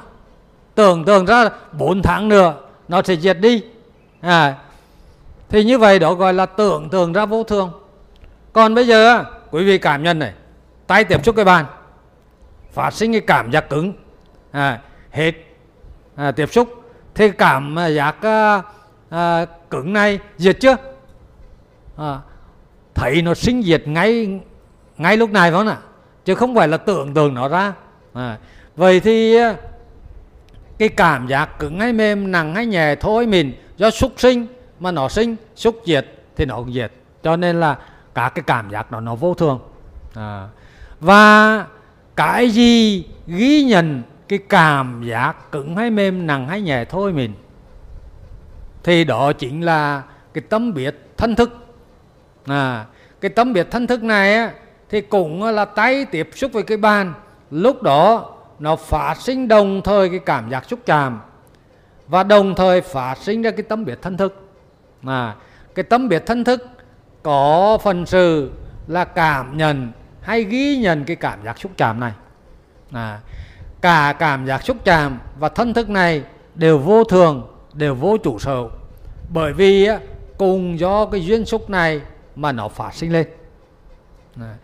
tưởng 0.74 1.05
tượng 1.05 1.27
ra 1.27 1.51
4 1.73 2.02
tháng 2.02 2.28
nữa 2.28 2.55
nó 2.89 3.02
sẽ 3.02 3.16
diệt 3.16 3.39
đi. 3.40 3.62
À, 4.20 4.55
thì 5.48 5.64
như 5.64 5.78
vậy 5.78 5.98
đó 5.98 6.14
gọi 6.14 6.35
là 6.35 6.47
tưởng 6.47 6.89
tượng 6.89 7.12
ra 7.12 7.27
vô 7.27 7.43
thường. 7.43 7.70
Còn 8.52 8.74
bây 8.74 8.86
giờ 8.86 9.24
quý 9.51 9.64
vị 9.64 9.78
cảm 9.78 10.02
nhận 10.02 10.19
này 10.19 10.32
tay 10.86 11.05
tiếp 11.05 11.24
xúc 11.24 11.36
cái 11.36 11.44
bàn 11.44 11.64
phát 12.73 12.93
sinh 12.94 13.12
cái 13.12 13.20
cảm 13.20 13.51
giác 13.51 13.70
cứng. 13.70 13.93
À, 14.51 14.81
hết. 15.11 15.32
À, 16.16 16.32
tiếp 16.32 16.53
xúc. 16.53 16.69
Thì 17.15 17.31
cảm 17.31 17.78
à, 17.78 17.86
giác 17.86 18.16
à, 18.23 18.62
à, 19.11 19.47
cứng 19.70 19.93
này 19.93 20.19
diệt 20.36 20.57
chưa? 20.61 20.77
À, 21.97 22.19
thấy 22.94 23.23
nó 23.23 23.35
sinh 23.35 23.62
diệt 23.62 23.89
ngay 23.89 24.40
ngay 24.99 25.16
lúc 25.16 25.31
này 25.31 25.51
phải 25.51 25.59
không 25.59 25.69
ạ 25.69 25.77
chứ 26.24 26.35
không 26.35 26.55
phải 26.55 26.69
là 26.69 26.77
tưởng 26.77 27.15
tượng 27.15 27.35
nó 27.35 27.49
ra. 27.49 27.73
À, 28.15 28.39
vậy 28.77 29.01
thì 29.01 29.36
à, 29.36 29.55
cái 30.78 30.89
cảm 30.89 31.27
giác 31.27 31.59
cứng 31.59 31.81
hay 31.81 31.93
mềm 31.93 32.32
nặng 32.32 32.55
hay 32.55 32.66
nhẹ 32.66 32.94
thôi 32.94 33.27
mình. 33.27 33.53
Do 33.77 33.90
xúc 33.90 34.12
sinh 34.16 34.47
mà 34.81 34.90
nó 34.90 35.09
sinh 35.09 35.36
xúc 35.55 35.82
diệt 35.86 36.07
thì 36.36 36.44
nó 36.44 36.57
cũng 36.57 36.73
diệt. 36.73 36.93
Cho 37.23 37.36
nên 37.36 37.61
là 37.61 37.78
cả 38.15 38.31
cái 38.35 38.43
cảm 38.47 38.70
giác 38.70 38.90
đó 38.90 39.01
nó 39.01 39.15
vô 39.15 39.35
thường. 39.35 39.61
À, 40.15 40.49
và 41.01 41.66
cái 42.16 42.51
gì 42.51 43.05
ghi 43.26 43.64
nhận 43.64 44.02
cái 44.28 44.39
cảm 44.48 45.02
giác 45.05 45.52
cứng 45.52 45.76
hay 45.76 45.90
mềm 45.90 46.26
nặng 46.26 46.48
hay 46.48 46.60
nhẹ 46.60 46.84
thôi 46.84 47.12
mình? 47.12 47.32
Thì 48.82 49.05
đó 49.05 49.32
chính 49.32 49.62
là 49.62 50.02
cái 50.34 50.43
tâm 50.48 50.74
biết 50.74 50.97
thân 51.16 51.34
thức. 51.34 51.66
À, 52.47 52.84
cái 53.20 53.28
tâm 53.28 53.52
biết 53.52 53.70
thân 53.70 53.86
thức 53.86 54.02
này 54.02 54.34
á, 54.34 54.52
thì 54.89 55.01
cũng 55.01 55.43
là 55.43 55.64
tay 55.64 56.05
tiếp 56.05 56.30
xúc 56.34 56.52
với 56.52 56.62
cái 56.62 56.76
bàn. 56.76 57.14
Lúc 57.51 57.82
đó 57.82 58.34
nó 58.59 58.76
phát 58.76 59.20
sinh 59.20 59.48
đồng 59.48 59.80
thời 59.84 60.09
cái 60.09 60.18
cảm 60.18 60.51
giác 60.51 60.64
xúc 60.64 60.80
chạm 60.86 61.20
và 62.09 62.22
đồng 62.22 62.55
thời 62.55 62.80
phát 62.80 63.18
sinh 63.18 63.43
ra 63.43 63.51
cái 63.51 63.62
tâm 63.62 63.84
biết 63.84 64.02
thân 64.02 64.16
thức. 64.16 64.48
À, 65.06 65.34
cái 65.74 65.82
tâm 65.82 66.09
biết 66.09 66.26
thân 66.26 66.44
thức 66.44 66.68
có 67.22 67.78
phần 67.82 68.06
sự 68.06 68.51
là 68.86 69.05
cảm 69.05 69.56
nhận 69.56 69.93
hay 70.23 70.44
ghi 70.44 70.77
nhận 70.77 71.05
cái 71.05 71.16
cảm 71.16 71.44
giác 71.44 71.59
xúc 71.59 71.73
chạm 71.77 72.01
này. 72.01 72.12
À, 72.93 73.20
cả 73.81 74.15
cảm 74.19 74.47
giác 74.47 74.62
xúc 74.62 74.77
chạm 74.85 75.19
và 75.39 75.49
thân 75.49 75.74
thức 75.74 75.89
này 75.89 76.24
đều 76.55 76.78
vô 76.78 77.05
thường 77.05 77.47
đều 77.73 77.94
vô 77.94 78.16
chủ 78.16 78.39
sở. 78.39 78.69
Bởi 79.28 79.53
vì 79.53 79.89
cùng 80.39 80.78
do 80.78 81.07
cái 81.07 81.24
duyên 81.24 81.44
xúc 81.44 81.70
này 81.70 82.01
mà 82.36 82.53
nó 82.53 82.69
phát 82.69 82.94
sinh 82.94 83.12
lên. 83.12 83.27
À, 84.40 84.55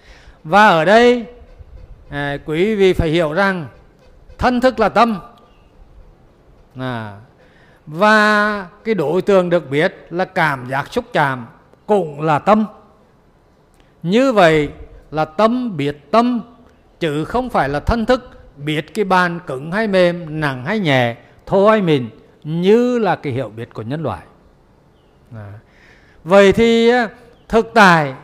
và 0.45 0.69
ở 0.69 0.85
đây 0.85 1.25
à, 2.11 2.37
quý 2.47 2.75
vị 2.75 2.93
phải 2.93 3.09
hiểu 3.09 3.33
rằng 3.33 3.67
thân 4.39 4.61
thức 4.61 4.81
là 4.81 4.89
tâm. 4.89 5.21
À, 6.79 7.19
và 7.87 8.67
cái 8.85 8.95
đối 8.95 9.23
tượng 9.23 9.51
được 9.51 9.71
biết 9.71 10.07
là 10.11 10.25
cảm 10.25 10.69
giác 10.71 10.93
xúc 10.93 11.05
chạm 11.13 11.47
cũng 11.87 12.21
là 12.21 12.39
tâm. 12.39 12.67
Như 14.03 14.33
vậy 14.33 14.69
là 15.11 15.25
tâm 15.25 15.77
biết 15.77 16.11
tâm, 16.11 16.41
chứ 17.01 17.25
không 17.25 17.51
phải 17.51 17.69
là 17.69 17.81
thân 17.81 18.07
thức. 18.07 18.31
Biết 18.57 18.95
cái 18.95 19.05
bàn 19.05 19.41
cứng 19.47 19.73
hay 19.73 19.89
mềm, 19.89 20.41
nặng 20.41 20.65
hay 20.65 20.79
nhẹ, 20.79 21.17
thô 21.47 21.69
hay 21.69 21.83
mịn, 21.83 22.09
như 22.45 22.99
là 22.99 23.17
cái 23.17 23.33
hiểu 23.33 23.49
biết 23.49 23.75
của 23.75 23.83
nhân 23.83 24.03
loại. 24.03 24.21
À. 25.35 25.53
vậy 26.25 26.53
thì 26.53 26.91
thực 27.49 27.71
tại 27.75 28.15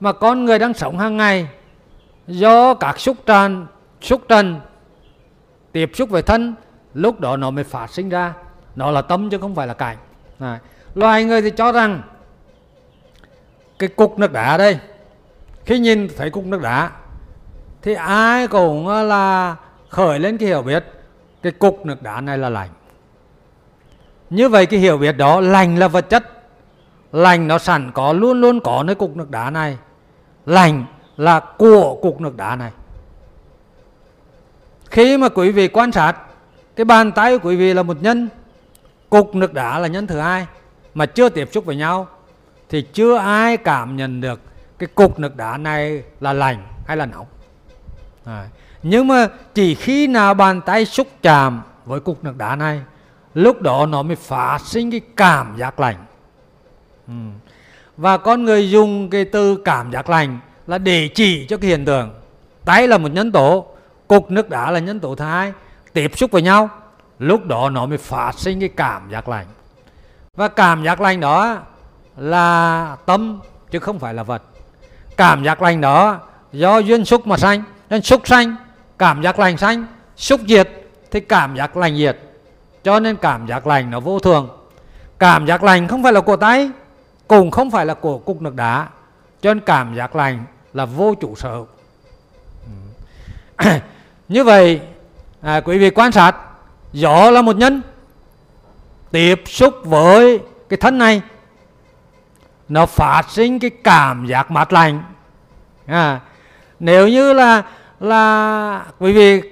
mà 0.00 0.12
con 0.12 0.44
người 0.44 0.58
đang 0.58 0.74
sống 0.74 0.98
hàng 0.98 1.16
ngày, 1.16 1.48
do 2.26 2.74
các 2.74 3.00
xúc 3.00 3.16
tràn, 3.26 3.66
xúc 4.00 4.22
trần 4.28 4.60
tiếp 5.72 5.90
xúc 5.94 6.10
với 6.10 6.22
thân, 6.22 6.54
lúc 6.94 7.20
đó 7.20 7.36
nó 7.36 7.50
mới 7.50 7.64
phát 7.64 7.90
sinh 7.90 8.08
ra. 8.08 8.34
Nó 8.76 8.90
là 8.90 9.02
tâm 9.02 9.30
chứ 9.30 9.38
không 9.38 9.54
phải 9.54 9.66
là 9.66 9.74
cảnh 9.74 9.96
à. 10.38 10.60
loài 10.94 11.24
người 11.24 11.42
thì 11.42 11.50
cho 11.50 11.72
rằng 11.72 12.02
cái 13.78 13.88
cục 13.88 14.18
nước 14.18 14.32
đá 14.32 14.56
đây 14.56 14.78
khi 15.64 15.78
nhìn 15.78 16.08
thấy 16.16 16.30
cục 16.30 16.44
nước 16.44 16.62
đá, 16.62 16.90
thì 17.82 17.94
ai 17.94 18.48
cũng 18.48 18.88
ờ, 18.88 19.02
là 19.02 19.56
khởi 19.88 20.18
lên 20.18 20.38
cái 20.38 20.48
hiểu 20.48 20.62
biết 20.62 20.84
cái 21.42 21.52
cục 21.52 21.86
nước 21.86 22.02
đá 22.02 22.20
này 22.20 22.38
là 22.38 22.48
lành. 22.48 22.68
Như 24.30 24.48
vậy 24.48 24.66
cái 24.66 24.80
hiểu 24.80 24.98
biết 24.98 25.12
đó, 25.12 25.40
lành 25.40 25.78
là 25.78 25.88
vật 25.88 26.10
chất. 26.10 26.30
Lành 27.12 27.48
nó 27.48 27.58
sẵn 27.58 27.90
có, 27.94 28.12
luôn 28.12 28.40
luôn 28.40 28.60
có 28.60 28.82
nơi 28.82 28.94
cục 28.94 29.16
nước 29.16 29.30
đá 29.30 29.50
này. 29.50 29.78
Lành 30.46 30.84
là 31.16 31.40
của 31.40 31.98
cục 32.02 32.20
nước 32.20 32.36
đá 32.36 32.56
này. 32.56 32.70
Khi 34.90 35.18
mà 35.18 35.28
quý 35.28 35.50
vị 35.50 35.68
quan 35.68 35.92
sát, 35.92 36.16
cái 36.76 36.84
bàn 36.84 37.12
tay 37.12 37.38
của 37.38 37.48
quý 37.48 37.56
vị 37.56 37.74
là 37.74 37.82
một 37.82 38.02
nhân. 38.02 38.28
Cục 39.10 39.34
nước 39.34 39.54
đá 39.54 39.78
là 39.78 39.88
nhân 39.88 40.06
thứ 40.06 40.18
hai. 40.18 40.46
Mà 40.94 41.06
chưa 41.06 41.28
tiếp 41.28 41.48
xúc 41.52 41.64
với 41.64 41.76
nhau, 41.76 42.06
thì 42.68 42.82
chưa 42.92 43.16
ai 43.16 43.56
cảm 43.56 43.96
nhận 43.96 44.20
được 44.20 44.40
cái 44.78 44.88
cục 44.94 45.18
nước 45.18 45.36
đá 45.36 45.56
này 45.56 46.02
là 46.20 46.32
lành 46.32 46.66
hay 46.86 46.96
là 46.96 47.06
nóng 47.06 47.26
à. 48.24 48.48
nhưng 48.82 49.08
mà 49.08 49.28
chỉ 49.54 49.74
khi 49.74 50.06
nào 50.06 50.34
bàn 50.34 50.60
tay 50.60 50.84
xúc 50.84 51.08
chạm 51.22 51.62
với 51.84 52.00
cục 52.00 52.24
nước 52.24 52.36
đá 52.36 52.56
này, 52.56 52.80
lúc 53.34 53.62
đó 53.62 53.86
nó 53.86 54.02
mới 54.02 54.16
phát 54.16 54.58
sinh 54.64 54.90
cái 54.90 55.00
cảm 55.16 55.56
giác 55.56 55.80
lành 55.80 56.06
ừ. 57.08 57.14
và 57.96 58.18
con 58.18 58.44
người 58.44 58.70
dùng 58.70 59.10
cái 59.10 59.24
từ 59.24 59.56
cảm 59.64 59.92
giác 59.92 60.10
lành 60.10 60.38
là 60.66 60.78
để 60.78 61.08
chỉ 61.14 61.46
cho 61.46 61.56
cái 61.56 61.70
hiện 61.70 61.84
tượng 61.84 62.14
tay 62.64 62.88
là 62.88 62.98
một 62.98 63.08
nhân 63.08 63.32
tố, 63.32 63.66
cục 64.08 64.30
nước 64.30 64.50
đá 64.50 64.70
là 64.70 64.78
nhân 64.80 65.00
tố 65.00 65.14
thứ 65.14 65.24
hai, 65.24 65.52
tiếp 65.92 66.10
xúc 66.16 66.30
với 66.30 66.42
nhau, 66.42 66.68
lúc 67.18 67.46
đó 67.46 67.70
nó 67.70 67.86
mới 67.86 67.98
phát 67.98 68.38
sinh 68.38 68.60
cái 68.60 68.68
cảm 68.68 69.10
giác 69.10 69.28
lành 69.28 69.46
và 70.36 70.48
cảm 70.48 70.84
giác 70.84 71.00
lành 71.00 71.20
đó 71.20 71.58
là 72.16 72.96
tâm 73.06 73.40
chứ 73.70 73.78
không 73.78 73.98
phải 73.98 74.14
là 74.14 74.22
vật 74.22 74.42
cảm 75.16 75.44
giác 75.44 75.62
lành 75.62 75.80
đó 75.80 76.20
do 76.52 76.78
duyên 76.78 77.04
xúc 77.04 77.26
mà 77.26 77.36
sanh. 77.36 77.62
Nên 77.90 78.02
xúc 78.02 78.22
sanh 78.24 78.56
cảm 78.98 79.22
giác 79.22 79.38
lành 79.38 79.56
sanh. 79.56 79.86
Xúc 80.16 80.40
diệt 80.48 80.70
thì 81.10 81.20
cảm 81.20 81.56
giác 81.56 81.76
lành 81.76 81.96
diệt. 81.96 82.18
Cho 82.84 83.00
nên 83.00 83.16
cảm 83.16 83.46
giác 83.46 83.66
lành 83.66 83.90
nó 83.90 84.00
vô 84.00 84.18
thường. 84.18 84.48
Cảm 85.18 85.46
giác 85.46 85.62
lành 85.62 85.88
không 85.88 86.02
phải 86.02 86.12
là 86.12 86.20
của 86.20 86.36
tay 86.36 86.70
cũng 87.28 87.50
không 87.50 87.70
phải 87.70 87.86
là 87.86 87.94
của 87.94 88.18
cục 88.18 88.42
nước 88.42 88.54
đá. 88.54 88.88
Cho 89.42 89.54
nên 89.54 89.64
cảm 89.64 89.94
giác 89.94 90.16
lành 90.16 90.44
là 90.72 90.84
vô 90.84 91.14
chủ 91.20 91.34
sở 91.34 91.64
như 94.28 94.44
vậy 94.44 94.80
à, 95.40 95.60
quý 95.60 95.78
vị 95.78 95.90
quan 95.90 96.12
sát 96.12 96.36
gió 96.92 97.30
là 97.30 97.42
một 97.42 97.56
nhân. 97.56 97.82
Tiếp 99.10 99.42
xúc 99.46 99.74
với 99.84 100.40
cái 100.68 100.76
thân 100.76 100.98
này 100.98 101.22
nó 102.68 102.86
phát 102.86 103.30
sinh 103.30 103.58
cái 103.58 103.70
cảm 103.70 104.26
giác 104.26 104.50
mát 104.50 104.72
lạnh. 104.72 105.02
à, 105.86 106.20
nếu 106.80 107.08
như 107.08 107.32
là 107.32 107.62
là 108.00 108.84
quý 108.98 109.12
vị 109.12 109.42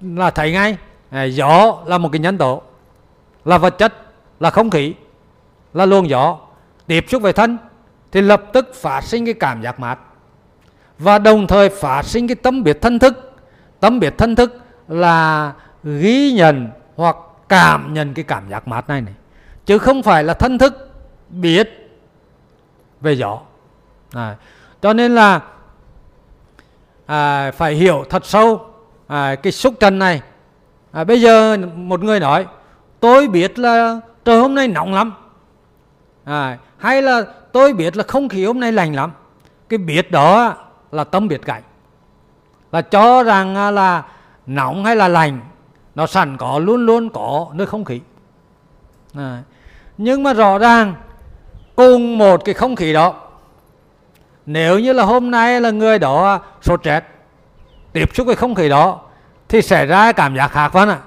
là 0.00 0.30
thấy 0.30 0.52
ngay 0.52 0.76
à, 1.10 1.22
gió 1.22 1.82
là 1.86 1.98
một 1.98 2.08
cái 2.12 2.18
nhân 2.18 2.38
tố 2.38 2.62
là 3.44 3.58
vật 3.58 3.78
chất 3.78 3.94
là 4.40 4.50
không 4.50 4.70
khí 4.70 4.94
là 5.74 5.86
luồng 5.86 6.08
gió 6.08 6.38
tiếp 6.86 7.04
xúc 7.08 7.22
với 7.22 7.32
thân 7.32 7.58
thì 8.12 8.20
lập 8.20 8.42
tức 8.52 8.74
phát 8.74 9.00
sinh 9.04 9.24
cái 9.24 9.34
cảm 9.34 9.62
giác 9.62 9.80
mát. 9.80 9.98
Và 10.98 11.18
đồng 11.18 11.46
thời 11.46 11.68
phát 11.68 12.02
sinh 12.04 12.28
cái 12.28 12.34
tâm 12.34 12.62
biệt 12.62 12.82
thân 12.82 12.98
thức. 12.98 13.32
Tâm 13.80 14.00
biệt 14.00 14.18
thân 14.18 14.36
thức 14.36 14.62
là 14.88 15.52
ghi 15.84 16.32
nhận 16.32 16.68
hoặc 16.96 17.16
cảm 17.48 17.94
nhận 17.94 18.14
cái 18.14 18.24
cảm 18.24 18.48
giác 18.50 18.68
mát 18.68 18.88
này 18.88 19.00
này. 19.00 19.14
Chứ 19.66 19.78
không 19.78 20.02
phải 20.02 20.24
là 20.24 20.34
thân 20.34 20.58
thức 20.58 20.92
biết 21.28 21.83
về 23.04 23.12
gió. 23.12 23.38
À, 24.12 24.36
cho 24.82 24.92
nên 24.92 25.14
là 25.14 25.40
à, 27.06 27.50
phải 27.50 27.74
hiểu 27.74 28.04
thật 28.10 28.26
sâu 28.26 28.66
à, 29.06 29.34
cái 29.34 29.52
xúc 29.52 29.74
trần 29.80 29.98
này. 29.98 30.22
À, 30.92 31.04
bây 31.04 31.20
giờ 31.20 31.56
một 31.74 32.02
người 32.02 32.20
nói 32.20 32.46
tôi 33.00 33.28
biết 33.28 33.58
là 33.58 34.00
trời 34.24 34.40
hôm 34.40 34.54
nay 34.54 34.68
nóng 34.68 34.94
lắm. 34.94 35.12
À, 36.24 36.58
hay 36.78 37.02
là 37.02 37.22
tôi 37.52 37.72
biết 37.72 37.96
là 37.96 38.04
không 38.08 38.28
khí 38.28 38.44
hôm 38.44 38.60
nay 38.60 38.72
lành 38.72 38.94
lắm. 38.94 39.12
Cái 39.68 39.78
biết 39.78 40.10
đó 40.10 40.54
là 40.92 41.04
tâm 41.04 41.28
biệt 41.28 41.42
cảnh 41.44 41.62
là 42.72 42.82
cho 42.82 43.22
rằng 43.22 43.54
à, 43.54 43.70
là 43.70 44.02
nóng 44.46 44.84
hay 44.84 44.96
là 44.96 45.08
lành 45.08 45.40
nó 45.94 46.06
sẵn 46.06 46.36
có 46.36 46.58
luôn 46.58 46.86
luôn 46.86 47.10
có 47.10 47.46
nơi 47.52 47.66
không 47.66 47.84
khí. 47.84 48.00
À, 49.14 49.42
nhưng 49.98 50.22
mà 50.22 50.32
rõ 50.32 50.58
ràng 50.58 50.94
cùng 51.76 52.18
một 52.18 52.44
cái 52.44 52.54
không 52.54 52.76
khí 52.76 52.92
đó. 52.92 53.14
Nếu 54.46 54.78
như 54.78 54.92
là 54.92 55.02
hôm 55.04 55.30
nay 55.30 55.60
là 55.60 55.70
người 55.70 55.98
đó 55.98 56.40
sốt 56.62 56.82
rét 56.82 57.04
tiếp 57.92 58.10
xúc 58.14 58.26
với 58.26 58.36
không 58.36 58.54
khí 58.54 58.68
đó 58.68 59.00
thì 59.48 59.62
sẽ 59.62 59.86
ra 59.86 60.12
cảm 60.12 60.36
giác 60.36 60.48
khác 60.48 60.72
vân 60.72 60.88
ạ. 60.88 60.98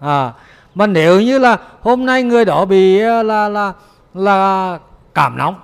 À, 0.00 0.32
mà 0.74 0.86
nếu 0.86 1.20
như 1.20 1.38
là 1.38 1.56
hôm 1.80 2.06
nay 2.06 2.22
người 2.22 2.44
đó 2.44 2.64
bị 2.64 3.00
à, 3.00 3.22
là 3.22 3.48
là 3.48 3.72
là 4.14 4.78
cảm 5.14 5.38
nóng 5.38 5.54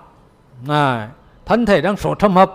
à, 0.68 1.08
thân 1.46 1.66
thể 1.66 1.80
đang 1.80 1.96
sốt 1.96 2.18
thâm 2.18 2.36
hấp 2.36 2.50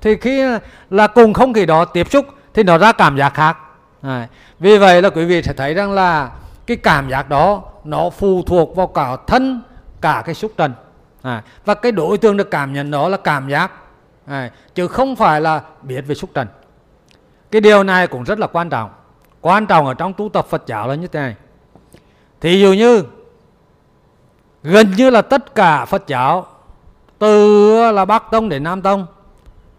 thì 0.00 0.16
khi 0.16 0.44
là 0.90 1.06
cùng 1.06 1.32
không 1.32 1.52
khí 1.52 1.66
đó 1.66 1.84
tiếp 1.84 2.10
xúc 2.10 2.26
thì 2.54 2.62
nó 2.62 2.78
ra 2.78 2.92
cảm 2.92 3.16
giác 3.16 3.34
khác. 3.34 3.58
À, 4.02 4.28
vì 4.58 4.78
vậy 4.78 5.02
là 5.02 5.10
quý 5.10 5.24
vị 5.24 5.42
sẽ 5.42 5.52
thấy 5.52 5.74
rằng 5.74 5.92
là 5.92 6.30
cái 6.66 6.76
cảm 6.76 7.10
giác 7.10 7.28
đó 7.28 7.62
nó 7.84 8.10
phụ 8.10 8.42
thuộc 8.46 8.76
vào 8.76 8.86
cả 8.86 9.16
thân 9.26 9.62
cả 10.00 10.22
cái 10.26 10.34
xúc 10.34 10.52
trần. 10.56 10.72
À, 11.22 11.42
và 11.64 11.74
cái 11.74 11.92
đối 11.92 12.18
tượng 12.18 12.36
được 12.36 12.50
cảm 12.50 12.72
nhận 12.72 12.90
đó 12.90 13.08
là 13.08 13.16
cảm 13.16 13.48
giác. 13.48 13.72
À, 14.26 14.50
chứ 14.74 14.88
không 14.88 15.16
phải 15.16 15.40
là 15.40 15.62
biết 15.82 16.00
về 16.06 16.14
xúc 16.14 16.30
trần. 16.34 16.48
Cái 17.50 17.60
điều 17.60 17.82
này 17.82 18.06
cũng 18.06 18.24
rất 18.24 18.38
là 18.38 18.46
quan 18.46 18.70
trọng. 18.70 18.90
Quan 19.40 19.66
trọng 19.66 19.86
ở 19.86 19.94
trong 19.94 20.12
tu 20.12 20.28
tập 20.28 20.46
Phật 20.48 20.62
giáo 20.66 20.88
là 20.88 20.94
như 20.94 21.06
thế 21.06 21.20
này. 21.20 21.34
Thì 22.40 22.60
dụ 22.60 22.72
như 22.72 23.04
gần 24.62 24.90
như 24.96 25.10
là 25.10 25.22
tất 25.22 25.54
cả 25.54 25.84
Phật 25.84 26.06
giáo 26.06 26.46
từ 27.18 27.92
là 27.92 28.04
Bắc 28.04 28.24
Tông 28.30 28.48
đến 28.48 28.62
Nam 28.62 28.82
Tông 28.82 29.06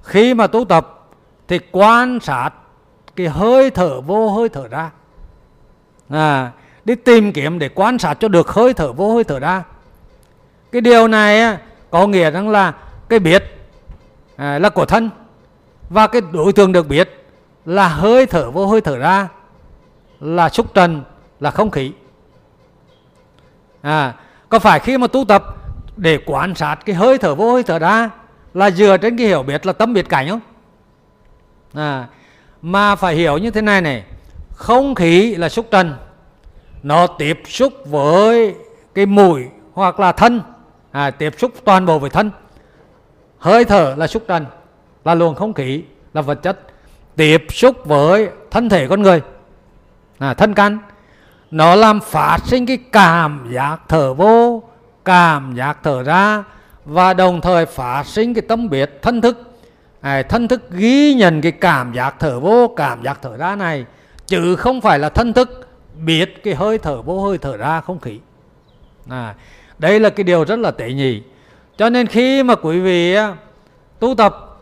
khi 0.02 0.34
mà 0.34 0.48
tu 0.48 0.66
tập 0.66 1.08
thì 1.48 1.60
quan 1.72 2.20
sát 2.20 2.50
cái 3.16 3.28
hơi 3.28 3.70
thở 3.70 4.02
vô 4.02 4.30
hơi 4.30 4.50
thở 4.50 4.68
ra. 4.68 4.92
À, 6.10 6.52
đi 6.86 6.96
tìm 6.96 7.34
kiếm 7.34 7.60
để 7.60 7.70
quan 7.76 8.00
sát 8.00 8.14
cho 8.20 8.28
được 8.28 8.50
hơi 8.50 8.74
thở 8.74 8.94
vô 8.94 9.14
hơi 9.14 9.24
thở 9.24 9.40
ra 9.40 9.64
cái 10.72 10.82
điều 10.82 11.08
này 11.08 11.58
có 11.90 12.08
nghĩa 12.08 12.32
rằng 12.32 12.50
là 12.50 12.74
cái 13.10 13.20
biết 13.20 13.44
à, 14.36 14.60
là 14.60 14.70
của 14.70 14.86
thân. 14.86 15.10
Và 15.90 16.08
cái 16.08 16.22
đối 16.32 16.54
tượng 16.54 16.72
được 16.72 16.88
biết 16.88 17.26
là 17.66 17.88
hơi 17.88 18.26
thở 18.26 18.52
vô 18.52 18.68
hơi 18.68 18.82
thở 18.82 18.98
ra 18.98 19.28
là 20.20 20.50
xúc 20.50 20.74
trần 20.74 21.04
là 21.40 21.52
không 21.52 21.72
khí. 21.72 21.92
À, 23.82 24.14
có 24.50 24.60
phải 24.60 24.80
khi 24.80 24.98
mà 24.98 25.08
tu 25.08 25.26
tập 25.26 25.44
để 25.98 26.20
quan 26.26 26.56
sát 26.56 26.76
cái 26.86 26.96
hơi 26.96 27.18
thở 27.18 27.36
vô 27.36 27.52
hơi 27.52 27.64
thở 27.64 27.80
ra 27.80 28.10
là 28.54 28.72
dựa 28.72 28.98
trên 28.98 29.18
cái 29.18 29.28
hiểu 29.28 29.44
biết 29.44 29.66
là 29.66 29.74
tâm 29.74 29.94
biệt 29.94 30.10
cảnh 30.10 30.30
không? 30.30 30.40
À, 31.74 32.08
mà 32.62 32.96
phải 32.96 33.16
hiểu 33.16 33.38
như 33.38 33.52
thế 33.52 33.62
này 33.62 33.82
này 33.82 34.04
không 34.56 34.96
khí 34.96 35.36
là 35.36 35.50
xúc 35.50 35.66
trần. 35.72 35.96
Nó 36.84 37.08
tiếp 37.08 37.42
xúc 37.46 37.74
với 37.86 38.56
cái 38.94 39.06
mũi 39.06 39.46
hoặc 39.74 40.00
là 40.00 40.12
thân 40.12 40.42
à, 40.92 41.12
tiếp 41.12 41.34
xúc 41.38 41.52
toàn 41.66 41.86
bộ 41.86 42.00
với 42.00 42.10
thân. 42.10 42.32
Hơi 43.38 43.66
thở 43.66 43.96
là 43.98 44.08
xúc 44.08 44.24
trần 44.28 44.46
là 45.06 45.16
luồng 45.16 45.36
không 45.36 45.54
khí 45.54 45.84
là 46.14 46.22
vật 46.22 46.44
chất. 46.44 46.60
Tiếp 47.16 47.46
xúc 47.50 47.78
với 47.86 48.30
thân 48.52 48.70
thể 48.70 48.88
con 48.88 49.02
người. 49.02 49.22
À, 50.18 50.34
thân 50.34 50.54
căn 50.54 50.78
nó 51.52 51.76
làm 51.76 52.00
phát 52.00 52.38
sinh 52.46 52.66
cái 52.66 52.78
cảm 52.92 53.48
giác 53.54 53.82
thở 53.88 54.14
vô 54.14 54.64
cảm 55.06 55.56
giác 55.56 55.78
thở 55.84 56.04
ra 56.04 56.44
và 56.86 57.14
đồng 57.14 57.42
thời 57.42 57.66
phát 57.66 58.04
sinh 58.06 58.34
cái 58.34 58.42
tâm 58.42 58.70
biết 58.70 59.00
thân 59.02 59.22
thức. 59.22 59.38
À, 60.02 60.22
thân 60.22 60.48
thức 60.48 60.72
ghi 60.72 61.14
nhận 61.14 61.42
cái 61.42 61.52
cảm 61.52 61.94
giác 61.94 62.16
thở 62.20 62.40
vô 62.40 62.74
cảm 62.78 63.04
giác 63.04 63.20
thở 63.22 63.38
ra 63.38 63.56
này 63.56 63.86
chứ 64.28 64.56
không 64.56 64.82
phải 64.82 65.00
là 65.00 65.10
thân 65.10 65.34
thức 65.34 65.68
biết 66.06 66.44
cái 66.44 66.56
hơi 66.56 66.78
thở 66.78 67.02
vô 67.02 67.22
hơi 67.22 67.38
thở 67.38 67.58
ra 67.58 67.82
không 67.82 68.00
khí. 68.00 68.20
À, 69.10 69.36
đây 69.82 70.00
là 70.00 70.10
cái 70.10 70.24
điều 70.24 70.46
rất 70.46 70.60
là 70.60 70.72
tệ 70.72 70.94
nhị. 70.94 71.22
Cho 71.78 71.90
nên 71.90 72.08
khi 72.08 72.44
mà 72.44 72.56
quý 72.56 72.80
vị 72.80 73.16
tu 74.00 74.16
tập 74.16 74.60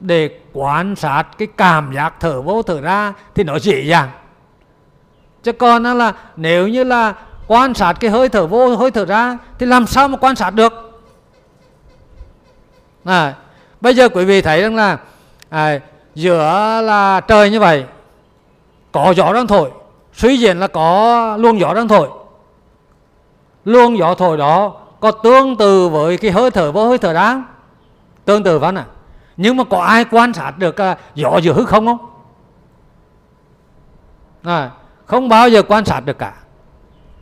để 0.00 0.30
quan 0.52 0.96
sát 0.96 1.22
cái 1.38 1.48
cảm 1.56 1.92
giác 1.94 2.14
thở 2.20 2.42
vô 2.42 2.62
thở 2.62 2.80
ra 2.80 3.12
thì 3.34 3.44
nó 3.44 3.58
dễ 3.58 3.80
dàng. 3.80 4.10
Chứ 5.42 5.52
còn 5.52 5.82
là 5.82 6.12
nếu 6.36 6.68
như 6.68 6.84
là 6.84 7.14
quan 7.46 7.74
sát 7.74 7.92
cái 7.92 8.10
hơi 8.10 8.28
thở 8.28 8.46
vô 8.46 8.76
hơi 8.76 8.90
thở 8.90 9.04
ra 9.04 9.38
thì 9.58 9.66
làm 9.66 9.86
sao 9.86 10.08
mà 10.08 10.18
quan 10.18 10.36
sát 10.36 10.50
được? 10.50 11.02
À, 13.04 13.34
bây 13.80 13.94
giờ 13.94 14.08
quý 14.08 14.24
vị 14.24 14.42
thấy 14.42 14.62
rằng 14.62 14.76
là 14.76 14.98
à, 15.48 15.78
giữa 16.14 16.80
là 16.84 17.20
trời 17.20 17.50
như 17.50 17.60
vậy 17.60 17.84
có 18.92 19.14
gió 19.16 19.32
đang 19.32 19.46
thổi 19.46 19.70
suy 20.12 20.36
diễn 20.36 20.58
là 20.58 20.66
có 20.66 21.36
luồng 21.36 21.60
gió 21.60 21.74
đang 21.74 21.88
thổi 21.88 22.08
luồng 23.64 23.98
gió 23.98 24.14
thổi 24.14 24.36
đó 24.36 24.80
có 25.00 25.10
tương 25.10 25.56
tự 25.56 25.88
với 25.88 26.16
cái 26.16 26.30
hơi 26.30 26.50
thở 26.50 26.72
vô 26.72 26.88
hơi 26.88 26.98
thở 26.98 27.12
đáng 27.12 27.44
tương 28.24 28.42
tự 28.42 28.58
văn 28.58 28.74
à? 28.74 28.84
Nhưng 29.36 29.56
mà 29.56 29.64
có 29.64 29.82
ai 29.82 30.04
quan 30.10 30.32
sát 30.32 30.58
được 30.58 30.80
à, 30.80 30.96
gió 31.14 31.38
giữa 31.42 31.52
hư 31.52 31.64
không 31.64 31.86
không? 31.86 31.98
À, 34.42 34.70
không 35.06 35.28
bao 35.28 35.48
giờ 35.48 35.62
quan 35.68 35.84
sát 35.84 36.00
được 36.00 36.18
cả. 36.18 36.34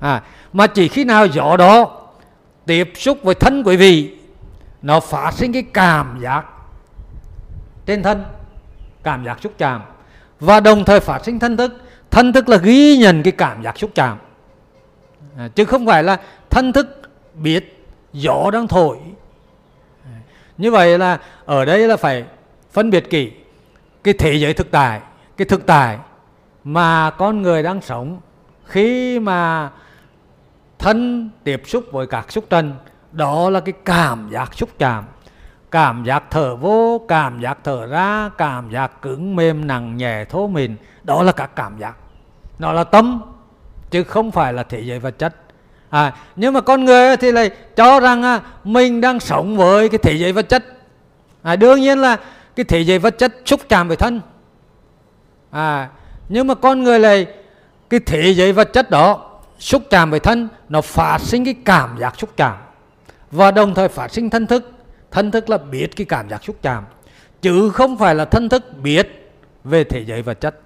À, 0.01 0.23
mà 0.53 0.67
chỉ 0.67 0.89
khi 0.89 1.05
nào 1.05 1.27
gió 1.27 1.57
đó 1.57 2.01
tiếp 2.67 2.93
xúc 2.95 3.19
với 3.23 3.35
thân 3.35 3.63
quý 3.63 3.77
vị 3.77 4.19
nó 4.83 5.01
phát 5.01 5.35
sinh 5.35 5.53
cái 5.53 5.63
cảm 5.63 6.19
giác 6.21 6.45
trên 7.87 8.03
thân 8.03 8.25
cảm 9.03 9.25
giác 9.25 9.39
xúc 9.41 9.53
chạm. 9.59 9.83
Và 10.41 10.61
đồng 10.61 10.85
thời 10.85 11.01
phát 11.01 11.25
sinh 11.25 11.39
thân 11.39 11.57
thức. 11.57 11.73
Thân 12.11 12.33
thức 12.33 12.49
là 12.49 12.57
ghi 12.57 12.97
nhận 12.97 13.23
cái 13.23 13.33
cảm 13.33 13.63
giác 13.63 13.79
xúc 13.79 13.91
chạm 13.95 14.19
à, 15.37 15.49
chứ 15.55 15.65
không 15.65 15.87
phải 15.87 16.03
là 16.03 16.21
thân 16.51 16.73
thức 16.73 17.01
biết 17.35 17.87
gió 18.13 18.51
đang 18.53 18.69
thổi. 18.69 18.99
À, 20.05 20.17
như 20.59 20.71
vậy 20.71 20.99
là 20.99 21.19
ở 21.45 21.65
đây 21.65 21.89
là 21.89 21.97
phải 21.97 22.25
phân 22.71 22.91
biệt 22.91 23.11
kỹ 23.11 23.33
cái 24.05 24.15
thế 24.15 24.35
giới 24.35 24.55
thực 24.55 24.71
tại 24.71 25.01
cái 25.37 25.47
thực 25.47 25.67
tại 25.67 25.99
mà 26.65 27.11
con 27.11 27.43
người 27.43 27.63
đang 27.63 27.81
sống 27.81 28.21
khi 28.65 29.21
mà 29.21 29.71
thân 30.79 31.31
tiếp 31.45 31.63
xúc 31.67 31.85
với 31.93 32.07
các 32.07 32.33
xúc 32.33 32.45
trần 32.51 32.75
đó 33.13 33.51
là 33.51 33.61
cái 33.61 33.73
cảm 33.85 34.29
giác 34.31 34.55
xúc 34.55 34.69
chạm. 34.79 35.05
Cảm 35.71 36.05
giác 36.05 36.25
thở 36.31 36.57
vô 36.57 37.01
cảm 37.09 37.41
giác 37.41 37.59
thở 37.65 37.87
ra 37.87 38.31
cảm 38.39 38.71
giác 38.71 39.03
cứng 39.03 39.37
mềm 39.37 39.67
nặng 39.67 39.97
nhẹ 39.97 40.25
thô 40.25 40.47
mịn 40.47 40.77
đó 41.03 41.23
là 41.23 41.33
các 41.33 41.57
cảm 41.57 41.79
giác. 41.79 41.97
Nó 42.59 42.73
là 42.73 42.85
tâm 42.85 43.23
chứ 43.93 44.05
không 44.05 44.31
phải 44.31 44.53
là 44.53 44.63
thế 44.63 44.81
giới 44.81 44.99
vật 44.99 45.19
chất. 45.19 45.35
À, 45.91 46.13
nhưng 46.37 46.55
mà 46.55 46.61
con 46.61 46.85
người 46.85 47.17
thì 47.17 47.33
lại 47.33 47.51
cho 47.77 48.01
rằng 48.01 48.23
à, 48.23 48.41
mình 48.65 49.01
đang 49.01 49.21
sống 49.21 49.57
với 49.57 49.89
cái 49.89 49.99
thế 49.99 50.13
giới 50.13 50.33
vật 50.33 50.49
chất. 50.49 50.65
À, 51.43 51.57
đương 51.57 51.81
nhiên 51.81 51.99
là 51.99 52.17
cái 52.57 52.65
thế 52.65 52.81
giới 52.81 52.99
vật 52.99 53.19
chất 53.19 53.33
xúc 53.45 53.61
chạm 53.69 53.89
với 53.89 53.97
thân. 53.97 54.21
À, 55.51 55.89
nhưng 56.29 56.47
mà 56.47 56.55
con 56.55 56.83
người 56.83 56.99
lại 56.99 57.27
cái 57.91 58.01
thế 58.07 58.35
giới 58.35 58.53
vật 58.53 58.73
chất 58.73 58.91
đó 58.91 59.31
xúc 59.59 59.83
chạm 59.91 60.11
với 60.11 60.21
thân 60.21 60.49
nó 60.69 60.81
phát 60.81 61.19
sinh 61.21 61.45
cái 61.45 61.55
cảm 61.65 61.99
giác 61.99 62.15
xúc 62.19 62.31
chạm. 62.37 62.57
Và 63.31 63.51
đồng 63.51 63.75
thời 63.75 63.89
phát 63.89 64.13
sinh 64.13 64.31
thân 64.31 64.47
thức. 64.47 64.71
Thân 65.11 65.31
thức 65.31 65.51
là 65.51 65.59
biết 65.59 65.97
cái 65.97 66.05
cảm 66.05 66.29
giác 66.29 66.45
xúc 66.45 66.57
chạm. 66.63 66.85
Chứ 67.43 67.71
không 67.71 67.97
phải 67.97 68.15
là 68.15 68.25
thân 68.25 68.49
thức 68.49 68.65
biết 68.83 69.33
về 69.65 69.85
thế 69.85 70.05
giới 70.05 70.23
vật 70.23 70.41
chất 70.41 70.61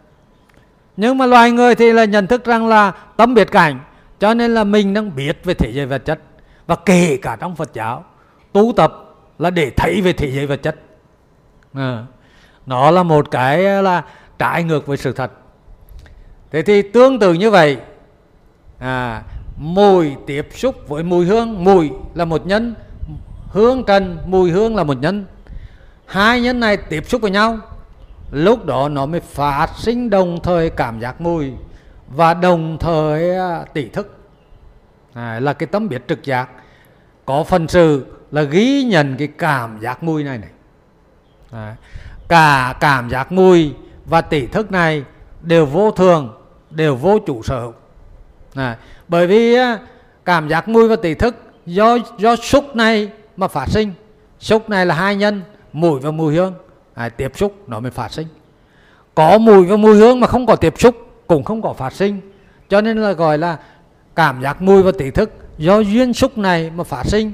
nhưng 0.96 1.18
mà 1.18 1.26
loài 1.26 1.50
người 1.50 1.74
thì 1.74 1.92
là 1.92 2.04
nhận 2.04 2.26
thức 2.26 2.44
rằng 2.44 2.66
là 2.66 2.92
tâm 3.16 3.34
biệt 3.34 3.50
cảnh 3.50 3.80
cho 4.20 4.34
nên 4.34 4.54
là 4.54 4.64
mình 4.64 4.94
đang 4.94 5.16
biết 5.16 5.44
về 5.44 5.54
thế 5.54 5.72
giới 5.72 5.86
vật 5.86 6.04
chất. 6.04 6.18
Và 6.66 6.76
kể 6.76 7.18
cả 7.22 7.36
trong 7.36 7.56
Phật 7.56 7.70
giáo 7.74 8.04
tu 8.52 8.72
tập 8.76 8.92
là 9.38 9.50
để 9.50 9.70
thấy 9.70 10.00
về 10.00 10.12
thế 10.12 10.30
giới 10.30 10.46
vật 10.46 10.62
chất. 10.62 10.76
À, 11.74 12.04
nó 12.66 12.90
là 12.90 13.02
một 13.02 13.30
cái 13.30 13.82
là 13.82 14.02
trái 14.38 14.64
ngược 14.64 14.86
với 14.86 14.96
sự 14.96 15.12
thật. 15.12 15.32
Thế 16.50 16.62
thì 16.62 16.82
tương 16.82 17.18
tự 17.18 17.34
như 17.34 17.50
vậy 17.50 17.76
à, 18.78 19.22
mùi 19.56 20.14
tiếp 20.26 20.48
xúc 20.52 20.88
với 20.88 21.02
mùi 21.02 21.26
hương 21.26 21.64
mùi 21.64 21.90
là 22.14 22.24
một 22.24 22.46
nhân 22.46 22.74
hương 23.48 23.84
trần 23.84 24.18
mùi 24.26 24.50
hương 24.50 24.76
là 24.76 24.84
một 24.84 24.96
nhân. 25.00 25.26
Hai 26.06 26.40
nhân 26.40 26.60
này 26.60 26.76
tiếp 26.76 27.08
xúc 27.08 27.22
với 27.22 27.30
nhau 27.30 27.58
lúc 28.36 28.66
đó 28.66 28.88
nó 28.88 29.06
mới 29.06 29.20
phát 29.20 29.68
sinh 29.76 30.10
đồng 30.10 30.38
thời 30.42 30.70
cảm 30.70 31.00
giác 31.00 31.20
mùi 31.20 31.52
và 32.08 32.34
đồng 32.34 32.78
thời 32.80 33.36
à, 33.36 33.64
tỷ 33.72 33.88
thức. 33.88 34.18
À, 35.14 35.40
là 35.40 35.52
cái 35.52 35.66
tấm 35.66 35.88
biết 35.88 36.02
trực 36.08 36.24
giác. 36.24 36.48
Có 37.24 37.44
phần 37.44 37.68
sự 37.68 38.06
là 38.30 38.42
ghi 38.42 38.84
nhận 38.84 39.16
cái 39.16 39.28
cảm 39.38 39.78
giác 39.80 40.02
mùi 40.02 40.24
này 40.24 40.38
này. 40.38 40.50
À, 41.50 41.76
cả 42.28 42.74
cảm 42.80 43.10
giác 43.10 43.32
mùi 43.32 43.74
và 44.06 44.20
tỷ 44.20 44.46
thức 44.46 44.70
này 44.70 45.04
đều 45.42 45.66
vô 45.66 45.90
thường 45.90 46.34
đều 46.70 46.96
vô 46.96 47.18
chủ 47.26 47.42
sở 47.42 47.60
hữu. 47.60 47.72
À, 48.54 48.76
bởi 49.08 49.26
vì 49.26 49.54
à, 49.54 49.78
cảm 50.24 50.48
giác 50.48 50.68
mùi 50.68 50.88
và 50.88 50.96
tỷ 50.96 51.14
thức 51.14 51.36
do 51.66 51.98
do 52.18 52.36
xúc 52.36 52.76
này 52.76 53.10
mà 53.36 53.48
phát 53.48 53.68
sinh. 53.68 53.92
Xúc 54.38 54.70
này 54.70 54.86
là 54.86 54.94
hai 54.94 55.16
nhân 55.16 55.42
mùi 55.72 56.00
và 56.00 56.10
mùi 56.10 56.34
hương 56.34 56.54
à, 56.96 57.08
tiếp 57.08 57.32
xúc 57.36 57.54
nó 57.66 57.80
mới 57.80 57.90
phát 57.90 58.12
sinh. 58.12 58.26
Có 59.14 59.38
mùi 59.38 59.66
và 59.66 59.76
mùi 59.76 59.96
hương 59.96 60.20
mà 60.20 60.26
không 60.26 60.46
có 60.46 60.56
tiếp 60.56 60.74
xúc 60.78 60.94
cũng 61.26 61.44
không 61.44 61.62
có 61.62 61.72
phát 61.72 61.92
sinh. 61.92 62.20
Cho 62.68 62.80
nên 62.80 63.02
là 63.02 63.12
gọi 63.12 63.38
là 63.38 63.58
cảm 64.14 64.42
giác 64.42 64.62
mùi 64.62 64.82
và 64.82 64.92
tỷ 64.98 65.10
thức 65.10 65.30
do 65.58 65.78
duyên 65.78 66.12
xúc 66.14 66.38
này 66.38 66.70
mà 66.76 66.84
phát 66.84 67.06
sinh. 67.06 67.32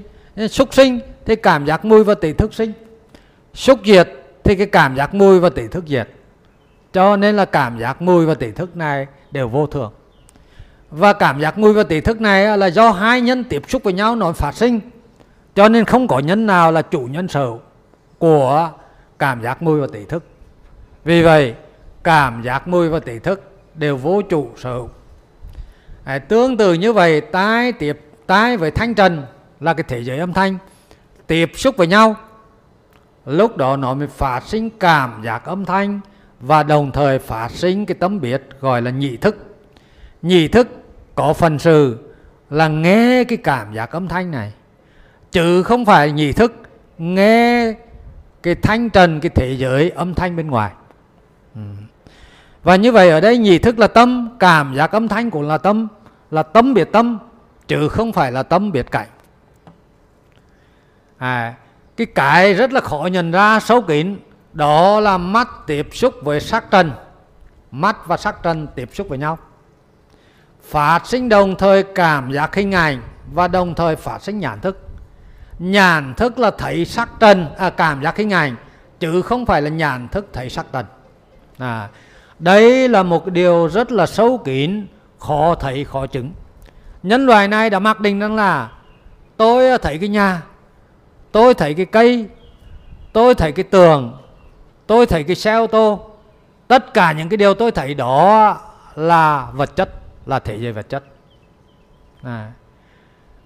Xúc 0.48 0.74
sinh 0.74 1.00
thì 1.24 1.36
cảm 1.36 1.66
giác 1.66 1.84
mùi 1.84 2.04
và 2.04 2.14
tỷ 2.14 2.32
thức 2.32 2.54
sinh. 2.54 2.72
Xúc 3.54 3.80
diệt 3.84 4.08
thì 4.44 4.56
cái 4.56 4.66
cảm 4.66 4.96
giác 4.96 5.14
mùi 5.14 5.40
và 5.40 5.50
tỷ 5.50 5.68
thức 5.68 5.84
diệt. 5.86 6.08
Cho 6.92 7.16
nên 7.16 7.36
là 7.36 7.44
cảm 7.44 7.78
giác 7.78 8.02
mùi 8.02 8.26
và 8.26 8.34
tỷ 8.34 8.50
thức 8.50 8.76
này 8.76 9.06
đều 9.30 9.48
vô 9.48 9.66
thường. 9.66 9.92
Và 10.90 11.12
cảm 11.12 11.40
giác 11.40 11.58
mùi 11.58 11.72
và 11.72 11.82
tỷ 11.82 12.00
thức 12.00 12.20
này 12.20 12.58
là 12.58 12.66
do 12.66 12.90
hai 12.90 13.20
nhân 13.20 13.44
tiếp 13.44 13.62
xúc 13.68 13.82
với 13.84 13.92
nhau 13.92 14.16
nó 14.16 14.32
phát 14.32 14.54
sinh. 14.54 14.80
Cho 15.54 15.68
nên 15.68 15.84
không 15.84 16.08
có 16.08 16.18
nhân 16.18 16.46
nào 16.46 16.72
là 16.72 16.82
chủ 16.82 17.00
nhân 17.00 17.28
sở 17.28 17.50
của 18.18 18.70
cảm 19.22 19.42
giác 19.42 19.62
mùi 19.62 19.80
và 19.80 19.86
tỷ 19.92 20.04
thức. 20.04 20.24
Vì 21.04 21.22
vậy 21.22 21.54
cảm 22.02 22.42
giác 22.42 22.68
mùi 22.68 22.88
và 22.88 23.00
tỷ 23.00 23.18
thức 23.18 23.52
đều 23.74 23.96
vô 23.96 24.22
chủ 24.22 24.50
sở 24.56 24.72
hữu. 24.72 24.88
À, 26.04 26.18
tương 26.18 26.56
tự 26.56 26.74
như 26.74 26.92
vậy 26.92 27.20
tai 27.20 27.72
tiếp 27.72 28.00
tai 28.26 28.56
với 28.56 28.70
thanh 28.70 28.94
trần 28.94 29.22
là 29.60 29.74
cái 29.74 29.84
thế 29.88 30.04
giới 30.04 30.18
âm 30.18 30.32
thanh. 30.32 30.58
Tiếp 31.26 31.52
xúc 31.54 31.76
với 31.76 31.86
nhau 31.86 32.16
lúc 33.26 33.56
đó 33.56 33.76
nó 33.76 33.94
mới 33.94 34.06
phát 34.06 34.42
sinh 34.46 34.70
cảm 34.70 35.22
giác 35.24 35.44
âm 35.44 35.64
thanh 35.64 36.00
và 36.40 36.62
đồng 36.62 36.92
thời 36.92 37.18
phát 37.18 37.50
sinh 37.50 37.86
cái 37.86 37.94
tấm 37.94 38.20
biệt 38.20 38.42
gọi 38.60 38.82
là 38.82 38.90
nhị 38.90 39.16
thức. 39.16 39.36
Nhị 40.22 40.48
thức 40.48 40.68
có 41.14 41.32
phần 41.32 41.58
sự 41.58 41.98
là 42.50 42.68
nghe 42.68 43.24
cái 43.24 43.38
cảm 43.44 43.74
giác 43.74 43.90
âm 43.90 44.08
thanh 44.08 44.30
này. 44.30 44.52
Chứ 45.32 45.62
không 45.62 45.84
phải 45.84 46.12
nhị 46.12 46.32
thức 46.32 46.52
nghe 46.98 47.74
cái 48.42 48.54
thanh 48.54 48.90
trần 48.90 49.20
cái 49.20 49.30
thế 49.34 49.52
giới 49.52 49.90
âm 49.90 50.14
thanh 50.14 50.36
bên 50.36 50.50
ngoài. 50.50 50.72
Ừ. 51.54 51.60
Và 52.62 52.76
như 52.76 52.92
vậy 52.92 53.10
ở 53.10 53.20
đây 53.20 53.38
nhị 53.38 53.58
thức 53.58 53.78
là 53.78 53.86
tâm 53.86 54.36
cảm 54.38 54.74
giác 54.74 54.92
âm 54.92 55.08
thanh 55.08 55.30
cũng 55.30 55.48
là 55.48 55.58
tâm 55.58 55.88
là 56.30 56.42
tâm 56.42 56.74
biệt 56.74 56.88
tâm 56.92 57.18
chứ 57.68 57.88
không 57.88 58.12
phải 58.12 58.32
là 58.32 58.42
tâm 58.42 58.72
biệt 58.72 58.90
cảnh. 58.90 59.08
À, 61.18 61.54
cái 61.96 62.06
cái 62.06 62.54
rất 62.54 62.72
là 62.72 62.80
khó 62.80 63.08
nhận 63.12 63.30
ra 63.30 63.60
sâu 63.60 63.82
kín 63.82 64.16
đó 64.52 65.00
là 65.00 65.18
mắt 65.18 65.48
tiếp 65.66 65.88
xúc 65.92 66.14
với 66.22 66.40
sắc 66.40 66.70
trần. 66.70 66.92
Mắt 67.70 68.06
và 68.06 68.16
sắc 68.16 68.42
trần 68.42 68.66
tiếp 68.74 68.88
xúc 68.92 69.08
với 69.08 69.18
nhau. 69.18 69.38
Phát 70.62 71.06
sinh 71.06 71.28
đồng 71.28 71.56
thời 71.56 71.82
cảm 71.82 72.32
giác 72.32 72.54
hình 72.54 72.72
ảnh 72.72 73.02
và 73.34 73.48
đồng 73.48 73.74
thời 73.74 73.96
phát 73.96 74.22
sinh 74.22 74.38
nhãn 74.38 74.60
thức 74.60 74.91
nhàn 75.58 76.14
thức 76.14 76.38
là 76.38 76.50
thấy 76.50 76.84
sắc 76.84 77.08
trần 77.20 77.46
à, 77.58 77.70
cảm 77.70 78.02
giác 78.02 78.16
hình 78.16 78.30
ảnh 78.30 78.56
chứ 79.00 79.22
không 79.22 79.46
phải 79.46 79.62
là 79.62 79.68
nhàn 79.68 80.08
thức 80.08 80.26
thấy 80.32 80.50
sắc 80.50 80.66
trần 80.72 80.86
à, 81.58 81.88
đây 82.38 82.88
là 82.88 83.02
một 83.02 83.26
điều 83.26 83.68
rất 83.68 83.92
là 83.92 84.06
sâu 84.06 84.38
kín 84.38 84.86
khó 85.18 85.54
thấy 85.54 85.84
khó 85.84 86.06
chứng. 86.06 86.32
Nhân 87.02 87.26
loại 87.26 87.48
này 87.48 87.70
đã 87.70 87.78
mặc 87.78 88.00
định 88.00 88.20
rằng 88.20 88.36
là 88.36 88.72
tôi 89.36 89.78
thấy 89.78 89.98
cái 89.98 90.08
nhà 90.08 90.42
tôi 91.32 91.54
thấy 91.54 91.74
cái 91.74 91.86
cây 91.86 92.28
tôi 93.12 93.34
thấy 93.34 93.52
cái 93.52 93.64
tường 93.64 94.18
tôi 94.86 95.06
thấy 95.06 95.24
cái 95.24 95.36
xe 95.36 95.54
ô 95.54 95.66
tô. 95.66 96.10
Tất 96.68 96.94
cả 96.94 97.12
những 97.12 97.28
cái 97.28 97.36
điều 97.36 97.54
tôi 97.54 97.70
thấy 97.70 97.94
đó 97.94 98.60
là 98.94 99.48
vật 99.52 99.76
chất 99.76 99.90
là 100.26 100.38
thế 100.38 100.58
giới 100.58 100.72
vật 100.72 100.88
chất. 100.88 101.04
À. 102.22 102.52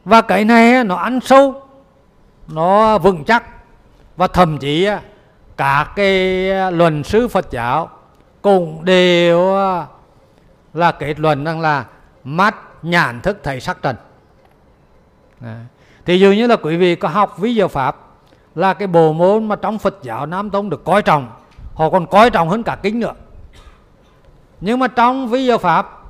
và 0.04 0.22
cái 0.22 0.44
này 0.44 0.84
nó 0.84 0.94
ăn 0.94 1.20
sâu 1.20 1.65
nó 2.48 2.98
vững 2.98 3.24
chắc. 3.24 3.44
Và 4.16 4.26
thậm 4.26 4.58
chí 4.58 4.88
cả 5.56 5.92
cái 5.96 6.50
luận 6.72 7.04
sư 7.04 7.28
Phật 7.28 7.50
giáo 7.50 7.90
cũng 8.42 8.84
đều 8.84 9.56
là 10.74 10.92
kết 10.92 11.20
luận 11.20 11.44
rằng 11.44 11.60
là 11.60 11.84
mắt 12.24 12.56
nhãn 12.82 13.20
thức 13.20 13.40
thấy 13.42 13.60
sắc 13.60 13.82
trần 13.82 13.96
thì 16.04 16.20
dường 16.20 16.36
như 16.36 16.46
là 16.46 16.56
quý 16.56 16.76
vị 16.76 16.96
có 16.96 17.08
học 17.08 17.38
ví 17.38 17.54
dụ 17.54 17.68
pháp 17.68 17.96
là 18.54 18.74
cái 18.74 18.88
bộ 18.88 19.12
môn 19.12 19.48
mà 19.48 19.56
trong 19.56 19.78
Phật 19.78 19.98
giáo 20.02 20.26
Nam 20.26 20.50
Tông 20.50 20.70
được 20.70 20.84
coi 20.84 21.02
trọng 21.02 21.28
họ 21.74 21.90
còn 21.90 22.06
coi 22.06 22.30
trọng 22.30 22.48
hơn 22.48 22.62
cả 22.62 22.76
kính 22.82 23.00
nữa. 23.00 23.12
Nhưng 24.60 24.78
mà 24.78 24.88
trong 24.88 25.28
ví 25.28 25.46
dụ 25.46 25.58
pháp 25.58 26.02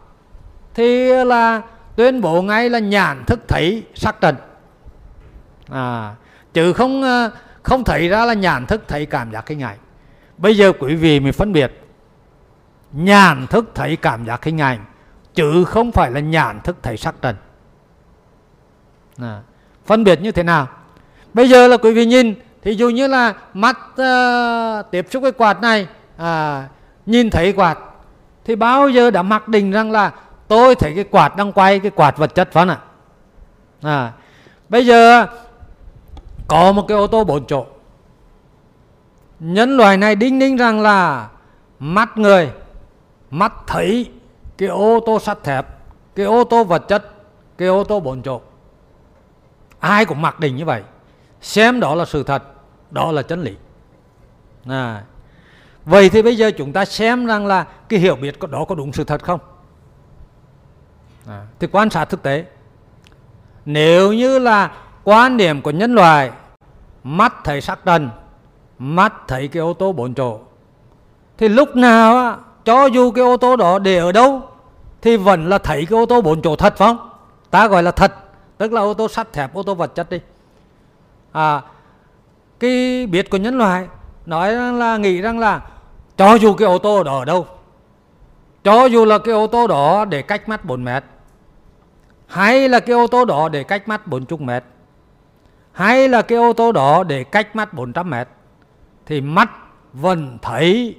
thì 0.75 1.09
là 1.25 1.63
tuyên 1.97 2.21
bố 2.21 2.43
ngay 2.43 2.71
là 2.71 2.79
nhãn 2.79 3.25
thức 3.27 3.41
thấy 3.49 3.83
sắc 3.95 4.21
trần 4.21 4.37
à, 5.71 6.15
chứ 6.57 6.73
không 6.73 7.03
ờ, 7.03 7.31
không 7.62 7.85
thấy 7.85 8.09
ra 8.09 8.24
là 8.24 8.35
nhãn 8.35 8.66
thức 8.66 8.83
thấy 8.89 9.07
cảm 9.07 9.33
giác 9.33 9.49
hình 9.49 9.62
ảnh 9.62 9.78
bây 10.39 10.57
giờ 10.57 10.73
quý 10.78 10.95
vị 10.95 11.20
mới 11.20 11.33
phân 11.33 11.53
biệt 11.53 11.73
nhãn 12.93 13.47
thức 13.47 13.70
thấy 13.74 13.97
cảm 13.97 14.24
giác 14.24 14.45
hình 14.45 14.61
ảnh 14.61 14.85
chứ 15.35 15.65
không 15.65 15.93
phải 15.93 16.11
là 16.11 16.20
nhãn 16.20 16.61
thức 16.61 16.77
thấy 16.83 16.97
sắc 16.97 17.15
trần 17.23 17.37
à, 19.20 19.41
phân 19.87 20.05
biệt 20.05 20.20
như 20.20 20.33
thế 20.33 20.43
nào? 20.43 20.69
Bây 21.35 21.49
giờ 21.49 21.69
là 21.69 21.77
quý 21.77 21.93
vị 21.93 22.07
nhìn 22.07 22.35
thì 22.62 22.73
dù 22.73 22.89
như 22.89 23.07
là 23.07 23.35
mắt 23.55 23.78
uh, 23.91 24.91
tiếp 24.91 25.07
xúc 25.11 25.23
với 25.23 25.33
quạt 25.33 25.61
này 25.61 25.87
à, 26.16 26.65
nhìn 27.07 27.31
thấy 27.31 27.53
quạt 27.53 27.78
thì 28.45 28.57
bao 28.57 28.89
giờ 28.89 29.11
đã 29.11 29.23
mặc 29.23 29.49
định 29.49 29.73
rằng 29.73 29.91
là 29.91 30.12
tôi 30.49 30.74
thấy 30.74 30.93
cái 30.95 31.05
quạt 31.05 31.37
đang 31.37 31.53
quay 31.53 31.78
cái 31.78 31.91
quạt 31.91 32.16
vật 32.16 32.35
chất 32.35 32.49
phải 32.53 32.66
không 32.66 32.77
ạ 32.77 32.78
à, 33.83 34.12
bây 34.69 34.87
giờ 34.87 35.27
có 36.48 36.73
một 36.73 36.85
cái 36.89 36.98
ô 36.98 37.06
tô 37.06 37.24
bốn 37.24 37.47
chỗ 37.47 37.66
nhân 39.40 39.77
loại 39.77 39.97
này 39.97 40.14
đinh 40.14 40.39
ninh 40.39 40.56
rằng 40.56 40.81
là 40.81 41.28
mắt 41.78 42.18
người, 42.18 42.51
mắt 43.31 43.52
thấy 43.66 44.10
cái 44.59 44.68
ô 44.68 45.01
tô 45.06 45.18
sắt 45.18 45.44
thép, 45.44 45.66
cái 46.14 46.27
ô 46.27 46.44
tô 46.44 46.64
vật 46.64 46.89
chất, 46.89 47.12
cái 47.59 47.68
ô 47.68 47.85
tô 47.85 48.01
bốn 48.01 48.23
chỗ 48.23 48.40
ai 49.81 50.05
cũng 50.05 50.23
mặc 50.23 50.40
định 50.40 50.56
như 50.56 50.64
vậy. 50.64 50.82
Xem 51.40 51.81
đó 51.81 51.94
là 51.94 52.05
sự 52.05 52.23
thật, 52.23 52.43
đó 52.90 53.12
là 53.12 53.23
chân 53.23 53.43
lý. 53.43 53.55
À. 54.66 55.02
vậy 55.85 56.09
thì 56.09 56.23
bây 56.23 56.36
giờ 56.36 56.51
chúng 56.51 56.73
ta 56.73 56.85
xem 56.85 57.27
rằng 57.27 57.47
là 57.47 57.66
cái 57.89 58.01
hiểu 58.01 58.16
biết 58.16 58.40
đó 58.51 58.64
có 58.64 58.74
đúng 58.74 58.93
sự 58.93 59.05
thật 59.05 59.24
không? 59.24 59.40
À. 61.27 61.47
thì 61.59 61.66
quan 61.73 61.90
sát 61.90 62.05
thực 62.05 62.23
tế. 62.23 62.44
Nếu 63.64 64.12
như 64.12 64.39
là 64.39 64.70
quan 65.09 65.37
điểm 65.37 65.62
của 65.62 65.70
nhân 65.70 65.95
loại 65.95 66.31
mắt 67.05 67.35
thấy 67.45 67.61
sắc 67.61 67.85
trần 67.85 68.11
mắt 68.78 69.15
thấy 69.28 69.49
cái 69.49 69.61
ô 69.61 69.73
tô 69.73 69.93
bốn 69.93 70.15
chỗ. 70.15 70.39
Thì 71.39 71.49
lúc 71.49 71.77
nào 71.77 72.16
á, 72.16 72.37
cho 72.65 72.87
dù 72.87 73.11
cái 73.11 73.24
ô 73.24 73.37
tô 73.37 73.57
đó 73.57 73.78
để 73.78 73.99
ở 73.99 74.12
đâu 74.12 74.43
thì 75.03 75.16
vẫn 75.16 75.49
là 75.49 75.59
thấy 75.59 75.87
cái 75.91 75.99
ô 75.99 76.07
tô 76.07 76.20
bốn 76.20 76.43
chỗ 76.43 76.57
thật 76.57 76.77
phải 76.77 76.89
không? 76.89 77.11
Ta 77.51 77.69
gọi 77.69 77.83
là 77.83 77.91
thật 77.91 78.12
tức 78.59 78.73
là 78.73 78.81
ô 78.81 78.95
tô 78.95 79.09
sắt 79.09 79.33
thép 79.33 79.55
ô 79.55 79.62
tô 79.62 79.74
vật 79.74 79.95
chất 79.95 80.11
đi. 80.11 80.20
À 81.33 81.62
cái 82.61 83.07
biết 83.07 83.31
của 83.31 83.39
nhân 83.39 83.59
loại 83.59 83.87
nói 84.27 84.55
rằng 84.55 84.78
là 84.78 84.97
nghĩ 84.97 85.20
rằng 85.20 85.39
là 85.39 85.61
cho 86.16 86.35
dù 86.35 86.55
cái 86.55 86.69
ô 86.69 86.78
tô 86.78 87.03
đó 87.03 87.19
ở 87.19 87.24
đâu 87.24 87.47
cho 88.65 88.85
dù 88.85 89.05
là 89.05 89.19
cái 89.19 89.35
ô 89.35 89.47
tô 89.47 89.66
đó 89.66 90.05
để 90.05 90.23
cách 90.23 90.49
mắt 90.49 90.65
4 90.65 90.85
mét 90.85 91.05
hay 92.27 92.69
là 92.69 92.81
cái 92.81 92.95
ô 92.95 93.07
tô 93.07 93.24
đó 93.24 93.49
để 93.49 93.62
cách 93.62 93.89
mắt 93.89 94.07
40 94.07 94.39
mét 94.41 94.65
hay 95.77 96.09
là 96.09 96.23
cái 96.23 96.39
ô 96.39 96.53
tô 96.53 96.73
đó 96.73 97.05
để 97.05 97.24
cách 97.24 97.57
mắt 97.57 97.74
400 97.74 98.11
mét 98.11 98.28
thì 99.07 99.20
mắt 99.20 99.51
vẫn 99.93 100.39
thấy 100.43 100.97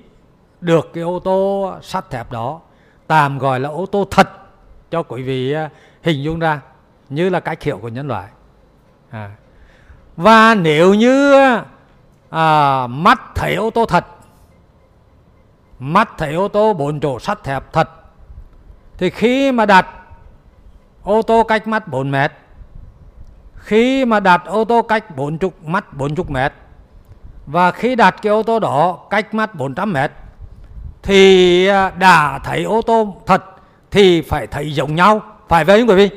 được 0.61 0.89
cái 0.93 1.03
ô 1.03 1.19
tô 1.19 1.71
sắt 1.81 2.09
thép 2.09 2.31
đó 2.31 2.61
tạm 3.07 3.37
gọi 3.37 3.59
là 3.59 3.69
ô 3.69 3.85
tô 3.85 4.07
thật 4.11 4.29
cho 4.91 5.03
quý 5.03 5.23
vị 5.23 5.51
à, 5.51 5.69
hình 6.01 6.23
dung 6.23 6.39
ra 6.39 6.61
như 7.09 7.29
là 7.29 7.39
cách 7.39 7.63
hiểu 7.63 7.77
của 7.77 7.87
nhân 7.87 8.07
loại 8.07 8.27
à. 9.09 9.31
và 10.17 10.55
nếu 10.55 10.93
như 10.93 11.33
à, 12.29 12.87
mắt 12.87 13.21
thấy 13.35 13.55
ô 13.55 13.69
tô 13.69 13.85
thật 13.85 14.05
mắt 15.79 16.09
thấy 16.17 16.33
ô 16.33 16.47
tô 16.47 16.73
bốn 16.73 16.99
chỗ 16.99 17.19
sắt 17.19 17.43
thép 17.43 17.73
thật 17.73 17.89
thì 18.97 19.09
khi 19.09 19.51
mà 19.51 19.65
đặt 19.65 19.87
ô 21.03 21.21
tô 21.21 21.43
cách 21.43 21.67
mắt 21.67 21.87
4 21.87 22.11
mét 22.11 22.31
khi 23.67 24.05
mà 24.05 24.19
đặt 24.19 24.41
ô 24.45 24.65
tô 24.65 24.81
cách 24.81 25.15
40 25.15 25.51
mắt 25.65 25.93
40 25.93 26.25
mét 26.29 26.53
và 27.45 27.71
khi 27.71 27.95
đặt 27.95 28.15
cái 28.21 28.33
ô 28.33 28.43
tô 28.43 28.59
đó 28.59 28.99
cách 29.09 29.33
mắt 29.33 29.55
400 29.55 29.93
mét 29.93 30.11
thì 31.03 31.67
à, 31.67 31.89
đã 31.89 32.39
thấy 32.43 32.63
ô 32.63 32.81
tô 32.81 33.15
thật 33.25 33.43
thì 33.91 34.21
phải 34.21 34.47
thấy 34.47 34.73
giống 34.73 34.95
nhau. 34.95 35.21
Phải 35.47 35.65
vậy 35.65 35.79
không 35.79 35.89
quý 35.89 35.95
vị? 35.95 36.09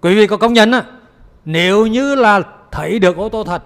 Quý 0.00 0.14
vị 0.14 0.26
có 0.26 0.36
công 0.36 0.52
nhận 0.52 0.72
á 0.72 0.82
nếu 1.44 1.86
như 1.86 2.14
là 2.14 2.42
thấy 2.70 2.98
được 2.98 3.16
ô 3.16 3.28
tô 3.28 3.44
thật 3.44 3.62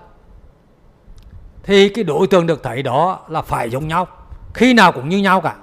thì 1.63 1.89
cái 1.89 2.05
đối 2.05 2.27
tượng 2.27 2.47
được 2.47 2.63
thấy 2.63 2.83
đó 2.83 3.21
là 3.29 3.43
phải 3.43 3.71
giống 3.71 3.89
nhau 3.89 4.07
khi 4.55 4.75
nào 4.75 4.93
cũng 4.93 5.09
như 5.09 5.19
nhau 5.19 5.41
cả. 5.41 5.55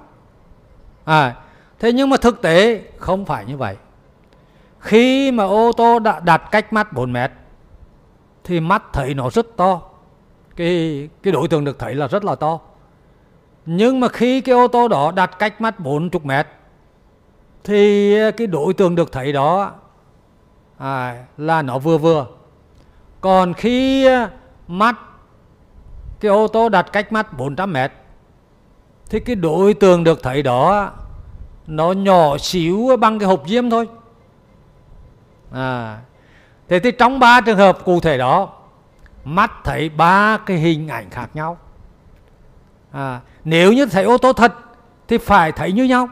À, 1.04 1.34
thế 1.78 1.92
nhưng 1.92 2.10
mà 2.10 2.16
thực 2.16 2.42
tế 2.42 2.82
không 2.98 3.24
phải 3.24 3.44
như 3.44 3.56
vậy 3.56 3.76
khi 4.80 5.32
mà 5.32 5.44
ô 5.44 5.72
tô 5.76 5.98
đã 5.98 6.20
đặt 6.20 6.42
cách 6.50 6.72
mắt 6.72 6.92
4 6.92 7.12
mét 7.12 7.30
thì 8.44 8.60
mắt 8.60 8.82
thấy 8.92 9.14
nó 9.14 9.30
rất 9.30 9.56
to. 9.56 9.80
Cái 10.56 11.08
cái 11.22 11.32
đối 11.32 11.48
tượng 11.48 11.64
được 11.64 11.78
thấy 11.78 11.94
là 11.94 12.06
rất 12.06 12.24
là 12.24 12.34
to. 12.34 12.58
Nhưng 13.66 14.00
mà 14.00 14.08
khi 14.08 14.40
cái 14.40 14.54
ô 14.54 14.68
tô 14.68 14.88
đó 14.88 15.12
đặt 15.16 15.38
cách 15.38 15.60
mắt 15.60 15.80
40 15.80 16.20
mét 16.24 16.46
thì 17.64 18.14
cái 18.30 18.46
đối 18.46 18.74
tượng 18.74 18.94
được 18.94 19.12
thấy 19.12 19.32
đó 19.32 19.72
à, 20.78 21.24
là 21.36 21.62
nó 21.62 21.78
vừa 21.78 21.98
vừa. 21.98 22.26
Còn 23.20 23.54
khi 23.54 24.06
à, 24.06 24.30
mắt 24.68 24.96
cái 26.20 26.30
ô 26.30 26.48
tô 26.48 26.68
đặt 26.68 26.92
cách 26.92 27.12
mắt 27.12 27.38
400 27.38 27.72
mét 27.72 27.92
thì 29.10 29.20
cái 29.20 29.36
đối 29.36 29.74
tượng 29.74 30.04
được 30.04 30.22
thấy 30.22 30.42
đó 30.42 30.90
nó 31.66 31.92
nhỏ 31.92 32.38
xíu 32.38 32.96
bằng 33.00 33.18
cái 33.18 33.28
hộp 33.28 33.42
diêm 33.46 33.70
thôi 33.70 33.88
à, 35.52 35.98
thế 36.68 36.78
thì 36.78 36.90
trong 36.90 37.18
ba 37.18 37.40
trường 37.40 37.58
hợp 37.58 37.78
cụ 37.84 38.00
thể 38.00 38.18
đó 38.18 38.48
mắt 39.24 39.52
thấy 39.64 39.88
ba 39.88 40.38
cái 40.46 40.56
hình 40.56 40.88
ảnh 40.88 41.10
khác 41.10 41.30
nhau. 41.34 41.58
À, 42.92 43.20
nếu 43.44 43.72
như 43.72 43.86
thấy 43.86 44.04
ô 44.04 44.18
tô 44.18 44.32
thật 44.32 44.52
thì 45.08 45.18
phải 45.18 45.52
thấy 45.52 45.72
như 45.72 45.84
nhau. 45.84 46.08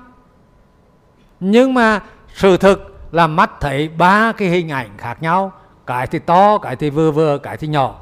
Nhưng 1.40 1.74
mà 1.74 2.00
sự 2.34 2.56
thực 2.56 2.96
là 3.12 3.26
mắt 3.26 3.50
thấy 3.60 3.88
ba 3.88 4.32
cái 4.32 4.48
hình 4.48 4.68
ảnh 4.68 4.90
khác 4.98 5.22
nhau 5.22 5.52
cái 5.86 6.06
thì 6.06 6.18
to 6.18 6.58
cái 6.58 6.76
thì 6.76 6.90
vừa 6.90 7.10
vừa 7.10 7.38
cái 7.38 7.56
thì 7.56 7.68
nhỏ. 7.68 7.94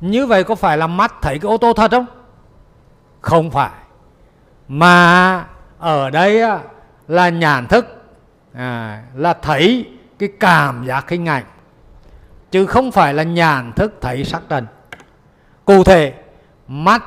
Như 0.00 0.26
vậy 0.26 0.44
có 0.44 0.54
phải 0.54 0.78
là 0.78 0.86
mắt 0.86 1.14
thấy 1.22 1.38
cái 1.38 1.50
ô 1.50 1.56
tô 1.56 1.72
thật 1.72 1.90
không? 1.90 2.06
Không 3.20 3.50
phải. 3.50 3.70
Mà 4.68 5.44
ở 5.78 6.10
đây 6.10 6.42
là 7.08 7.28
nhãn 7.28 7.66
thức 7.66 7.86
à, 8.54 9.02
là 9.14 9.32
thấy 9.32 9.95
cái 10.18 10.28
cảm 10.40 10.84
giác 10.86 11.10
hình 11.10 11.26
ảnh 11.26 11.44
chứ 12.50 12.66
không 12.66 12.92
phải 12.92 13.14
là 13.14 13.22
nhàn 13.22 13.72
thức 13.72 13.98
thấy 14.00 14.24
sắc 14.24 14.42
trần 14.48 14.66
cụ 15.64 15.84
thể 15.84 16.14
mắt 16.68 17.04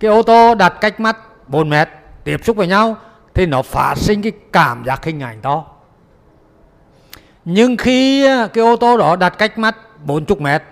cái 0.00 0.10
ô 0.10 0.22
tô 0.22 0.54
đặt 0.54 0.74
cách 0.80 1.00
mắt 1.00 1.16
4 1.48 1.68
mét 1.68 1.88
tiếp 2.24 2.40
xúc 2.44 2.56
với 2.56 2.66
nhau 2.66 2.96
thì 3.34 3.46
nó 3.46 3.62
phát 3.62 3.94
sinh 3.96 4.22
cái 4.22 4.32
cảm 4.52 4.84
giác 4.84 5.04
hình 5.04 5.22
ảnh 5.22 5.42
đó. 5.42 5.64
Nhưng 7.44 7.76
khi 7.76 8.26
à, 8.26 8.46
cái 8.46 8.64
ô 8.64 8.76
tô 8.76 8.96
đó 8.96 9.16
đặt 9.16 9.34
cách 9.38 9.58
mắt 9.58 9.76
40 10.04 10.36
mét 10.40 10.62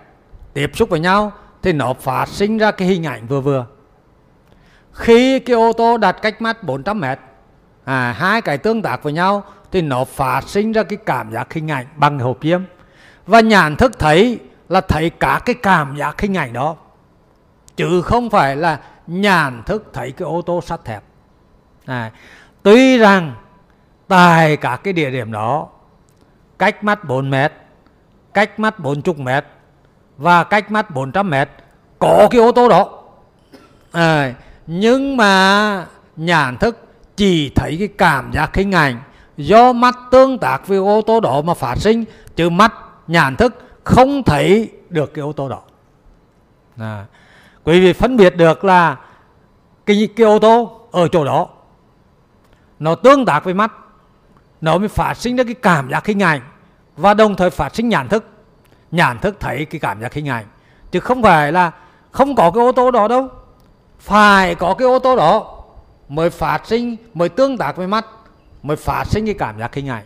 tiếp 0.55 0.71
xúc 0.75 0.89
với 0.89 1.01
nhau 1.01 1.33
thì 1.63 1.73
nó 1.73 1.95
phát 1.95 2.29
sinh 2.29 2.59
ra 2.59 2.71
cái 2.71 2.89
hình 2.89 3.07
ảnh 3.07 3.27
vừa 3.27 3.41
vừa. 3.41 3.67
Khi 4.93 5.39
cái 5.39 5.57
ô 5.57 5.73
tô 5.73 5.97
đặt 5.97 6.17
cách 6.23 6.43
mắt 6.43 6.63
400 6.63 7.01
mét 7.01 7.19
à, 7.85 8.13
hai 8.19 8.41
cái 8.41 8.59
tương 8.59 8.83
tác 8.83 9.03
với 9.03 9.13
nhau 9.13 9.45
thì 9.77 9.83
nó 9.83 10.05
phát 10.05 10.49
sinh 10.49 10.73
ra 10.73 10.83
cái 10.83 10.99
cảm 11.07 11.33
giác 11.33 11.53
hình 11.53 11.71
ảnh 11.71 11.87
bằng 11.97 12.19
hộp 12.19 12.39
diêm 12.43 12.63
và 13.27 13.41
nhãn 13.41 13.77
thức 13.77 13.99
thấy 13.99 14.39
là 14.69 14.81
thấy 14.81 15.11
cả 15.11 15.41
cái 15.45 15.55
cảm 15.63 15.97
giác 15.97 16.21
hình 16.21 16.37
ảnh 16.37 16.53
đó. 16.53 16.77
Chứ 17.77 18.03
không 18.03 18.31
phải 18.31 18.57
là 18.57 18.81
nhàn 19.07 19.63
thức 19.67 19.91
thấy 19.93 20.13
cái 20.13 20.27
ô 20.27 20.43
tô 20.43 20.61
sắt 20.61 20.85
thép. 20.85 21.03
À, 21.87 22.11
tuy 22.63 22.99
rằng 22.99 23.35
tại 24.09 24.57
các 24.57 24.77
cái 24.77 24.93
địa 24.93 25.11
điểm 25.11 25.33
đó 25.33 25.69
cách 26.59 26.85
mắt 26.85 27.05
4 27.05 27.31
mét 27.31 27.53
cách 28.35 28.59
mắt 28.59 28.79
40 28.79 29.15
mét 29.19 29.45
và 30.17 30.45
cách 30.45 30.71
mắt 30.71 30.91
400 30.91 31.31
mét 31.31 31.49
có 31.99 32.29
cái 32.31 32.41
ô 32.41 32.53
tô 32.53 32.69
đó. 32.69 33.03
À, 33.93 34.35
nhưng 34.67 35.17
mà 35.17 35.87
nhãn 36.17 36.57
thức 36.57 36.89
chỉ 37.17 37.53
thấy 37.55 37.77
cái 37.79 37.89
cảm 37.99 38.33
giác 38.33 38.57
hình 38.57 38.73
ảnh 38.73 39.01
do 39.37 39.73
mắt 39.73 39.99
tương 40.11 40.39
tác 40.39 40.69
với 40.69 40.79
ô 40.79 41.03
tô 41.07 41.21
đó 41.21 41.43
mà 41.43 41.55
phát 41.55 41.79
sinh 41.79 42.05
chứ 42.37 42.51
mắt 42.51 42.75
nhãn 43.07 43.37
thức 43.37 43.55
không 43.85 44.23
thấy 44.23 44.71
được 44.89 45.15
cái 45.15 45.23
ô 45.23 45.33
tô 45.33 45.49
đó. 45.49 45.61
À. 46.79 47.07
quý 47.65 47.81
vị 47.81 47.93
phân 47.93 48.17
biệt 48.17 48.37
được 48.37 48.65
là 48.65 48.97
cái, 49.87 50.09
cái 50.17 50.27
ô 50.27 50.39
tô 50.39 50.81
ở 50.93 51.09
chỗ 51.09 51.25
đó 51.25 51.49
nó 52.79 52.95
tương 52.95 53.25
tác 53.25 53.45
với 53.45 53.55
mắt 53.55 53.73
nó 54.61 54.79
mới 54.79 54.89
phát 54.89 55.15
sinh 55.15 55.37
ra 55.37 55.45
cái 55.45 55.55
cảm 55.55 55.91
giác 55.91 56.07
hình 56.07 56.23
ảnh 56.23 56.41
và 56.97 57.15
đồng 57.15 57.37
thời 57.37 57.51
phát 57.51 57.75
sinh 57.75 57.89
nhãn 57.89 58.09
thức. 58.09 58.25
Nhãn 58.91 59.19
thức 59.19 59.37
thấy 59.41 59.65
cái 59.65 59.81
cảm 59.81 60.01
giác 60.01 60.15
hình 60.15 60.29
ảnh 60.29 60.45
chứ 60.91 61.01
không 61.01 61.23
phải 61.23 61.53
là 61.53 61.71
không 62.11 62.35
có 62.35 62.51
cái 62.51 62.65
ô 62.65 62.73
tô 62.73 62.91
đó 62.91 63.09
đâu. 63.09 63.29
Phải 63.99 64.55
có 64.55 64.75
cái 64.75 64.89
ô 64.89 64.99
tô 64.99 65.17
đó 65.17 65.63
mới 66.09 66.31
phát 66.31 66.67
sinh 66.67 66.97
mới 67.15 67.29
tương 67.29 67.59
tác 67.59 67.77
với 67.77 67.87
mắt 67.87 68.07
mới 68.67 68.77
phát 68.77 69.05
sinh 69.07 69.25
cái 69.25 69.35
cảm 69.35 69.59
giác 69.59 69.75
hình 69.75 69.89
ảnh 69.89 70.05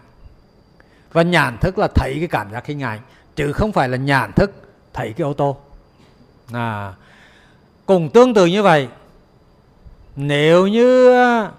và 1.12 1.23
nhãn 1.23 1.59
thức 1.59 1.78
là 1.78 1.89
thấy 1.95 2.16
cái 2.19 2.28
cảm 2.28 2.53
giác 2.53 2.66
hình 2.66 2.82
ảnh 2.82 2.99
chứ 3.37 3.53
không 3.53 3.73
phải 3.73 3.89
là 3.89 3.97
nhãn 3.97 4.32
thức 4.32 4.53
thấy 4.93 5.15
cái 5.16 5.24
ô 5.24 5.32
tô. 5.32 5.57
À 6.53 6.93
cùng 7.87 8.11
tương 8.11 8.35
tự 8.35 8.47
như 8.47 8.62
vậy. 8.62 8.89
Nếu 10.16 10.66
như 10.66 11.12
à, 11.15 11.51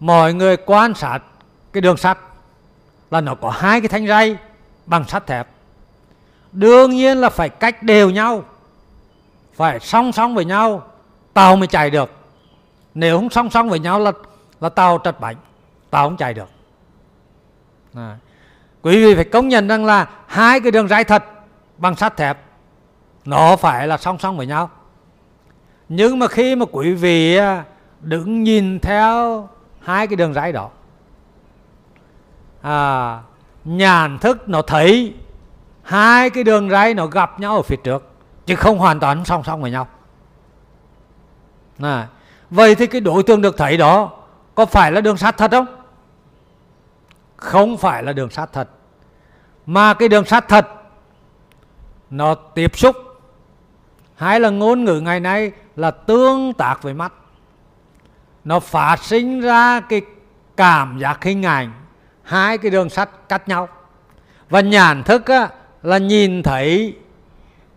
mọi 0.00 0.34
người 0.34 0.56
quan 0.56 0.94
sát 0.94 1.18
cái 1.72 1.80
đường 1.80 1.96
sắt 1.96 2.18
là 3.10 3.20
nó 3.20 3.34
có 3.34 3.50
hai 3.50 3.80
cái 3.80 3.88
thanh 3.88 4.06
ray 4.06 4.36
bằng 4.86 5.08
sắt 5.08 5.26
thép, 5.26 5.48
đương 6.52 6.90
nhiên 6.90 7.18
là 7.18 7.30
phải 7.30 7.48
cách 7.48 7.82
đều 7.82 8.10
nhau, 8.10 8.44
phải 9.54 9.80
song 9.80 10.12
song 10.12 10.34
với 10.34 10.44
nhau, 10.44 10.90
tàu 11.34 11.56
mới 11.56 11.66
chạy 11.66 11.90
được. 11.90 12.10
Nếu 12.94 13.18
không 13.18 13.30
song 13.30 13.50
song 13.50 13.68
với 13.68 13.78
nhau 13.78 14.00
là 14.00 14.12
là 14.60 14.68
tàu 14.68 14.98
trật 15.04 15.20
bánh 15.20 15.36
tao 15.90 16.08
không 16.08 16.16
chạy 16.16 16.34
được. 16.34 16.48
À. 17.94 18.16
quý 18.82 19.04
vị 19.04 19.14
phải 19.14 19.24
công 19.24 19.48
nhận 19.48 19.68
rằng 19.68 19.84
là 19.84 20.08
hai 20.26 20.60
cái 20.60 20.70
đường 20.70 20.88
ray 20.88 21.04
thật 21.04 21.24
bằng 21.78 21.96
sắt 21.96 22.16
thép 22.16 22.38
nó 23.24 23.56
phải 23.56 23.86
là 23.86 23.96
song 23.96 24.18
song 24.18 24.36
với 24.36 24.46
nhau. 24.46 24.70
Nhưng 25.88 26.18
mà 26.18 26.28
khi 26.28 26.56
mà 26.56 26.66
quý 26.72 26.92
vị 26.92 27.36
à, 27.36 27.64
đứng 28.00 28.42
nhìn 28.42 28.80
theo 28.80 29.48
hai 29.80 30.06
cái 30.06 30.16
đường 30.16 30.34
ray 30.34 30.52
đó 30.52 30.70
à, 32.62 33.20
nhàn 33.64 34.18
thức 34.18 34.48
nó 34.48 34.62
thấy 34.62 35.14
hai 35.82 36.30
cái 36.30 36.44
đường 36.44 36.70
ray 36.70 36.94
nó 36.94 37.06
gặp 37.06 37.40
nhau 37.40 37.56
ở 37.56 37.62
phía 37.62 37.76
trước 37.76 38.04
chứ 38.46 38.56
không 38.56 38.78
hoàn 38.78 39.00
toàn 39.00 39.24
song 39.24 39.44
song 39.44 39.62
với 39.62 39.70
nhau. 39.70 39.86
À, 41.82 42.06
vậy 42.50 42.74
thì 42.74 42.86
cái 42.86 43.00
đối 43.00 43.22
tượng 43.22 43.42
được 43.42 43.56
thấy 43.58 43.76
đó 43.76 44.10
có 44.54 44.66
phải 44.66 44.92
là 44.92 45.00
đường 45.00 45.16
sắt 45.16 45.36
thật 45.36 45.50
không? 45.50 45.66
Không 47.38 47.76
phải 47.76 48.02
là 48.02 48.12
đường 48.12 48.30
sắt 48.30 48.52
thật. 48.52 48.68
Mà 49.66 49.94
cái 49.94 50.08
đường 50.08 50.24
sắt 50.24 50.48
thật 50.48 50.68
nó 52.10 52.34
tiếp 52.34 52.78
xúc 52.78 52.96
hay 54.14 54.40
là 54.40 54.50
ngôn 54.50 54.84
ngữ 54.84 55.00
ngày 55.00 55.20
nay 55.20 55.52
là 55.76 55.90
tương 55.90 56.52
tác 56.52 56.82
với 56.82 56.94
mắt. 56.94 57.12
Nó 58.44 58.60
phát 58.60 59.02
sinh 59.02 59.40
ra 59.40 59.80
cái 59.80 60.02
cảm 60.56 60.98
giác 60.98 61.24
hình 61.24 61.42
ảnh 61.42 61.72
hai 62.22 62.58
cái 62.58 62.70
đường 62.70 62.90
sắt 62.90 63.28
cắt 63.28 63.48
nhau. 63.48 63.68
Và 64.50 64.60
nhãn 64.60 65.02
thức 65.02 65.26
á, 65.26 65.48
là 65.82 65.98
nhìn 65.98 66.42
thấy 66.42 66.96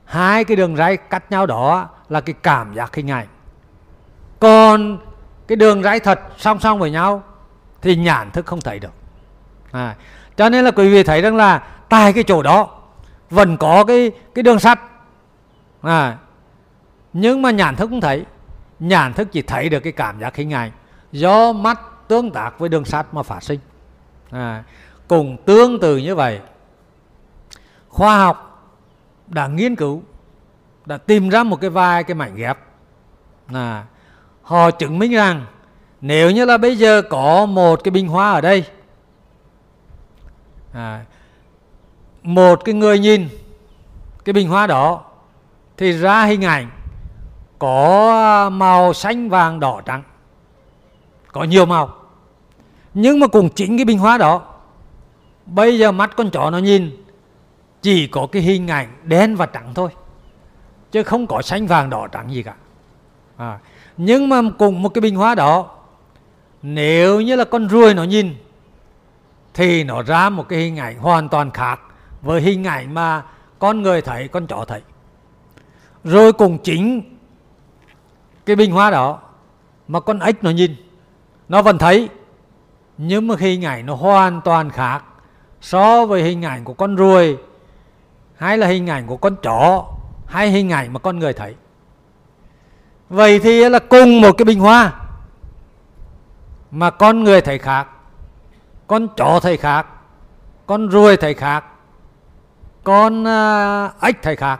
hai 0.05 0.43
cái 0.43 0.57
đường 0.57 0.75
ray 0.75 0.97
cắt 0.97 1.31
nhau 1.31 1.45
đó 1.45 1.89
là 2.09 2.21
cái 2.21 2.35
cảm 2.43 2.73
giác 2.73 2.95
hình 2.95 3.11
ảnh. 3.11 3.27
Còn 4.39 4.97
cái 5.47 5.55
đường 5.55 5.83
ray 5.83 5.99
thật 5.99 6.19
song 6.37 6.59
song 6.59 6.79
với 6.79 6.91
nhau 6.91 7.23
thì 7.81 7.95
nhãn 7.95 8.31
thức 8.31 8.45
không 8.45 8.61
thấy 8.61 8.79
được 8.79 9.00
à, 9.71 9.95
cho 10.37 10.49
nên 10.49 10.65
là 10.65 10.71
quý 10.71 10.89
vị 10.89 11.03
thấy 11.03 11.21
rằng 11.21 11.35
là 11.35 11.63
tại 11.89 12.13
cái 12.13 12.23
chỗ 12.23 12.43
đó 12.43 12.69
vẫn 13.29 13.57
có 13.57 13.83
cái 13.83 14.11
cái 14.35 14.43
đường 14.43 14.59
sắt. 14.59 14.79
À, 15.81 16.17
nhưng 17.13 17.41
mà 17.41 17.51
nhãn 17.51 17.75
thức 17.75 17.89
không 17.89 18.01
thấy. 18.01 18.25
Nhãn 18.79 19.13
thức 19.13 19.27
chỉ 19.31 19.41
thấy 19.41 19.69
được 19.69 19.79
cái 19.79 19.93
cảm 19.93 20.19
giác 20.19 20.35
hình 20.35 20.53
ảnh 20.53 20.71
do 21.11 21.51
mắt 21.51 21.79
tương 22.07 22.31
tác 22.31 22.59
với 22.59 22.69
đường 22.69 22.85
sắt 22.85 23.13
mà 23.13 23.23
phát 23.23 23.43
sinh. 23.43 23.59
À, 24.31 24.63
cùng 25.07 25.37
tương 25.45 25.79
tự 25.79 25.97
như 25.97 26.15
vậy 26.15 26.39
khoa 27.91 28.17
học 28.17 28.67
đã 29.27 29.47
nghiên 29.47 29.75
cứu 29.75 30.01
đã 30.85 30.97
tìm 30.97 31.29
ra 31.29 31.43
một 31.43 31.61
cái 31.61 31.69
vài 31.69 32.03
cái 32.03 32.15
mảnh 32.15 32.35
ghép. 32.35 32.57
À, 33.53 33.83
họ 34.41 34.71
chứng 34.71 34.99
minh 34.99 35.11
rằng 35.11 35.45
nếu 36.01 36.31
như 36.31 36.45
là 36.45 36.57
bây 36.57 36.77
giờ 36.77 37.01
có 37.01 37.45
một 37.45 37.83
cái 37.83 37.91
bình 37.91 38.07
hoa 38.07 38.31
ở 38.31 38.41
đây 38.41 38.65
à, 40.73 41.05
một 42.23 42.65
cái 42.65 42.75
người 42.75 42.99
nhìn 42.99 43.29
cái 44.25 44.33
bình 44.33 44.49
hoa 44.49 44.67
đó 44.67 45.03
thì 45.77 45.91
ra 45.91 46.25
hình 46.25 46.45
ảnh 46.45 46.69
có 47.59 48.49
màu 48.49 48.93
xanh 48.93 49.29
vàng 49.29 49.59
đỏ 49.59 49.81
trắng 49.85 50.03
có 51.31 51.43
nhiều 51.43 51.65
màu. 51.65 51.93
Nhưng 52.93 53.19
mà 53.19 53.27
cùng 53.27 53.49
chính 53.49 53.77
cái 53.77 53.85
bình 53.85 53.99
hoa 53.99 54.17
đó 54.17 54.41
bây 55.45 55.79
giờ 55.79 55.91
mắt 55.91 56.15
con 56.17 56.29
chó 56.29 56.49
nó 56.49 56.57
nhìn 56.57 57.03
chỉ 57.81 58.07
có 58.07 58.27
cái 58.31 58.41
hình 58.41 58.67
ảnh 58.67 58.87
đen 59.03 59.35
và 59.35 59.45
trắng 59.45 59.71
thôi 59.75 59.89
chứ 60.91 61.03
không 61.03 61.27
có 61.27 61.41
xanh 61.41 61.67
vàng 61.67 61.89
đỏ 61.89 62.07
trắng 62.07 62.33
gì 62.33 62.43
cả. 62.43 62.53
À, 63.37 63.59
nhưng 63.97 64.29
mà 64.29 64.41
cùng 64.59 64.81
một 64.81 64.89
cái 64.89 65.01
bình 65.01 65.15
hoa 65.15 65.35
đó 65.35 65.69
nếu 66.61 67.21
như 67.21 67.35
là 67.35 67.45
con 67.45 67.67
ruồi 67.67 67.93
nó 67.93 68.03
nhìn 68.03 68.35
thì 69.53 69.83
nó 69.83 70.03
ra 70.03 70.29
một 70.29 70.49
cái 70.49 70.59
hình 70.59 70.79
ảnh 70.79 70.99
hoàn 70.99 71.29
toàn 71.29 71.51
khác 71.51 71.79
với 72.21 72.41
hình 72.41 72.63
ảnh 72.63 72.93
mà 72.93 73.23
con 73.59 73.81
người 73.81 74.01
thấy, 74.01 74.27
con 74.27 74.47
chó 74.47 74.65
thấy. 74.67 74.81
Rồi 76.03 76.33
cùng 76.33 76.57
chính 76.57 77.17
cái 78.45 78.55
bình 78.55 78.71
hoa 78.71 78.89
đó 78.89 79.19
mà 79.87 79.99
con 79.99 80.19
ếch 80.19 80.43
nó 80.43 80.49
nhìn, 80.49 80.75
nó 81.49 81.61
vẫn 81.61 81.77
thấy, 81.77 82.09
nhưng 82.97 83.27
mà 83.27 83.35
hình 83.39 83.65
ảnh 83.65 83.85
nó 83.85 83.95
hoàn 83.95 84.41
toàn 84.41 84.69
khác 84.69 85.03
so 85.61 86.05
với 86.05 86.23
hình 86.23 86.45
ảnh 86.45 86.63
của 86.63 86.73
con 86.73 86.95
ruồi, 86.95 87.37
hay 88.35 88.57
là 88.57 88.67
hình 88.67 88.89
ảnh 88.89 89.07
của 89.07 89.17
con 89.17 89.35
chó, 89.43 89.85
hay 90.25 90.49
hình 90.49 90.69
ảnh 90.69 90.93
mà 90.93 90.99
con 90.99 91.19
người 91.19 91.33
thấy. 91.33 91.55
Vậy 93.09 93.39
thì 93.39 93.69
là 93.69 93.79
cùng 93.79 94.21
một 94.21 94.31
cái 94.37 94.45
bình 94.45 94.59
hoa 94.59 94.93
mà 96.71 96.89
con 96.89 97.23
người 97.23 97.41
thấy 97.41 97.57
khác 97.57 97.87
con 98.91 99.07
chó 99.17 99.39
thầy 99.39 99.57
khác 99.57 99.85
con 100.65 100.89
ruồi 100.89 101.17
thầy 101.17 101.33
khác 101.33 101.65
con 102.83 103.23
uh, 103.23 104.01
ếch 104.01 104.21
thầy 104.21 104.35
khác. 104.35 104.59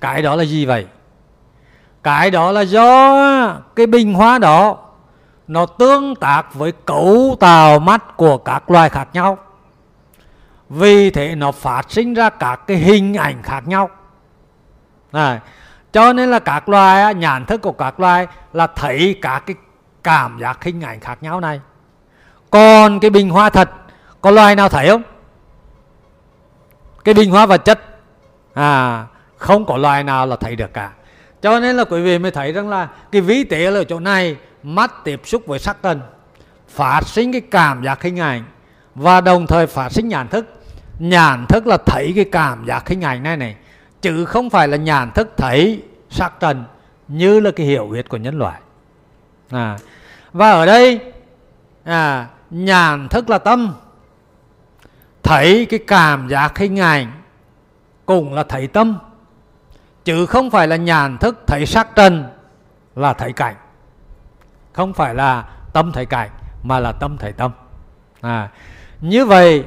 Cái 0.00 0.22
đó 0.22 0.36
là 0.36 0.44
gì 0.44 0.66
vậy? 0.66 0.86
Cái 2.02 2.30
đó 2.30 2.52
là 2.52 2.60
do 2.60 3.16
cái 3.76 3.86
bình 3.86 4.14
hoa 4.14 4.38
đó 4.38 4.78
nó 5.46 5.66
tương 5.66 6.14
tác 6.14 6.54
với 6.54 6.72
cấu 6.72 7.36
tạo 7.40 7.78
mắt 7.78 8.16
của 8.16 8.38
các 8.38 8.70
loài 8.70 8.88
khác 8.88 9.08
nhau. 9.12 9.38
Vì 10.68 11.10
thế 11.10 11.34
nó 11.34 11.52
phát 11.52 11.90
sinh 11.90 12.14
ra 12.14 12.30
các 12.30 12.60
cái 12.66 12.76
hình 12.76 13.14
ảnh 13.14 13.42
khác 13.42 13.68
nhau. 13.68 13.90
Này 15.12 15.40
cho 15.92 16.12
nên 16.12 16.30
là 16.30 16.38
các 16.38 16.68
loài 16.68 17.14
nhãn 17.14 17.46
thức 17.46 17.62
của 17.62 17.72
các 17.72 18.00
loài 18.00 18.26
là 18.52 18.66
thấy 18.66 19.18
các 19.22 19.46
cái 19.46 19.56
cảm 20.02 20.38
giác 20.38 20.64
hình 20.64 20.80
ảnh 20.80 21.00
khác 21.00 21.22
nhau 21.22 21.40
này 21.40 21.60
còn 22.50 23.00
cái 23.00 23.10
bình 23.10 23.30
hoa 23.30 23.50
thật 23.50 23.70
có 24.20 24.30
loài 24.30 24.56
nào 24.56 24.68
thấy 24.68 24.88
không? 24.88 25.02
Cái 27.04 27.14
bình 27.14 27.30
hoa 27.30 27.46
vật 27.46 27.64
chất. 27.64 27.80
À 28.54 29.06
không 29.38 29.64
có 29.64 29.76
loài 29.76 30.04
nào 30.04 30.26
là 30.26 30.36
thấy 30.36 30.56
được 30.56 30.72
cả. 30.72 30.92
Cho 31.42 31.60
nên 31.60 31.76
là 31.76 31.84
quý 31.84 32.02
vị 32.02 32.18
mới 32.18 32.30
thấy 32.30 32.52
rằng 32.52 32.68
là 32.68 32.88
cái 33.12 33.20
ví 33.20 33.44
tế 33.44 33.70
là 33.70 33.80
ở 33.80 33.84
chỗ 33.84 34.00
này 34.00 34.36
mắt 34.62 35.04
tiếp 35.04 35.20
xúc 35.24 35.42
với 35.46 35.58
sắc 35.58 35.76
trần 35.82 36.00
phát 36.68 37.00
sinh 37.06 37.32
cái 37.32 37.40
cảm 37.40 37.84
giác 37.84 38.02
hình 38.02 38.20
ảnh 38.20 38.44
và 38.94 39.20
đồng 39.20 39.46
thời 39.46 39.66
phát 39.66 39.92
sinh 39.92 40.08
nhãn 40.08 40.28
thức. 40.28 40.46
Nhãn 40.98 41.46
thức 41.46 41.66
là 41.66 41.76
thấy 41.86 42.12
cái 42.16 42.24
cảm 42.32 42.66
giác 42.66 42.88
hình 42.88 43.00
ảnh 43.04 43.22
này 43.22 43.36
này 43.36 43.56
chứ 44.02 44.24
không 44.24 44.50
phải 44.50 44.68
là 44.68 44.76
nhãn 44.76 45.10
thức 45.10 45.32
thấy 45.36 45.82
sắc 46.10 46.40
trần 46.40 46.64
như 47.08 47.40
là 47.40 47.50
cái 47.50 47.66
hiểu 47.66 47.86
biết 47.86 48.08
của 48.08 48.16
nhân 48.16 48.38
loại. 48.38 48.60
À, 49.50 49.78
và 50.32 50.50
ở 50.50 50.66
đây 50.66 51.00
à, 51.84 52.26
nhàn 52.50 53.08
thức 53.08 53.30
là 53.30 53.38
tâm. 53.38 53.74
Thấy 55.22 55.66
cái 55.70 55.80
cảm 55.86 56.28
giác 56.28 56.58
hình 56.58 56.80
ảnh 56.80 57.12
cũng 58.06 58.34
là 58.34 58.42
thấy 58.42 58.66
tâm 58.66 58.98
chứ 60.04 60.26
không 60.26 60.50
phải 60.50 60.68
là 60.68 60.76
nhàn 60.76 61.18
thức 61.18 61.42
thấy 61.46 61.66
sắc 61.66 61.88
trần 61.94 62.24
là 62.96 63.12
thấy 63.12 63.32
cảnh. 63.32 63.54
Không 64.72 64.92
phải 64.92 65.14
là 65.14 65.48
tâm 65.72 65.92
thấy 65.92 66.06
cảnh 66.06 66.30
mà 66.62 66.80
là 66.80 66.92
tâm 66.92 67.16
thấy 67.18 67.32
tâm. 67.32 67.50
À, 68.20 68.48
như 69.00 69.26
vậy 69.26 69.64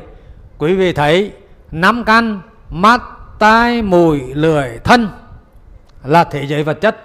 quý 0.58 0.76
vị 0.76 0.94
thấy 0.94 1.32
năm 1.72 2.04
căn 2.04 2.42
mắt 2.70 3.02
tai 3.40 3.82
mùi 3.82 4.34
lưỡi 4.34 4.78
thân 4.84 5.10
là 6.04 6.24
thế 6.24 6.48
giới 6.48 6.64
vật 6.64 6.82
chất. 6.82 6.98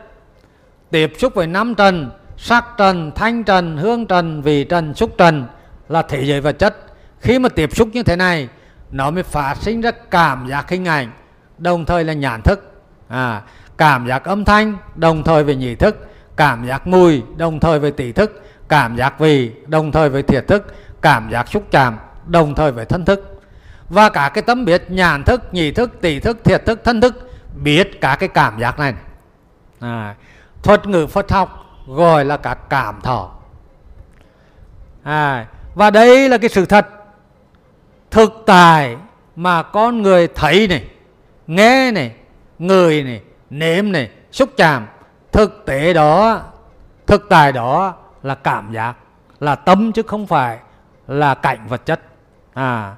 Tiếp 0.91 1.13
xúc 1.19 1.35
với 1.35 1.47
năm 1.47 1.75
trần 1.75 2.11
sắc 2.37 2.65
trần 2.77 3.13
thanh 3.15 3.45
trần 3.45 3.77
hương 3.77 4.07
trần 4.07 4.43
vị 4.43 4.65
trần 4.65 4.95
xúc 4.95 5.15
trần 5.19 5.47
là 5.89 6.03
thế 6.03 6.25
giới 6.25 6.41
vật 6.41 6.59
chất. 6.59 6.77
Khi 7.21 7.39
mà 7.39 7.49
tiếp 7.49 7.77
xúc 7.77 7.89
như 7.93 8.03
thế 8.03 8.17
này 8.17 8.49
nó 8.91 9.11
mới 9.11 9.23
phát 9.23 9.55
sinh 9.57 9.81
ra 9.81 9.91
cảm 10.11 10.49
giác 10.49 10.71
hình 10.71 10.85
ảnh 10.85 11.13
đồng 11.59 11.85
thời 11.85 12.05
là 12.05 12.13
nhãn 12.13 12.43
thức. 12.43 12.73
À, 13.09 13.43
cảm 13.77 14.07
giác 14.07 14.25
âm 14.25 14.45
thanh 14.45 14.77
đồng 14.95 15.23
thời 15.23 15.45
với 15.45 15.57
nhị 15.57 15.75
thức. 15.75 16.09
Cảm 16.37 16.67
giác 16.67 16.87
mùi 16.87 17.23
đồng 17.37 17.61
thời 17.61 17.79
với 17.79 17.91
tỷ 17.91 18.13
thức. 18.13 18.43
Cảm 18.69 18.97
giác 18.97 19.19
vị 19.19 19.53
đồng 19.67 19.93
thời 19.93 20.09
với 20.09 20.23
thiệt 20.23 20.47
thức. 20.49 20.75
Cảm 21.03 21.31
giác 21.31 21.49
xúc 21.49 21.65
chạm 21.71 21.99
đồng 22.27 22.55
thời 22.55 22.73
với 22.73 22.85
thân 22.85 23.05
thức. 23.05 23.41
Và 23.89 24.09
cả 24.09 24.31
cái 24.35 24.43
tấm 24.43 24.65
biết 24.65 24.91
nhãn 24.91 25.23
thức 25.25 25.55
nhị 25.55 25.71
thức 25.73 25.91
tỷ 26.01 26.21
thức 26.21 26.39
thiệt 26.45 26.67
thức 26.67 26.81
thân 26.85 27.01
thức 27.01 27.31
biết 27.55 28.01
cả 28.01 28.17
cái 28.21 28.29
cảm 28.29 28.61
giác 28.61 28.79
này. 28.79 28.95
À, 29.81 30.15
thuật 30.63 30.87
ngữ 30.87 31.07
phật 31.07 31.33
học 31.33 31.65
gọi 31.87 32.25
là 32.25 32.37
cả 32.37 32.55
cảm 32.55 33.01
thọ. 33.01 33.31
À, 35.03 35.47
và 35.77 35.91
đây 35.91 36.29
là 36.29 36.39
cái 36.39 36.49
sự 36.49 36.67
thật 36.67 36.87
thực 38.11 38.43
tại 38.47 38.97
mà 39.37 39.63
con 39.63 40.03
người 40.03 40.29
thấy 40.29 40.69
này 40.69 40.85
nghe 41.47 41.91
này 41.93 42.15
người 42.59 43.03
này 43.03 43.21
nếm 43.51 43.93
này 43.93 44.11
xúc 44.33 44.51
chạm. 44.57 44.87
Thực 45.33 45.67
tế 45.67 45.93
đó 45.93 46.41
thực 47.07 47.27
tại 47.29 47.53
đó 47.53 47.95
là 48.23 48.35
cảm 48.35 48.73
giác 48.73 48.95
là 49.41 49.55
tâm 49.55 49.93
chứ 49.93 50.03
không 50.03 50.27
phải 50.27 50.59
là 51.07 51.35
cảnh 51.35 51.67
vật 51.69 51.87
chất. 51.87 52.01
À 52.55 52.95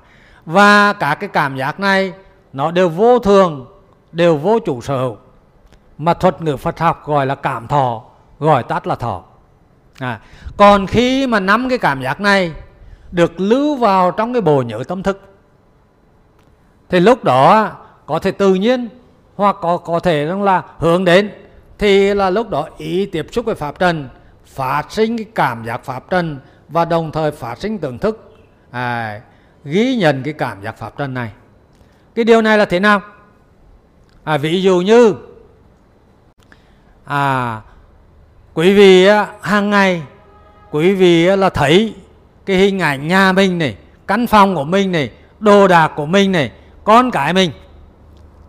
và 0.47 0.93
cả 0.93 1.17
cái 1.21 1.29
cảm 1.33 1.57
giác 1.57 1.81
này 1.81 2.13
nó 2.53 2.71
đều 2.71 2.89
vô 2.89 3.19
thường 3.19 3.67
đều 4.13 4.37
vô 4.37 4.59
chủ 4.67 4.81
sở 4.81 4.99
hữu. 4.99 5.17
Mà 5.99 6.15
thuật 6.15 6.43
ngữ 6.43 6.57
Phật 6.57 6.79
học 6.79 7.07
gọi 7.07 7.27
là 7.27 7.35
cảm 7.35 7.69
thọ 7.69 8.03
gọi 8.39 8.63
tắt 8.63 8.87
là 8.87 8.95
thọ. 8.95 9.23
À, 9.99 10.21
còn 10.57 10.87
khi 10.87 11.27
mà 11.27 11.41
nắm 11.41 11.69
cái 11.69 11.79
cảm 11.79 12.03
giác 12.03 12.21
này 12.21 12.53
được 13.13 13.41
lưu 13.41 13.77
vào 13.77 14.11
trong 14.11 14.33
cái 14.33 14.43
bộ 14.43 14.63
nhớ 14.63 14.83
tâm 14.89 15.03
thức. 15.03 15.21
Thì 16.89 17.01
lúc 17.01 17.25
đó 17.25 17.73
có 18.07 18.19
thể 18.19 18.31
tự 18.31 18.55
nhiên 18.55 18.89
hoặc 19.37 19.57
có 19.61 19.77
có 19.77 20.01
thể 20.01 20.25
là 20.25 20.63
hướng 20.79 21.05
đến 21.05 21.31
thì 21.79 22.15
là 22.15 22.31
lúc 22.31 22.51
đó 22.51 22.69
ý 22.79 23.07
tiếp 23.07 23.27
xúc 23.33 23.47
với 23.47 23.55
pháp 23.55 23.79
trần 23.79 24.09
phát 24.47 24.85
sinh 24.91 25.17
cái 25.17 25.27
cảm 25.35 25.65
giác 25.65 25.85
pháp 25.85 26.11
trần 26.11 26.39
và 26.69 26.85
đồng 26.85 27.13
thời 27.13 27.33
phát 27.33 27.59
sinh 27.59 27.79
tưởng 27.79 27.99
thức. 27.99 28.37
À, 28.71 29.21
ghi 29.65 29.97
nhận 29.97 30.23
cái 30.23 30.33
cảm 30.33 30.63
giác 30.63 30.79
pháp 30.79 30.97
trần 30.99 31.15
này. 31.15 31.31
Cái 32.15 32.25
điều 32.25 32.43
này 32.43 32.59
là 32.59 32.65
thế 32.65 32.81
nào? 32.81 33.01
À, 34.25 34.37
ví 34.37 34.63
dụ 34.63 34.81
như 34.81 35.15
à 37.05 37.61
quý 38.55 38.75
vị 38.75 39.09
hàng 39.41 39.71
ngày 39.71 40.03
quý 40.71 40.95
vị 40.95 41.37
là 41.37 41.51
thấy 41.51 41.95
cái 42.49 42.57
hình 42.57 42.79
ảnh 42.79 43.09
nhà 43.09 43.33
mình 43.33 43.59
này, 43.59 43.77
căn 44.07 44.27
phòng 44.27 44.55
của 44.55 44.65
mình 44.65 44.93
này, 44.93 45.11
đồ 45.41 45.69
đạc 45.69 45.93
của 45.97 46.07
mình 46.07 46.33
này, 46.33 46.53
con 46.85 47.11
cái 47.11 47.33
mình. 47.33 47.51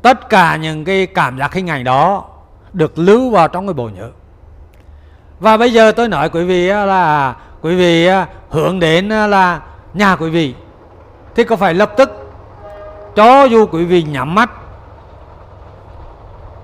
Tất 0.01 0.29
cả 0.29 0.55
những 0.55 0.85
cái 0.85 1.05
cảm 1.05 1.37
giác 1.37 1.53
hình 1.53 1.69
ảnh 1.69 1.83
đó 1.83 2.25
được 2.73 2.97
lưu 2.97 3.29
vào 3.29 3.47
trong 3.47 3.67
cái 3.67 3.73
bộ 3.73 3.89
nhớ. 3.89 4.09
Và 5.39 5.57
bây 5.57 5.73
giờ 5.73 5.91
tôi 5.91 6.07
nói 6.07 6.29
quý 6.29 6.43
vị 6.43 6.67
là, 6.67 7.35
quý 7.61 7.75
vị 7.75 8.09
hướng 8.49 8.79
đến 8.79 9.09
là 9.09 9.61
nhà 9.93 10.15
quý 10.15 10.29
vị. 10.29 10.55
Thì 11.35 11.43
có 11.43 11.55
phải 11.55 11.73
lập 11.73 11.93
tức 11.97 12.31
cho 13.15 13.43
dù 13.43 13.65
quý 13.65 13.85
vị 13.85 14.03
nhắm 14.03 14.35
mắt 14.35 14.51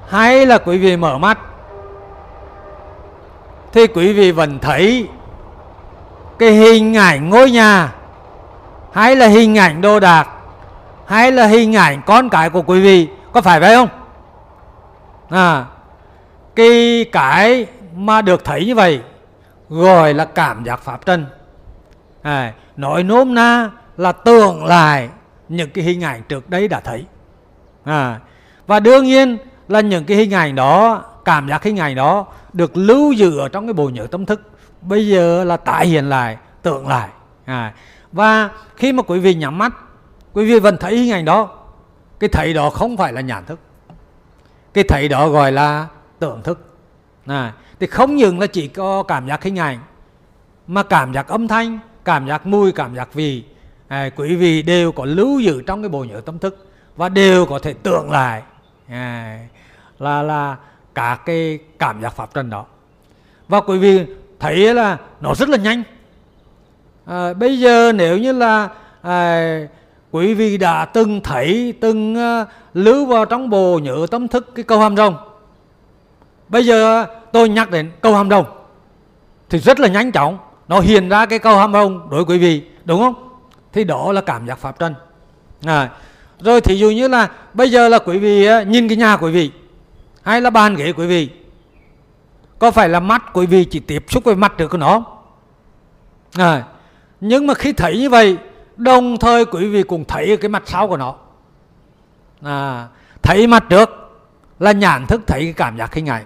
hay 0.10 0.46
là 0.46 0.58
quý 0.58 0.78
vị 0.78 0.98
mở 0.98 1.18
mắt, 1.18 1.40
thì 3.74 3.88
quý 3.88 4.14
vị 4.14 4.32
vẫn 4.32 4.60
thấy 4.60 5.08
cái 6.40 6.52
hình 6.52 6.98
ảnh 6.98 7.30
ngôi 7.30 7.52
nhà. 7.52 7.94
Hay 8.94 9.16
là 9.16 9.28
hình 9.28 9.58
ảnh 9.58 9.82
đồ 9.82 10.00
đạc. 10.00 10.28
Hay 11.06 11.32
là 11.32 11.46
hình 11.48 11.76
ảnh 11.76 12.02
con 12.06 12.30
cái 12.30 12.50
của 12.50 12.62
quý 12.62 12.82
vị. 12.82 13.08
Có 13.32 13.42
phải 13.42 13.60
vậy 13.60 13.76
không? 13.76 13.90
À 15.30 15.66
cái 16.56 17.06
cái 17.12 17.66
mà 17.96 18.22
được 18.22 18.46
thấy 18.46 18.66
như 18.66 18.76
vậy 18.76 19.02
gọi 19.70 20.14
là 20.14 20.26
cảm 20.26 20.64
giác 20.64 20.84
pháp 20.84 21.06
trần. 21.06 21.26
À, 22.22 22.54
nói 22.78 23.04
nôm 23.04 23.34
na 23.34 23.70
là 23.98 24.12
tưởng 24.12 24.66
lại 24.66 25.10
những 25.50 25.70
cái 25.70 25.84
hình 25.84 26.04
ảnh 26.04 26.22
trước 26.30 26.50
đây 26.50 26.68
đã 26.68 26.80
thấy. 26.80 27.06
À, 27.84 28.20
và 28.68 28.80
đương 28.80 29.06
nhiên 29.06 29.38
là 29.68 29.82
những 29.82 30.06
cái 30.06 30.18
hình 30.18 30.34
ảnh 30.34 30.56
đó 30.56 31.04
cảm 31.26 31.50
giác 31.50 31.64
hình 31.64 31.80
ảnh 31.80 31.96
đó 31.96 32.26
được 32.54 32.78
lưu 32.78 33.12
giữ 33.12 33.40
ở 33.40 33.50
trong 33.50 33.68
cái 33.68 33.74
bộ 33.74 33.90
nhớ 33.90 34.08
tâm 34.12 34.26
thức 34.26 34.42
bây 34.88 35.08
giờ 35.08 35.44
là 35.44 35.58
tái 35.58 35.88
hiện 35.88 36.10
lại 36.10 36.38
tưởng 36.62 36.88
lại. 36.88 37.10
À, 37.46 37.74
và 38.12 38.50
khi 38.76 38.94
mà 38.94 39.04
quý 39.04 39.20
vị 39.20 39.34
nhắm 39.34 39.58
mắt 39.58 39.74
quý 40.34 40.46
vị 40.46 40.60
vẫn 40.60 40.78
thấy 40.78 40.98
hình 40.98 41.12
ảnh 41.12 41.26
đó. 41.26 41.50
Cái 42.20 42.30
thấy 42.30 42.54
đó 42.54 42.70
không 42.70 42.98
phải 42.98 43.14
là 43.14 43.22
nhãn 43.22 43.46
thức. 43.46 43.60
Cái 44.74 44.84
thấy 44.84 45.08
đó 45.08 45.30
gọi 45.30 45.52
là 45.52 45.88
tưởng 46.20 46.42
thức. 46.44 46.78
À, 47.26 47.54
thì 47.80 47.88
không 47.88 48.16
những 48.16 48.40
là 48.40 48.48
chỉ 48.48 48.68
có 48.68 49.04
cảm 49.04 49.28
giác 49.28 49.44
hình 49.44 49.60
ảnh 49.60 49.80
mà 50.68 50.84
cảm 50.84 51.14
giác 51.14 51.28
âm 51.28 51.48
thanh 51.48 51.80
cảm 52.06 52.28
giác 52.28 52.46
mùi 52.46 52.72
cảm 52.72 52.96
giác 52.96 53.14
vị 53.14 53.44
à, 53.88 54.10
quý 54.16 54.36
vị 54.36 54.62
đều 54.62 54.92
có 54.92 55.06
lưu 55.06 55.40
giữ 55.40 55.62
trong 55.62 55.82
cái 55.82 55.90
bộ 55.90 56.04
nhớ 56.04 56.22
tâm 56.26 56.40
thức 56.40 56.68
và 56.96 57.10
đều 57.10 57.46
có 57.46 57.60
thể 57.60 57.74
tưởng 57.74 58.12
lại 58.12 58.44
à, 58.90 59.40
là 60.00 60.22
là 60.22 60.56
cả 60.96 61.18
cái 61.26 61.60
cảm 61.80 62.02
giác 62.02 62.10
pháp 62.10 62.34
trần 62.34 62.50
đó. 62.50 62.66
Và 63.48 63.62
quý 63.62 63.78
vị 63.78 64.06
thấy 64.40 64.74
là 64.74 64.98
nó 65.22 65.36
rất 65.36 65.50
là 65.50 65.58
nhanh. 65.58 65.84
À, 67.06 67.34
bây 67.34 67.60
giờ 67.60 67.92
nếu 67.96 68.18
như 68.18 68.32
là 68.32 68.70
à, 69.02 69.60
quý 70.12 70.34
vị 70.34 70.58
đã 70.58 70.86
từng 70.86 71.22
thấy 71.22 71.74
từng 71.82 72.16
à, 72.16 72.46
lưu 72.74 73.06
vào 73.06 73.26
trong 73.26 73.50
bộ 73.50 73.80
nhớ 73.84 74.06
tâm 74.12 74.28
thức 74.28 74.56
cái 74.56 74.64
câu 74.64 74.80
hàm 74.80 74.98
rồng. 74.98 75.16
Bây 76.50 76.66
giờ 76.66 77.06
tôi 77.32 77.50
nhắc 77.50 77.72
đến 77.72 77.92
câu 78.02 78.16
hàm 78.16 78.30
rồng 78.30 78.46
thì 79.50 79.60
rất 79.60 79.80
là 79.80 79.88
nhanh 79.88 80.12
chóng. 80.12 80.38
Nó 80.68 80.80
hiện 80.80 81.10
ra 81.10 81.26
cái 81.26 81.40
câu 81.40 81.58
hàm 81.58 81.74
rồng 81.74 82.08
đối 82.12 82.24
với 82.24 82.36
quý 82.36 82.42
vị 82.42 82.64
đúng 82.86 83.00
không? 83.00 83.30
Thì 83.74 83.84
đó 83.84 84.12
là 84.12 84.22
cảm 84.22 84.48
giác 84.48 84.60
pháp 84.60 84.80
trần. 84.80 84.94
À, 85.66 85.90
rồi 86.40 86.62
thí 86.62 86.76
dụ 86.76 86.90
như 86.90 87.08
là 87.08 87.30
bây 87.54 87.72
giờ 87.72 87.90
là 87.90 88.00
quý 88.00 88.18
vị 88.18 88.46
à, 88.46 88.64
nhìn 88.64 88.88
cái 88.88 88.98
nhà 88.98 89.18
quý 89.18 89.32
vị 89.32 89.52
hay 90.24 90.42
là 90.42 90.50
bàn 90.50 90.76
ghế 90.76 90.94
quý 90.94 91.08
vị 91.08 91.30
có 92.60 92.72
phải 92.72 92.90
là 92.90 93.00
mắt 93.00 93.24
quý 93.34 93.46
vị 93.46 93.66
chỉ 93.66 93.80
tiếp 93.80 94.06
xúc 94.10 94.24
với 94.24 94.36
mặt 94.36 94.58
được 94.58 94.68
của 94.68 94.78
nó 94.78 95.04
à, 96.38 96.64
nhưng 97.22 97.48
mà 97.48 97.54
khi 97.54 97.74
thấy 97.74 97.98
như 97.98 98.10
vậy 98.10 98.38
đồng 98.78 99.18
thời 99.18 99.46
quý 99.46 99.68
vị 99.68 99.84
cũng 99.84 100.06
thấy 100.06 100.38
cái 100.38 100.50
mặt 100.50 100.64
sau 100.66 100.88
của 100.88 100.98
nó. 100.98 101.16
À, 102.44 102.88
thấy 103.22 103.48
mặt 103.48 103.64
trước 103.70 103.90
là 104.60 104.72
nhãn 104.72 105.06
thức 105.06 105.22
thấy 105.28 105.44
cái 105.44 105.54
cảm 105.54 105.78
giác 105.78 105.94
hình 105.94 106.10
ảnh. 106.10 106.26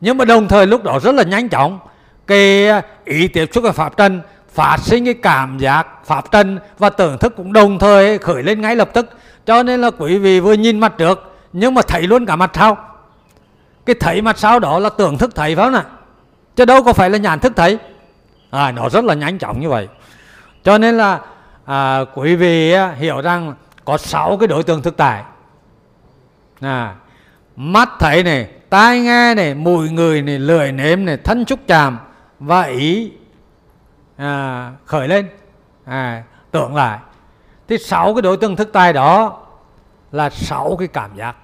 Nhưng 0.00 0.18
mà 0.18 0.24
đồng 0.24 0.48
thời 0.48 0.66
lúc 0.66 0.84
đó 0.84 0.98
rất 1.02 1.14
là 1.14 1.22
nhanh 1.22 1.48
chóng 1.48 1.78
cái 2.26 2.68
ý 3.04 3.28
tiếp 3.28 3.48
xúc 3.52 3.62
với 3.62 3.72
pháp 3.72 3.96
trần 3.96 4.20
phát 4.48 4.76
sinh 4.80 5.04
cái 5.04 5.14
cảm 5.14 5.58
giác 5.58 5.86
pháp 6.04 6.30
trần 6.30 6.58
và 6.78 6.90
tưởng 6.90 7.18
thức 7.18 7.34
cũng 7.36 7.52
đồng 7.52 7.78
thời 7.78 8.18
khởi 8.18 8.42
lên 8.42 8.60
ngay 8.60 8.76
lập 8.76 8.90
tức. 8.92 9.10
Cho 9.46 9.62
nên 9.62 9.80
là 9.80 9.90
quý 9.98 10.18
vị 10.18 10.40
vừa 10.40 10.52
nhìn 10.52 10.80
mặt 10.80 10.94
trước 10.98 11.34
nhưng 11.52 11.74
mà 11.74 11.82
thấy 11.82 12.02
luôn 12.02 12.26
cả 12.26 12.36
mặt 12.36 12.50
sau 12.54 12.93
cái 13.86 13.96
thấy 14.00 14.22
mặt 14.22 14.38
sau 14.38 14.58
đó 14.58 14.78
là 14.78 14.88
tưởng 14.88 15.18
thức 15.18 15.34
thấy 15.34 15.56
phải 15.56 15.64
không 15.64 15.74
ạ 15.74 15.84
chứ 16.56 16.64
đâu 16.64 16.82
có 16.82 16.92
phải 16.92 17.10
là 17.10 17.18
nhãn 17.18 17.40
thức 17.40 17.52
thấy 17.56 17.78
à, 18.50 18.72
nó 18.72 18.88
rất 18.88 19.04
là 19.04 19.14
nhanh 19.14 19.38
chóng 19.38 19.60
như 19.60 19.68
vậy. 19.68 19.88
Cho 20.62 20.78
nên 20.78 20.96
là 20.96 21.20
à, 21.64 22.00
quý 22.14 22.36
vị 22.36 22.74
hiểu 22.96 23.20
rằng 23.20 23.54
có 23.84 23.98
sáu 23.98 24.36
cái 24.36 24.46
đối 24.46 24.62
tượng 24.62 24.82
thực 24.82 24.96
tại. 24.96 25.22
À, 26.60 26.94
mắt 27.56 27.88
thấy 27.98 28.22
này 28.22 28.50
tai 28.70 29.00
nghe 29.00 29.34
này 29.34 29.54
mùi 29.54 29.90
người 29.90 30.22
này 30.22 30.38
lười 30.38 30.72
nếm 30.72 31.04
này 31.04 31.16
thân 31.16 31.44
xúc 31.44 31.60
chạm 31.66 31.98
và 32.38 32.62
ý 32.62 33.12
à, 34.16 34.72
khởi 34.84 35.08
lên. 35.08 35.28
À, 35.84 36.22
tưởng 36.50 36.74
lại. 36.74 36.98
Thì 37.68 37.78
sáu 37.78 38.14
cái 38.14 38.22
đối 38.22 38.36
tượng 38.36 38.56
thức 38.56 38.70
tài 38.72 38.92
đó 38.92 39.40
là 40.12 40.30
sáu 40.30 40.76
cái 40.78 40.88
cảm 40.88 41.10
giác. 41.16 41.36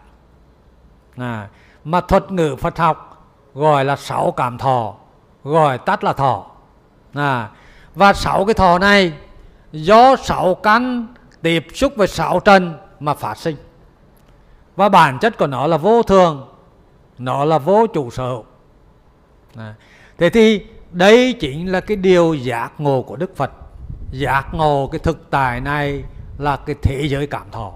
À, 1.16 1.48
mà 1.84 2.00
thuật 2.00 2.32
ngữ 2.32 2.56
Phật 2.56 2.78
học 2.78 3.26
gọi 3.54 3.84
là 3.84 3.96
sáu 3.96 4.30
cảm 4.36 4.58
thọ 4.58 4.94
gọi 5.44 5.78
tắt 5.78 6.04
là 6.04 6.12
thọ. 6.12 6.46
À, 7.14 7.50
và 7.94 8.12
sáu 8.12 8.44
cái 8.44 8.54
thọ 8.54 8.78
này 8.78 9.12
do 9.72 10.16
sáu 10.16 10.54
căn 10.54 11.06
tiếp 11.42 11.66
xúc 11.74 11.92
với 11.96 12.08
sáu 12.08 12.40
trần 12.40 12.78
mà 13.00 13.14
phát 13.14 13.38
sinh. 13.38 13.56
Và 14.76 14.88
bản 14.88 15.18
chất 15.18 15.38
của 15.38 15.46
nó 15.46 15.66
là 15.66 15.76
vô 15.76 16.02
thường 16.02 16.48
nó 17.18 17.44
là 17.44 17.58
vô 17.58 17.86
chủ 17.86 18.10
sở 18.10 18.28
hữu. 18.28 18.44
À. 19.56 19.74
thế 20.18 20.30
thì 20.30 20.66
đây 20.90 21.32
chính 21.40 21.72
là 21.72 21.80
cái 21.80 21.96
điều 21.96 22.34
giác 22.34 22.72
ngộ 22.78 23.02
của 23.02 23.16
đức 23.16 23.36
phật. 23.36 23.50
Giác 24.10 24.44
ngộ 24.52 24.88
cái 24.92 24.98
thực 24.98 25.30
tại 25.30 25.60
này 25.60 26.04
là 26.38 26.56
cái 26.56 26.76
thế 26.82 27.08
giới 27.08 27.26
cảm 27.26 27.50
thọ. 27.50 27.72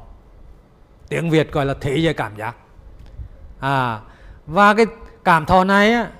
Tiếng 1.09 1.31
việt 1.31 1.53
gọi 1.53 1.67
là 1.67 1.75
thế 1.81 1.97
giới 1.97 2.15
cảm 2.15 2.37
giác 2.37 2.57
à 3.65 4.01
và 4.47 4.75
cái 4.75 4.87
cảm 5.25 5.47
thọ 5.47 5.65
này 5.65 5.93
á 5.93 6.11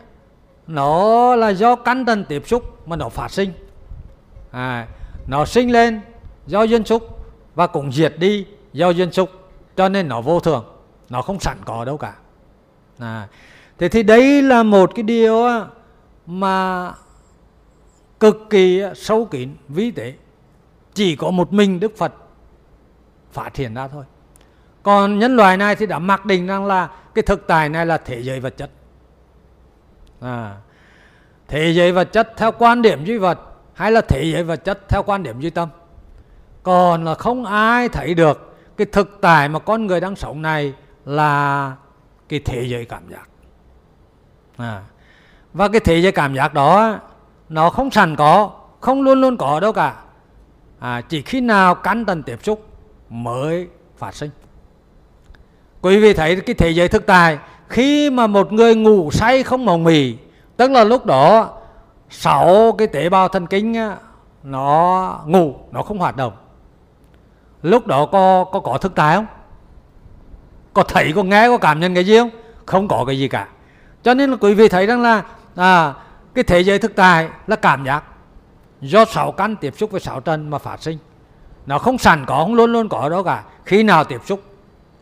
nó 0.67 1.37
là 1.37 1.49
do 1.49 1.77
căn 1.77 2.05
tần 2.05 2.25
tiếp 2.29 2.43
xúc 2.47 2.89
mà 2.89 2.97
nó 2.97 3.09
phát 3.09 3.31
sinh. 3.31 3.53
À, 4.51 4.89
nó 5.27 5.45
sinh 5.45 5.73
lên 5.73 6.01
do 6.47 6.63
duyên 6.63 6.85
xúc 6.85 7.03
và 7.55 7.67
cũng 7.67 7.93
diệt 7.93 8.15
đi 8.19 8.47
do 8.73 8.91
duyên 8.91 9.13
xúc 9.13 9.31
cho 9.77 9.89
nên 9.89 10.09
nó 10.09 10.21
vô 10.21 10.41
thường 10.41 10.65
nó 11.11 11.23
không 11.23 11.41
sẵn 11.41 11.57
có 11.65 11.85
đâu 11.85 11.97
cả. 11.97 12.15
À, 12.99 13.29
thế 13.79 13.89
thì 13.89 14.03
đấy 14.03 14.43
là 14.43 14.63
một 14.63 14.95
cái 14.95 15.03
điều 15.03 15.47
mà 16.27 16.93
cực 18.21 18.47
kỳ 18.51 18.83
sâu 18.97 19.25
kín 19.25 19.57
vi 19.69 19.91
tế. 19.91 20.15
Chỉ 20.95 21.17
có 21.17 21.31
một 21.31 21.53
mình 21.53 21.81
đức 21.81 21.97
phật 21.97 22.13
phát 23.33 23.57
hiện 23.57 23.75
ra 23.75 23.89
thôi 23.89 24.05
còn 24.85 25.19
nhân 25.19 25.37
loại 25.37 25.57
này 25.57 25.77
thì 25.77 25.87
đã 25.87 25.99
mặc 25.99 26.27
định 26.27 26.47
rằng 26.47 26.67
là 26.67 26.89
cái 27.15 27.23
thực 27.23 27.47
tại 27.47 27.69
này 27.69 27.87
là 27.87 27.99
thế 27.99 28.23
giới 28.23 28.41
vật 28.41 28.55
chất. 28.57 28.71
À, 30.21 30.57
thế 31.49 31.73
giới 31.73 31.93
vật 31.93 32.13
chất 32.13 32.33
theo 32.37 32.53
quan 32.53 32.83
điểm 32.83 33.05
duy 33.05 33.19
vật 33.19 33.39
hay 33.75 33.93
là 33.93 34.01
thế 34.01 34.25
giới 34.33 34.43
vật 34.43 34.65
chất 34.65 34.89
theo 34.89 35.03
quan 35.03 35.23
điểm 35.23 35.41
duy 35.41 35.51
tâm? 35.51 35.69
Còn 36.63 37.05
là 37.05 37.15
không 37.15 37.45
ai 37.45 37.89
thấy 37.89 38.15
được 38.15 38.57
cái 38.77 38.87
thực 38.93 39.19
tại 39.21 39.49
mà 39.49 39.59
con 39.59 39.87
người 39.87 40.01
đang 40.01 40.17
sống 40.17 40.43
này 40.43 40.75
là 41.05 41.73
cái 42.29 42.41
thế 42.45 42.67
giới 42.69 42.85
cảm 42.85 43.03
giác. 43.11 43.29
À. 44.57 44.83
và 45.53 45.69
cái 45.69 45.81
thế 45.81 46.01
giới 46.01 46.13
cảm 46.13 46.35
giác 46.35 46.55
đó 46.55 46.99
nó 47.49 47.71
không 47.71 47.91
sẵn 47.91 48.17
có 48.17 48.51
không 48.81 49.03
luôn 49.03 49.21
luôn 49.21 49.37
có 49.37 49.61
đâu 49.61 49.73
cả. 49.73 49.95
À, 50.79 51.01
chỉ 51.01 51.23
khi 51.23 51.41
nào 51.41 51.75
cắn 51.75 52.05
tần 52.05 52.23
tiếp 52.23 52.39
xúc 52.43 52.67
mới 53.09 53.69
phát 53.97 54.15
sinh 54.15 54.31
quý 55.85 56.01
vị 56.01 56.15
thấy 56.15 56.37
cái 56.37 56.55
thế 56.55 56.71
giới 56.71 56.89
thực 56.89 57.07
tại. 57.07 57.39
Khi 57.69 58.11
mà 58.11 58.27
một 58.27 58.53
người 58.53 58.75
ngủ 58.75 59.11
say 59.11 59.43
không 59.43 59.65
mộng 59.65 59.85
mị 59.85 60.17
tức 60.57 60.71
là 60.71 60.85
lúc 60.85 61.07
đó 61.07 61.51
sáu 62.11 62.75
cái 62.79 62.89
tế 62.89 63.09
bào 63.09 63.29
thần 63.29 63.47
kinh 63.47 63.77
nó 64.43 65.21
ngủ 65.27 65.55
nó 65.73 65.83
không 65.83 65.99
hoạt 65.99 66.17
động. 66.17 66.33
Lúc 67.63 67.87
đó 67.87 68.07
có 68.07 68.45
có 68.53 68.61
có 68.61 68.79
thực 68.79 68.95
tại 68.95 69.17
không? 69.17 69.27
Có 70.73 70.83
thấy 70.83 71.13
có 71.17 71.23
nghe 71.23 71.49
có 71.49 71.59
cảm 71.59 71.81
nhận 71.81 71.95
cái 71.95 72.05
gì 72.05 72.19
không? 72.19 72.31
Không 72.67 72.89
có 72.89 73.05
cái 73.07 73.19
gì 73.19 73.29
cả. 73.29 73.49
Cho 74.03 74.15
nên 74.15 74.31
là 74.31 74.37
quý 74.41 74.55
vị 74.55 74.69
thấy 74.69 74.87
rằng 74.87 75.03
là 75.03 75.23
à, 75.57 75.95
cái 76.35 76.45
thế 76.45 76.61
giới 76.61 76.79
thực 76.79 76.97
tại 76.97 77.29
là 77.47 77.57
cảm 77.57 77.85
giác. 77.85 78.05
Do 78.81 79.05
sáu 79.05 79.33
căn 79.33 79.57
tiếp 79.57 79.75
xúc 79.77 79.91
với 79.91 80.01
sáu 80.01 80.21
trần 80.21 80.51
mà 80.51 80.59
phát 80.59 80.83
sinh. 80.83 80.99
Nó 81.67 81.79
không 81.79 81.99
sẵn 81.99 82.25
có 82.27 82.39
không 82.39 82.55
luôn 82.55 82.73
luôn 82.73 82.89
có 82.89 83.09
đó 83.09 83.23
cả. 83.23 83.43
Khi 83.65 83.83
nào 83.83 84.05
tiếp 84.05 84.21
xúc 84.25 84.43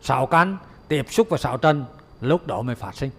sáu 0.01 0.25
căn 0.25 0.57
tiếp 0.87 1.05
xúc 1.09 1.29
với 1.29 1.39
sáu 1.39 1.57
trần 1.57 1.85
lúc 2.21 2.47
đó 2.47 2.61
mới 2.61 2.75
phát 2.75 2.95
sinh. 2.95 3.09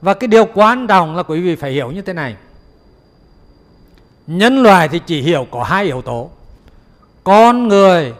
Và 0.00 0.14
cái 0.14 0.28
điều 0.28 0.46
quan 0.54 0.86
trọng 0.86 1.16
là 1.16 1.22
quý 1.22 1.40
vị 1.40 1.56
phải 1.56 1.72
hiểu 1.72 1.90
như 1.90 2.02
thế 2.02 2.12
này. 2.12 2.36
Nhân 4.26 4.62
loại 4.62 4.88
thì 4.88 5.00
chỉ 5.06 5.22
hiểu 5.22 5.46
có 5.50 5.62
hai 5.62 5.84
yếu 5.84 6.02
tố 6.02 6.30
con 7.24 7.68
người 7.68 8.14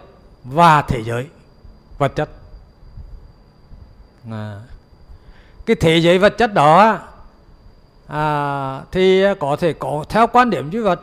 và 0.44 0.82
thế 0.82 1.02
giới 1.02 1.26
vật 1.98 2.12
chất. 2.16 2.28
À. 4.30 4.60
cái 5.66 5.76
thế 5.80 5.98
giới 5.98 6.18
vật 6.18 6.38
chất 6.38 6.54
đó 6.54 6.98
à, 8.06 8.80
thì 8.92 9.24
có 9.40 9.56
thể 9.56 9.72
có 9.72 10.04
theo 10.08 10.26
quan 10.26 10.50
điểm 10.50 10.70
duy 10.70 10.80
vật 10.80 11.00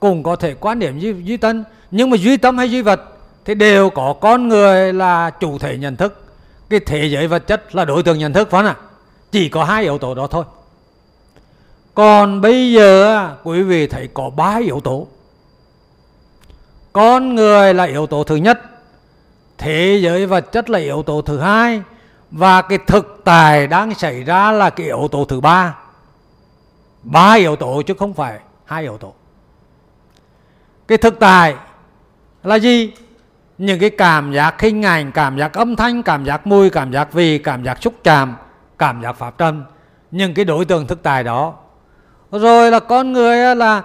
cũng 0.00 0.22
có 0.22 0.36
thể 0.36 0.54
quan 0.54 0.78
điểm 0.78 0.98
duy, 0.98 1.14
duy 1.22 1.36
tân. 1.36 1.64
Nhưng 1.90 2.10
mà 2.10 2.16
duy 2.16 2.36
tâm 2.36 2.58
hay 2.58 2.70
duy 2.70 2.82
vật 2.82 3.00
thì 3.44 3.54
đều 3.54 3.90
có 3.90 4.14
con 4.20 4.48
người 4.48 4.92
là 4.92 5.30
chủ 5.30 5.58
thể 5.58 5.78
nhận 5.78 5.96
thức 5.96 6.25
cái 6.70 6.80
thế 6.80 7.06
giới 7.06 7.26
vật 7.26 7.46
chất 7.46 7.74
là 7.74 7.84
đối 7.84 8.02
tượng 8.02 8.18
nhận 8.18 8.32
thức, 8.32 8.50
phải 8.50 8.62
không 8.62 8.70
ạ 8.70 8.76
chỉ 9.32 9.48
có 9.48 9.64
hai 9.64 9.82
yếu 9.82 9.98
tố 9.98 10.14
đó 10.14 10.26
thôi. 10.26 10.44
Còn 11.94 12.40
bây 12.40 12.72
giờ 12.72 13.30
quý 13.44 13.62
vị 13.62 13.86
thấy 13.86 14.08
có 14.14 14.30
ba 14.30 14.56
yếu 14.56 14.80
tố. 14.80 15.06
Con 16.92 17.34
người 17.34 17.74
là 17.74 17.84
yếu 17.84 18.06
tố 18.06 18.24
thứ 18.24 18.36
nhất, 18.36 18.60
thế 19.58 20.00
giới 20.02 20.26
vật 20.26 20.52
chất 20.52 20.70
là 20.70 20.78
yếu 20.78 21.02
tố 21.02 21.22
thứ 21.22 21.38
hai, 21.38 21.82
và 22.30 22.62
cái 22.62 22.78
thực 22.86 23.20
tài 23.24 23.66
đang 23.66 23.94
xảy 23.94 24.24
ra 24.24 24.52
là 24.52 24.70
cái 24.70 24.86
yếu 24.86 25.08
tố 25.12 25.24
thứ 25.24 25.40
ba. 25.40 25.78
Ba 27.02 27.34
yếu 27.34 27.56
tố 27.56 27.82
chứ 27.82 27.94
không 27.98 28.14
phải 28.14 28.38
hai 28.64 28.82
yếu 28.82 28.98
tố. 28.98 29.14
Cái 30.88 30.98
thực 30.98 31.18
tài 31.18 31.54
là 32.42 32.54
gì? 32.54 32.92
Những 33.58 33.80
cái 33.80 33.90
cảm 33.90 34.32
giác 34.32 34.60
hình 34.60 34.82
ảnh 34.82 35.12
cảm 35.12 35.38
giác 35.38 35.54
âm 35.54 35.76
thanh 35.76 36.02
cảm 36.02 36.24
giác 36.24 36.46
mùi 36.46 36.70
cảm 36.70 36.92
giác 36.92 37.12
vị 37.12 37.38
cảm 37.38 37.64
giác 37.64 37.82
xúc 37.82 37.94
chạm 38.04 38.36
cảm 38.78 39.02
giác 39.02 39.12
pháp 39.12 39.38
trần 39.38 39.64
những 40.10 40.34
cái 40.34 40.44
đối 40.44 40.64
tượng 40.64 40.86
thực 40.86 41.02
tại 41.02 41.24
đó. 41.24 41.54
Rồi 42.30 42.70
là 42.70 42.80
con 42.80 43.12
người 43.12 43.56
là 43.56 43.82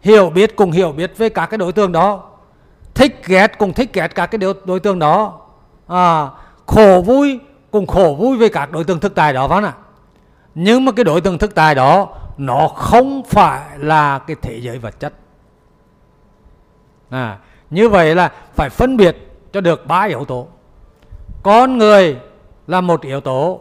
hiểu 0.00 0.30
biết 0.30 0.56
cùng 0.56 0.70
hiểu 0.70 0.92
biết 0.92 1.18
với 1.18 1.30
các 1.30 1.46
cái 1.46 1.58
đối 1.58 1.72
tượng 1.72 1.92
đó. 1.92 2.22
Thích 2.94 3.22
ghét 3.26 3.58
cùng 3.58 3.72
thích 3.72 3.90
ghét 3.92 4.08
các 4.14 4.26
cái 4.26 4.38
đối, 4.38 4.54
đối 4.64 4.80
tượng 4.80 4.98
đó. 4.98 5.40
À, 5.88 6.28
khổ 6.66 7.02
vui 7.06 7.40
cùng 7.70 7.86
khổ 7.86 8.16
vui 8.18 8.36
với 8.36 8.48
các 8.48 8.72
đối 8.72 8.84
tượng 8.84 9.00
thực 9.00 9.14
tại 9.14 9.32
đó 9.32 9.48
phải 9.48 9.56
không 9.56 9.64
ạ. 9.64 9.72
Nhưng 10.54 10.84
mà 10.84 10.92
cái 10.92 11.04
đối 11.04 11.20
tượng 11.20 11.38
thực 11.38 11.54
tại 11.54 11.74
đó 11.74 12.08
nó 12.36 12.68
không 12.68 13.22
phải 13.28 13.78
là 13.78 14.18
cái 14.18 14.36
thế 14.42 14.58
giới 14.60 14.78
vật 14.78 15.00
chất. 15.00 15.12
À, 17.10 17.38
như 17.72 17.88
vậy 17.88 18.14
là 18.14 18.32
phải 18.54 18.70
phân 18.70 18.96
biệt 18.96 19.16
cho 19.52 19.60
được 19.60 19.86
ba 19.86 20.02
yếu 20.02 20.24
tố. 20.24 20.48
Con 21.42 21.78
người 21.78 22.16
là 22.66 22.80
một 22.80 23.02
yếu 23.02 23.20
tố 23.20 23.60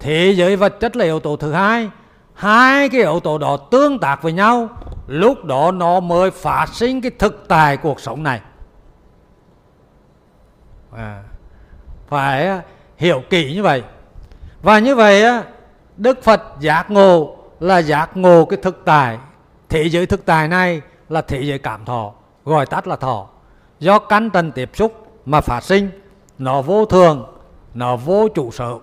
thế 0.00 0.34
giới 0.36 0.56
vật 0.56 0.80
chất 0.80 0.96
là 0.96 1.04
yếu 1.04 1.20
tố 1.20 1.36
thứ 1.36 1.52
hai. 1.52 1.90
Hai 2.34 2.88
cái 2.88 3.00
yếu 3.00 3.20
tố 3.20 3.38
đó 3.38 3.56
tương 3.56 3.98
tác 3.98 4.22
với 4.22 4.32
nhau 4.32 4.68
lúc 5.06 5.44
đó 5.44 5.70
nó 5.70 6.00
mới 6.00 6.30
phát 6.30 6.66
sinh 6.72 7.00
cái 7.00 7.10
thực 7.18 7.48
tài 7.48 7.76
cuộc 7.76 8.00
sống 8.00 8.22
này. 8.22 8.40
À, 10.96 11.22
phải 12.08 12.46
à, 12.46 12.62
hiểu 12.96 13.22
kỹ 13.30 13.54
như 13.54 13.62
vậy. 13.62 13.82
Và 14.62 14.78
như 14.78 14.94
vậy 14.94 15.22
à, 15.22 15.42
đức 15.96 16.22
phật 16.22 16.42
giác 16.60 16.90
ngộ 16.90 17.36
là 17.60 17.78
giác 17.78 18.16
ngộ 18.16 18.44
cái 18.44 18.58
thực 18.62 18.82
tại. 18.84 19.18
Thế 19.68 19.88
giới 19.88 20.06
thực 20.06 20.26
tại 20.26 20.48
này 20.48 20.80
là 21.08 21.22
thế 21.22 21.42
giới 21.42 21.58
cảm 21.58 21.84
thọ 21.84 22.12
gọi 22.44 22.66
tắt 22.66 22.86
là 22.86 22.96
thọ 22.96 23.26
do 23.80 23.98
căn 23.98 24.30
trần 24.30 24.52
tiếp 24.52 24.70
xúc 24.74 25.18
mà 25.26 25.40
phát 25.40 25.60
sinh 25.60 25.90
nó 26.38 26.62
vô 26.62 26.84
thường 26.84 27.26
nó 27.74 27.96
vô 27.96 28.28
chủ 28.34 28.50
sở. 28.50 28.78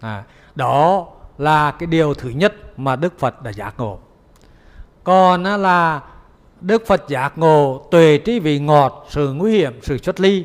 À, 0.00 0.24
đó 0.54 1.06
là 1.38 1.70
cái 1.70 1.86
điều 1.86 2.14
thứ 2.14 2.28
nhất 2.28 2.54
mà 2.76 2.96
Đức 2.96 3.18
Phật 3.18 3.42
đã 3.42 3.52
giác 3.52 3.74
ngộ. 3.78 3.98
Còn 5.04 5.42
là 5.42 6.00
Đức 6.60 6.86
Phật 6.86 7.08
giác 7.08 7.38
ngộ 7.38 7.86
tuệ 7.90 8.18
trí 8.18 8.40
vị 8.40 8.58
ngọt 8.58 9.06
sự 9.08 9.32
nguy 9.32 9.56
hiểm 9.56 9.78
sự 9.82 9.98
xuất 9.98 10.20
ly 10.20 10.44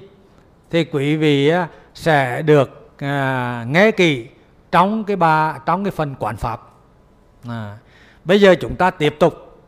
thì 0.69 0.83
quý 0.83 1.15
vị 1.15 1.51
sẽ 1.93 2.41
được 2.41 2.97
à, 2.97 3.65
nghe 3.67 3.91
kỹ 3.91 4.27
trong 4.71 5.03
cái 5.03 5.15
ba 5.15 5.57
trong 5.65 5.83
cái 5.83 5.91
phần 5.91 6.15
quản 6.19 6.37
pháp. 6.37 6.61
À, 7.47 7.77
bây 8.25 8.41
giờ 8.41 8.55
chúng 8.61 8.75
ta 8.75 8.91
tiếp 8.91 9.15
tục. 9.19 9.59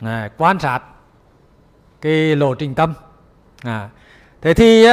À, 0.00 0.30
quan 0.36 0.58
sát 0.58 0.80
cái 2.00 2.36
lộ 2.36 2.54
trình 2.54 2.74
tâm. 2.74 2.94
À, 3.62 3.88
thế 4.42 4.54
thì 4.54 4.86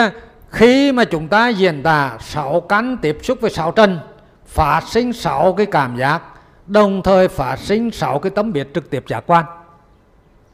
khi 0.49 0.91
mà 0.91 1.03
chúng 1.05 1.27
ta 1.27 1.49
diễn 1.49 1.83
tả 1.83 2.17
sáu 2.19 2.61
căn 2.61 2.97
tiếp 3.01 3.17
xúc 3.23 3.37
với 3.41 3.51
sáu 3.51 3.71
trần 3.71 3.99
phát 4.45 4.81
sinh 4.87 5.13
sáu 5.13 5.53
cái 5.53 5.65
cảm 5.65 5.97
giác 5.97 6.21
đồng 6.67 7.01
thời 7.03 7.27
phát 7.27 7.59
sinh 7.59 7.91
sáu 7.91 8.19
cái 8.19 8.29
tấm 8.35 8.53
biệt 8.53 8.67
trực 8.73 8.89
tiếp 8.89 9.03
giác 9.07 9.23
quan. 9.27 9.45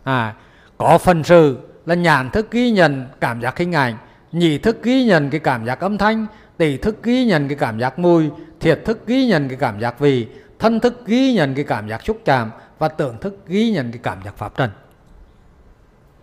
À, 0.03 0.33
có 0.77 0.97
phần 0.97 1.23
sự 1.23 1.57
là 1.85 1.95
nhãn 1.95 2.29
thức 2.29 2.51
ghi 2.51 2.71
nhận 2.71 3.07
cảm 3.19 3.41
giác 3.41 3.57
hình 3.57 3.71
ảnh 3.75 3.97
nhị 4.31 4.57
thức 4.57 4.83
ghi 4.83 5.05
nhận 5.05 5.29
cái 5.29 5.39
cảm 5.39 5.65
giác 5.65 5.79
âm 5.79 5.97
thanh 5.97 6.25
tỷ 6.57 6.77
thức 6.77 7.03
ghi 7.03 7.25
nhận 7.25 7.47
cái 7.47 7.57
cảm 7.57 7.79
giác 7.79 7.99
mùi 7.99 8.29
thiệt 8.59 8.81
thức 8.85 9.07
ghi 9.07 9.25
nhận 9.25 9.47
cái 9.47 9.57
cảm 9.57 9.79
giác 9.79 9.99
vị 9.99 10.27
thân 10.59 10.79
thức 10.79 11.05
ghi 11.05 11.33
nhận 11.33 11.55
cái 11.55 11.63
cảm 11.63 11.89
giác 11.89 12.01
xúc 12.05 12.17
chạm 12.25 12.51
và 12.79 12.87
tưởng 12.87 13.17
thức 13.17 13.47
ghi 13.47 13.71
nhận 13.71 13.91
cái 13.91 13.99
cảm 14.03 14.17
giác 14.25 14.37
pháp 14.37 14.57
trần 14.57 14.69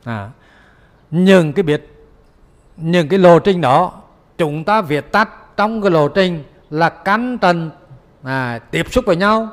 à, 0.04 0.30
những 1.10 1.52
cái 1.52 1.62
biết 1.62 1.94
những 2.76 3.08
cái 3.08 3.18
lộ 3.18 3.38
trình 3.38 3.60
đó 3.60 3.92
chúng 4.38 4.64
ta 4.64 4.80
viết 4.80 5.12
tắt 5.12 5.56
trong 5.56 5.82
cái 5.82 5.90
lộ 5.90 6.08
trình 6.08 6.44
là 6.70 6.88
cắn 6.88 7.38
trần 7.38 7.70
à, 8.22 8.58
tiếp 8.70 8.86
xúc 8.92 9.04
với 9.06 9.16
nhau. 9.16 9.48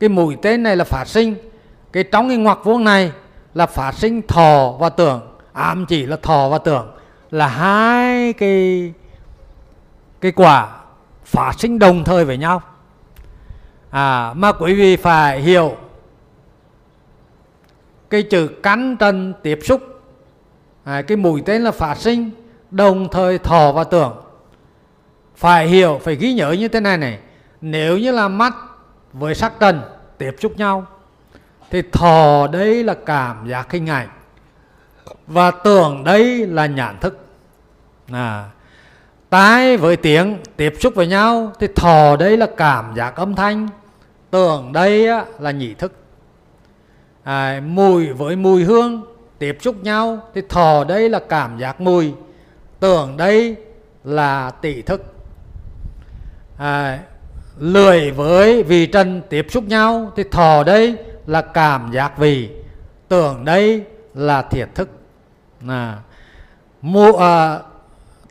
Cái 0.00 0.08
mũi 0.08 0.36
tên 0.42 0.62
này 0.62 0.76
là 0.76 0.84
phát 0.84 1.08
sinh. 1.08 1.34
Cái 1.92 2.04
trong 2.04 2.28
cái 2.28 2.36
ngoặc 2.36 2.64
vuông 2.64 2.84
này 2.84 3.12
là 3.54 3.66
phát 3.66 3.94
sinh 3.94 4.22
thọ 4.22 4.74
và 4.78 4.88
tưởng. 4.88 5.20
Ám 5.52 5.86
chỉ 5.88 6.06
là 6.06 6.16
thọ 6.22 6.48
và 6.48 6.58
tưởng. 6.58 6.90
Là 7.30 7.46
hai 7.46 8.32
cái 8.32 8.92
cái 10.20 10.32
quả 10.32 10.68
phát 11.24 11.52
sinh 11.58 11.78
đồng 11.78 12.04
thời 12.04 12.24
với 12.24 12.36
nhau. 12.38 12.62
À, 13.90 14.32
mà 14.34 14.52
quý 14.52 14.74
vị 14.74 14.96
phải 14.96 15.40
hiểu 15.40 15.76
cái 18.10 18.22
chữ 18.22 18.48
cắn 18.62 18.96
trần 18.96 19.34
tiếp 19.42 19.58
xúc 19.64 19.82
à, 20.84 21.02
cái 21.02 21.16
mũi 21.16 21.42
tên 21.46 21.62
là 21.62 21.70
phát 21.70 21.96
sinh 21.96 22.30
đồng 22.70 23.08
thời 23.08 23.38
thọ 23.38 23.72
và 23.72 23.84
tưởng 23.84 24.16
phải 25.36 25.68
hiểu 25.68 26.00
phải 26.04 26.14
ghi 26.14 26.32
nhớ 26.32 26.52
như 26.52 26.68
thế 26.68 26.80
này 26.80 26.98
này 26.98 27.18
nếu 27.60 27.98
như 27.98 28.12
là 28.12 28.28
mắt 28.28 28.54
với 29.12 29.34
sắc 29.34 29.52
trần 29.60 29.80
tiếp 30.18 30.36
xúc 30.40 30.56
nhau 30.56 30.86
thì 31.70 31.82
thọ 31.92 32.46
đây 32.52 32.84
là 32.84 32.94
cảm 33.06 33.48
giác 33.48 33.72
hình 33.72 33.86
ảnh 33.86 34.08
và 35.26 35.50
tưởng 35.50 36.04
đây 36.04 36.46
là 36.46 36.66
nhãn 36.66 36.98
thức. 36.98 37.18
À, 38.12 38.50
tai 39.30 39.76
với 39.76 39.96
tiếng 39.96 40.36
tiếp 40.56 40.74
xúc 40.80 40.94
với 40.94 41.06
nhau 41.06 41.52
thì 41.58 41.66
thọ 41.76 42.16
đây 42.16 42.36
là 42.36 42.46
cảm 42.56 42.94
giác 42.96 43.16
âm 43.16 43.34
thanh 43.34 43.68
tưởng 44.30 44.72
đây 44.72 45.08
là 45.38 45.50
nhị 45.50 45.74
thức 45.74 45.92
à, 47.28 47.60
mùi 47.66 48.12
với 48.12 48.36
mùi 48.36 48.64
hương 48.64 49.02
tiếp 49.38 49.58
xúc 49.60 49.76
nhau 49.82 50.18
thì 50.34 50.42
thọ 50.48 50.84
đây 50.84 51.08
là 51.08 51.20
cảm 51.28 51.58
giác 51.58 51.80
mùi 51.80 52.12
tưởng 52.80 53.16
đây 53.16 53.56
là 54.04 54.50
tỷ 54.50 54.82
thức. 54.82 55.02
À, 56.58 56.98
lười 57.58 58.10
với 58.10 58.62
vị 58.62 58.86
trần 58.86 59.22
tiếp 59.28 59.46
xúc 59.50 59.64
nhau 59.64 60.12
thì 60.16 60.24
thọ 60.30 60.62
đây 60.64 60.96
là 61.26 61.42
cảm 61.42 61.90
giác 61.92 62.18
vị 62.18 62.50
tưởng 63.08 63.44
đây 63.44 63.84
là 64.14 64.42
thiệt 64.42 64.74
thức. 64.74 64.88
À, 65.68 65.98
mù, 66.82 67.16
à, 67.16 67.58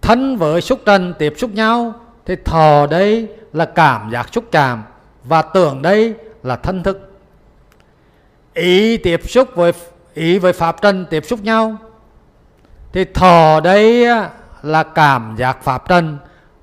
thân 0.02 0.38
với 0.38 0.62
xúc 0.62 0.80
trần 0.86 1.14
tiếp 1.20 1.34
xúc 1.38 1.52
nhau 1.52 1.94
thì 2.26 2.36
thọ 2.46 2.88
đây 2.88 3.28
là 3.54 3.66
cảm 3.66 4.12
giác 4.12 4.34
xúc 4.34 4.44
chạm 4.52 4.84
và 5.24 5.42
tưởng 5.42 5.82
đây 5.82 6.14
là 6.44 6.56
thân 6.56 6.84
thức 6.84 7.07
ý 8.58 8.98
tiếp 8.98 9.22
xúc 9.30 9.50
với 9.56 9.72
ý 10.14 10.40
với 10.40 10.54
pháp 10.54 10.82
trần 10.82 11.06
tiếp 11.10 11.26
xúc 11.26 11.40
nhau. 11.44 11.76
Thì 12.94 13.06
thọ 13.06 13.60
đây 13.60 14.06
là 14.62 14.84
cảm 14.84 15.36
giác 15.38 15.64
pháp 15.64 15.88
trần, 15.90 16.18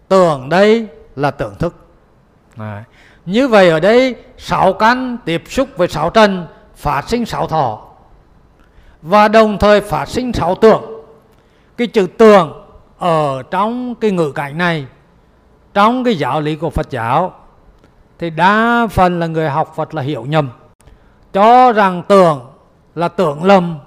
tưởng 0.08 0.48
đây 0.48 0.86
là 1.16 1.30
tưởng 1.30 1.54
thức. 1.58 1.76
Đấy. 2.56 2.82
như 3.26 3.48
vậy 3.48 3.70
ở 3.70 3.80
đây, 3.80 4.14
sáu 4.38 4.72
căn 4.72 5.16
tiếp 5.24 5.42
xúc 5.48 5.68
với 5.76 5.88
sáu 5.88 6.10
trần, 6.10 6.46
phát 6.76 7.08
sinh 7.08 7.26
sáu 7.26 7.46
thọ. 7.46 7.80
Và 9.02 9.28
đồng 9.28 9.58
thời 9.58 9.80
phát 9.80 10.08
sinh 10.08 10.32
sáu 10.32 10.54
tưởng. 10.54 10.82
Cái 11.76 11.86
chữ 11.86 12.06
tưởng 12.18 12.66
ở 12.98 13.42
trong 13.50 13.94
cái 13.94 14.10
ngữ 14.10 14.32
cảnh 14.32 14.58
này, 14.58 14.86
trong 15.74 16.04
cái 16.04 16.14
giáo 16.14 16.40
lý 16.40 16.56
của 16.56 16.70
Phật 16.70 16.90
giáo, 16.90 17.34
thì 18.18 18.30
đa 18.30 18.86
phần 18.90 19.20
là 19.20 19.26
người 19.26 19.50
học 19.50 19.72
Phật 19.76 19.94
là 19.94 20.02
hiểu 20.02 20.24
nhầm 20.24 20.50
cho 21.34 21.72
rằng 21.72 22.02
tưởng 22.08 22.50
là 22.94 23.08
tưởng 23.08 23.44
lầm 23.44 23.78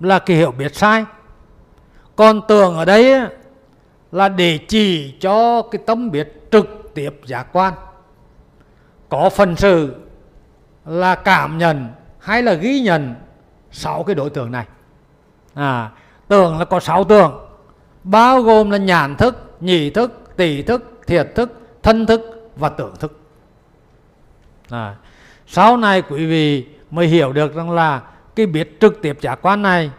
là 0.00 0.18
cái 0.18 0.36
hiểu 0.36 0.50
biết 0.50 0.76
sai. 0.76 1.04
Còn 2.16 2.40
tưởng 2.48 2.76
ở 2.76 2.84
đây 2.84 3.20
là 4.12 4.28
để 4.28 4.58
chỉ 4.68 5.14
cho 5.20 5.62
cái 5.62 5.82
tâm 5.86 6.10
biết 6.10 6.48
trực 6.50 6.94
tiếp 6.94 7.10
giác 7.24 7.46
quan. 7.52 7.74
Có 9.08 9.30
phần 9.30 9.56
sự 9.56 9.94
là 10.86 11.14
cảm 11.14 11.58
nhận 11.58 11.88
hay 12.18 12.42
là 12.42 12.52
ghi 12.52 12.80
nhận 12.80 13.14
sáu 13.70 14.02
cái 14.02 14.14
đối 14.14 14.30
tượng 14.30 14.52
này. 14.52 14.66
À 15.54 15.90
tưởng 16.28 16.58
là 16.58 16.64
có 16.64 16.80
sáu 16.80 17.04
tưởng 17.04 17.48
bao 18.04 18.42
gồm 18.42 18.70
là 18.70 18.78
nhãn 18.78 19.16
thức 19.16 19.56
nhị 19.60 19.90
thức 19.90 20.30
tỷ 20.36 20.62
thức 20.62 21.00
thiệt 21.06 21.32
thức 21.34 21.52
thân 21.82 22.06
thức 22.06 22.50
và 22.56 22.68
tưởng 22.68 22.96
thức. 22.96 23.20
À, 24.70 24.96
sau 25.46 25.76
này 25.76 26.02
quý 26.02 26.26
vị 26.26 26.66
mới 26.90 27.06
hiểu 27.06 27.32
được 27.32 27.54
rằng 27.54 27.70
là 27.70 28.02
cái 28.36 28.46
biết 28.46 28.76
trực 28.80 29.02
tiếp 29.02 29.18
giác 29.20 29.38
quan 29.42 29.62
này 29.62 29.90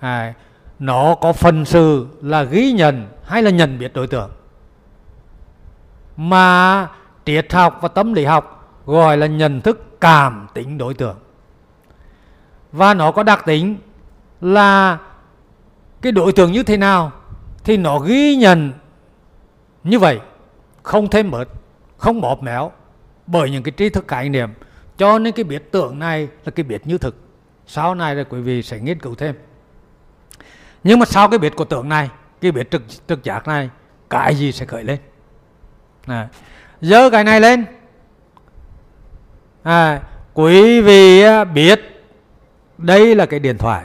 à, 0.00 0.34
nó 0.78 1.14
có 1.14 1.32
phần 1.32 1.64
sự 1.64 2.06
là 2.22 2.42
ghi 2.42 2.72
nhận 2.72 3.08
hay 3.24 3.42
là 3.42 3.50
nhận 3.50 3.78
biết 3.78 3.92
đối 3.94 4.06
tượng. 4.06 4.30
Mà 6.16 6.88
triết 7.24 7.52
học 7.52 7.78
và 7.82 7.88
tâm 7.88 8.12
lý 8.12 8.24
học 8.24 8.78
gọi 8.86 9.16
là 9.16 9.26
nhận 9.26 9.60
thức 9.60 10.00
cảm 10.00 10.46
tính 10.54 10.78
đối 10.78 10.94
tượng. 10.94 11.16
Và 12.72 12.94
nó 12.94 13.12
có 13.12 13.22
đặc 13.22 13.42
tính 13.46 13.76
là 14.40 14.98
cái 16.00 16.12
đối 16.12 16.32
tượng 16.32 16.52
như 16.52 16.62
thế 16.62 16.76
nào 16.76 17.12
thì 17.64 17.76
nó 17.76 17.98
ghi 17.98 18.36
nhận 18.36 18.72
như 19.84 19.98
vậy 19.98 20.20
không 20.82 21.10
thêm 21.10 21.30
bớt 21.30 21.48
không 21.96 22.20
bóp 22.20 22.42
méo 22.42 22.72
bởi 23.26 23.50
những 23.50 23.62
cái 23.62 23.72
tri 23.76 23.88
thức 23.88 24.08
khái 24.08 24.28
niệm 24.28 24.50
cho 24.96 25.18
nên 25.18 25.32
cái 25.32 25.44
biết 25.44 25.72
tưởng 25.72 25.98
này 25.98 26.28
là 26.44 26.50
cái 26.50 26.64
biết 26.64 26.86
như 26.86 26.98
thực. 26.98 27.16
Sau 27.66 27.94
này 27.94 28.14
là 28.14 28.24
quý 28.24 28.40
vị 28.40 28.62
sẽ 28.62 28.80
nghiên 28.80 29.00
cứu 29.00 29.14
thêm. 29.14 29.34
Nhưng 30.84 30.98
mà 30.98 31.06
sau 31.06 31.28
cái 31.28 31.38
biết 31.38 31.56
của 31.56 31.64
tưởng 31.64 31.88
này 31.88 32.10
cái 32.40 32.52
biết 32.52 32.70
trực 32.70 32.82
trực 33.06 33.24
giác 33.24 33.48
này 33.48 33.70
cái 34.10 34.34
gì 34.34 34.52
sẽ 34.52 34.66
khởi 34.66 34.84
lên? 34.84 34.98
À, 36.06 36.28
dơ 36.80 37.10
cái 37.10 37.24
này 37.24 37.40
lên. 37.40 37.64
À, 39.62 40.02
quý 40.34 40.80
vị 40.80 41.24
biết 41.54 42.04
đây 42.78 43.14
là 43.14 43.26
cái 43.26 43.40
điện 43.40 43.58
thoại. 43.58 43.84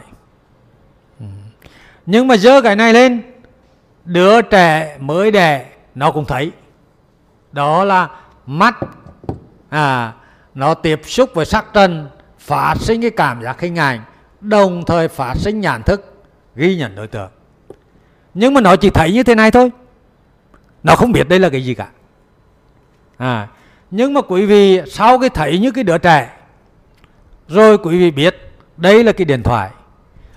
Nhưng 2.05 2.27
mà 2.27 2.38
dơ 2.38 2.61
cái 2.61 2.75
này 2.75 2.93
lên 2.93 3.21
đứa 4.05 4.41
trẻ 4.41 4.97
mới 4.99 5.31
đẻ 5.31 5.65
nó 5.95 6.11
cũng 6.11 6.25
thấy. 6.25 6.51
Đó 7.51 7.84
là 7.84 8.09
mắt. 8.45 8.75
À 9.69 10.13
nó 10.57 10.73
tiếp 10.73 11.01
xúc 11.05 11.29
với 11.34 11.45
sắc 11.45 11.65
trần 11.73 12.09
phát 12.39 12.75
sinh 12.79 13.01
cái 13.01 13.11
cảm 13.11 13.43
giác 13.43 13.61
hình 13.61 13.75
ảnh, 13.75 14.01
đồng 14.41 14.84
thời 14.85 15.07
phát 15.07 15.34
sinh 15.38 15.61
nhãn 15.61 15.84
thức, 15.84 16.23
ghi 16.55 16.75
nhận 16.75 16.95
đối 16.95 17.07
tượng. 17.07 17.29
Nhưng 18.34 18.53
mà 18.53 18.61
nó 18.61 18.75
chỉ 18.75 18.89
thấy 18.89 19.13
như 19.13 19.23
thế 19.23 19.35
này 19.35 19.51
thôi. 19.51 19.71
Nó 20.84 20.95
không 20.95 21.11
biết 21.11 21.29
đây 21.29 21.39
là 21.39 21.49
cái 21.49 21.65
gì 21.65 21.73
cả. 21.73 21.89
À 23.17 23.47
nhưng 23.91 24.13
mà 24.13 24.21
quý 24.21 24.45
vị, 24.45 24.81
sau 24.88 25.19
cái 25.19 25.29
thấy 25.29 25.59
như 25.59 25.71
cái 25.71 25.84
đứa 25.84 25.97
trẻ, 25.97 26.38
rồi 27.47 27.77
quý 27.77 27.99
vị 27.99 28.11
biết 28.11 28.51
đây 28.77 29.03
là 29.03 29.11
cái 29.11 29.25
điện 29.25 29.43
thoại, 29.43 29.69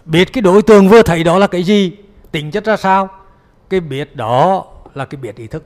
biết 0.05 0.32
cái 0.32 0.42
đối 0.42 0.62
tượng 0.62 0.88
vừa 0.88 1.02
thấy 1.02 1.24
đó 1.24 1.38
là 1.38 1.47
cái 1.47 1.62
gì, 1.62 1.97
tính 2.32 2.51
chất 2.51 2.64
ra 2.64 2.76
sao, 2.76 3.09
cái 3.70 3.80
biết 3.80 4.16
đó 4.16 4.64
là 4.94 5.05
cái 5.05 5.20
biết 5.20 5.36
ý 5.36 5.47
thức. 5.47 5.64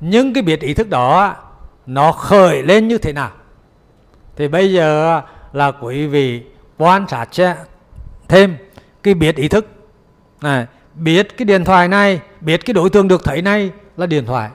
Nhưng 0.00 0.34
cái 0.34 0.42
biết 0.42 0.60
ý 0.60 0.74
thức 0.74 0.90
đó 0.90 1.36
nó 1.86 2.12
khởi 2.12 2.62
lên 2.62 2.88
như 2.88 2.98
thế 2.98 3.12
nào? 3.12 3.30
Thì 4.36 4.48
bây 4.48 4.72
giờ 4.72 5.20
là 5.52 5.72
quý 5.72 6.06
vị 6.06 6.42
quan 6.78 7.06
sát 7.08 7.56
thêm 8.28 8.56
cái 9.02 9.14
biết 9.14 9.36
ý 9.36 9.48
thức. 9.48 9.66
Này 10.42 10.66
biết 10.94 11.36
cái 11.36 11.44
điện 11.44 11.64
thoại 11.64 11.88
này 11.88 12.20
biết 12.40 12.64
cái 12.64 12.74
đối 12.74 12.90
tượng 12.90 13.08
được 13.08 13.24
thấy 13.24 13.42
này 13.42 13.70
là 13.96 14.06
điện 14.06 14.26
thoại. 14.26 14.50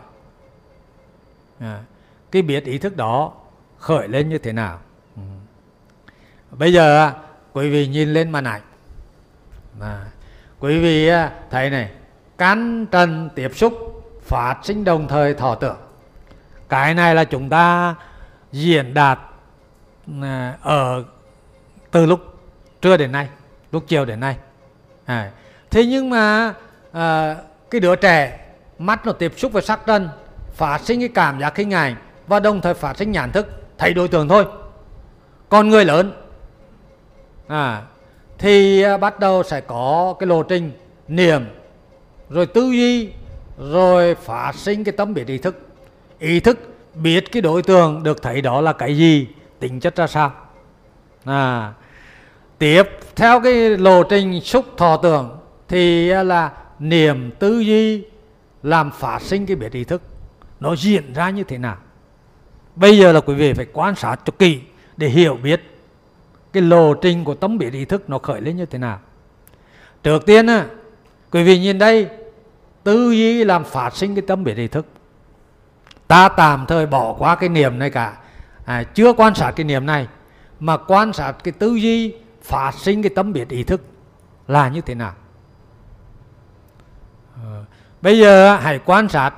À, 1.60 1.82
cái 2.32 2.42
biết 2.42 2.66
ý 2.66 2.78
thức 2.78 2.98
đó 2.98 3.34
khởi 3.78 4.08
lên 4.08 4.30
như 4.30 4.38
thế 4.38 4.54
nào? 4.54 4.80
Ừ. 5.16 5.22
bây 6.52 6.74
giờ 6.74 7.12
quý 7.54 7.70
vị 7.70 7.88
nhìn 7.88 8.14
lên 8.14 8.32
màn 8.32 8.44
ảnh. 8.44 8.62
À, 9.82 10.06
quý 10.60 10.80
vị 10.80 11.08
à, 11.08 11.32
thấy 11.52 11.70
này 11.70 11.92
cán 12.38 12.86
trần 12.92 13.30
tiếp 13.36 13.52
xúc 13.56 13.74
phát 14.22 14.56
sinh 14.64 14.84
đồng 14.84 15.08
thời 15.08 15.34
thọ 15.34 15.56
tưởng 15.56 15.78
cái 16.70 16.94
này 16.94 17.16
là 17.16 17.24
chúng 17.24 17.50
ta 17.50 17.96
diễn 18.52 18.94
đạt 18.94 19.20
à, 20.22 20.58
ở 20.62 21.04
từ 21.92 22.06
lúc 22.06 22.20
trưa 22.82 22.98
đến 22.98 23.12
nay 23.12 23.28
lúc 23.72 23.84
chiều 23.88 24.06
đến 24.06 24.20
nay. 24.20 24.38
À, 25.06 25.32
thế 25.70 25.86
nhưng 25.86 26.10
mà 26.10 26.54
à, 26.92 27.36
cái 27.70 27.82
đứa 27.82 27.96
trẻ 27.96 28.40
mắt 28.80 29.06
nó 29.06 29.12
tiếp 29.12 29.34
xúc 29.38 29.52
với 29.52 29.62
sắc 29.62 29.86
trần 29.86 30.10
phát 30.54 30.82
sinh 30.82 31.00
cái 31.00 31.10
cảm 31.10 31.40
giác 31.40 31.58
hình 31.58 31.74
ảnh 31.74 31.96
và 32.28 32.40
đồng 32.40 32.62
thời 32.62 32.74
phát 32.74 32.98
sinh 32.98 33.12
nhãn 33.12 33.32
thức 33.32 33.48
thấy 33.78 33.94
đối 33.94 34.08
tượng 34.08 34.28
thôi. 34.28 34.46
Còn 35.50 35.70
người 35.70 35.86
lớn 35.86 36.14
à, 37.48 37.82
thì 38.38 38.82
à, 38.82 38.98
bắt 38.98 39.20
đầu 39.20 39.44
sẽ 39.44 39.62
có 39.62 40.16
cái 40.20 40.28
lộ 40.28 40.44
trình 40.44 40.72
niệm 41.08 41.46
rồi 42.30 42.46
tư 42.46 42.62
duy 42.62 43.10
rồi 43.58 44.16
phát 44.16 44.56
sinh 44.56 44.84
cái 44.84 44.92
tâm 44.98 45.14
biệt 45.14 45.28
ý 45.28 45.38
thức 45.38 45.67
ý 46.20 46.40
thức 46.40 46.60
biết 46.96 47.32
cái 47.32 47.42
đối 47.42 47.64
tượng 47.64 48.04
được 48.04 48.22
thấy 48.22 48.42
đó 48.42 48.62
là 48.62 48.74
cái 48.74 48.98
gì 48.98 49.28
tính 49.60 49.80
chất 49.80 49.96
ra 49.96 50.08
sao. 50.08 50.34
À, 51.26 51.74
tiếp 52.58 52.84
theo 53.16 53.42
cái 53.42 53.78
lộ 53.78 54.04
trình 54.04 54.42
xúc 54.42 54.66
thọ 54.78 54.98
tưởng 54.98 55.38
thì 55.68 56.08
là 56.08 56.52
niềm 56.80 57.32
tư 57.40 57.60
duy 57.60 58.04
làm 58.64 58.92
phát 58.92 59.22
sinh 59.22 59.46
cái 59.46 59.56
biết 59.56 59.72
ý 59.72 59.84
thức. 59.84 60.02
Nó 60.60 60.76
diễn 60.76 61.14
ra 61.14 61.30
như 61.30 61.44
thế 61.44 61.58
nào? 61.58 61.78
Bây 62.76 62.98
giờ 62.98 63.12
là 63.12 63.20
quý 63.20 63.34
vị 63.34 63.54
phải 63.54 63.66
quan 63.74 63.96
sát 63.96 64.16
cho 64.26 64.34
kỹ 64.40 64.60
để 64.98 65.08
hiểu 65.08 65.38
biết 65.44 65.62
cái 66.54 66.64
lộ 66.64 66.94
trình 66.94 67.24
của 67.24 67.34
tâm 67.34 67.58
biết 67.58 67.74
ý 67.74 67.86
thức 67.86 68.10
nó 68.10 68.20
khởi 68.20 68.42
lên 68.42 68.58
như 68.58 68.66
thế 68.66 68.80
nào. 68.80 69.00
Trước 70.04 70.26
tiên 70.26 70.48
quý 71.32 71.44
vị 71.44 71.60
nhìn 71.60 71.78
đây 71.78 72.08
tư 72.84 73.12
duy 73.12 73.44
làm 73.44 73.64
phát 73.64 73.96
sinh 73.96 74.16
cái 74.16 74.24
tâm 74.28 74.44
biết 74.44 74.58
ý 74.58 74.68
thức 74.68 74.86
ta 76.08 76.30
tạm 76.30 76.66
thời 76.66 76.86
bỏ 76.86 77.14
qua 77.14 77.36
cái 77.36 77.50
niềm 77.50 77.80
này 77.80 77.90
cả. 77.90 78.18
À, 78.66 78.84
chưa 78.84 79.14
quan 79.14 79.36
sát 79.36 79.52
cái 79.52 79.64
niềm 79.64 79.86
này 79.86 80.08
mà 80.60 80.78
quan 80.78 81.14
sát 81.14 81.32
cái 81.44 81.52
tư 81.52 81.76
duy 81.76 82.16
phát 82.44 82.72
sinh 82.74 83.04
cái 83.04 83.10
tâm 83.16 83.34
biệt 83.34 83.50
ý 83.50 83.64
thức 83.64 83.82
là 84.48 84.70
như 84.70 84.82
thế 84.82 84.96
nào. 84.96 85.14
À, 87.36 87.66
bây 88.02 88.20
giờ 88.20 88.56
hãy 88.56 88.80
quan 88.86 89.10
sát 89.10 89.34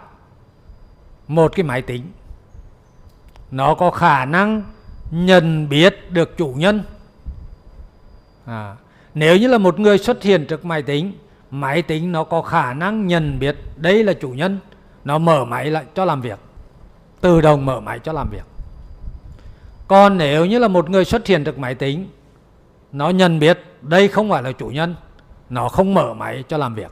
một 1.28 1.52
cái 1.56 1.64
máy 1.64 1.82
tính. 1.82 2.12
Nó 3.52 3.76
có 3.76 3.92
khả 3.92 4.26
năng 4.26 4.64
nhận 5.12 5.70
biết 5.70 6.12
được 6.12 6.38
chủ 6.38 6.54
nhân. 6.58 6.84
À, 8.46 8.76
nếu 9.14 9.38
như 9.38 9.48
là 9.48 9.58
một 9.58 9.80
người 9.80 9.98
xuất 9.98 10.24
hiện 10.24 10.46
trước 10.46 10.66
máy 10.66 10.82
tính 10.82 11.14
máy 11.52 11.82
tính 11.82 12.12
nó 12.12 12.24
có 12.24 12.42
khả 12.42 12.74
năng 12.74 13.08
nhận 13.08 13.40
biết 13.40 13.58
đây 13.76 14.04
là 14.04 14.14
chủ 14.14 14.30
nhân. 14.30 14.60
Nó 15.06 15.18
mở 15.18 15.46
máy 15.46 15.72
lại 15.72 15.86
cho 15.96 16.06
làm 16.06 16.22
việc 16.22 16.40
tự 17.22 17.42
động 17.42 17.66
mở 17.66 17.80
máy 17.80 18.00
cho 18.00 18.14
làm 18.14 18.30
việc. 18.30 18.44
Còn 19.88 20.18
nếu 20.18 20.46
như 20.46 20.60
là 20.60 20.68
một 20.68 20.90
người 20.90 21.06
xuất 21.06 21.28
hiện 21.28 21.44
được 21.44 21.60
máy 21.60 21.76
tính, 21.76 22.10
nó 22.92 23.10
nhận 23.10 23.40
biết 23.40 23.60
đây 23.82 24.08
không 24.08 24.30
phải 24.30 24.44
là 24.44 24.52
chủ 24.52 24.68
nhân, 24.68 24.96
nó 25.50 25.70
không 25.70 25.94
mở 25.94 26.14
máy 26.14 26.44
cho 26.48 26.58
làm 26.58 26.76
việc. 26.76 26.92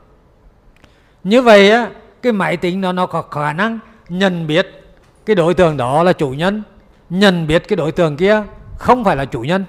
Như 1.24 1.42
vậy 1.42 1.70
á, 1.70 1.90
cái 2.22 2.32
máy 2.32 2.56
tính 2.56 2.80
nó 2.80 2.92
nó 2.92 3.06
có 3.06 3.22
khả 3.22 3.52
năng 3.52 3.78
nhận 4.08 4.46
biết 4.46 4.84
cái 5.26 5.36
đối 5.36 5.54
tượng 5.54 5.76
đó 5.76 6.02
là 6.02 6.12
chủ 6.12 6.30
nhân, 6.30 6.62
nhận 7.10 7.46
biết 7.46 7.68
cái 7.68 7.76
đối 7.76 7.92
tượng 7.92 8.16
kia 8.16 8.42
không 8.78 9.04
phải 9.04 9.16
là 9.16 9.24
chủ 9.24 9.40
nhân. 9.40 9.64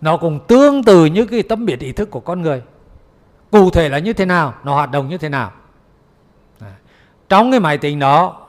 Nó 0.00 0.16
cũng 0.16 0.40
tương 0.46 0.84
tự 0.84 1.04
như 1.04 1.26
cái 1.26 1.42
tấm 1.42 1.66
biệt 1.66 1.80
ý 1.80 1.92
thức 1.92 2.10
của 2.10 2.20
con 2.20 2.42
người. 2.42 2.62
Cụ 3.50 3.70
thể 3.70 3.88
là 3.88 3.98
như 3.98 4.12
thế 4.12 4.24
nào, 4.24 4.54
nó 4.64 4.74
hoạt 4.74 4.90
động 4.90 5.08
như 5.08 5.18
thế 5.18 5.28
nào. 5.28 5.52
Trong 7.28 7.50
cái 7.50 7.60
máy 7.60 7.78
tính 7.78 7.98
đó 7.98 8.41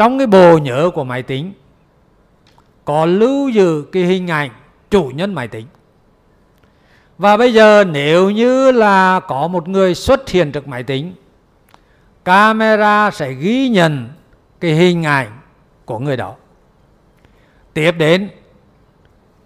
trong 0.00 0.18
cái 0.18 0.26
bộ 0.26 0.58
nhớ 0.58 0.90
của 0.94 1.04
máy 1.04 1.22
tính 1.22 1.52
có 2.84 3.06
lưu 3.06 3.48
giữ 3.48 3.84
cái 3.92 4.02
hình 4.02 4.30
ảnh 4.30 4.50
chủ 4.90 5.10
nhân 5.14 5.34
máy 5.34 5.48
tính. 5.48 5.66
Và 7.18 7.36
bây 7.36 7.54
giờ 7.54 7.84
nếu 7.84 8.30
như 8.30 8.72
là 8.72 9.20
có 9.20 9.48
một 9.48 9.68
người 9.68 9.94
xuất 9.94 10.28
hiện 10.28 10.52
trước 10.52 10.68
máy 10.68 10.82
tính 10.82 11.14
camera 12.24 13.10
sẽ 13.10 13.32
ghi 13.32 13.68
nhận 13.68 14.08
cái 14.60 14.74
hình 14.74 15.02
ảnh 15.02 15.38
của 15.84 15.98
người 15.98 16.16
đó. 16.16 16.34
Tiếp 17.74 17.92
đến 17.92 18.30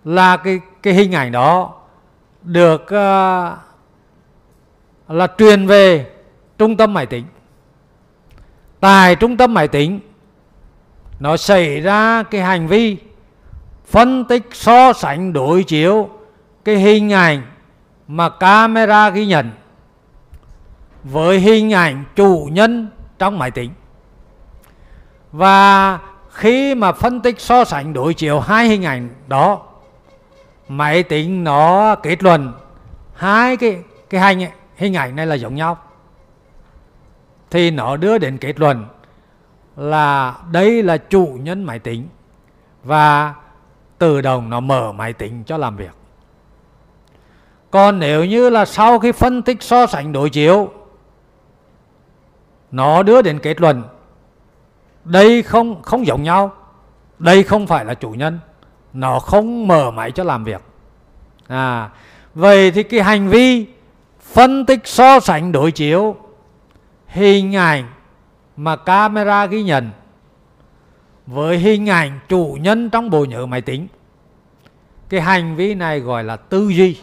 là 0.05 0.37
cái 0.37 0.61
cái 0.83 0.95
hình 0.95 1.13
ảnh 1.13 1.33
đó 1.33 1.75
được 2.43 2.83
uh, 2.83 3.59
là 5.09 5.27
truyền 5.39 5.67
về 5.67 6.11
trung 6.59 6.77
tâm 6.77 6.95
máy 6.95 7.07
tính. 7.07 7.25
Tại 8.81 9.17
trung 9.17 9.37
tâm 9.37 9.55
máy 9.55 9.69
tính 9.69 10.01
nó 11.25 11.37
xảy 11.37 11.81
ra 11.81 12.23
cái 12.23 12.41
hành 12.41 12.67
vi 12.67 12.97
phân 13.87 14.25
tích, 14.25 14.49
so 14.53 14.93
sánh, 14.93 15.33
đối 15.33 15.63
chiếu 15.65 16.09
cái 16.65 16.77
hình 16.77 17.13
ảnh 17.13 17.43
mà 18.09 18.29
camera 18.29 19.11
ghi 19.11 19.27
nhận 19.27 19.51
với 21.05 21.41
hình 21.41 21.73
ảnh 21.73 22.05
chủ 22.17 22.49
nhân 22.53 22.89
trong 23.19 23.39
máy 23.39 23.51
tính. 23.51 23.71
Và 25.33 25.99
khi 26.31 26.75
mà 26.75 26.93
phân 26.93 27.21
tích, 27.21 27.41
so 27.41 27.65
sánh, 27.65 27.93
đối 27.93 28.15
chiếu 28.15 28.41
hai 28.41 28.69
hình 28.69 28.85
ảnh 28.85 29.09
đó, 29.27 29.63
máy 30.69 31.03
tính 31.03 31.45
nó 31.45 31.95
kết 31.95 32.23
luận 32.23 32.53
hai 33.15 33.57
cái 33.57 33.79
cái 34.11 34.21
hình 34.21 34.49
hình 34.77 34.95
ảnh 34.97 35.17
này 35.17 35.27
là 35.27 35.35
giống 35.35 35.55
nhau. 35.55 35.79
Thì 37.51 37.71
nó 37.71 37.97
đưa 37.97 38.19
đến 38.19 38.39
kết 38.39 38.61
luận 38.61 38.85
là 39.77 40.39
đây 40.51 40.83
là 40.83 40.97
chủ 40.97 41.39
nhân 41.41 41.65
máy 41.65 41.79
tính 41.79 42.09
và 42.85 43.35
tự 43.99 44.21
động 44.21 44.51
nó 44.51 44.61
mở 44.61 44.93
máy 44.93 45.13
tính 45.13 45.43
cho 45.47 45.57
làm 45.57 45.77
việc. 45.77 45.93
Còn 47.71 47.99
nếu 47.99 48.25
như 48.25 48.51
là 48.51 48.65
sau 48.65 48.99
khi 48.99 49.13
phân 49.13 49.43
tích 49.43 49.63
so 49.63 49.87
sánh 49.87 50.13
đối 50.13 50.31
chiếu, 50.31 50.71
nó 52.71 53.03
đưa 53.03 53.23
đến 53.23 53.39
kết 53.39 53.61
luận, 53.61 53.83
đây 55.05 55.43
không 55.43 55.83
không 55.83 56.07
giống 56.07 56.23
nhau, 56.23 56.55
đây 57.19 57.43
không 57.43 57.67
phải 57.67 57.85
là 57.85 57.95
chủ 57.95 58.11
nhân, 58.11 58.39
nó 58.93 59.19
không 59.19 59.69
mở 59.69 59.91
máy 59.91 60.11
cho 60.11 60.25
làm 60.25 60.45
việc. 60.45 60.63
À 61.47 61.91
vậy 62.35 62.71
thì 62.71 62.83
cái 62.83 63.03
hành 63.03 63.29
vi 63.29 63.67
phân 64.21 64.67
tích 64.67 64.81
so 64.85 65.21
sánh 65.21 65.53
đối 65.53 65.73
chiếu, 65.73 66.17
hình 67.07 67.57
ảnh 67.57 67.85
mà 68.57 68.77
camera 68.77 69.47
ghi 69.47 69.63
nhận 69.63 69.91
với 71.27 71.59
hình 71.59 71.89
ảnh 71.89 72.21
chủ 72.29 72.59
nhân 72.61 72.91
trong 72.91 73.11
bộ 73.11 73.25
nhớ 73.25 73.47
máy 73.47 73.61
tính. 73.61 73.87
Cái 75.09 75.21
hành 75.21 75.57
vi 75.57 75.75
này 75.75 76.01
gọi 76.01 76.25
là 76.25 76.37
tư 76.37 76.69
duy. 76.69 76.99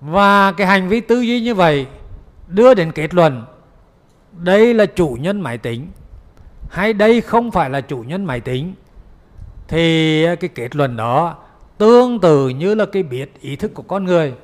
Và 0.00 0.52
cái 0.52 0.66
hành 0.66 0.88
vi 0.88 1.00
tư 1.00 1.20
duy 1.20 1.40
như 1.40 1.54
vậy 1.54 1.86
đưa 2.48 2.74
đến 2.74 2.92
kết 2.92 3.14
luận, 3.14 3.44
đây 4.32 4.74
là 4.74 4.86
chủ 4.86 5.16
nhân 5.20 5.40
máy 5.40 5.58
tính 5.58 5.88
hay 6.70 6.92
đây 6.92 7.20
không 7.20 7.50
phải 7.50 7.70
là 7.70 7.80
chủ 7.80 7.98
nhân 7.98 8.24
máy 8.24 8.40
tính, 8.40 8.74
thì 9.68 10.22
cái 10.36 10.50
kết 10.54 10.76
luận 10.76 10.96
đó 10.96 11.36
tương 11.78 12.20
tự 12.20 12.48
như 12.48 12.74
là 12.74 12.86
cái 12.92 13.02
biết 13.02 13.40
ý 13.40 13.56
thức 13.56 13.74
của 13.74 13.82
con 13.82 14.04
người, 14.04 14.34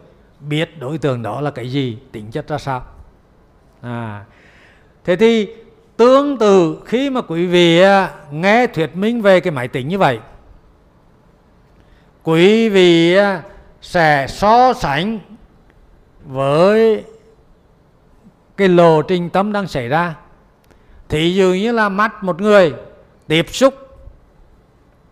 biết 0.40 0.78
đối 0.80 0.98
tượng 0.98 1.22
đó 1.22 1.40
là 1.40 1.50
cái 1.50 1.72
gì, 1.72 1.98
tính 2.12 2.30
chất 2.30 2.48
ra 2.48 2.58
sao. 2.58 2.82
À 3.80 4.24
thế 5.04 5.16
thì 5.16 5.48
tương 5.96 6.38
tự 6.38 6.82
khi 6.84 7.10
mà 7.10 7.20
quý 7.20 7.46
vị 7.46 7.80
à, 7.80 8.10
nghe 8.30 8.66
thuyết 8.66 8.96
minh 8.96 9.22
về 9.22 9.40
cái 9.40 9.50
máy 9.50 9.68
tính 9.68 9.88
như 9.88 9.98
vậy, 9.98 10.18
quý 12.22 12.68
vị 12.68 13.16
à, 13.16 13.42
sẽ 13.80 14.26
so 14.28 14.72
sánh 14.72 15.18
với 16.24 17.04
cái 18.56 18.68
lộ 18.68 19.02
trình 19.02 19.30
tâm 19.30 19.52
đang 19.52 19.66
xảy 19.66 19.88
ra. 19.88 20.14
Thì 21.08 21.34
dường 21.34 21.58
như 21.58 21.72
là 21.72 21.88
mắt 21.88 22.24
một 22.24 22.40
người 22.40 22.74
tiếp 23.26 23.46
xúc 23.50 23.74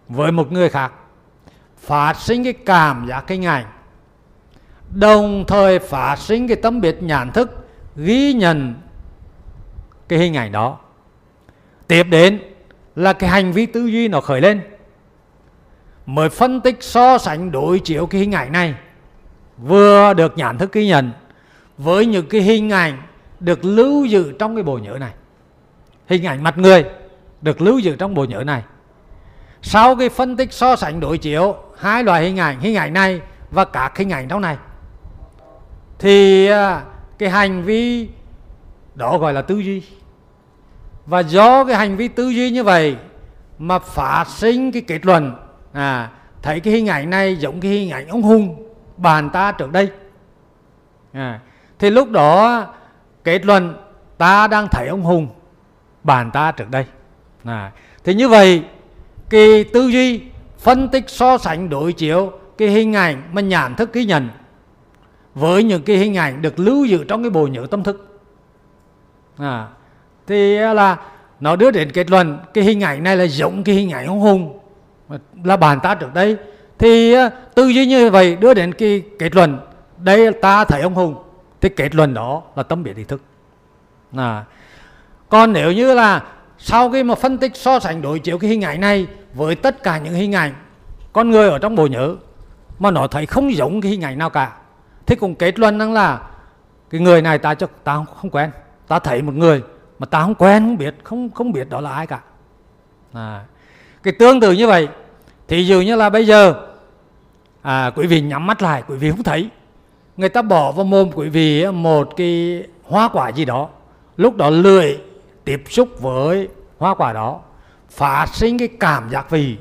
với 0.09 0.33
một 0.33 0.53
người 0.53 0.69
khác, 0.69 0.93
phát 1.79 2.15
sinh 2.17 2.45
cái 2.45 2.53
cảm 2.53 3.07
giác 3.09 3.25
cái 3.27 3.47
ảnh, 3.47 3.67
đồng 4.91 5.45
thời 5.49 5.79
phát 5.79 6.17
sinh 6.17 6.49
cái 6.49 6.57
tâm 6.57 6.81
biệt 6.81 7.03
nhãn 7.03 7.33
thức, 7.33 7.69
ghi 7.97 8.33
nhận 8.33 8.75
cái 10.11 10.19
hình 10.19 10.37
ảnh 10.37 10.53
đó. 10.53 10.79
Tiếp 11.89 12.07
đến 12.11 12.41
là 12.97 13.13
cái 13.13 13.31
hành 13.31 13.53
vi 13.53 13.67
tư 13.67 13.87
duy 13.87 14.09
nó 14.09 14.21
khởi 14.21 14.41
lên. 14.41 14.61
Mới 16.07 16.29
phân 16.29 16.61
tích 16.61 16.77
so 16.81 17.19
sánh 17.19 17.53
đối 17.53 17.79
chiếu 17.79 18.07
cái 18.07 18.21
hình 18.21 18.33
ảnh 18.33 18.53
này, 18.53 18.75
vừa 19.59 20.15
được 20.15 20.39
nhãn 20.39 20.59
thức 20.59 20.73
ghi 20.73 20.87
nhận 20.87 21.13
với 21.79 22.07
những 22.07 22.27
cái 22.27 22.41
hình 22.41 22.71
ảnh 22.71 23.03
được 23.41 23.65
lưu 23.65 24.05
giữ 24.05 24.33
trong 24.39 24.57
cái 24.57 24.63
bộ 24.63 24.79
nhớ 24.79 24.97
này. 25.01 25.13
Hình 26.07 26.27
ảnh 26.27 26.43
mặt 26.43 26.59
người 26.59 26.85
được 27.43 27.61
lưu 27.61 27.79
giữ 27.79 27.97
trong 27.97 28.15
bộ 28.15 28.25
nhớ 28.25 28.43
này. 28.47 28.63
Sau 29.63 29.97
cái 29.97 30.09
phân 30.09 30.37
tích 30.37 30.53
so 30.53 30.77
sánh 30.77 31.01
đối 31.01 31.19
chiếu 31.19 31.57
hai 31.79 32.05
loại 32.05 32.25
hình 32.25 32.39
ảnh 32.39 32.61
hình 32.61 32.77
ảnh 32.77 32.93
này 32.93 33.21
và 33.51 33.65
các 33.65 33.99
hình 33.99 34.11
ảnh 34.11 34.29
trong 34.29 34.41
này, 34.41 34.57
thì 35.99 36.47
à, 36.47 36.83
cái 37.19 37.31
hành 37.31 37.63
vi 37.63 38.09
đó 39.01 39.19
gọi 39.19 39.33
là 39.33 39.43
tư 39.43 39.59
duy. 39.59 39.83
Và 41.07 41.21
do 41.21 41.65
cái 41.65 41.77
hành 41.77 41.97
vi 41.97 42.09
tư 42.09 42.29
duy 42.29 42.51
như 42.51 42.65
vậy 42.65 42.97
mà 43.59 43.79
phát 43.79 44.25
sinh 44.29 44.73
cái 44.73 44.83
kết 44.83 45.07
luận 45.07 45.35
à 45.73 46.11
thấy 46.43 46.61
cái 46.61 46.75
hình 46.75 46.87
ảnh 46.87 47.11
này 47.11 47.37
giống 47.37 47.61
cái 47.61 47.71
hình 47.71 47.91
ảnh 47.91 48.09
ông 48.09 48.23
hùng 48.23 48.67
bàn 48.97 49.31
ta 49.31 49.53
trước 49.53 49.73
đây. 49.73 49.91
À, 51.13 51.41
thì 51.79 51.91
lúc 51.91 52.11
đó 52.11 52.67
kết 53.25 53.45
luận 53.47 53.75
ta 54.19 54.47
đang 54.47 54.69
thấy 54.69 54.89
ông 54.89 55.03
hùng 55.03 55.29
bàn 56.03 56.31
ta 56.31 56.53
trước 56.53 56.71
đây. 56.71 56.85
À, 57.45 57.73
thì 58.05 58.15
như 58.15 58.29
vậy 58.29 58.65
cái 59.31 59.65
tư 59.73 59.89
duy 59.89 60.21
phân 60.59 60.89
tích 60.89 61.05
so 61.11 61.39
sánh 61.39 61.69
đối 61.69 61.93
chiếu 61.93 62.33
cái 62.59 62.69
hình 62.69 62.97
ảnh 62.97 63.23
mà 63.33 63.41
nhãn 63.41 63.75
thức 63.75 63.93
ghi 63.93 64.05
nhận 64.05 64.29
với 65.35 65.63
những 65.63 65.83
cái 65.83 65.97
hình 65.97 66.17
ảnh 66.17 66.43
được 66.43 66.59
lưu 66.59 66.85
giữ 66.85 67.05
trong 67.05 67.23
cái 67.23 67.31
bộ 67.31 67.47
nhớ 67.47 67.67
tâm 67.71 67.83
thức 67.83 68.10
à, 69.41 69.69
thì 70.27 70.57
à, 70.57 70.75
là 70.75 70.97
nó 71.41 71.57
đưa 71.57 71.71
đến 71.71 71.93
kết 71.93 72.11
luận 72.11 72.39
cái 72.55 72.65
hình 72.65 72.81
ảnh 72.81 73.03
này 73.03 73.17
là 73.17 73.25
giống 73.25 73.65
cái 73.65 73.75
hình 73.75 73.91
ảnh 73.91 74.07
ông 74.07 74.21
hùng 74.21 74.59
là 75.45 75.57
bàn 75.57 75.81
ta 75.83 75.95
trước 75.95 76.15
đây 76.15 76.37
thì 76.79 77.13
à, 77.13 77.31
tư 77.55 77.69
duy 77.69 77.87
như 77.87 78.11
vậy 78.11 78.37
đưa 78.37 78.55
đến 78.55 78.75
cái 78.75 79.03
kết 79.19 79.35
luận 79.35 79.59
đây 79.97 80.33
ta 80.33 80.65
thấy 80.65 80.83
ông 80.83 80.95
hùng 80.95 81.15
thì 81.61 81.69
kết 81.69 81.95
luận 81.95 82.15
đó 82.15 82.43
là 82.57 82.63
tâm 82.63 82.83
biệt 82.83 82.97
ý 82.97 83.05
thức 83.05 83.23
à. 84.17 84.45
còn 85.29 85.53
nếu 85.53 85.73
như 85.73 85.95
là 85.95 86.23
sau 86.59 86.91
khi 86.91 87.03
mà 87.03 87.15
phân 87.15 87.39
tích 87.39 87.57
so 87.57 87.81
sánh 87.81 88.03
đối 88.03 88.19
chiếu 88.19 88.39
cái 88.39 88.51
hình 88.51 88.65
ảnh 88.65 88.81
này 88.81 89.07
với 89.35 89.55
tất 89.55 89.83
cả 89.83 89.99
những 89.99 90.15
hình 90.15 90.35
ảnh 90.35 90.53
con 91.13 91.31
người 91.31 91.51
ở 91.51 91.59
trong 91.59 91.75
bộ 91.75 91.87
nhớ 91.87 92.17
mà 92.79 92.91
nó 92.91 93.07
thấy 93.07 93.27
không 93.27 93.55
giống 93.55 93.81
cái 93.81 93.91
hình 93.91 94.05
ảnh 94.05 94.19
nào 94.19 94.31
cả 94.31 94.53
thì 95.07 95.17
cũng 95.17 95.35
kết 95.35 95.59
luận 95.59 95.79
rằng 95.79 95.93
là 95.93 96.21
cái 96.91 97.01
người 97.01 97.23
này 97.23 97.39
ta 97.39 97.55
cho 97.55 97.67
ta 97.85 98.05
không 98.17 98.31
quen 98.31 98.51
ta 98.91 98.99
thấy 98.99 99.23
một 99.23 99.35
người 99.35 99.63
mà 99.99 100.07
ta 100.07 100.23
không 100.23 100.35
quen 100.35 100.63
không 100.63 100.79
biết 100.79 100.95
không 101.05 101.31
không 101.31 101.53
biết 101.53 101.69
đó 101.69 101.81
là 101.81 101.93
ai 101.93 102.07
cả. 102.07 102.21
À, 103.13 103.45
cái 104.03 104.15
tương 104.19 104.41
tự 104.41 104.53
như 104.53 104.67
vậy 104.67 104.89
thì 105.49 105.65
dụ 105.65 105.81
như 105.81 105.97
là 105.97 106.11
bây 106.11 106.27
giờ 106.27 106.55
à, 107.63 107.91
quý 107.97 108.07
vị 108.07 108.21
nhắm 108.21 108.47
mắt 108.47 108.63
lại 108.63 108.83
quý 108.89 108.97
vị 108.97 109.11
không 109.11 109.23
thấy. 109.23 109.49
Người 110.17 110.29
ta 110.29 110.43
bỏ 110.43 110.73
vào 110.73 110.85
mồm 110.85 111.11
quý 111.15 111.29
vị 111.29 111.67
một 111.67 112.17
cái 112.17 112.63
hoa 112.85 113.09
quả 113.09 113.29
gì 113.29 113.45
đó 113.45 113.69
lúc 114.17 114.37
đó 114.37 114.51
lười 114.51 115.01
tiếp 115.45 115.63
xúc 115.69 115.89
với 116.01 116.49
hoa 116.79 116.95
quả 116.95 117.13
đó 117.13 117.41
phát 117.91 118.27
sinh 118.33 118.59
cái 118.59 118.69
cảm 118.81 119.11
giác 119.11 119.31
vị 119.31 119.57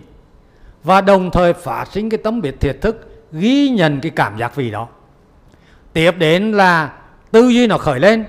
và 0.83 1.01
đồng 1.01 1.31
thời 1.31 1.53
phát 1.53 1.85
sinh 1.91 2.09
cái 2.09 2.17
tấm 2.17 2.41
biệt 2.41 2.59
thiệt 2.59 2.77
thức 2.81 3.25
ghi 3.31 3.69
nhận 3.69 3.99
cái 4.01 4.11
cảm 4.15 4.37
giác 4.37 4.55
vị 4.55 4.71
đó. 4.71 4.87
Tiếp 5.93 6.11
đến 6.17 6.51
là 6.51 6.93
tư 7.31 7.49
duy 7.49 7.67
nó 7.67 7.77
khởi 7.77 7.99
lên 7.99 8.25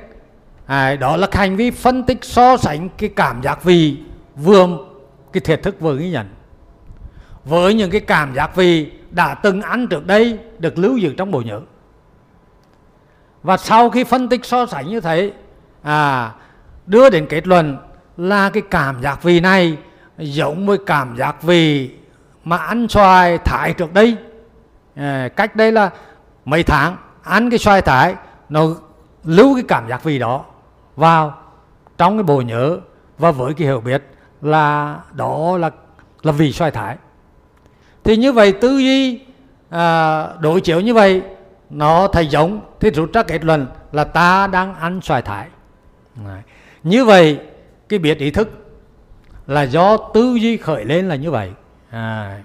à, 0.71 0.97
đó 0.97 1.17
là 1.17 1.29
hành 1.33 1.57
vi 1.57 1.71
phân 1.71 2.03
tích 2.03 2.19
so 2.23 2.57
sánh 2.57 2.89
cái 2.89 3.11
cảm 3.17 3.43
giác 3.43 3.65
vị 3.65 3.97
vừa 4.37 4.69
cái 5.33 5.41
thiệt 5.41 5.63
thức 5.63 5.81
vừa 5.81 5.97
ghi 5.97 6.11
nhận. 6.11 6.29
Với 7.45 7.75
những 7.75 7.91
cái 7.91 8.01
cảm 8.01 8.35
giác 8.35 8.57
vị 8.57 8.91
đã 9.11 9.35
từng 9.35 9.63
ăn 9.63 9.87
trước 9.87 10.07
đây 10.07 10.39
được 10.59 10.79
lưu 10.79 10.97
giữ 10.97 11.15
trong 11.17 11.31
bộ 11.31 11.41
nhớ. 11.41 11.61
Và 13.43 13.57
sau 13.57 13.91
khi 13.91 14.05
phân 14.05 14.29
tích 14.29 14.45
so 14.45 14.67
sánh 14.67 14.89
như 14.89 15.01
thế 15.01 15.33
à, 15.83 16.33
đưa 16.87 17.11
đến 17.11 17.27
kết 17.29 17.47
luận 17.47 17.77
là 18.17 18.51
cái 18.51 18.63
cảm 18.71 19.03
giác 19.03 19.23
vị 19.23 19.41
này 19.41 19.77
giống 20.19 20.67
với 20.67 20.79
cảm 20.87 21.17
giác 21.17 21.43
vị 21.43 21.91
mà 22.45 22.57
ăn 22.57 22.89
xoài 22.89 23.39
thái 23.39 23.73
trước 23.73 23.95
đây. 23.95 24.17
À, 24.97 25.29
cách 25.37 25.57
đây 25.57 25.73
là 25.73 25.91
mấy 26.45 26.63
tháng 26.63 26.97
ăn 27.23 27.51
cái 27.51 27.59
xoài 27.59 27.83
thái 27.83 28.15
nó 28.49 28.67
lưu 29.25 29.55
cái 29.55 29.65
cảm 29.69 29.89
giác 29.89 30.05
vị 30.05 30.19
đó 30.19 30.45
vào 31.01 31.39
trong 31.99 32.17
cái 32.17 32.23
bộ 32.23 32.41
nhớ 32.41 32.79
và 33.19 33.31
với 33.31 33.55
cái 33.55 33.67
hiểu 33.67 33.81
biết 33.81 34.03
là 34.43 34.99
đó 35.13 35.59
là 35.59 35.71
là 36.23 36.33
vì 36.33 36.53
xoay 36.53 36.71
thái 36.71 36.97
thì 38.05 38.17
như 38.17 38.33
vậy 38.33 38.53
tư 38.53 38.79
duy 38.79 39.21
à, 39.71 40.27
đối 40.41 40.61
chiếu 40.61 40.81
như 40.81 40.95
vậy 40.95 41.23
nó 41.71 42.09
thấy 42.09 42.27
giống 42.27 42.61
thì 42.81 42.91
rút 42.91 43.13
ra 43.13 43.23
kết 43.23 43.45
luận 43.45 43.67
là 43.93 44.05
ta 44.05 44.47
đang 44.47 44.75
ăn 44.75 45.01
xoài 45.01 45.23
thái 45.23 45.49
Đấy. 46.27 46.43
như 46.83 47.05
vậy 47.05 47.39
cái 47.89 47.99
biết 47.99 48.19
ý 48.19 48.31
thức 48.31 48.49
là 49.47 49.63
do 49.63 49.97
tư 49.97 50.35
duy 50.35 50.57
khởi 50.57 50.85
lên 50.85 51.09
là 51.09 51.15
như 51.15 51.31
vậy 51.31 51.53
à. 51.91 52.41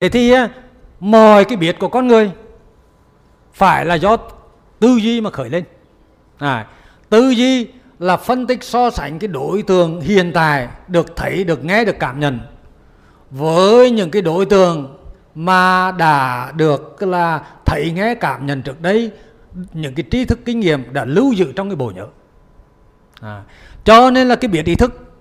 thế 0.00 0.08
thì 0.08 0.32
à, 0.32 0.48
mọi 1.00 1.44
cái 1.44 1.56
biết 1.56 1.78
của 1.78 1.88
con 1.88 2.06
người 2.06 2.30
phải 3.52 3.84
là 3.84 3.94
do 3.94 4.16
tư 4.78 4.96
duy 4.96 5.20
mà 5.20 5.30
khởi 5.30 5.50
lên 5.50 5.64
à 6.38 6.66
tư 7.12 7.30
duy 7.30 7.68
là 7.98 8.16
phân 8.16 8.46
tích 8.46 8.64
so 8.64 8.90
sánh 8.90 9.18
cái 9.18 9.28
đối 9.28 9.62
tượng 9.62 10.00
hiện 10.00 10.32
tại 10.34 10.68
được 10.88 11.16
thấy 11.16 11.44
được 11.44 11.64
nghe 11.64 11.84
được 11.84 11.96
cảm 11.98 12.20
nhận. 12.20 12.40
Với 13.30 13.90
những 13.90 14.10
cái 14.10 14.22
đối 14.22 14.46
tượng 14.46 14.96
mà 15.34 15.92
đã 15.98 16.52
được 16.56 17.02
là 17.02 17.44
thấy 17.64 17.92
nghe 17.94 18.14
cảm 18.14 18.46
nhận 18.46 18.62
trước 18.62 18.80
đây 18.80 19.10
những 19.72 19.94
cái 19.94 20.04
tri 20.10 20.24
thức 20.24 20.38
kinh 20.44 20.60
nghiệm 20.60 20.92
đã 20.92 21.04
lưu 21.04 21.32
giữ 21.32 21.52
trong 21.56 21.68
cái 21.68 21.76
bộ 21.76 21.92
nhớ. 21.94 22.06
À, 23.20 23.42
cho 23.84 24.10
nên 24.10 24.28
là 24.28 24.36
cái 24.36 24.48
biết 24.48 24.66
ý 24.66 24.74
thức 24.74 25.14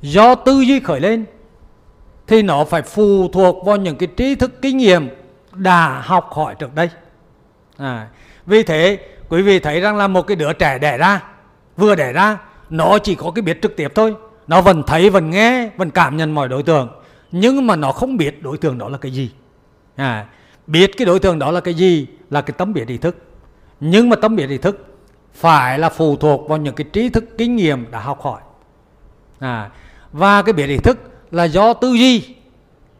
do 0.00 0.34
tư 0.34 0.60
duy 0.60 0.80
khởi 0.80 1.00
lên 1.00 1.24
thì 2.26 2.42
nó 2.42 2.64
phải 2.64 2.82
phụ 2.82 3.28
thuộc 3.32 3.66
vào 3.66 3.76
những 3.76 3.96
cái 3.96 4.08
tri 4.16 4.34
thức 4.34 4.62
kinh 4.62 4.76
nghiệm 4.76 5.08
đã 5.52 6.00
học 6.04 6.28
hỏi 6.32 6.54
trước 6.58 6.74
đây. 6.74 6.90
À, 7.76 8.08
vì 8.46 8.62
thế 8.62 8.98
quý 9.28 9.42
vị 9.42 9.58
thấy 9.58 9.80
rằng 9.80 9.96
là 9.96 10.08
một 10.08 10.22
cái 10.22 10.36
đứa 10.36 10.52
trẻ 10.52 10.78
đẻ 10.78 10.98
ra 10.98 11.20
vừa 11.76 11.94
đẻ 11.94 12.12
ra 12.12 12.38
nó 12.70 12.98
chỉ 12.98 13.14
có 13.14 13.30
cái 13.30 13.42
biết 13.42 13.62
trực 13.62 13.76
tiếp 13.76 13.92
thôi. 13.94 14.14
Nó 14.46 14.60
vẫn 14.60 14.82
thấy 14.86 15.10
vẫn 15.10 15.30
nghe 15.30 15.70
vẫn 15.76 15.90
cảm 15.90 16.16
nhận 16.16 16.34
mọi 16.34 16.48
đối 16.48 16.62
tượng. 16.62 16.88
Nhưng 17.32 17.66
mà 17.66 17.76
nó 17.76 17.92
không 17.92 18.16
biết 18.16 18.42
đối 18.42 18.58
tượng 18.58 18.78
đó 18.78 18.88
là 18.88 18.98
cái 18.98 19.12
gì. 19.12 19.30
À, 19.96 20.26
biết 20.66 20.90
cái 20.96 21.06
đối 21.06 21.18
tượng 21.18 21.38
đó 21.38 21.50
là 21.50 21.60
cái 21.60 21.74
gì 21.74 22.06
là 22.30 22.40
cái 22.40 22.54
tấm 22.58 22.72
biết 22.72 22.88
ý 22.88 22.98
thức. 22.98 23.16
Nhưng 23.80 24.08
mà 24.08 24.16
tấm 24.16 24.36
biết 24.36 24.48
ý 24.48 24.58
thức 24.58 24.86
phải 25.34 25.78
là 25.78 25.88
phụ 25.88 26.16
thuộc 26.16 26.48
vào 26.48 26.58
những 26.58 26.74
cái 26.74 26.86
trí 26.92 27.08
thức 27.08 27.24
kinh 27.38 27.56
nghiệm 27.56 27.90
đã 27.90 28.00
học 28.00 28.20
hỏi. 28.22 28.40
À, 29.38 29.70
và 30.12 30.42
cái 30.42 30.52
biết 30.52 30.66
ý 30.66 30.76
thức 30.76 30.98
là 31.30 31.44
do 31.44 31.74
tư 31.74 31.92
duy. 31.92 32.34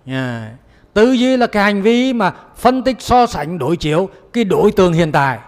À, 0.07 0.53
tư 0.95 1.13
duy 1.13 1.37
là 1.37 1.47
cái 1.47 1.63
hành 1.63 1.83
vi 1.83 2.13
mà 2.13 2.33
phân 2.57 2.83
tích 2.83 2.97
so 3.01 3.27
sánh 3.27 3.59
đối 3.59 3.77
chiếu 3.77 4.09
cái 4.33 4.45
đối 4.45 4.73
tượng 4.73 4.93
hiện 4.93 5.13
tại 5.13 5.39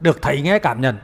được 0.00 0.22
thấy 0.22 0.40
nghe 0.40 0.58
cảm 0.58 0.80
nhận. 0.80 0.96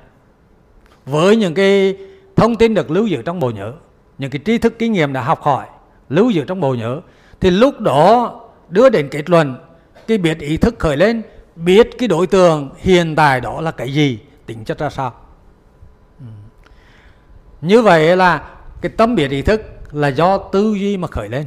Với 1.05 1.37
những 1.37 1.55
cái 1.55 1.97
thông 2.37 2.57
tin 2.57 2.75
được 2.75 2.91
lưu 2.91 3.07
giữ 3.07 3.23
trong 3.23 3.41
bộ 3.41 3.51
nhớ 3.51 3.73
những 4.21 4.31
cái 4.31 4.41
tri 4.45 4.59
thức 4.59 4.79
kinh 4.79 4.93
nghiệm 4.93 5.13
đã 5.13 5.23
học 5.23 5.43
hỏi 5.43 5.67
lưu 6.09 6.31
giữ 6.31 6.45
trong 6.45 6.61
bộ 6.61 6.75
nhớ 6.75 7.01
thì 7.41 7.51
lúc 7.51 7.81
đó 7.81 8.35
đưa 8.69 8.89
đến 8.89 9.09
kết 9.11 9.31
luận 9.31 9.57
cái 10.07 10.19
biết 10.19 10.39
ý 10.39 10.57
thức 10.57 10.79
khởi 10.79 10.97
lên 10.97 11.23
biết 11.57 11.91
cái 11.99 12.09
đối 12.09 12.27
tượng 12.27 12.71
hiện 12.77 13.17
tại 13.17 13.41
đó 13.41 13.61
là 13.61 13.71
cái 13.71 13.95
gì 13.95 14.19
tính 14.47 14.65
chất 14.65 14.79
ra 14.79 14.91
sao. 14.91 15.15
Ừ. 16.19 16.27
như 17.61 17.83
vậy 17.83 18.17
là 18.17 18.49
cái 18.81 18.93
tâm 18.97 19.15
biết 19.15 19.31
ý 19.31 19.43
thức 19.43 19.63
là 19.93 20.09
do 20.09 20.39
tư 20.39 20.75
duy 20.75 20.97
mà 20.97 21.09
khởi 21.09 21.29
lên. 21.29 21.47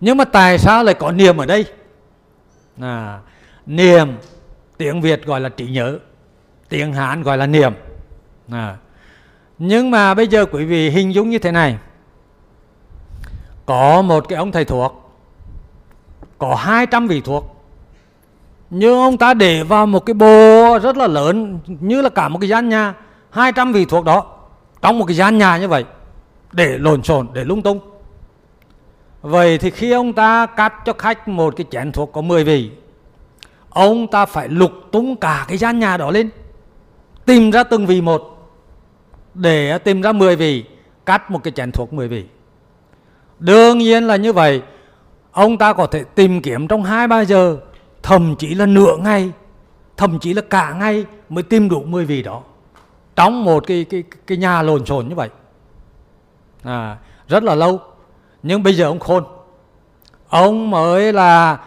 Nhưng 0.00 0.16
mà 0.16 0.24
tại 0.24 0.58
sao 0.58 0.84
lại 0.84 0.94
có 0.94 1.12
niềm 1.12 1.36
ở 1.36 1.46
đây? 1.46 1.64
À, 2.80 3.20
niềm 3.66 4.08
tiếng 4.76 5.00
việt 5.00 5.26
gọi 5.26 5.40
là 5.40 5.48
trí 5.48 5.66
nhớ 5.66 5.98
tiếng 6.68 6.92
hán 6.92 7.22
gọi 7.22 7.38
là 7.38 7.46
niệm, 7.46 7.72
à, 8.50 8.76
nhưng 9.58 9.90
mà 9.90 10.14
bây 10.14 10.26
giờ 10.26 10.46
quý 10.52 10.64
vị 10.64 10.90
hình 10.90 11.14
dung 11.14 11.30
như 11.30 11.38
thế 11.38 11.52
này. 11.52 11.78
Có 13.66 14.02
một 14.02 14.28
cái 14.28 14.38
ông 14.38 14.52
thầy 14.52 14.64
thuốc 14.64 15.06
có 16.38 16.54
200 16.54 17.08
vị 17.08 17.20
thuốc 17.20 17.56
nhưng 18.70 18.98
ông 18.98 19.18
ta 19.18 19.34
để 19.34 19.62
vào 19.62 19.86
một 19.86 20.06
cái 20.06 20.14
bồ 20.14 20.78
rất 20.82 20.96
là 20.96 21.06
lớn 21.06 21.58
như 21.66 22.02
là 22.02 22.08
cả 22.08 22.28
một 22.28 22.38
cái 22.40 22.48
gian 22.48 22.68
nhà 22.68 22.94
200 23.30 23.72
vị 23.72 23.84
thuốc 23.84 24.04
đó 24.04 24.26
trong 24.82 24.98
một 24.98 25.04
cái 25.04 25.16
gian 25.16 25.38
nhà 25.38 25.58
như 25.58 25.68
vậy 25.68 25.84
để 26.52 26.78
lộn 26.78 27.02
xộn 27.02 27.28
để 27.32 27.44
lung 27.44 27.62
tung. 27.62 27.80
Vậy 29.22 29.58
thì 29.58 29.70
khi 29.70 29.90
ông 29.90 30.12
ta 30.12 30.46
cắt 30.46 30.74
cho 30.84 30.92
khách 30.92 31.28
một 31.28 31.54
cái 31.56 31.66
chén 31.70 31.92
thuốc 31.92 32.12
có 32.12 32.20
10 32.20 32.44
vị 32.44 32.70
ông 33.70 34.06
ta 34.06 34.26
phải 34.26 34.48
lục 34.48 34.72
tung 34.92 35.16
cả 35.16 35.44
cái 35.48 35.58
gian 35.58 35.78
nhà 35.78 35.96
đó 35.96 36.10
lên 36.10 36.30
tìm 37.26 37.50
ra 37.50 37.64
từng 37.64 37.86
vị 37.86 38.00
một 38.00 38.32
để 39.34 39.78
tìm 39.78 40.02
ra 40.02 40.12
10 40.12 40.36
vị 40.36 40.64
cắt 41.06 41.30
một 41.30 41.42
cái 41.42 41.52
chén 41.52 41.72
thuốc 41.72 41.92
10 41.92 42.08
vị. 42.08 42.24
Đương 43.38 43.78
nhiên 43.78 44.06
là 44.06 44.16
như 44.16 44.32
vậy 44.32 44.62
ông 45.32 45.58
ta 45.58 45.72
có 45.72 45.86
thể 45.86 46.04
tìm 46.04 46.42
kiếm 46.42 46.68
trong 46.68 46.84
hai 46.84 47.08
ba 47.08 47.24
giờ 47.24 47.58
thậm 48.02 48.36
chí 48.38 48.54
là 48.54 48.66
nửa 48.66 48.96
ngày 48.96 49.32
thậm 49.96 50.18
chí 50.18 50.34
là 50.34 50.42
cả 50.42 50.74
ngày 50.78 51.04
mới 51.28 51.42
tìm 51.42 51.68
đủ 51.68 51.82
10 51.82 52.04
vị 52.04 52.22
đó. 52.22 52.42
Trong 53.16 53.44
một 53.44 53.66
cái 53.66 53.84
cái 53.90 54.04
cái 54.26 54.38
nhà 54.38 54.62
lộn 54.62 54.86
xộn 54.86 55.08
như 55.08 55.14
vậy. 55.14 55.28
À, 56.62 56.96
rất 57.28 57.42
là 57.42 57.54
lâu 57.54 57.80
nhưng 58.42 58.62
bây 58.62 58.74
giờ 58.74 58.86
ông 58.86 58.98
khôn. 58.98 59.24
Ông 60.28 60.70
mới 60.70 61.12
là 61.12 61.58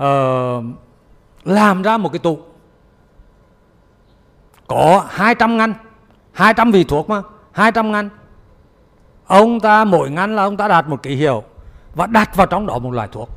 uh, 0.00 0.64
làm 1.44 1.82
ra 1.82 1.96
một 1.96 2.12
cái 2.12 2.18
tụ 2.18 2.38
có 4.68 5.06
200 5.08 5.56
ngăn 5.56 5.74
200 6.32 6.72
vị 6.72 6.84
thuốc 6.84 7.10
mà 7.10 7.22
200 7.52 7.92
ngăn 7.92 8.08
ông 9.26 9.60
ta 9.60 9.84
mỗi 9.84 10.10
ngăn 10.10 10.36
là 10.36 10.42
ông 10.42 10.56
ta 10.56 10.68
đạt 10.68 10.88
một 10.88 11.02
ký 11.02 11.14
hiệu 11.14 11.42
và 11.94 12.06
đặt 12.06 12.36
vào 12.36 12.46
trong 12.46 12.66
đó 12.66 12.78
một 12.78 12.90
loại 12.90 13.08
thuốc 13.12 13.28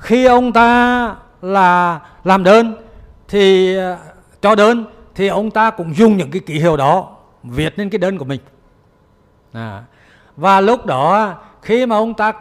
khi 0.00 0.24
ông 0.24 0.52
ta 0.52 1.16
là 1.42 2.00
làm 2.24 2.44
đơn 2.44 2.74
thì, 3.28 3.76
cho 4.40 4.54
đơn 4.54 4.84
thì 5.14 5.28
ông 5.28 5.50
ta 5.50 5.70
cũng 5.70 5.94
dùng 5.94 6.16
những 6.16 6.30
cái 6.30 6.40
ký 6.40 6.58
hiệu 6.58 6.76
đó 6.76 7.16
viết 7.42 7.78
lên 7.78 7.90
cái 7.90 7.98
đơn 7.98 8.18
của 8.18 8.24
mình 8.24 8.40
à. 9.52 9.84
và 10.36 10.60
lúc 10.60 10.86
đó, 10.86 11.34
khi 11.62 11.86
mà 11.86 11.96
ông 11.96 12.14
ta 12.14 12.32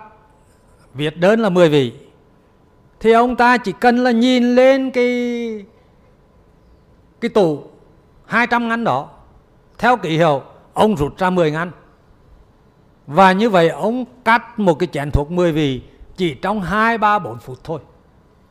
viết 0.94 1.18
đơn 1.18 1.40
là 1.40 1.49
10 1.49 1.70
vị, 1.70 1.94
thì 2.99 3.11
ông 3.11 3.36
ta 3.36 3.57
chỉ 3.57 3.72
cần 3.80 3.98
là 3.98 4.11
nhìn 4.11 4.56
lên 4.56 4.91
cái 4.91 5.66
cái 7.22 7.30
tủ 7.30 7.64
200 8.30 8.68
ngăn 8.68 8.84
đó 8.84 9.10
theo 9.77 9.97
ký 9.97 10.18
hiệu 10.18 10.41
ông 10.73 10.95
rút 10.95 11.18
ra 11.18 11.30
10 11.30 11.51
ngăn 11.51 11.72
và 13.07 13.31
như 13.31 13.49
vậy 13.49 13.69
ông 13.69 14.06
cắt 14.26 14.60
một 14.60 14.73
cái 14.73 14.88
chén 14.88 15.11
thuốc 15.11 15.31
10 15.31 15.51
vị 15.51 15.81
chỉ 16.18 16.34
trong 16.34 16.61
2, 16.61 16.97
3, 16.97 17.19
4 17.19 17.39
phút 17.39 17.57
thôi. 17.64 17.80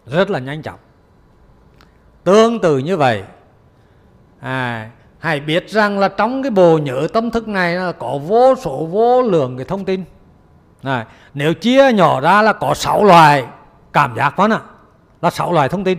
Rất 0.06 0.30
là 0.30 0.38
nhanh 0.38 0.62
chóng. 0.62 0.78
Tương 2.24 2.60
tự 2.60 2.78
như 2.78 2.96
vậy, 2.96 3.22
à, 4.40 4.90
hãy 5.18 5.40
biết 5.40 5.70
rằng 5.70 5.98
là 5.98 6.08
trong 6.08 6.42
cái 6.42 6.50
bộ 6.50 6.78
nhớ 6.78 7.08
tâm 7.12 7.30
thức 7.30 7.48
này 7.48 7.74
là 7.74 7.92
có 7.92 8.18
vô 8.18 8.54
số 8.54 8.86
vô 8.86 9.22
lượng 9.22 9.56
cái 9.56 9.66
thông 9.66 9.84
tin. 9.84 10.04
À, 10.82 11.06
nếu 11.34 11.54
chia 11.54 11.92
nhỏ 11.92 12.20
ra 12.20 12.42
là 12.42 12.52
có 12.52 12.74
6 12.74 13.04
loại 13.04 13.46
cảm 13.92 14.16
giác 14.16 14.36
vâng 14.36 14.50
đó 14.50 14.56
nè, 14.56 14.62
là 15.22 15.30
6 15.30 15.52
loại 15.52 15.68
thông 15.68 15.84
tin. 15.84 15.98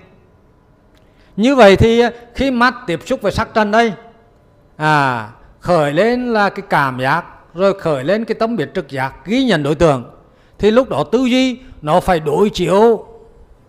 Như 1.40 1.56
vậy 1.56 1.76
thì 1.76 2.00
à, 2.00 2.12
khi 2.36 2.52
mắt 2.52 2.76
tiếp 2.88 3.00
xúc 3.06 3.22
với 3.22 3.32
sắc 3.32 3.54
trần 3.54 3.72
đây, 3.72 3.94
à, 4.78 5.30
khởi 5.60 5.94
lên 5.94 6.34
là 6.34 6.50
cái 6.50 6.66
cảm 6.70 7.00
giác 7.00 7.26
rồi 7.54 7.80
khởi 7.80 8.04
lên 8.04 8.26
cái 8.26 8.36
tâm 8.36 8.56
biệt 8.56 8.70
trực 8.76 8.90
giác 8.90 9.26
ghi 9.26 9.44
nhận 9.44 9.64
đối 9.64 9.76
tượng 9.76 10.04
thì 10.58 10.72
lúc 10.72 10.90
đó 10.90 11.04
tư 11.04 11.26
duy 11.26 11.60
nó 11.82 12.00
phải 12.00 12.20
đối 12.20 12.50
chiếu 12.50 13.06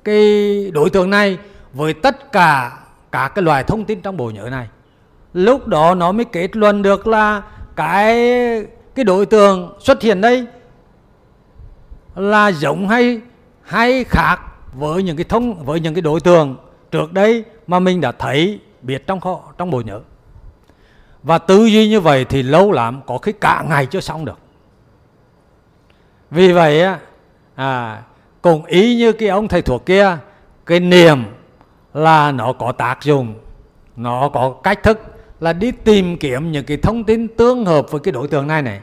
cái 0.05 0.71
đối 0.75 0.91
tượng 0.91 1.11
này 1.11 1.39
với 1.73 1.95
tất 1.95 2.33
cả 2.33 2.79
các 3.13 3.29
cái 3.29 3.43
loài 3.43 3.65
thông 3.65 3.85
tin 3.85 4.01
trong 4.01 4.17
bộ 4.17 4.31
nhớ 4.31 4.49
này. 4.51 4.69
Lúc 5.35 5.67
đó 5.67 5.95
nó 5.95 6.13
mới 6.13 6.25
kết 6.25 6.57
luận 6.57 6.83
được 6.83 7.07
là 7.07 7.43
cái 7.77 8.17
cái 8.95 9.05
đối 9.05 9.27
tượng 9.27 9.79
xuất 9.81 10.03
hiện 10.03 10.21
đây 10.21 10.47
là 12.17 12.49
giống 12.49 12.89
hay 12.89 13.21
hay 13.63 14.05
khác 14.05 14.41
với 14.75 15.03
những 15.03 15.17
cái 15.17 15.25
thông 15.29 15.65
với 15.65 15.81
những 15.81 15.95
cái 15.95 16.03
đối 16.03 16.21
tượng 16.21 16.57
trước 16.91 17.13
đây 17.13 17.45
mà 17.71 17.79
mình 17.79 18.01
đã 18.01 18.13
thấy 18.13 18.61
biết 18.83 19.07
trong 19.07 19.21
họ 19.21 19.53
trong 19.59 19.71
bộ 19.71 19.81
nhớ. 19.81 20.01
Và 21.23 21.39
tư 21.39 21.67
duy 21.67 21.89
như 21.89 22.01
vậy 22.01 22.25
thì 22.25 22.43
lâu 22.43 22.73
lắm 22.73 23.01
có 23.07 23.19
khi 23.19 23.33
cả 23.33 23.65
ngày 23.69 23.87
chưa 23.87 24.01
xong 24.01 24.25
được. 24.25 24.39
Vì 26.31 26.53
vậy 26.53 26.83
á 26.83 26.99
à, 27.55 28.03
cùng 28.43 28.65
ý 28.65 28.97
như 28.97 29.13
cái 29.13 29.29
ông 29.29 29.49
thầy 29.49 29.63
thuộc 29.63 29.87
kia 29.87 30.17
cái 30.67 30.81
niềm 30.81 31.25
là 31.95 32.33
nó 32.33 32.53
có 32.53 32.73
tác 32.73 33.03
dụng 33.03 33.35
nó 33.97 34.29
có 34.29 34.55
cách 34.63 34.83
thức 34.83 35.01
là 35.41 35.53
đi 35.53 35.73
tìm 35.73 36.17
kiếm 36.17 36.53
những 36.53 36.65
cái 36.65 36.77
thông 36.77 37.05
tin 37.05 37.29
tương 37.29 37.65
hợp 37.65 37.91
với 37.91 38.01
cái 38.01 38.13
đối 38.13 38.29
tượng 38.29 38.47
này 38.47 38.63
này. 38.63 38.81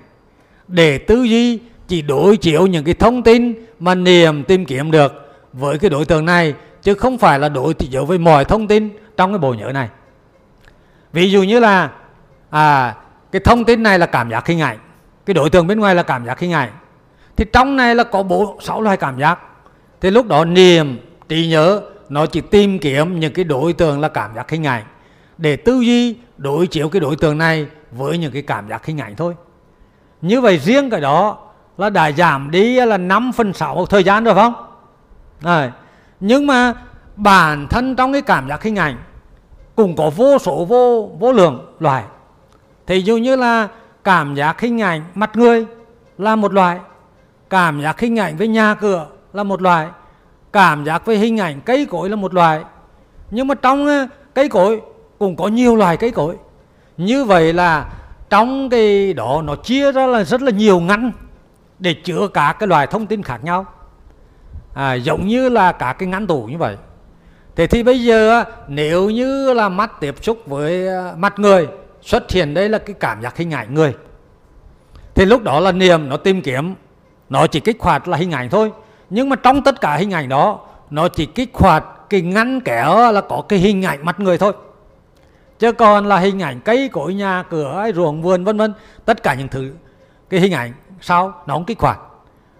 Để 0.68 0.98
tư 0.98 1.24
duy 1.24 1.60
chỉ 1.88 2.02
đối 2.02 2.38
chiếu 2.38 2.68
những 2.68 2.86
cái 2.86 2.94
thông 2.94 3.24
tin 3.24 3.66
mà 3.80 3.96
niềm 3.96 4.44
tìm 4.44 4.66
kiếm 4.66 4.92
được 4.92 5.14
với 5.54 5.80
cái 5.80 5.90
đối 5.90 6.06
tượng 6.06 6.26
này 6.26 6.54
chứ 6.82 6.94
không 6.94 7.18
phải 7.18 7.40
là 7.40 7.50
đối 7.50 7.74
chiếu 7.74 8.06
với 8.06 8.18
mọi 8.18 8.46
thông 8.46 8.68
tin 8.68 8.90
trong 9.18 9.32
cái 9.32 9.40
bộ 9.40 9.54
nhớ 9.54 9.72
này. 9.74 9.90
Ví 11.14 11.32
dụ 11.32 11.44
như 11.44 11.60
là 11.60 11.92
à 12.50 12.96
cái 13.32 13.42
thông 13.46 13.66
tin 13.66 13.84
này 13.84 14.00
là 14.00 14.06
cảm 14.06 14.30
giác 14.30 14.48
hình 14.48 14.62
ảnh 14.62 14.78
cái 15.26 15.34
đối 15.34 15.50
tượng 15.50 15.68
bên 15.68 15.80
ngoài 15.80 15.96
là 15.96 16.04
cảm 16.04 16.26
giác 16.26 16.40
hình 16.40 16.52
ảnh. 16.52 16.70
Thì 17.36 17.46
trong 17.54 17.76
này 17.76 17.96
là 17.96 18.04
có 18.04 18.24
bộ 18.24 18.58
sáu 18.62 18.82
loại 18.82 18.98
cảm 18.98 19.20
giác. 19.20 19.40
Thì 20.02 20.12
lúc 20.12 20.28
đó 20.28 20.46
niềm 20.46 21.00
trí 21.30 21.48
nhớ 21.48 21.82
nó 22.10 22.26
chỉ 22.26 22.42
tìm 22.42 22.80
kiếm 22.80 23.20
những 23.20 23.34
cái 23.34 23.46
đối 23.46 23.74
tượng 23.74 24.00
là 24.00 24.08
cảm 24.08 24.36
giác 24.36 24.50
hình 24.50 24.68
ảnh 24.68 24.84
để 25.38 25.56
tư 25.56 25.82
duy 25.82 26.18
đối 26.38 26.68
chiếu 26.68 26.90
cái 26.90 27.00
đối 27.00 27.16
tượng 27.16 27.38
này 27.38 27.68
với 27.92 28.18
những 28.18 28.32
cái 28.32 28.42
cảm 28.42 28.70
giác 28.70 28.86
hình 28.86 28.98
ảnh 28.98 29.16
thôi. 29.16 29.34
Như 30.22 30.42
vậy 30.42 30.58
riêng 30.58 30.90
cái 30.90 31.02
đó 31.02 31.38
là 31.78 31.90
đã 31.90 32.12
giảm 32.12 32.52
đi 32.52 32.86
là 32.86 32.98
5 32.98 33.32
phần 33.32 33.54
6 33.54 33.86
thời 33.86 34.04
gian 34.04 34.24
rồi 34.24 34.36
không? 34.36 34.54
À, 35.44 35.72
nhưng 36.20 36.48
mà 36.48 36.74
bản 37.16 37.68
thân 37.68 37.96
trong 37.96 38.14
cái 38.14 38.22
cảm 38.22 38.50
giác 38.50 38.64
hình 38.64 38.76
ảnh 38.76 38.98
cũng 39.76 39.96
có 39.96 40.10
vô 40.10 40.38
số, 40.40 40.66
vô 40.66 41.12
vô 41.20 41.32
lượng 41.32 41.76
loại. 41.80 42.04
Thì 42.88 43.02
dụ 43.02 43.18
như 43.18 43.36
là 43.36 43.68
cảm 44.04 44.36
giác 44.36 44.62
hình 44.62 44.82
ảnh 44.82 45.04
mặt 45.16 45.36
người 45.36 45.66
là 46.18 46.36
một 46.36 46.54
loại, 46.54 46.80
cảm 47.50 47.82
giác 47.82 48.00
hình 48.00 48.20
ảnh 48.20 48.38
với 48.38 48.48
nhà 48.48 48.74
cửa 48.74 49.08
là 49.34 49.44
một 49.44 49.62
loại, 49.62 49.88
cảm 50.54 50.86
giác 50.86 51.06
với 51.06 51.18
hình 51.18 51.38
ảnh 51.38 51.62
cây 51.62 51.86
cối 51.86 52.10
là 52.10 52.16
một 52.16 52.34
loại. 52.34 52.64
Nhưng 53.32 53.48
mà 53.48 53.56
trong 53.56 53.88
ờ, 53.88 54.08
cây 54.34 54.50
cối 54.50 54.82
cũng 55.20 55.36
có 55.36 55.48
nhiều 55.48 55.76
loài 55.76 55.98
cây 55.98 56.12
cối. 56.12 56.36
Như 56.98 57.26
vậy 57.26 57.54
là 57.54 57.90
trong 58.30 58.70
cái 58.70 59.14
đó 59.14 59.42
nó 59.46 59.56
chia 59.56 59.92
ra 59.92 60.08
là 60.08 60.24
rất 60.24 60.42
là 60.42 60.52
nhiều 60.52 60.80
ngăn 60.80 61.12
để 61.80 61.94
chứa 61.94 62.28
cả 62.28 62.56
cái 62.60 62.68
loài 62.68 62.88
thông 62.88 63.08
tin 63.08 63.24
khác 63.24 63.44
nhau 63.44 63.66
à, 64.78 64.94
giống 64.94 65.28
như 65.28 65.50
là 65.50 65.72
cả 65.72 65.96
cái 66.00 66.10
ngăn 66.10 66.28
tủ 66.28 66.44
như 66.44 66.58
vậy. 66.58 66.76
Thế 67.56 67.68
thì 67.68 67.84
bây 67.84 68.04
giờ 68.04 68.44
nếu 68.68 69.10
như 69.10 69.54
là 69.54 69.70
mắt 69.70 69.92
tiếp 70.00 70.16
xúc 70.22 70.38
với 70.46 70.90
mắt 70.90 71.16
mặt 71.18 71.40
người 71.40 71.68
xuất 72.02 72.32
hiện 72.32 72.54
đây 72.54 72.70
là 72.70 72.78
cái 72.78 72.96
cảm 73.00 73.22
giác 73.22 73.38
hình 73.38 73.52
ảnh 73.52 73.74
người 73.74 73.96
thì 75.16 75.26
lúc 75.26 75.44
đó 75.44 75.60
là 75.60 75.72
niềm 75.72 76.10
nó 76.10 76.18
tìm 76.18 76.42
kiếm 76.42 76.76
nó 77.30 77.48
chỉ 77.48 77.60
kích 77.60 77.78
hoạt 77.80 78.08
là 78.08 78.18
hình 78.18 78.32
ảnh 78.32 78.50
thôi. 78.50 78.72
Nhưng 79.10 79.30
mà 79.30 79.36
trong 79.36 79.62
tất 79.62 79.82
cả 79.82 79.96
hình 79.96 80.12
ảnh 80.14 80.30
đó 80.30 80.60
nó 80.90 81.08
chỉ 81.08 81.26
kích 81.26 81.50
hoạt 81.54 81.86
cái 82.10 82.22
ngăn 82.22 82.62
kéo 82.62 83.12
là 83.12 83.22
có 83.22 83.44
cái 83.50 83.60
hình 83.60 83.84
ảnh 83.84 84.06
mặt 84.06 84.20
người 84.20 84.38
thôi. 84.38 84.54
Chứ 85.60 85.72
còn 85.72 86.06
là 86.06 86.18
hình 86.18 86.42
ảnh 86.42 86.60
cây 86.60 86.90
cối 86.92 87.14
nhà 87.14 87.44
cửa 87.50 87.92
ruộng 87.96 88.22
vườn 88.22 88.44
vân 88.44 88.58
vân 88.58 88.74
tất 89.06 89.24
cả 89.24 89.34
những 89.34 89.48
thứ 89.48 89.72
cái 90.30 90.40
hình 90.40 90.54
ảnh 90.54 90.74
sau 91.02 91.34
nó 91.46 91.54
không 91.54 91.66
kích 91.66 91.80
hoạt. 91.80 92.00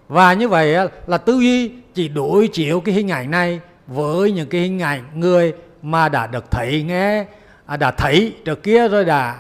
Và 0.08 0.34
như 0.34 0.48
vậy 0.48 0.76
là 1.08 1.18
tư 1.18 1.40
duy 1.40 1.72
chỉ 1.98 2.08
đối 2.08 2.48
chiếu 2.48 2.80
cái 2.80 2.96
hình 2.96 3.12
ảnh 3.12 3.32
này 3.32 3.60
với 3.88 4.32
những 4.32 4.50
cái 4.50 4.62
hình 4.62 4.82
ảnh 4.82 5.04
người 5.14 5.54
mà 5.82 6.10
đã 6.10 6.28
được 6.28 6.52
thấy 6.52 6.84
nghe. 6.84 7.26
À, 7.66 7.78
đã 7.78 7.92
thấy 7.92 8.36
trước 8.46 8.64
kia 8.64 8.88
rồi 8.88 9.06
đã 9.06 9.36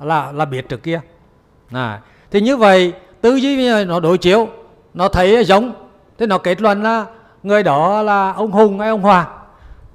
là 0.00 0.32
là 0.32 0.44
biết 0.44 0.68
trước 0.68 0.82
kia. 0.82 1.00
À, 1.72 2.00
thì 2.30 2.40
như 2.40 2.56
vậy 2.56 2.92
tư 3.20 3.36
duy 3.36 3.84
nó 3.84 4.00
đối 4.00 4.18
chiếu 4.18 4.48
nó 4.94 5.08
thấy 5.08 5.44
giống 5.44 5.72
thế 6.18 6.26
nó 6.26 6.38
kết 6.38 6.60
luận 6.60 6.82
là 6.82 7.06
người 7.42 7.62
đó 7.62 8.02
là 8.02 8.32
ông 8.32 8.50
hùng 8.50 8.80
hay 8.80 8.88
ông 8.88 9.02
hòa. 9.02 9.26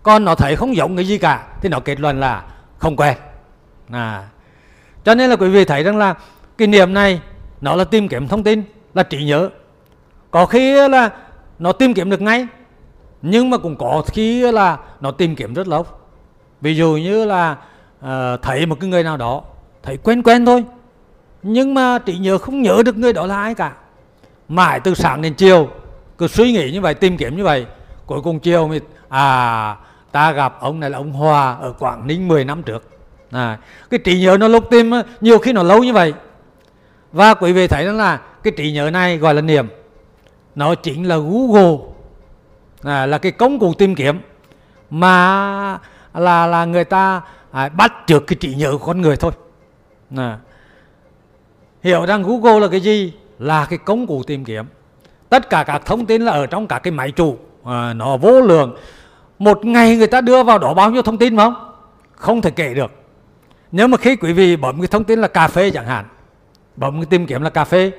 Còn 0.03 0.25
nó 0.25 0.35
thấy 0.35 0.55
không 0.55 0.75
giống 0.75 0.95
cái 0.95 1.07
gì 1.07 1.17
cả 1.17 1.47
thì 1.61 1.69
nó 1.69 1.79
kết 1.79 1.99
luận 1.99 2.19
là 2.19 2.43
không 2.77 2.95
quen. 2.95 3.17
À 3.91 4.23
cho 5.03 5.15
nên 5.15 5.29
là 5.29 5.35
quý 5.35 5.49
vị 5.49 5.65
thấy 5.65 5.83
rằng 5.83 5.97
là 5.97 6.13
cái 6.57 6.67
niệm 6.67 6.93
này 6.93 7.21
nó 7.61 7.75
là 7.75 7.83
tìm 7.83 8.07
kiếm 8.07 8.27
thông 8.27 8.43
tin 8.43 8.63
là 8.93 9.03
trí 9.03 9.23
nhớ. 9.23 9.49
Có 10.31 10.45
khi 10.45 10.87
là 10.89 11.09
nó 11.59 11.71
tìm 11.71 11.93
kiếm 11.93 12.09
được 12.09 12.21
ngay. 12.21 12.47
Nhưng 13.21 13.49
mà 13.49 13.57
cũng 13.57 13.75
có 13.75 14.03
khi 14.07 14.51
là 14.51 14.77
nó 15.01 15.11
tìm 15.11 15.35
kiếm 15.35 15.53
rất 15.53 15.67
lâu. 15.67 15.85
Ví 16.61 16.75
dụ 16.75 16.95
như 16.95 17.25
là 17.25 17.57
uh, 18.05 18.41
thấy 18.41 18.65
một 18.65 18.77
cái 18.79 18.89
người 18.89 19.03
nào 19.03 19.17
đó 19.17 19.41
thấy 19.83 19.97
quen 19.97 20.23
quen 20.23 20.45
thôi. 20.45 20.63
Nhưng 21.43 21.73
mà 21.73 21.99
trí 22.05 22.17
nhớ 22.17 22.37
không 22.37 22.61
nhớ 22.61 22.81
được 22.85 22.97
người 22.97 23.13
đó 23.13 23.25
là 23.25 23.41
ai 23.41 23.55
cả. 23.55 23.73
Mãi 24.47 24.79
từ 24.79 24.93
sáng 24.93 25.21
đến 25.21 25.33
chiều 25.33 25.69
cứ 26.17 26.27
suy 26.27 26.51
nghĩ 26.51 26.71
như 26.71 26.81
vậy 26.81 26.93
tìm 26.93 27.17
kiếm 27.17 27.37
như 27.37 27.43
vậy. 27.43 27.65
Cuối 28.05 28.21
cùng 28.21 28.39
chiều 28.39 28.67
mới 28.67 28.81
à 29.09 29.75
ta 30.11 30.31
gặp 30.31 30.57
ông 30.59 30.79
này 30.79 30.89
là 30.89 30.97
ông 30.97 31.11
Hòa 31.11 31.55
ở 31.61 31.73
Quảng 31.79 32.07
Ninh 32.07 32.27
10 32.27 32.45
năm 32.45 32.63
trước. 32.63 32.83
À, 33.31 33.57
cái 33.89 33.99
trí 33.99 34.19
nhớ 34.19 34.37
nó 34.39 34.47
lúc 34.47 34.69
tìm 34.69 34.91
ờ, 34.91 35.03
nhiều 35.21 35.39
khi 35.39 35.53
nó 35.53 35.63
lâu 35.63 35.83
như 35.83 35.93
vậy. 35.93 36.13
Và 37.11 37.33
quý 37.33 37.53
vị 37.53 37.67
thấy 37.67 37.85
rằng 37.85 37.97
là 37.97 38.19
cái 38.43 38.53
trí 38.57 38.71
nhớ 38.71 38.89
này 38.89 39.17
gọi 39.17 39.33
là 39.33 39.41
niệm 39.41 39.67
nó 40.55 40.75
chính 40.75 41.03
là 41.03 41.17
Google. 41.17 41.77
À, 42.83 43.05
là 43.05 43.17
cái 43.17 43.31
công 43.31 43.59
cụ 43.59 43.73
tìm 43.73 43.95
kiếm. 43.95 44.19
Mà 44.89 45.79
là 46.13 46.47
là 46.47 46.65
người 46.65 46.83
ta 46.83 47.21
à, 47.51 47.69
bắt 47.69 48.07
trước 48.07 48.27
cái 48.27 48.35
trí 48.39 48.55
nhớ 48.55 48.71
của 48.71 48.85
con 48.85 49.01
người 49.01 49.17
thôi. 49.17 49.31
À. 50.17 50.39
hiểu 51.83 52.05
rằng 52.05 52.23
Google 52.23 52.59
là 52.59 52.67
cái 52.67 52.79
gì? 52.79 53.13
Là 53.39 53.65
cái 53.65 53.79
công 53.85 54.07
cụ 54.07 54.23
tìm 54.23 54.45
kiếm. 54.45 54.65
Tất 55.29 55.49
cả 55.49 55.63
các 55.63 55.85
thông 55.85 56.05
tin 56.05 56.21
là 56.21 56.31
ở 56.31 56.47
trong 56.47 56.67
các 56.67 56.79
cái 56.79 56.91
máy 56.91 57.11
chủ. 57.11 57.37
À, 57.63 57.93
nó 57.93 58.17
vô 58.17 58.41
lượng. 58.41 58.75
Một 59.39 59.65
ngày 59.65 59.97
người 59.97 60.07
ta 60.07 60.21
đưa 60.21 60.43
vào 60.43 60.59
đó 60.59 60.73
bao 60.73 60.91
nhiêu 60.91 61.01
thông 61.01 61.17
tin 61.17 61.37
không? 61.37 61.71
Không 62.11 62.41
thể 62.41 62.51
kể 62.51 62.73
được. 62.73 62.91
Nếu 63.71 63.87
mà 63.87 63.97
khi 63.97 64.15
quý 64.15 64.33
vị 64.33 64.55
bấm 64.55 64.81
cái 64.81 64.87
thông 64.87 65.03
tin 65.03 65.19
là 65.19 65.27
cà 65.27 65.47
phê 65.47 65.71
chẳng 65.71 65.85
hạn 65.85 66.05
bấm 66.75 66.95
cái 66.95 67.05
tìm 67.05 67.27
kiếm 67.27 67.41
là 67.41 67.49
cà 67.49 67.65
phê 67.65 67.91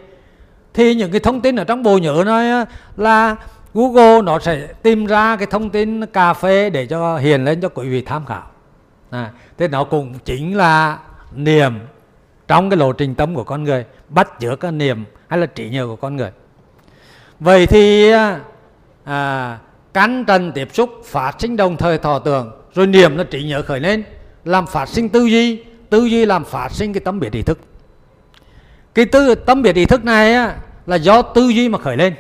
thì 0.77 0.95
những 0.95 1.11
cái 1.11 1.21
thông 1.21 1.41
tin 1.41 1.57
ở 1.57 1.65
trong 1.65 1.83
bộ 1.83 1.99
nhớ 1.99 2.23
nó 2.27 2.65
là 2.97 3.37
Google 3.75 4.23
nó 4.23 4.39
sẽ 4.39 4.67
tìm 4.83 5.07
ra 5.07 5.37
cái 5.37 5.47
thông 5.47 5.71
tin 5.71 6.07
cà 6.07 6.35
phê 6.35 6.71
để 6.71 6.87
cho 6.87 7.19
hiền 7.19 7.45
lên 7.45 7.61
cho 7.61 7.69
quý 7.69 7.89
vị 7.89 8.03
tham 8.03 8.27
khảo. 8.27 8.43
À, 9.11 9.31
thế 9.59 9.69
nó 9.69 9.85
cũng 9.85 10.15
chính 10.25 10.57
là 10.57 10.99
niềm 11.35 11.79
trong 12.49 12.71
cái 12.71 12.77
lộ 12.77 12.93
trình 12.93 13.15
tâm 13.15 13.35
của 13.35 13.45
con 13.45 13.65
người 13.65 13.85
bắt 14.09 14.41
giữa 14.41 14.57
cái 14.57 14.73
niềm 14.73 15.05
hay 15.29 15.39
là 15.39 15.47
trí 15.47 15.71
nhớ 15.71 15.87
của 15.87 15.97
con 15.97 16.17
người. 16.17 16.31
Vậy 17.41 17.67
thì 17.67 18.11
à, 18.11 18.41
à 19.05 19.59
cắn 19.95 20.25
trần 20.25 20.53
tiếp 20.53 20.69
xúc 20.73 20.91
phát 21.05 21.37
sinh 21.39 21.57
đồng 21.57 21.77
thời 21.77 21.99
thọ 21.99 22.19
tưởng 22.19 22.53
rồi 22.75 22.87
niềm 22.87 23.17
là 23.17 23.25
trí 23.25 23.45
nhớ 23.45 23.63
khởi 23.63 23.81
lên 23.81 24.05
làm 24.45 24.67
phát 24.67 24.89
sinh 24.89 25.09
tư 25.09 25.25
duy 25.25 25.65
tư 25.91 26.05
duy 26.05 26.25
làm 26.27 26.45
phát 26.45 26.73
sinh 26.73 26.93
cái 26.93 27.01
tâm 27.01 27.21
biệt 27.21 27.33
ý 27.33 27.43
thức. 27.43 27.59
Cái 28.95 29.05
tư 29.05 29.35
tâm 29.35 29.63
biệt 29.63 29.77
ý 29.77 29.85
thức 29.85 30.05
này 30.05 30.35
á, 30.35 30.57
là 30.87 30.97
do 30.97 31.23
tư 31.23 31.49
duy 31.49 31.69
mà 31.69 31.79
khởi 31.79 31.97
lên. 31.97 32.15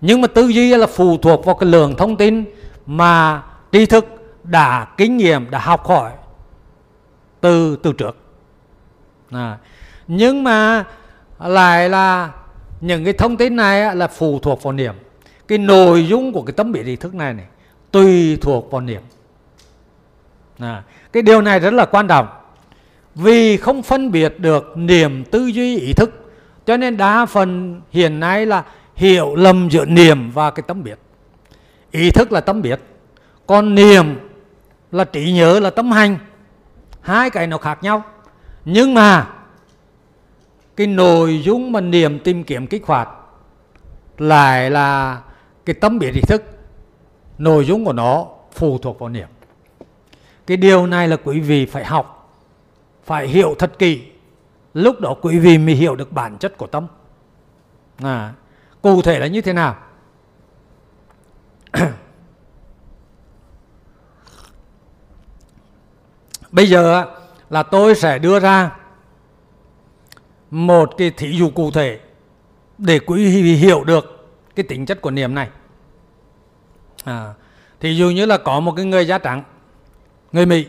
Nhưng 0.00 0.20
mà 0.20 0.28
tư 0.28 0.48
duy 0.48 0.76
là 0.76 0.86
phụ 0.86 1.18
thuộc 1.18 1.44
vào 1.44 1.54
cái 1.54 1.68
lượng 1.68 1.94
thông 1.96 2.16
tin 2.16 2.44
mà 2.86 3.42
tri 3.72 3.86
thức 3.86 4.06
đã 4.44 4.86
kinh 4.96 5.16
nghiệm 5.16 5.50
đã 5.50 5.58
học 5.58 5.86
hỏi 5.86 6.12
từ 7.40 7.76
từ 7.76 7.92
trước. 7.92 8.16
À. 9.30 9.58
nhưng 10.06 10.44
mà 10.44 10.84
lại 11.40 11.88
là 11.88 12.30
những 12.80 13.04
cái 13.04 13.12
thông 13.12 13.36
tin 13.36 13.56
này 13.56 13.96
là 13.96 14.06
phụ 14.06 14.38
thuộc 14.38 14.62
vào 14.62 14.72
niệm. 14.72 14.94
Cái 15.48 15.58
nội 15.58 16.06
dung 16.06 16.32
của 16.32 16.42
cái 16.42 16.52
tấm 16.52 16.72
bị 16.72 16.82
ý 16.82 16.96
thức 16.96 17.14
này 17.14 17.34
này 17.34 17.46
tùy 17.90 18.38
thuộc 18.40 18.70
vào 18.70 18.80
niệm. 18.80 19.02
À, 20.58 20.82
cái 21.12 21.22
điều 21.22 21.42
này 21.42 21.60
rất 21.60 21.72
là 21.72 21.84
quan 21.84 22.08
trọng. 22.08 22.28
Vì 23.14 23.56
không 23.56 23.82
phân 23.82 24.10
biệt 24.10 24.40
được 24.40 24.72
niềm 24.76 25.24
tư 25.24 25.46
duy 25.46 25.78
ý 25.78 25.92
thức 25.92 26.27
cho 26.68 26.76
nên 26.76 26.96
đa 26.96 27.26
phần 27.26 27.80
hiện 27.90 28.20
nay 28.20 28.46
là 28.46 28.64
hiểu 28.96 29.34
lầm 29.34 29.68
giữa 29.70 29.84
niềm 29.84 30.30
và 30.30 30.50
cái 30.50 30.62
tâm 30.66 30.82
biệt. 30.82 30.98
Ý 31.90 32.10
thức 32.10 32.32
là 32.32 32.40
tâm 32.40 32.62
biệt, 32.62 32.80
còn 33.46 33.74
niềm 33.74 34.18
là 34.92 35.04
trí 35.04 35.32
nhớ 35.32 35.60
là 35.60 35.70
tâm 35.70 35.90
hành. 35.90 36.18
Hai 37.00 37.30
cái 37.30 37.46
nó 37.46 37.58
khác 37.58 37.78
nhau. 37.82 38.02
Nhưng 38.64 38.94
mà 38.94 39.26
cái 40.76 40.86
nội 40.86 41.42
dung 41.42 41.72
mà 41.72 41.80
niềm 41.80 42.18
tìm 42.18 42.44
kiếm 42.44 42.66
kích 42.66 42.86
hoạt 42.86 43.08
lại 44.18 44.70
là 44.70 45.20
cái 45.64 45.74
tâm 45.74 45.98
biệt 45.98 46.14
ý 46.14 46.20
thức. 46.20 46.42
Nội 47.38 47.64
dung 47.64 47.84
của 47.84 47.92
nó 47.92 48.26
phụ 48.52 48.78
thuộc 48.78 48.98
vào 48.98 49.08
niệm. 49.08 49.28
Cái 50.46 50.56
điều 50.56 50.86
này 50.86 51.08
là 51.08 51.16
quý 51.24 51.40
vị 51.40 51.66
phải 51.66 51.84
học, 51.84 52.34
phải 53.04 53.28
hiểu 53.28 53.54
thật 53.58 53.78
kỹ 53.78 54.00
lúc 54.78 55.00
đó 55.00 55.14
quý 55.22 55.38
vị 55.38 55.58
mới 55.58 55.74
hiểu 55.74 55.96
được 55.96 56.12
bản 56.12 56.38
chất 56.38 56.56
của 56.56 56.66
tâm. 56.66 56.86
À, 58.02 58.32
cụ 58.82 59.02
thể 59.02 59.18
là 59.18 59.26
như 59.26 59.40
thế 59.40 59.52
nào? 59.52 59.76
Bây 66.50 66.68
giờ 66.68 67.04
là 67.50 67.62
tôi 67.62 67.94
sẽ 67.94 68.18
đưa 68.18 68.40
ra 68.40 68.76
một 70.50 70.90
cái 70.98 71.10
thí 71.10 71.32
dụ 71.32 71.50
cụ 71.50 71.70
thể 71.70 72.00
để 72.78 72.98
quý 72.98 73.42
vị 73.42 73.54
hiểu 73.54 73.84
được 73.84 74.28
cái 74.54 74.64
tính 74.68 74.86
chất 74.86 75.00
của 75.00 75.10
niệm 75.10 75.34
này. 75.34 75.48
À, 77.04 77.34
thì 77.80 77.96
dụ 77.96 78.10
như 78.10 78.26
là 78.26 78.38
có 78.38 78.60
một 78.60 78.72
cái 78.76 78.84
người 78.84 79.06
da 79.06 79.18
trắng 79.18 79.42
người 80.32 80.46
mỹ. 80.46 80.66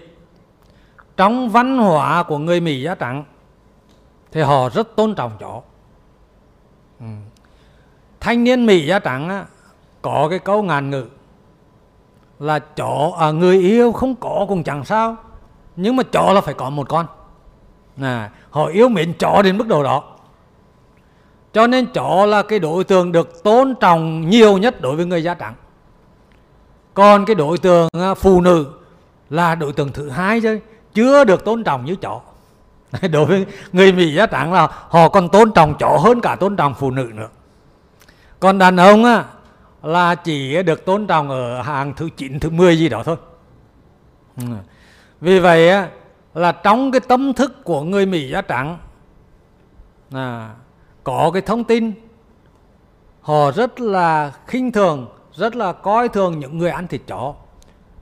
Trong 1.17 1.49
văn 1.49 1.77
hóa 1.77 2.23
của 2.23 2.37
người 2.37 2.61
mỹ 2.61 2.81
da 2.81 2.95
trắng 2.95 3.23
thì 4.31 4.41
họ 4.41 4.69
rất 4.69 4.95
tôn 4.95 5.15
trọng 5.15 5.31
chó 5.39 5.61
ừ. 6.99 7.05
thanh 8.19 8.43
niên 8.43 8.65
mỹ 8.65 8.85
da 8.85 8.99
trắng 8.99 9.29
á, 9.29 9.45
có 10.01 10.27
cái 10.29 10.39
câu 10.39 10.63
ngàn 10.63 10.89
ngữ 10.89 11.05
là 12.39 12.59
chó 12.59 13.11
à, 13.19 13.31
người 13.31 13.57
yêu 13.57 13.91
không 13.91 14.15
có 14.15 14.45
cũng 14.49 14.63
chẳng 14.63 14.85
sao 14.85 15.17
nhưng 15.81 15.95
mà 15.95 16.03
chó 16.03 16.33
là 16.33 16.41
phải 16.41 16.53
có 16.53 16.69
một 16.69 16.89
con. 16.89 17.05
À, 18.01 18.29
họ 18.49 18.65
yêu 18.65 18.89
mến 18.89 19.13
chó 19.13 19.41
đến 19.41 19.57
mức 19.57 19.67
độ 19.67 19.83
đó. 19.83 20.03
Cho 21.53 21.67
nên 21.67 21.85
chó 21.93 22.25
là 22.25 22.43
cái 22.43 22.59
đối 22.59 22.83
tượng 22.83 23.11
được 23.11 23.43
tôn 23.43 23.75
trọng 23.79 24.29
nhiều 24.29 24.57
nhất 24.57 24.81
đối 24.81 24.95
với 24.95 25.05
người 25.05 25.23
da 25.23 25.33
trắng. 25.33 25.53
Còn 26.93 27.25
cái 27.25 27.35
đối 27.35 27.57
tượng 27.57 27.87
à, 27.93 28.13
phụ 28.13 28.41
nữ 28.41 28.67
là 29.29 29.55
đối 29.55 29.73
tượng 29.73 29.91
thứ 29.91 30.09
hai 30.09 30.41
chứ 30.41 30.59
chưa 30.93 31.23
được 31.23 31.45
tôn 31.45 31.63
trọng 31.63 31.85
như 31.85 31.95
chó 31.95 32.21
đối 33.11 33.25
với 33.25 33.45
người 33.71 33.91
mỹ 33.91 34.13
da 34.13 34.25
trắng 34.25 34.53
là 34.53 34.67
họ 34.71 35.09
còn 35.09 35.29
tôn 35.29 35.51
trọng 35.51 35.75
chó 35.79 35.97
hơn 35.97 36.21
cả 36.21 36.35
tôn 36.35 36.55
trọng 36.55 36.73
phụ 36.73 36.91
nữ 36.91 37.11
nữa. 37.13 37.27
Còn 38.39 38.57
đàn 38.57 38.77
ông 38.77 39.05
á 39.05 39.23
là 39.83 40.15
chỉ 40.15 40.63
được 40.63 40.85
tôn 40.85 41.07
trọng 41.07 41.29
ở 41.29 41.61
hàng 41.61 41.93
thứ 41.93 42.09
9, 42.17 42.39
thứ 42.39 42.49
10 42.49 42.77
gì 42.77 42.89
đó 42.89 43.03
thôi. 43.03 43.15
Ừ. 44.37 44.43
Vì 45.21 45.39
vậy 45.39 45.69
á 45.69 45.89
là 46.33 46.51
trong 46.51 46.91
cái 46.91 46.99
tâm 46.99 47.33
thức 47.33 47.63
của 47.63 47.81
người 47.81 48.05
mỹ 48.05 48.29
da 48.29 48.41
trắng 48.41 48.77
à, 50.11 50.49
có 51.03 51.31
cái 51.33 51.41
thông 51.41 51.63
tin. 51.63 51.91
Họ 53.21 53.51
rất 53.51 53.79
là 53.79 54.31
khinh 54.47 54.71
thường 54.71 55.07
rất 55.33 55.55
là 55.55 55.71
coi 55.71 56.09
thường 56.09 56.39
những 56.39 56.57
người 56.57 56.69
ăn 56.69 56.87
thịt 56.87 57.01
chó. 57.07 57.33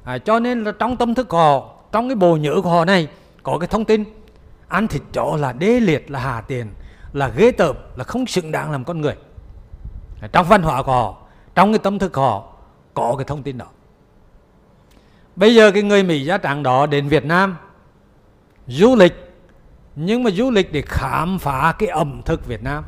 À, 0.03 0.17
cho 0.17 0.39
nên 0.39 0.63
là 0.63 0.71
trong 0.71 0.97
tâm 0.97 1.15
thức 1.15 1.29
họ 1.29 1.69
trong 1.91 2.09
cái 2.09 2.15
bộ 2.15 2.35
nhớ 2.35 2.55
của 2.63 2.69
họ 2.69 2.85
này 2.85 3.07
có 3.43 3.57
cái 3.59 3.67
thông 3.67 3.85
tin 3.85 4.03
ăn 4.67 4.87
thịt 4.87 5.01
chó 5.13 5.37
là 5.39 5.53
đê 5.53 5.79
liệt, 5.79 6.11
là 6.11 6.19
hà 6.19 6.41
tiền, 6.41 6.67
là 7.13 7.27
ghê 7.27 7.51
tởm, 7.51 7.75
là 7.95 8.03
không 8.03 8.27
xứng 8.27 8.51
đáng 8.51 8.71
làm 8.71 8.83
con 8.83 9.01
người. 9.01 9.15
Trong 10.31 10.45
văn 10.47 10.61
hóa 10.61 10.83
của 10.83 10.91
họ, 10.91 11.15
trong 11.55 11.71
cái 11.71 11.79
tâm 11.79 11.99
thức 11.99 12.13
của 12.13 12.21
họ, 12.21 12.43
có 12.93 13.15
cái 13.17 13.25
thông 13.25 13.43
tin 13.43 13.57
đó. 13.57 13.65
Bây 15.35 15.55
giờ 15.55 15.71
cái 15.71 15.83
người 15.83 16.03
mỹ 16.03 16.25
gia 16.25 16.37
trạng 16.37 16.63
đó 16.63 16.85
đến 16.85 17.07
việt 17.07 17.25
nam, 17.25 17.57
du 18.67 18.95
lịch, 18.95 19.13
nhưng 19.95 20.23
mà 20.23 20.31
du 20.31 20.51
lịch 20.51 20.71
để 20.71 20.83
khám 20.85 21.39
phá 21.39 21.75
cái 21.79 21.89
ẩm 21.89 22.21
thực 22.25 22.45
việt 22.45 22.63
nam. 22.63 22.83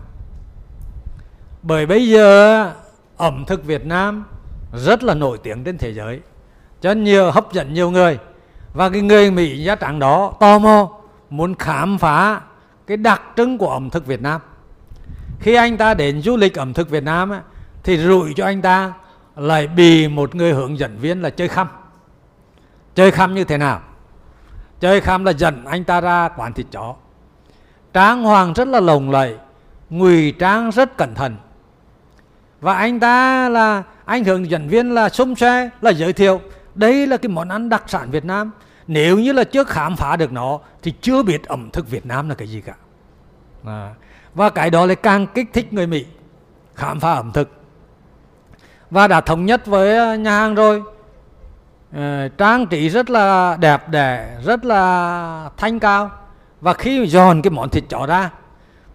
Bởi 1.61 1.85
bây 1.85 2.09
giờ 2.09 2.71
ẩm 3.17 3.43
thực 3.47 3.63
việt 3.63 3.85
nam 3.85 4.25
rất 4.73 5.03
là 5.03 5.13
nổi 5.13 5.37
tiếng 5.43 5.63
trên 5.63 5.77
thế 5.77 5.93
giới, 5.93 6.21
cho 6.81 6.91
nhiều, 6.91 7.31
hấp 7.31 7.53
dẫn 7.53 7.73
nhiều 7.73 7.91
người. 7.91 8.19
Và 8.73 8.89
cái 8.89 9.01
người 9.01 9.31
Mỹ 9.31 9.63
da 9.63 9.75
trắng 9.75 9.99
đó 9.99 10.33
tò 10.39 10.59
mò 10.59 10.98
muốn 11.29 11.55
khám 11.55 11.97
phá 11.97 12.41
cái 12.87 12.97
đặc 12.97 13.21
trưng 13.37 13.57
của 13.57 13.69
ẩm 13.69 13.89
thực 13.89 14.05
Việt 14.05 14.21
Nam. 14.21 14.41
Khi 15.39 15.53
anh 15.53 15.77
ta 15.77 15.93
đến 15.93 16.21
du 16.21 16.37
lịch 16.37 16.59
ẩm 16.59 16.73
thực 16.73 16.89
Việt 16.89 17.03
Nam 17.03 17.31
thì 17.83 17.97
rủi 17.97 18.33
cho 18.33 18.45
anh 18.45 18.61
ta 18.61 18.93
lại 19.35 19.67
bị 19.67 20.07
một 20.07 20.35
người 20.35 20.53
hướng 20.53 20.79
dẫn 20.79 20.97
viên 20.97 21.21
là 21.21 21.29
chơi 21.29 21.47
khăm. 21.47 21.67
Chơi 22.95 23.11
khăm 23.11 23.35
như 23.35 23.43
thế 23.43 23.57
nào? 23.57 23.81
Chơi 24.79 25.01
khăm 25.01 25.25
là 25.25 25.31
dẫn 25.31 25.65
anh 25.65 25.83
ta 25.83 26.01
ra 26.01 26.29
quán 26.29 26.53
thịt 26.53 26.65
chó. 26.71 26.95
Trang 27.93 28.23
hoàng 28.23 28.53
rất 28.53 28.67
là 28.67 28.79
lồng 28.79 29.11
lẫy, 29.11 29.37
ngụy 29.89 30.31
trang 30.31 30.71
rất 30.71 30.97
cẩn 30.97 31.15
thận. 31.15 31.35
Và 32.61 32.73
anh 32.73 32.99
ta 32.99 33.49
là, 33.49 33.83
anh 34.05 34.23
hướng 34.23 34.49
dẫn 34.49 34.67
viên 34.67 34.93
là 34.93 35.09
xung 35.09 35.35
xe 35.35 35.69
là 35.81 35.91
giới 35.91 36.13
thiệu, 36.13 36.41
đây 36.75 37.07
là 37.07 37.17
cái 37.17 37.29
món 37.29 37.49
ăn 37.49 37.69
đặc 37.69 37.83
sản 37.87 38.11
Việt 38.11 38.25
Nam 38.25 38.51
nếu 38.89 39.19
như 39.19 39.31
là 39.31 39.43
chưa 39.43 39.63
khám 39.63 39.95
phá 39.95 40.15
được 40.15 40.31
nó 40.31 40.59
thì 40.81 40.93
chưa 41.01 41.23
biết 41.23 41.43
ẩm 41.47 41.69
thực 41.73 41.89
Việt 41.89 42.05
Nam 42.05 42.29
là 42.29 42.35
cái 42.35 42.47
gì 42.47 42.61
cả. 42.61 42.73
À. 43.65 43.93
và 44.35 44.49
cái 44.49 44.69
đó 44.69 44.85
lại 44.85 44.95
càng 44.95 45.27
kích 45.27 45.47
thích 45.53 45.73
người 45.73 45.87
Mỹ 45.87 46.05
khám 46.75 46.99
phá 46.99 47.13
ẩm 47.13 47.31
thực. 47.33 47.49
Và 48.89 49.07
đã 49.07 49.21
thống 49.21 49.45
nhất 49.45 49.65
với 49.65 49.97
à, 49.97 50.15
nhà 50.15 50.31
hàng 50.31 50.55
rồi. 50.55 50.83
À, 51.95 52.27
trang 52.37 52.67
trí 52.67 52.89
rất 52.89 53.09
là 53.09 53.57
đẹp 53.59 53.89
đẽ 53.89 54.37
rất 54.45 54.65
là 54.65 55.49
thanh 55.57 55.79
cao. 55.79 56.11
Và 56.61 56.73
khi 56.73 57.07
dọn 57.07 57.41
cái 57.41 57.51
món 57.51 57.69
thịt 57.69 57.83
chó 57.89 58.05
ra 58.05 58.29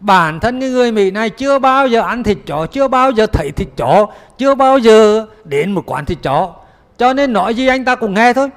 bản 0.01 0.41
thân 0.41 0.61
cái 0.61 0.71
người 0.71 0.93
Mỹ 0.93 1.11
này 1.11 1.31
chưa 1.31 1.59
bao 1.59 1.87
giờ 1.87 2.01
ăn 2.01 2.23
thịt 2.23 2.39
chó 2.47 2.67
chưa 2.67 2.89
bao 2.89 3.11
giờ 3.11 3.27
thấy 3.27 3.51
thịt 3.51 3.69
chó 3.77 4.07
chưa 4.39 4.55
bao 4.55 4.79
giờ 4.79 5.27
đến 5.45 5.73
một 5.73 5.83
quán 5.87 6.05
thịt 6.05 6.19
chó. 6.23 6.55
Cho 6.99 7.13
nên 7.13 7.33
nói 7.33 7.55
gì 7.55 7.67
anh 7.67 7.85
ta 7.85 7.95
cũng 7.95 8.15
nghe 8.15 8.33
thôi 8.33 8.51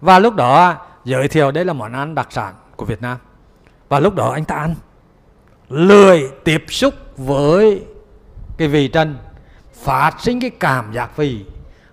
và 0.00 0.18
lúc 0.18 0.34
đó, 0.34 0.74
giới 1.04 1.28
thiệu 1.28 1.50
đây 1.50 1.64
là 1.64 1.72
món 1.72 1.92
ăn 1.92 2.14
đặc 2.14 2.28
sản 2.30 2.54
của 2.76 2.84
Việt 2.84 3.02
Nam. 3.02 3.18
Và 3.88 4.00
lúc 4.00 4.14
đó 4.14 4.30
anh 4.32 4.44
ta 4.44 4.54
ăn. 4.54 4.74
Lười 5.68 6.30
tiếp 6.44 6.64
xúc 6.68 6.94
với 7.16 7.84
cái 8.58 8.68
vị 8.68 8.88
trần, 8.88 9.18
phát 9.74 10.20
sinh 10.20 10.40
cái 10.40 10.50
cảm 10.50 10.92
giác 10.92 11.16
vị, 11.16 11.44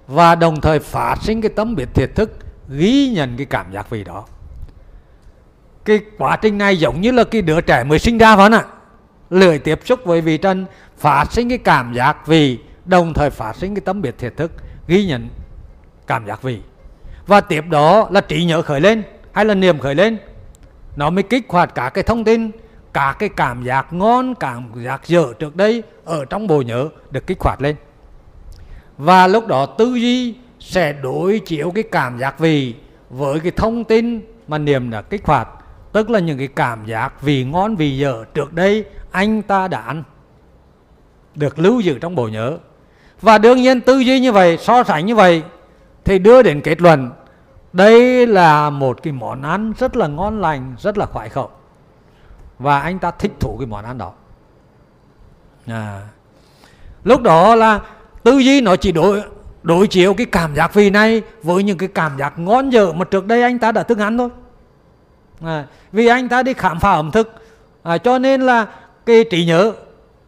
và 0.08 0.36
đồng 0.36 0.62
thời 0.62 0.80
phát 0.80 1.16
sinh 1.22 1.42
cái 1.42 1.52
tấm 1.56 1.76
biệt 1.76 1.90
thiệt 1.94 2.16
thức, 2.16 2.32
ghi 2.70 3.10
nhận 3.10 3.38
cái 3.38 3.46
cảm 3.46 3.72
giác 3.72 3.90
vị 3.90 4.04
đó. 4.04 4.26
Cái 5.86 6.00
quá 6.18 6.36
trình 6.36 6.58
này 6.58 6.80
giống 6.80 7.02
như 7.02 7.12
là 7.12 7.24
cái 7.24 7.42
đứa 7.42 7.62
trẻ 7.62 7.84
mới 7.84 8.00
sinh 8.00 8.18
ra 8.18 8.36
vậy 8.36 8.50
không 8.50 8.60
ạ? 8.60 8.66
Lười 9.30 9.60
tiếp 9.60 9.80
xúc 9.86 10.00
với 10.06 10.22
vị 10.22 10.38
trần, 10.38 10.66
phát 10.98 11.26
sinh 11.32 11.50
cái 11.50 11.58
cảm 11.58 11.94
giác 11.94 12.28
vị, 12.28 12.60
đồng 12.86 13.14
thời 13.14 13.30
phát 13.30 13.56
sinh 13.56 13.76
cái 13.76 13.82
tấm 13.86 14.02
biệt 14.02 14.16
thiệt 14.18 14.38
thức, 14.38 14.52
ghi 14.88 15.06
nhận 15.06 15.30
cảm 16.08 16.28
giác 16.28 16.42
vị 16.42 16.62
và 17.28 17.42
tiếp 17.42 17.64
đó 17.70 18.08
là 18.12 18.22
trí 18.22 18.46
nhớ 18.46 18.62
khởi 18.62 18.82
lên, 18.82 19.04
hay 19.32 19.46
là 19.46 19.54
niềm 19.54 19.80
khởi 19.80 19.96
lên. 19.96 20.18
Nó 20.96 21.10
mới 21.10 21.24
kích 21.24 21.46
hoạt 21.50 21.76
cả 21.76 21.90
cái 21.90 22.04
thông 22.04 22.24
tin, 22.24 22.52
cả 22.94 23.16
cái 23.20 23.30
cảm 23.30 23.64
giác 23.64 23.94
ngon, 23.94 24.36
cảm 24.36 24.72
giác 24.84 25.08
dở 25.08 25.34
trước 25.40 25.56
đây 25.56 25.84
ở 26.06 26.26
trong 26.26 26.48
bộ 26.48 26.62
nhớ 26.62 26.90
được 27.12 27.28
kích 27.28 27.42
hoạt 27.42 27.62
lên. 27.62 27.76
Và 28.98 29.28
lúc 29.28 29.48
đó 29.48 29.66
tư 29.66 29.96
duy 29.96 30.36
sẽ 30.60 30.94
đối 30.94 31.40
chiếu 31.40 31.72
cái 31.72 31.84
cảm 31.92 32.20
giác 32.20 32.40
vị 32.40 32.76
với 33.10 33.40
cái 33.40 33.52
thông 33.52 33.84
tin 33.84 34.22
mà 34.48 34.58
niềm 34.58 34.90
đã 34.90 35.02
kích 35.02 35.26
hoạt, 35.26 35.50
tức 35.92 36.10
là 36.10 36.20
những 36.20 36.38
cái 36.38 36.48
cảm 36.48 36.86
giác 36.86 37.22
vị 37.22 37.44
ngon, 37.44 37.76
vị 37.76 37.98
dở 37.98 38.24
trước 38.34 38.54
đây 38.54 38.86
anh 39.12 39.42
ta 39.42 39.68
đã 39.68 39.80
ăn, 39.80 40.04
được 41.36 41.60
lưu 41.60 41.80
giữ 41.80 42.00
trong 42.00 42.16
bộ 42.16 42.28
nhớ. 42.28 42.58
Và 43.22 43.38
đương 43.38 43.62
nhiên 43.62 43.82
tư 43.82 44.00
duy 44.00 44.20
như 44.20 44.32
vậy, 44.32 44.58
so 44.58 44.84
sánh 44.84 45.06
như 45.06 45.16
vậy 45.16 45.44
thì 46.08 46.20
đưa 46.20 46.42
đến 46.42 46.62
kết 46.62 46.82
luận 46.82 47.12
đây 47.74 48.28
là 48.28 48.70
một 48.70 49.04
cái 49.04 49.14
món 49.14 49.42
ăn 49.42 49.74
rất 49.80 49.96
là 49.96 50.08
ngon 50.08 50.42
lành 50.42 50.76
rất 50.80 50.98
là 50.98 51.06
khoái 51.06 51.30
khẩu. 51.30 51.50
Và 52.60 52.80
anh 52.80 53.00
ta 53.00 53.12
thích 53.12 53.32
thú 53.40 53.58
cái 53.60 53.68
món 53.68 53.86
ăn 53.86 53.98
đó. 53.98 54.14
À. 55.68 56.02
lúc 57.04 57.22
đó 57.22 57.56
là 57.56 57.80
tư 58.24 58.38
duy 58.38 58.62
nó 58.62 58.76
chỉ 58.76 58.92
đối 58.92 59.24
đối 59.64 59.88
chiếu 59.88 60.14
cái 60.14 60.26
cảm 60.26 60.56
giác 60.56 60.74
vị 60.74 60.90
này 60.90 61.22
với 61.44 61.64
những 61.64 61.78
cái 61.78 61.90
cảm 61.90 62.18
giác 62.18 62.40
ngon 62.40 62.70
dở 62.70 62.94
mà 62.94 63.06
trước 63.06 63.26
đây 63.26 63.42
anh 63.42 63.60
ta 63.60 63.72
đã 63.72 63.84
từng 63.84 64.00
ăn 64.00 64.18
thôi. 64.18 64.30
À, 65.42 65.66
vì 65.92 66.08
anh 66.08 66.30
ta 66.30 66.44
đi 66.44 66.54
khám 66.54 66.80
phá 66.80 66.92
ẩm 66.92 67.12
thực 67.12 67.34
à, 67.84 67.98
cho 67.98 68.20
nên 68.20 68.42
là 68.42 68.66
cái 69.06 69.26
trí 69.32 69.46
nhớ 69.46 69.74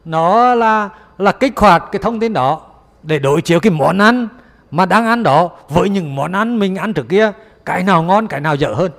nó 0.05 0.55
là 0.55 0.89
là 1.17 1.31
kích 1.31 1.59
hoạt 1.59 1.83
cái 1.91 2.01
thông 2.01 2.19
tin 2.19 2.33
đó 2.33 2.61
để 3.03 3.19
đối 3.19 3.41
chiếu 3.41 3.59
cái 3.59 3.71
món 3.71 3.97
ăn 3.97 4.27
mà 4.71 4.85
đang 4.85 5.05
ăn 5.05 5.23
đó 5.23 5.49
với 5.69 5.89
những 5.89 6.15
món 6.15 6.31
ăn 6.31 6.59
mình 6.59 6.75
ăn 6.75 6.93
trước 6.93 7.09
kia 7.09 7.31
cái 7.65 7.83
nào 7.83 8.03
ngon 8.03 8.27
cái 8.27 8.39
nào 8.39 8.55
dở 8.55 8.73
hơn. 8.73 8.91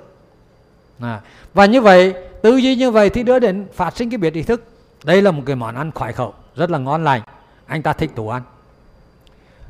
À, 0.99 1.21
và 1.53 1.65
như 1.65 1.81
vậy 1.81 2.13
tư 2.41 2.57
duy 2.57 2.75
như 2.75 2.91
vậy 2.91 3.09
thì 3.09 3.23
đưa 3.23 3.39
đến 3.39 3.67
phát 3.73 3.97
sinh 3.97 4.09
cái 4.09 4.17
biệt 4.17 4.33
ý 4.33 4.43
thức. 4.43 4.63
Đây 5.03 5.21
là 5.21 5.31
một 5.31 5.43
cái 5.45 5.55
món 5.55 5.75
ăn 5.75 5.91
khoái 5.91 6.13
khẩu 6.13 6.33
rất 6.55 6.69
là 6.69 6.77
ngon 6.77 7.03
lành. 7.03 7.21
Anh 7.65 7.81
ta 7.81 7.93
thích 7.93 8.11
tủ 8.15 8.29
ăn. 8.29 8.41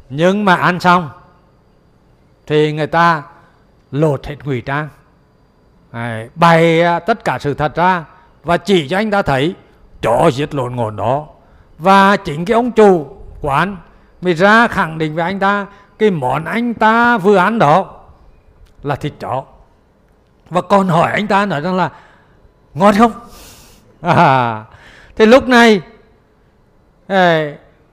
Nhưng 0.10 0.46
mà 0.46 0.56
ăn 0.56 0.80
xong 0.80 1.10
thì 2.48 2.74
người 2.74 2.88
ta 2.88 3.24
lột 3.92 4.28
hết 4.28 4.36
ngụy 4.44 4.62
trang. 4.62 4.90
À, 5.92 6.28
bày 6.36 6.82
à, 6.82 7.00
tất 7.00 7.24
cả 7.24 7.40
sự 7.40 7.54
thật 7.54 7.76
ra 7.76 8.06
và 8.44 8.58
chỉ 8.58 8.88
cho 8.88 8.98
anh 8.98 9.12
ta 9.12 9.22
thấy 9.22 9.56
chó 10.02 10.32
giết 10.34 10.56
lộn 10.56 10.76
ngồn 10.76 10.96
đó. 10.96 11.28
Và 11.78 12.18
chính 12.18 12.46
cái 12.46 12.56
ông 12.56 12.72
chủ 12.72 13.18
quán 13.42 13.78
mới 14.22 14.34
ra 14.34 14.68
khẳng 14.68 14.98
định 14.98 15.16
với 15.16 15.24
anh 15.24 15.40
ta 15.40 15.66
cái 16.02 16.12
món 16.12 16.46
anh 16.46 16.74
ta 16.74 17.18
vừa 17.18 17.38
ăn 17.38 17.60
đó 17.60 18.00
là 18.84 18.96
thịt 18.96 19.14
chó. 19.20 19.44
Và 20.50 20.62
còn 20.62 20.88
hỏi 20.88 21.12
anh 21.12 21.28
ta 21.28 21.46
nói 21.46 21.62
rằng 21.62 21.76
là 21.76 21.90
ngon 22.74 22.96
không? 22.98 23.12
À, 24.02 24.66
thì 25.16 25.26
lúc 25.26 25.48
này 25.48 25.82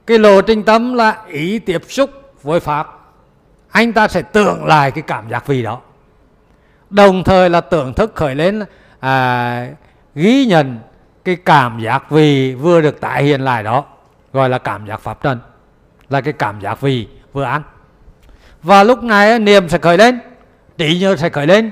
cái 0.07 0.19
lộ 0.19 0.41
trình 0.43 0.63
tâm 0.63 0.95
là 0.95 1.23
ý 1.27 1.59
tiếp 1.59 1.83
xúc 1.89 2.11
với 2.43 2.61
pháp. 2.61 2.99
Anh 3.71 3.93
ta 3.93 4.09
sẽ 4.09 4.23
tưởng 4.23 4.65
lại 4.65 4.91
cái 4.91 5.03
cảm 5.03 5.29
giác 5.29 5.47
vị 5.47 5.63
đó. 5.63 5.81
Đồng 6.91 7.25
thời 7.25 7.51
là 7.51 7.61
tưởng 7.61 7.95
thức 7.95 8.13
khởi 8.15 8.35
lên 8.35 8.65
à, 9.01 9.71
ghi 10.15 10.47
nhận 10.47 10.79
cái 11.25 11.37
cảm 11.37 11.81
giác 11.81 12.11
vị 12.11 12.55
vừa 12.55 12.81
được 12.81 13.01
tái 13.01 13.25
hiện 13.25 13.41
lại 13.41 13.63
đó 13.63 13.85
gọi 14.33 14.49
là 14.49 14.59
cảm 14.59 14.87
giác 14.87 15.01
pháp 15.01 15.23
trần 15.23 15.41
là 16.09 16.21
cái 16.21 16.33
cảm 16.33 16.61
giác 16.61 16.81
vị 16.81 17.09
vừa 17.33 17.45
ăn 17.45 17.63
và 18.63 18.83
lúc 18.83 19.03
này 19.03 19.39
niềm 19.39 19.69
sẽ 19.69 19.79
khởi 19.79 19.99
lên 19.99 20.19
trí 20.79 20.99
nhớ 20.99 21.17
sẽ 21.17 21.29
khởi 21.29 21.47
lên. 21.47 21.71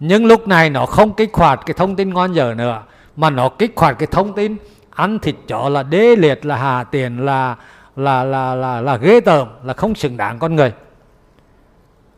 Nhưng 0.00 0.26
lúc 0.26 0.48
này 0.48 0.70
nó 0.70 0.86
không 0.86 1.14
kích 1.14 1.30
hoạt 1.32 1.60
cái 1.66 1.74
thông 1.74 1.96
tin 1.96 2.14
ngon 2.14 2.34
dở 2.34 2.54
nữa, 2.56 2.82
mà 3.16 3.30
nó 3.30 3.48
kích 3.48 3.72
hoạt 3.76 3.98
cái 3.98 4.06
thông 4.06 4.32
tin 4.32 4.56
ăn 4.90 5.18
thịt 5.18 5.34
chó 5.48 5.68
là 5.68 5.82
đê 5.82 6.16
liệt, 6.16 6.44
là 6.46 6.56
hà 6.56 6.84
tiền 6.84 7.24
là 7.24 7.56
là 7.96 8.24
là 8.24 8.54
là 8.54 8.80
là 8.80 8.96
ghê 8.96 9.20
tởm, 9.20 9.48
là 9.64 9.72
không 9.72 9.94
xứng 9.94 10.16
đáng 10.16 10.38
con 10.38 10.56
người. 10.56 10.72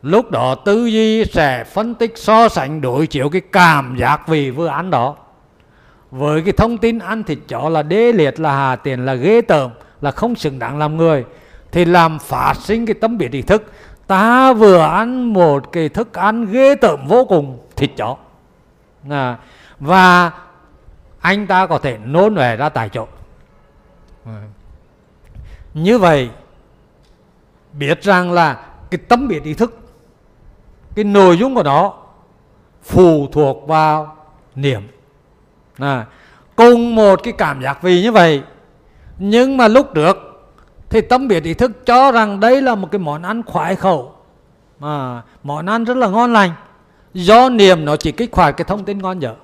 Lúc 0.01 0.31
đó 0.31 0.55
tư 0.55 0.85
duy 0.85 1.25
sẽ 1.25 1.63
phân 1.63 1.95
tích 1.95 2.17
so 2.17 2.49
sánh 2.49 2.81
đối 2.81 3.07
chiếu 3.07 3.29
cái 3.29 3.41
cảm 3.51 3.95
giác 3.99 4.27
vì 4.27 4.51
vừa 4.51 4.67
ăn 4.67 4.89
đó. 4.89 5.15
Với 6.11 6.41
cái 6.41 6.53
thông 6.53 6.77
tin 6.77 6.99
ăn 6.99 7.23
thịt 7.23 7.37
chó 7.47 7.69
là 7.69 7.83
đê 7.83 8.13
liệt, 8.13 8.39
là 8.39 8.55
hà 8.55 8.75
tiền 8.75 9.05
là 9.05 9.13
ghê 9.13 9.41
tởm, 9.41 9.71
là 10.01 10.11
không 10.11 10.35
xứng 10.35 10.59
đáng 10.59 10.77
làm 10.77 10.97
người, 10.97 11.25
thì 11.71 11.85
làm 11.85 12.19
phát 12.19 12.53
sinh 12.55 12.85
cái 12.85 12.93
tâm 12.93 13.17
biệt 13.17 13.31
ý 13.31 13.41
thức 13.41 13.71
ta 14.07 14.53
vừa 14.53 14.79
ăn 14.79 15.33
một 15.33 15.71
cái 15.71 15.89
thức 15.89 16.13
ăn 16.13 16.45
ghê 16.45 16.75
tởm 16.75 17.07
vô 17.07 17.25
cùng 17.25 17.67
thịt 17.75 17.91
chó. 17.97 18.17
À, 19.09 19.37
và 19.79 20.31
anh 21.19 21.47
ta 21.47 21.67
có 21.67 21.77
thể 21.77 21.97
nôn 22.05 22.35
về 22.35 22.55
ra 22.55 22.69
tại 22.69 22.89
chỗ. 22.89 23.07
Như 25.73 25.99
vậy 25.99 26.29
biết 27.73 28.01
rằng 28.01 28.31
là 28.31 28.65
cái 28.89 28.99
tâm 29.07 29.27
biệt 29.27 29.43
ý 29.43 29.53
thức 29.53 29.79
cái 30.95 31.05
nội 31.05 31.37
dung 31.37 31.55
của 31.55 31.63
nó 31.63 31.93
phụ 32.83 33.27
thuộc 33.31 33.67
vào 33.67 34.15
niệm. 34.55 34.87
À, 35.77 36.05
cùng 36.55 36.95
một 36.95 37.19
cái 37.23 37.33
cảm 37.37 37.61
giác 37.61 37.81
vì 37.81 38.01
như 38.01 38.11
vậy 38.11 38.43
nhưng 39.17 39.57
mà 39.57 39.67
lúc 39.67 39.93
trước 39.95 40.17
thì 40.89 41.01
tâm 41.01 41.27
biệt 41.27 41.43
ý 41.43 41.53
thức 41.53 41.85
cho 41.85 42.11
rằng 42.11 42.39
đây 42.39 42.61
là 42.61 42.75
một 42.75 42.87
cái 42.91 42.99
món 42.99 43.23
ăn 43.23 43.43
khoái 43.43 43.75
khẩu. 43.75 44.15
Mà 44.79 45.21
món 45.43 45.65
ăn 45.65 45.83
rất 45.83 45.97
là 45.97 46.07
ngon 46.07 46.33
lành. 46.33 46.51
Do 47.13 47.49
niềm 47.49 47.85
nó 47.85 47.95
chỉ 47.95 48.11
kích 48.11 48.35
hoạt 48.35 48.57
cái 48.57 48.65
thông 48.65 48.83
tin 48.83 48.97
ngon 48.97 49.19
dở. 49.19 49.35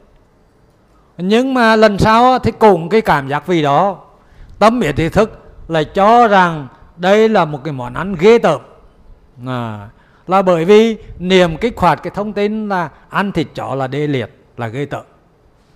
Nhưng 1.17 1.53
mà 1.53 1.75
lần 1.75 1.97
sau 1.97 2.39
thì 2.39 2.51
cùng 2.51 2.89
cái 2.89 3.01
cảm 3.01 3.27
giác 3.27 3.47
vì 3.47 3.61
đó 3.61 3.97
tâm 4.59 4.79
biệt 4.79 4.95
ý 4.97 5.09
thức 5.09 5.39
lại 5.67 5.85
cho 5.85 6.27
rằng 6.27 6.67
đây 6.97 7.29
là 7.29 7.45
một 7.45 7.59
cái 7.63 7.73
món 7.73 7.93
ăn 7.93 8.15
ghê 8.19 8.37
tởm. 8.37 8.61
À, 9.47 9.89
là 10.27 10.41
bởi 10.41 10.65
vì 10.65 10.97
niềm 11.19 11.57
kích 11.57 11.77
hoạt 11.77 12.03
cái 12.03 12.11
thông 12.15 12.33
tin 12.33 12.69
là 12.69 12.89
ăn 13.09 13.31
thịt 13.31 13.47
chó 13.55 13.75
là 13.75 13.87
đê 13.87 14.07
liệt 14.07 14.39
là 14.57 14.67
ghê 14.67 14.85
tởm. 14.85 15.03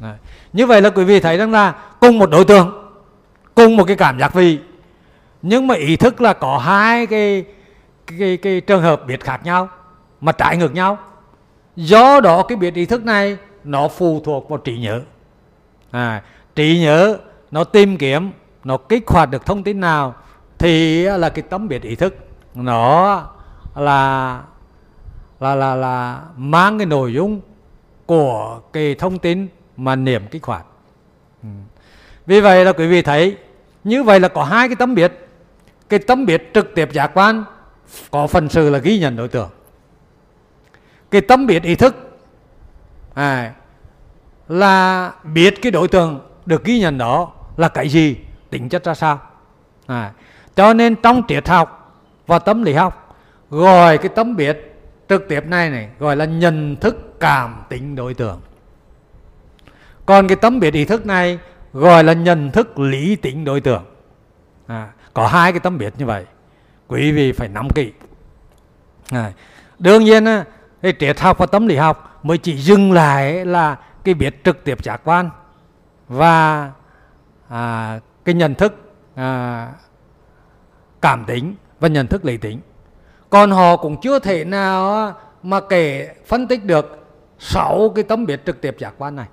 À, 0.02 0.16
như 0.54 0.66
vậy 0.66 0.82
là 0.82 0.90
quý 0.90 1.04
vị 1.04 1.20
thấy 1.20 1.38
rằng 1.38 1.52
là 1.52 1.74
cùng 2.00 2.20
một 2.20 2.30
đối 2.30 2.46
tượng 2.46 2.92
cùng 3.56 3.78
một 3.78 3.84
cái 3.84 3.96
cảm 3.96 4.20
giác 4.20 4.34
vị 4.34 4.60
nhưng 5.48 5.68
mà 5.68 5.76
ý 5.76 5.98
thức 5.98 6.22
là 6.22 6.34
có 6.34 6.58
hai 6.58 7.08
cái 7.08 7.46
cái, 8.08 8.18
cái, 8.20 8.38
cái 8.38 8.62
trường 8.62 8.82
hợp 8.82 9.02
biệt 9.08 9.24
khác 9.24 9.44
nhau 9.44 9.70
mà 10.22 10.32
trái 10.32 10.58
ngược 10.58 10.74
nhau. 10.74 10.98
Do 11.76 12.22
đó 12.22 12.44
cái 12.48 12.56
biệt 12.56 12.76
ý 12.76 12.86
thức 12.86 13.06
này 13.06 13.38
nó 13.64 13.88
phụ 13.88 14.22
thuộc 14.26 14.50
vào 14.50 14.58
trí 14.58 14.78
nhớ. 14.78 15.02
À, 15.92 16.24
trí 16.56 16.80
nhớ 16.80 17.18
nó 17.52 17.64
tìm 17.64 17.98
kiếm 17.98 18.32
nó 18.64 18.78
kích 18.78 19.04
hoạt 19.08 19.32
được 19.32 19.46
thông 19.46 19.64
tin 19.64 19.80
nào 19.80 20.16
thì 20.58 21.04
là 21.04 21.30
cái 21.30 21.44
tấm 21.50 21.68
biệt 21.68 21.82
ý 21.82 21.96
thức. 21.96 22.16
Nó 22.56 23.24
là 23.76 24.42
là 25.40 25.56
là 25.56 25.76
là 25.76 26.22
mang 26.38 26.78
cái 26.78 26.86
nội 26.86 27.14
dung 27.14 27.42
của 28.06 28.60
cái 28.74 28.96
thông 28.96 29.20
tin 29.20 29.48
mà 29.78 29.96
niệm 29.96 30.28
kích 30.28 30.44
hoạt. 30.44 30.66
Ừ. 31.44 31.50
Vì 32.26 32.42
vậy 32.42 32.66
là 32.66 32.72
quý 32.74 32.88
vị 32.88 33.02
thấy 33.02 33.38
như 33.84 34.04
vậy 34.04 34.20
là 34.20 34.28
có 34.28 34.44
hai 34.44 34.68
cái 34.68 34.76
tấm 34.76 34.96
biệt 34.96 35.25
cái 35.90 36.00
tấm 36.00 36.26
biệt 36.26 36.52
trực 36.54 36.76
tiếp 36.76 36.94
giác 36.94 37.12
quan 37.14 37.44
có 38.12 38.28
phần 38.28 38.50
sự 38.50 38.70
là 38.70 38.80
ghi 38.80 39.00
nhận 39.00 39.16
đối 39.16 39.28
tượng. 39.28 39.50
Cái 41.12 41.22
tấm 41.22 41.48
biệt 41.48 41.64
ý 41.64 41.76
thức 41.76 42.18
à, 43.14 43.54
là 44.48 45.12
biết 45.24 45.62
cái 45.62 45.72
đối 45.72 45.88
tượng 45.88 46.20
được 46.46 46.64
ghi 46.64 46.80
nhận 46.80 46.98
đó 46.98 47.32
là 47.58 47.70
cái 47.70 47.90
gì 47.90 48.18
tính 48.50 48.70
chất 48.70 48.84
ra 48.84 48.94
sao. 48.94 49.22
À, 49.88 50.12
cho 50.56 50.74
nên 50.74 50.96
trong 50.96 51.22
triết 51.28 51.48
học 51.48 52.02
và 52.28 52.40
tâm 52.40 52.64
lý 52.64 52.74
học 52.74 53.18
gọi 53.50 53.98
cái 53.98 54.10
tấm 54.10 54.36
biệt 54.36 54.76
trực 55.10 55.28
tiếp 55.30 55.46
này 55.46 55.70
này 55.70 55.90
gọi 56.00 56.16
là 56.16 56.26
nhận 56.26 56.76
thức 56.76 57.20
cảm 57.20 57.64
tính 57.70 57.96
đối 57.96 58.14
tượng. 58.14 58.42
Còn 60.06 60.28
cái 60.28 60.36
tấm 60.36 60.60
biệt 60.60 60.74
ý 60.74 60.86
thức 60.86 61.06
này 61.06 61.40
gọi 61.74 62.04
là 62.04 62.14
nhận 62.14 62.52
thức 62.52 62.80
lý 62.80 63.16
tính 63.16 63.46
đối 63.46 63.62
tượng. 63.62 63.84
À, 64.68 64.90
có 65.16 65.28
hai 65.28 65.52
cái 65.52 65.60
tấm 65.60 65.78
biệt 65.78 65.94
như 65.98 66.06
vậy. 66.06 66.26
Quý 66.88 67.12
vị 67.12 67.32
phải 67.32 67.48
nắm 67.48 67.70
kỹ. 67.70 67.92
À, 69.12 69.32
đương 69.80 70.04
nhiên 70.04 70.26
cái 70.82 70.94
triết 71.00 71.20
học 71.20 71.38
và 71.38 71.46
tâm 71.46 71.68
lý 71.68 71.76
học 71.76 72.20
mới 72.24 72.38
chỉ 72.38 72.58
dừng 72.58 72.92
lại 72.92 73.46
là 73.46 73.76
cái 74.04 74.14
biết 74.14 74.44
trực 74.44 74.64
tiếp 74.64 74.84
giác 74.84 75.02
quan 75.04 75.30
và 76.08 76.72
à, 77.50 78.00
cái 78.26 78.36
nhận 78.36 78.56
thức 78.56 78.94
à, 79.16 79.70
cảm 81.02 81.26
tính 81.26 81.56
và 81.80 81.88
nhận 81.88 82.08
thức 82.08 82.26
lý 82.26 82.38
tính. 82.38 82.60
Còn 83.30 83.52
họ 83.52 83.78
cũng 83.78 84.02
chưa 84.02 84.20
thể 84.20 84.46
nào 84.46 85.14
mà 85.44 85.60
kể 85.70 86.16
phân 86.26 86.48
tích 86.48 86.66
được 86.66 87.08
sáu 87.40 87.92
cái 87.96 88.04
tấm 88.04 88.26
biệt 88.26 88.42
trực 88.46 88.62
tiếp 88.62 88.76
giác 88.80 88.94
quan 88.98 89.16
này. 89.16 89.28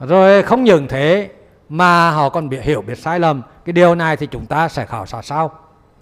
Rồi 0.00 0.42
không 0.42 0.64
những 0.64 0.88
thế 0.88 1.30
mà 1.68 2.10
họ 2.10 2.28
còn 2.28 2.48
bị 2.48 2.58
hiểu 2.60 2.82
biết 2.82 2.98
sai 2.98 3.20
lầm 3.20 3.42
cái 3.64 3.72
điều 3.72 3.94
này 3.94 4.16
thì 4.16 4.26
chúng 4.26 4.46
ta 4.46 4.68
sẽ 4.68 4.86
khảo 4.86 5.06
sát 5.06 5.24
sau. 5.24 5.52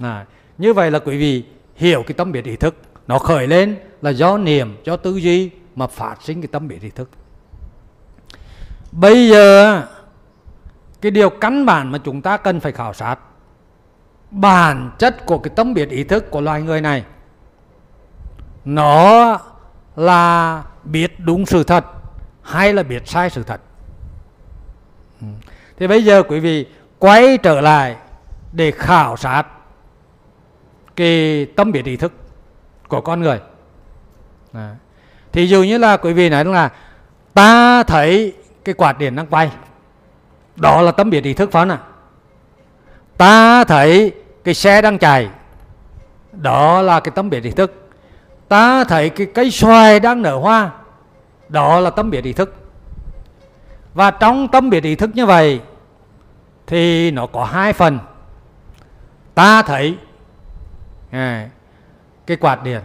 À, 0.00 0.26
như 0.58 0.74
vậy 0.74 0.90
là 0.90 0.98
quý 0.98 1.18
vị 1.18 1.44
hiểu 1.76 2.02
cái 2.06 2.14
tâm 2.14 2.32
biệt 2.32 2.44
ý 2.44 2.56
thức. 2.56 2.76
Nó 3.06 3.18
khởi 3.18 3.46
lên 3.46 3.76
là 4.02 4.10
do 4.10 4.38
niềm 4.38 4.76
do 4.84 4.96
tư 4.96 5.16
duy 5.16 5.50
mà 5.74 5.86
phát 5.86 6.22
sinh 6.22 6.40
cái 6.40 6.48
tâm 6.48 6.68
biệt 6.68 6.82
ý 6.82 6.90
thức. 6.90 7.10
Bây 8.92 9.28
giờ 9.28 9.82
cái 11.00 11.10
điều 11.10 11.30
căn 11.30 11.66
bản 11.66 11.92
mà 11.92 11.98
chúng 11.98 12.22
ta 12.22 12.36
cần 12.36 12.60
phải 12.60 12.72
khảo 12.72 12.92
sát 12.92 13.18
bản 14.30 14.90
chất 14.98 15.26
của 15.26 15.38
cái 15.38 15.52
tâm 15.56 15.74
biệt 15.74 15.90
ý 15.90 16.04
thức 16.04 16.30
của 16.30 16.40
loài 16.40 16.62
người 16.62 16.80
này 16.80 17.04
nó 18.64 19.38
là 19.96 20.62
biết 20.84 21.20
đúng 21.20 21.46
sự 21.46 21.64
thật 21.64 21.84
hay 22.42 22.72
là 22.72 22.82
biết 22.82 23.08
sai 23.08 23.30
sự 23.30 23.42
thật 23.42 23.60
thì 25.82 25.88
bây 25.88 26.04
giờ 26.04 26.22
quý 26.22 26.40
vị 26.40 26.66
quay 26.98 27.38
trở 27.38 27.60
lại 27.60 27.96
để 28.52 28.70
khảo 28.70 29.16
sát 29.16 29.46
cái 30.96 31.46
tâm 31.56 31.72
biệt 31.72 31.84
ý 31.84 31.96
thức 31.96 32.12
của 32.88 33.00
con 33.00 33.20
người. 33.20 33.40
À. 34.52 34.76
thì 35.32 35.46
dù 35.46 35.62
như 35.62 35.78
là 35.78 35.96
quý 35.96 36.12
vị 36.12 36.28
nói 36.28 36.44
là 36.44 36.70
ta 37.34 37.82
thấy 37.82 38.32
cái 38.64 38.74
quạt 38.74 38.98
điện 38.98 39.16
đang 39.16 39.26
quay. 39.26 39.50
Đó 40.56 40.82
là 40.82 40.92
tâm 40.92 41.10
biệt 41.10 41.24
ý 41.24 41.34
thức 41.34 41.52
phải 41.52 41.62
không 41.62 41.70
ạ 41.70 41.78
ta 43.16 43.64
thấy 43.64 44.12
cái 44.44 44.54
xe 44.54 44.82
đang 44.82 44.98
chạy. 44.98 45.28
Đó 46.32 46.82
là 46.82 47.00
cái 47.00 47.12
tâm 47.14 47.30
biệt 47.30 47.44
ý 47.44 47.50
thức. 47.50 47.90
Ta 48.48 48.84
thấy 48.84 49.10
cái 49.10 49.26
cây 49.34 49.50
xoài 49.50 50.00
đang 50.00 50.22
nở 50.22 50.36
hoa. 50.36 50.70
Đó 51.48 51.80
là 51.80 51.90
tâm 51.90 52.10
biệt 52.10 52.24
ý 52.24 52.32
thức. 52.32 52.54
Và 53.94 54.10
trong 54.10 54.48
tâm 54.48 54.70
biệt 54.70 54.84
ý 54.84 54.94
thức 54.94 55.10
như 55.14 55.26
vậy 55.26 55.60
thì 56.66 57.10
nó 57.10 57.26
có 57.26 57.44
hai 57.44 57.72
phần. 57.72 57.98
Ta 59.34 59.62
thấy 59.62 59.98
à, 61.10 61.48
cái 62.26 62.36
quạt 62.36 62.62
điện 62.62 62.80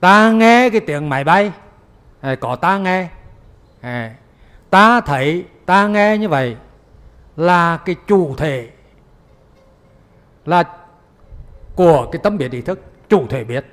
ta 0.00 0.30
nghe 0.30 0.70
cái 0.70 0.80
tiếng 0.80 1.08
máy 1.08 1.24
bay 1.24 1.52
à, 2.20 2.34
có 2.34 2.56
ta 2.56 2.78
nghe 2.78 3.08
à, 3.80 4.14
ta 4.70 5.00
thấy 5.00 5.44
ta 5.66 5.86
nghe 5.86 6.18
như 6.18 6.28
vậy 6.28 6.56
là 7.36 7.76
cái 7.76 7.96
chủ 8.06 8.34
thể 8.36 8.68
là 10.46 10.64
của 11.74 12.06
cái 12.12 12.20
tâm 12.22 12.38
biết 12.38 12.52
ý 12.52 12.60
thức 12.60 12.80
chủ 13.08 13.26
thể 13.26 13.44
biết. 13.44 13.66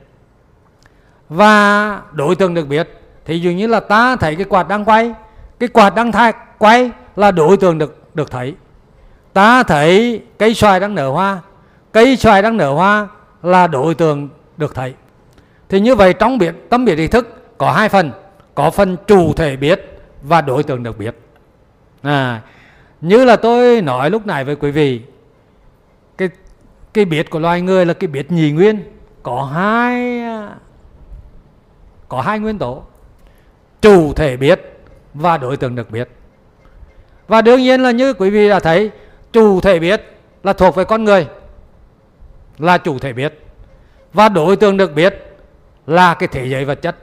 Và 1.29 2.01
đối 2.11 2.35
tượng 2.35 2.53
được 2.53 2.67
biết 2.67 2.89
thì 3.25 3.39
dường 3.39 3.57
như 3.57 3.67
là 3.67 3.79
ta 3.79 4.15
thấy 4.15 4.35
cái 4.35 4.45
quạt 4.45 4.67
đang 4.67 4.85
quay 4.85 5.13
cái 5.59 5.69
quạt 5.69 5.95
đang 5.95 6.11
thay 6.11 6.33
quay 6.57 6.91
là 7.15 7.31
đối 7.31 7.57
tượng 7.57 7.77
được 7.77 8.15
được 8.15 8.31
thấy 8.31 8.55
ta 9.33 9.63
thấy 9.63 10.21
cây 10.37 10.53
xoài 10.53 10.79
đang 10.79 10.95
nở 10.95 11.09
hoa. 11.09 11.39
Cây 11.91 12.17
xoài 12.17 12.41
đang 12.41 12.57
nở 12.57 12.73
hoa 12.73 13.07
là 13.43 13.67
đối 13.67 13.95
tượng 13.95 14.29
được 14.57 14.75
thấy. 14.75 14.93
Thì 15.69 15.79
như 15.79 15.95
vậy 15.95 16.13
trong 16.13 16.37
biệt 16.37 16.55
tâm 16.69 16.85
biệt 16.85 16.97
ý 16.97 17.07
thức 17.07 17.57
có 17.57 17.71
hai 17.71 17.89
phần. 17.89 18.11
Có 18.55 18.69
phần 18.69 18.97
chủ 19.07 19.33
thể 19.33 19.55
biết 19.55 19.99
và 20.21 20.41
đối 20.41 20.63
tượng 20.63 20.83
được 20.83 20.97
biết. 20.97 21.15
À, 22.01 22.41
như 23.01 23.25
là 23.25 23.35
tôi 23.35 23.81
nói 23.81 24.09
lúc 24.09 24.27
này 24.27 24.43
với 24.43 24.55
quý 24.55 24.71
vị 24.71 25.01
cái 26.17 26.29
cái 26.93 27.05
biết 27.05 27.29
của 27.29 27.39
loài 27.39 27.61
người 27.61 27.85
là 27.85 27.93
cái 27.93 28.07
biết 28.07 28.31
nhị 28.31 28.51
nguyên. 28.51 28.83
Có 29.23 29.43
hai 29.43 30.23
có 32.09 32.21
hai 32.21 32.39
nguyên 32.39 32.57
tố. 32.57 32.83
Chủ 33.81 34.13
thể 34.13 34.37
biết 34.37 34.79
và 35.13 35.37
đối 35.37 35.57
tượng 35.57 35.75
được 35.75 35.91
biết. 35.91 36.09
Và 37.27 37.41
đương 37.41 37.61
nhiên 37.61 37.81
là 37.81 37.91
như 37.91 38.13
quý 38.13 38.29
vị 38.29 38.49
đã 38.49 38.59
thấy 38.59 38.91
chủ 39.33 39.61
thể 39.61 39.79
biết 39.79 40.01
là 40.43 40.53
thuộc 40.53 40.75
về 40.75 40.83
con 40.83 41.03
người 41.03 41.27
là 42.57 42.77
chủ 42.77 42.99
thể 42.99 43.13
biết. 43.13 43.45
Và 44.13 44.29
đối 44.29 44.55
tượng 44.55 44.77
được 44.77 44.93
biết 44.93 45.35
là 45.87 46.13
cái 46.13 46.27
thế 46.27 46.45
giới 46.45 46.65
vật 46.65 46.81
chất. 46.81 46.95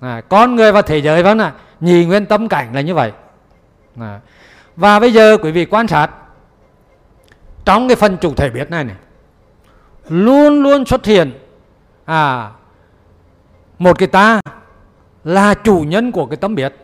À, 0.00 0.20
con 0.28 0.56
người 0.56 0.72
và 0.72 0.82
thế 0.82 0.98
giới 0.98 1.22
vâng 1.22 1.38
ạ 1.38 1.52
nhì 1.80 2.04
nguyên 2.04 2.26
tâm 2.26 2.48
cảnh 2.48 2.74
là 2.74 2.80
như 2.80 2.94
vậy. 2.94 3.12
À, 4.00 4.20
và 4.76 5.00
bây 5.00 5.12
giờ 5.12 5.36
quý 5.42 5.50
vị 5.50 5.64
quan 5.64 5.88
sát 5.88 6.10
trong 7.64 7.88
cái 7.88 7.96
phần 7.96 8.16
chủ 8.16 8.34
thể 8.34 8.50
biết 8.50 8.70
này 8.70 8.84
này 8.84 8.96
luôn 10.08 10.62
luôn 10.62 10.86
xuất 10.86 11.06
hiện 11.06 11.32
à 12.04 12.50
một 13.78 13.98
cái 13.98 14.08
ta 14.08 14.40
là 15.24 15.54
chủ 15.54 15.84
nhân 15.88 16.12
của 16.12 16.26
cái 16.26 16.36
tâm 16.36 16.54
biết. 16.54 16.74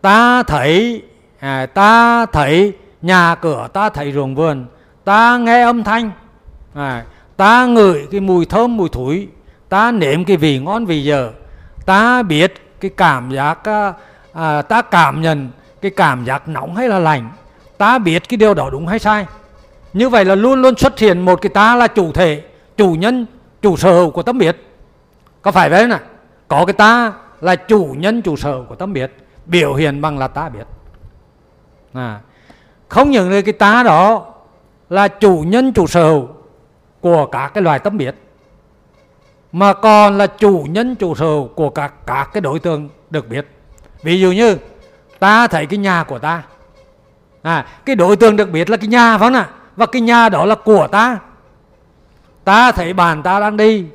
Ta 0.00 0.42
thấy 0.42 1.02
à, 1.38 1.66
ta 1.66 2.26
thấy 2.26 2.72
nhà 3.02 3.34
cửa 3.34 3.68
ta 3.72 3.88
thấy 3.88 4.12
ruộng 4.12 4.34
vườn 4.34 4.66
ta 5.04 5.38
nghe 5.38 5.62
âm 5.62 5.84
thanh. 5.84 6.10
À, 6.74 7.04
ta 7.36 7.66
ngửi 7.66 8.06
cái 8.10 8.20
mùi 8.20 8.46
thơm 8.46 8.76
mùi 8.76 8.88
thúi. 8.88 9.28
Ta 9.68 9.90
nếm 9.90 10.24
cái 10.24 10.36
vị 10.36 10.58
ngon 10.58 10.86
vị 10.86 11.04
dở. 11.04 11.30
Ta 11.86 12.22
biết 12.22 12.54
cái 12.80 12.90
cảm 12.96 13.30
giác 13.30 13.68
à, 13.68 13.92
à, 14.32 14.62
ta 14.62 14.82
cảm 14.82 15.22
nhận 15.22 15.50
cái 15.80 15.90
cảm 15.90 16.24
giác 16.24 16.48
nóng 16.48 16.76
hay 16.76 16.88
là 16.88 16.98
lạnh. 16.98 17.30
Ta 17.78 17.98
biết 17.98 18.28
cái 18.28 18.36
điều 18.36 18.54
đó 18.54 18.70
đúng 18.70 18.86
hay 18.86 18.98
sai. 18.98 19.26
Như 19.92 20.08
vậy 20.08 20.24
là 20.24 20.34
luôn 20.34 20.62
luôn 20.62 20.76
xuất 20.76 20.98
hiện 20.98 21.20
một 21.20 21.42
cái 21.42 21.50
ta 21.50 21.74
là 21.76 21.86
chủ 21.86 22.12
thể 22.12 22.42
chủ 22.76 22.94
nhân 22.94 23.26
chủ 23.62 23.76
sở 23.76 23.92
hữu 23.92 24.10
của 24.10 24.22
tâm 24.22 24.38
biết 24.38 24.56
có 25.42 25.50
phải 25.50 25.70
vậy 25.70 25.88
không 25.90 25.98
có 26.48 26.64
cái 26.66 26.72
ta 26.72 27.12
là 27.40 27.56
chủ 27.56 27.94
nhân 27.98 28.22
chủ 28.22 28.36
sở 28.36 28.52
hữu 28.52 28.64
của 28.64 28.74
tâm 28.74 28.92
biết 28.92 29.12
biểu 29.46 29.74
hiện 29.74 30.00
bằng 30.00 30.18
là 30.18 30.28
ta 30.28 30.48
biết. 30.48 30.64
À, 31.92 32.20
không 32.92 33.10
những 33.10 33.30
là 33.30 33.40
cái 33.40 33.52
ta 33.52 33.82
đó 33.82 34.26
là 34.90 35.08
chủ 35.08 35.44
nhân 35.46 35.72
chủ 35.72 35.86
sở 35.86 36.04
hữu 36.04 36.28
của 37.00 37.26
các 37.26 37.48
cái 37.54 37.62
loài 37.62 37.78
tâm 37.78 37.98
biết 37.98 38.14
mà 39.52 39.72
còn 39.72 40.18
là 40.18 40.26
chủ 40.26 40.66
nhân 40.70 40.94
chủ 40.94 41.14
sở 41.14 41.24
hữu 41.24 41.48
của 41.48 41.70
các 41.70 41.94
các 42.06 42.28
cái 42.32 42.40
đối 42.40 42.58
tượng 42.58 42.88
được 43.10 43.28
biết. 43.28 43.46
Ví 44.02 44.20
dụ 44.20 44.32
như 44.32 44.56
ta 45.18 45.46
thấy 45.46 45.66
cái 45.66 45.78
nhà 45.78 46.04
của 46.04 46.18
ta. 46.18 46.42
À, 47.42 47.66
cái 47.84 47.96
đối 47.96 48.16
tượng 48.16 48.36
được 48.36 48.50
biết 48.50 48.70
là 48.70 48.76
cái 48.76 48.88
nhà 48.88 49.18
phải 49.18 49.26
không 49.26 49.34
ạ? 49.34 49.48
Và 49.76 49.86
cái 49.86 50.02
nhà 50.02 50.28
đó 50.28 50.44
là 50.44 50.54
của 50.54 50.86
ta. 50.86 51.18
Ta 52.44 52.72
thấy 52.72 52.92
bạn 52.92 53.22
ta 53.22 53.40
đang 53.40 53.56
đi 53.56 53.86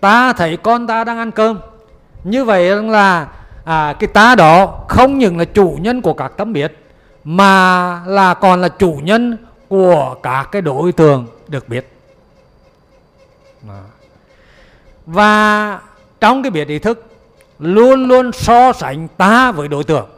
ta 0.00 0.32
thấy 0.32 0.56
con 0.56 0.86
ta 0.86 1.04
đang 1.04 1.18
ăn 1.18 1.30
cơm. 1.30 1.58
Như 2.24 2.44
vậy 2.44 2.82
là 2.82 3.26
à, 3.64 3.92
cái 3.98 4.08
ta 4.08 4.34
đó 4.34 4.84
không 4.88 5.18
những 5.18 5.38
là 5.38 5.44
chủ 5.44 5.78
nhân 5.80 6.02
của 6.02 6.14
các 6.14 6.32
tấm 6.36 6.52
biết 6.52 6.81
mà 7.24 8.02
là 8.06 8.34
còn 8.34 8.60
là 8.60 8.68
chủ 8.68 9.00
nhân 9.02 9.36
của 9.68 10.16
các 10.22 10.48
cái 10.52 10.62
đối 10.62 10.92
tượng 10.92 11.26
được 11.48 11.68
biết. 11.68 11.88
Và 15.06 15.80
trong 16.20 16.42
cái 16.42 16.50
biết 16.50 16.68
ý 16.68 16.78
thức 16.78 17.06
luôn 17.58 18.08
luôn 18.08 18.32
so 18.32 18.72
sánh 18.72 19.08
ta 19.08 19.52
với 19.52 19.68
đối 19.68 19.84
tượng. 19.84 20.08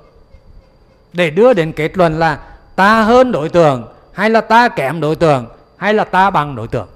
Để 1.13 1.31
đưa 1.31 1.53
đến 1.53 1.73
kết 1.73 1.97
luận 1.97 2.19
là 2.19 2.39
ta 2.77 3.03
hơn 3.03 3.33
đối 3.33 3.49
tượng 3.49 3.89
hay 4.13 4.31
là 4.31 4.41
ta 4.41 4.69
kém 4.69 5.01
đối 5.01 5.17
tượng 5.17 5.47
hay 5.77 5.95
là 5.95 6.05
ta 6.05 6.31
bằng 6.31 6.57
đối 6.57 6.69
tượng. 6.69 6.89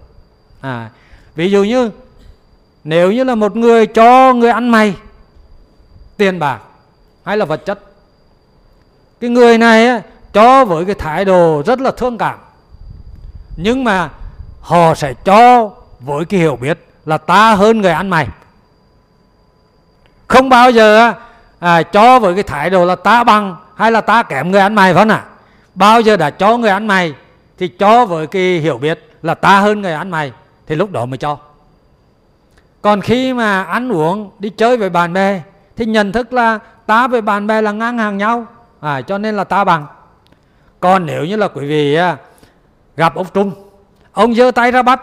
À, 0.61 0.91
ví 1.35 1.51
dụ 1.51 1.65
như 1.65 1.91
nếu 2.85 3.13
như 3.13 3.25
là 3.25 3.35
một 3.35 3.57
người 3.57 3.87
cho 3.87 4.33
người 4.33 4.51
ăn 4.51 4.69
mày 4.69 4.95
tiền 6.17 6.39
bạc 6.39 6.61
hay 7.25 7.37
là 7.37 7.45
vật 7.45 7.65
chất 7.65 7.81
cái 9.21 9.31
người 9.31 9.59
này 9.59 9.87
ấy, 9.87 10.01
cho 10.33 10.65
với 10.65 10.85
cái 10.85 10.95
thái 10.95 11.25
độ 11.25 11.63
rất 11.67 11.81
là 11.81 11.91
thương 11.91 12.19
cảm. 12.19 12.39
Nhưng 13.57 13.85
mà 13.85 14.09
họ 14.61 14.95
sẽ 14.95 15.15
cho 15.15 15.71
với 16.01 16.25
cái 16.25 16.41
hiểu 16.41 16.57
biết 16.57 16.79
là 17.07 17.19
ta 17.19 17.55
hơn 17.55 17.81
người 17.81 17.93
ăn 17.93 18.11
mày. 18.11 18.29
Không 20.27 20.49
bao 20.49 20.71
giờ 20.71 21.13
à, 21.59 21.83
cho 21.83 22.19
với 22.19 22.35
cái 22.35 22.43
thái 22.43 22.71
độ 22.71 22.85
là 22.85 22.97
ta 22.97 23.25
bằng 23.25 23.57
hay 23.75 23.93
là 23.93 24.01
ta 24.01 24.23
kém 24.23 24.51
người 24.51 24.61
ăn 24.61 24.75
mày 24.75 24.95
phải 24.95 25.03
không 25.03 25.13
ạ. 25.13 25.25
Bao 25.75 26.01
giờ 26.01 26.17
đã 26.17 26.31
cho 26.31 26.57
người 26.57 26.71
ăn 26.71 26.87
mày 26.87 27.15
thì 27.59 27.69
cho 27.69 28.07
với 28.07 28.27
cái 28.27 28.43
hiểu 28.43 28.79
biết 28.79 29.11
là 29.23 29.35
ta 29.35 29.61
hơn 29.61 29.83
người 29.83 29.93
ăn 29.93 30.11
mày 30.11 30.33
thì 30.67 30.75
lúc 30.75 30.91
đó 30.91 31.07
mới 31.07 31.19
cho. 31.19 31.37
Còn 32.83 33.01
khi 33.01 33.33
mà 33.33 33.63
ăn 33.63 33.93
uống 33.93 34.31
đi 34.39 34.51
chơi 34.51 34.77
với 34.77 34.91
bạn 34.91 35.13
bè 35.13 35.43
thì 35.77 35.87
nhận 35.87 36.13
thức 36.13 36.33
là 36.33 36.59
ta 36.87 37.07
với 37.07 37.21
bạn 37.21 37.47
bè 37.47 37.63
là 37.63 37.73
ngang 37.73 37.99
hàng 37.99 38.19
nhau 38.19 38.47
à, 38.81 39.03
cho 39.03 39.19
nên 39.19 39.37
là 39.37 39.45
ta 39.45 39.65
bằng. 39.65 39.87
Còn 40.81 41.07
nếu 41.07 41.25
như 41.25 41.37
là 41.37 41.49
quý 41.49 41.67
vị 41.67 41.95
à, 41.95 42.17
gặp 42.97 43.15
ông 43.15 43.27
Trung 43.35 43.53
ông 44.13 44.35
giơ 44.35 44.51
tay 44.51 44.71
ra 44.71 44.83
bắt. 44.83 45.01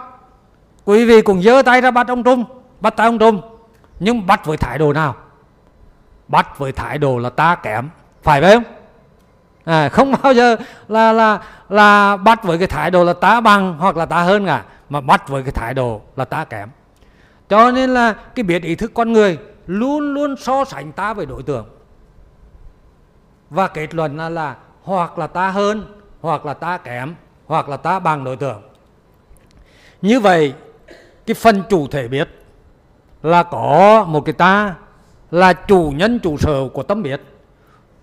Quý 0.86 1.06
vị 1.06 1.22
cũng 1.22 1.42
giơ 1.42 1.62
tay 1.62 1.82
ra 1.82 1.92
bắt 1.92 2.08
ông 2.08 2.24
Trung 2.24 2.46
bắt 2.82 2.96
tay 2.96 3.08
ông 3.08 3.20
Trung. 3.20 3.42
Nhưng 4.00 4.28
bắt 4.28 4.46
với 4.46 4.58
thái 4.58 4.78
độ 4.78 4.94
nào? 4.94 5.16
Bắt 6.28 6.60
với 6.60 6.72
thái 6.72 6.98
độ 6.98 7.18
là 7.20 7.30
ta 7.30 7.56
kém. 7.56 7.90
Phải 8.24 8.42
không? 8.42 8.64
À, 9.66 9.90
không 9.90 10.14
bao 10.24 10.34
giờ 10.34 10.56
là 10.88 11.12
là 11.12 11.40
là 11.70 12.18
bắt 12.18 12.44
với 12.44 12.58
cái 12.58 12.68
thái 12.68 12.92
độ 12.92 13.04
là 13.04 13.14
ta 13.14 13.42
bằng 13.42 13.78
hoặc 13.80 13.98
là 13.98 14.06
ta 14.06 14.22
hơn 14.22 14.46
cả 14.46 14.64
mà 14.90 15.02
bắt 15.02 15.30
với 15.30 15.44
cái 15.44 15.52
thái 15.52 15.74
độ 15.74 16.02
là 16.16 16.26
ta 16.26 16.44
kém. 16.44 16.70
Cho 17.50 17.72
nên 17.72 17.90
là 17.90 18.14
cái 18.36 18.44
biết 18.44 18.64
ý 18.64 18.76
thức 18.76 18.92
con 18.94 19.14
người 19.14 19.38
luôn 19.68 20.14
luôn 20.14 20.36
so 20.38 20.66
sánh 20.66 20.92
ta 20.92 21.14
với 21.14 21.26
đối 21.26 21.44
tượng 21.44 21.66
và 23.50 23.68
kết 23.68 23.96
luận 23.96 24.18
là, 24.18 24.30
là 24.30 24.56
hoặc 24.84 25.18
là 25.18 25.28
ta 25.28 25.50
hơn 25.50 25.86
hoặc 26.22 26.46
là 26.46 26.54
ta 26.54 26.78
kém 26.78 27.16
hoặc 27.48 27.70
là 27.70 27.78
ta 27.78 28.00
bằng 28.00 28.24
đối 28.24 28.36
tượng. 28.36 28.62
Như 30.02 30.20
vậy 30.20 30.54
cái 31.26 31.36
phần 31.36 31.64
chủ 31.70 31.88
thể 31.88 32.08
biết 32.08 32.30
là 33.24 33.44
có 33.44 34.06
một 34.08 34.22
cái 34.26 34.34
ta 34.34 34.76
là 35.32 35.54
chủ 35.54 35.94
nhân 35.96 36.20
chủ 36.20 36.38
sở 36.38 36.54
hữu 36.54 36.70
của 36.70 36.84
tâm 36.84 37.04
biết 37.04 37.22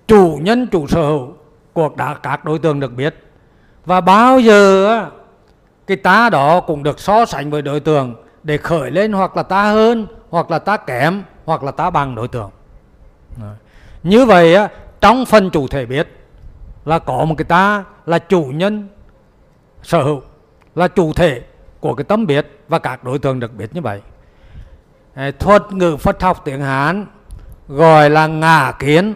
chủ 0.08 0.38
nhân 0.42 0.66
chủ 0.66 0.86
sở 0.86 1.02
hữu 1.02 1.32
của 1.72 1.90
đã 1.96 2.14
các 2.22 2.44
đối 2.44 2.58
tượng 2.58 2.80
được 2.80 2.92
biết. 2.94 3.14
Và 3.86 4.00
bao 4.00 4.40
giờ 4.40 5.06
cái 5.86 5.96
ta 5.96 6.30
đó 6.30 6.60
cũng 6.60 6.82
được 6.82 7.00
so 7.00 7.24
sánh 7.24 7.50
với 7.50 7.62
đối 7.62 7.80
tượng 7.80 8.14
để 8.42 8.56
khởi 8.56 8.90
lên 8.90 9.12
hoặc 9.12 9.36
là 9.36 9.42
ta 9.42 9.62
hơn 9.72 10.06
hoặc 10.30 10.50
là 10.50 10.58
ta 10.58 10.76
kém 10.76 11.22
hoặc 11.44 11.62
là 11.62 11.70
ta 11.70 11.90
bằng 11.90 12.14
đối 12.14 12.28
tượng. 12.28 12.50
Như 14.02 14.26
vậy 14.26 14.54
á 14.54 14.68
trong 15.02 15.26
phần 15.26 15.50
chủ 15.50 15.68
thể 15.68 15.86
biết 15.86 16.08
là 16.84 16.98
có 16.98 17.24
một 17.24 17.34
cái 17.38 17.44
ta 17.44 17.84
là 18.06 18.18
chủ 18.18 18.44
nhân 18.44 18.88
sở 19.82 20.02
hữu 20.02 20.22
là 20.74 20.88
chủ 20.88 21.12
thể 21.12 21.42
của 21.80 21.94
cái 21.94 22.04
tâm 22.04 22.26
biết 22.26 22.58
và 22.68 22.78
các 22.78 23.04
đối 23.04 23.18
tượng 23.18 23.40
được 23.40 23.54
biết 23.54 23.74
như 23.74 23.80
vậy. 23.80 24.00
Thuật 25.38 25.72
ngữ 25.72 25.96
Phật 25.96 26.22
học 26.22 26.42
tiếng 26.44 26.60
Hán 26.60 27.06
gọi 27.68 28.10
là 28.10 28.26
ngã 28.26 28.72
kiến. 28.78 29.14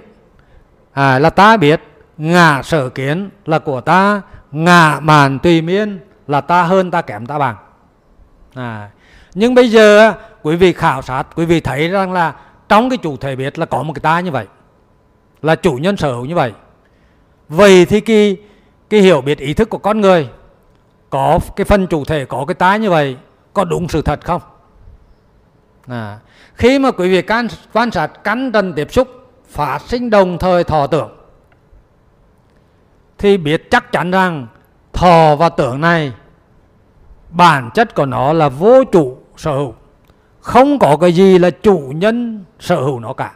À, 0.92 1.18
là 1.18 1.30
ta 1.30 1.56
biết 1.56 1.80
ngã 2.18 2.62
sở 2.62 2.88
kiến 2.88 3.30
là 3.44 3.58
của 3.58 3.80
ta 3.80 4.22
ngã 4.52 5.00
màn 5.02 5.38
tùy 5.38 5.62
miên 5.62 5.98
là 6.26 6.40
ta 6.40 6.62
hơn 6.62 6.90
ta 6.90 7.02
kém 7.02 7.26
ta 7.26 7.38
bằng. 7.38 7.56
À, 8.54 8.90
nhưng 9.34 9.54
bây 9.54 9.70
giờ 9.70 10.12
quý 10.42 10.56
vị 10.56 10.72
khảo 10.72 11.02
sát 11.02 11.22
quý 11.34 11.44
vị 11.44 11.60
thấy 11.60 11.88
rằng 11.88 12.12
là 12.12 12.34
trong 12.68 12.90
cái 12.90 12.96
chủ 12.96 13.16
thể 13.16 13.36
biết 13.36 13.58
là 13.58 13.66
có 13.66 13.82
một 13.82 13.92
cái 13.92 14.00
ta 14.00 14.20
như 14.20 14.30
vậy 14.30 14.46
là 15.42 15.54
chủ 15.54 15.72
nhân 15.72 15.96
sở 15.96 16.12
hữu 16.12 16.24
như 16.24 16.34
vậy. 16.34 16.52
Vậy 17.48 17.86
thì 17.86 18.00
cái 18.00 18.36
cái 18.90 19.00
hiểu 19.00 19.20
biết 19.20 19.38
ý 19.38 19.54
thức 19.54 19.70
của 19.70 19.78
con 19.78 20.00
người 20.00 20.28
có 21.10 21.38
cái 21.56 21.64
phần 21.64 21.86
chủ 21.86 22.04
thể 22.04 22.24
có 22.24 22.44
cái 22.48 22.54
tái 22.54 22.78
như 22.78 22.90
vậy 22.90 23.16
có 23.52 23.64
đúng 23.64 23.88
sự 23.88 24.02
thật 24.02 24.24
không? 24.24 24.42
À, 25.86 26.18
khi 26.54 26.78
mà 26.78 26.90
quý 26.90 27.10
vị 27.10 27.22
can, 27.22 27.48
quan 27.72 27.90
sát 27.90 28.24
cắn 28.24 28.52
trần 28.52 28.72
tiếp 28.72 28.92
xúc 28.92 29.08
phát 29.48 29.78
sinh 29.86 30.10
đồng 30.10 30.38
thời 30.38 30.64
thọ 30.64 30.86
tưởng 30.86 31.16
thì 33.18 33.36
biết 33.36 33.70
chắc 33.70 33.92
chắn 33.92 34.10
rằng 34.10 34.46
thọ 34.92 35.36
và 35.36 35.48
tưởng 35.48 35.80
này 35.80 36.12
bản 37.30 37.70
chất 37.74 37.94
của 37.94 38.06
nó 38.06 38.32
là 38.32 38.48
vô 38.48 38.84
chủ 38.92 39.18
sở 39.36 39.52
hữu. 39.52 39.74
Không 40.40 40.78
có 40.78 40.96
cái 40.96 41.12
gì 41.12 41.38
là 41.38 41.50
chủ 41.50 41.92
nhân 41.94 42.44
sở 42.60 42.76
hữu 42.76 43.00
nó 43.00 43.12
cả 43.12 43.32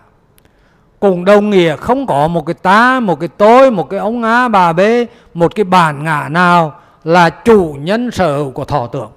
cùng 1.01 1.25
đồng 1.25 1.51
nghĩa 1.51 1.77
không 1.77 2.07
có 2.07 2.29
một 2.29 2.47
cái 2.47 2.55
ta 2.55 3.01
một 3.01 3.20
cái 3.20 3.29
tôi 3.29 3.70
một 3.70 3.91
cái 3.91 4.01
ông 4.01 4.23
a 4.23 4.49
bà 4.49 4.73
b 4.73 4.81
một 5.35 5.55
cái 5.55 5.65
bản 5.65 6.05
ngã 6.05 6.29
nào 6.31 6.81
là 7.05 7.31
chủ 7.31 7.77
nhân 7.81 8.11
sở 8.11 8.37
hữu 8.37 8.51
của 8.51 8.65
thọ 8.65 8.87
tưởng 8.87 9.11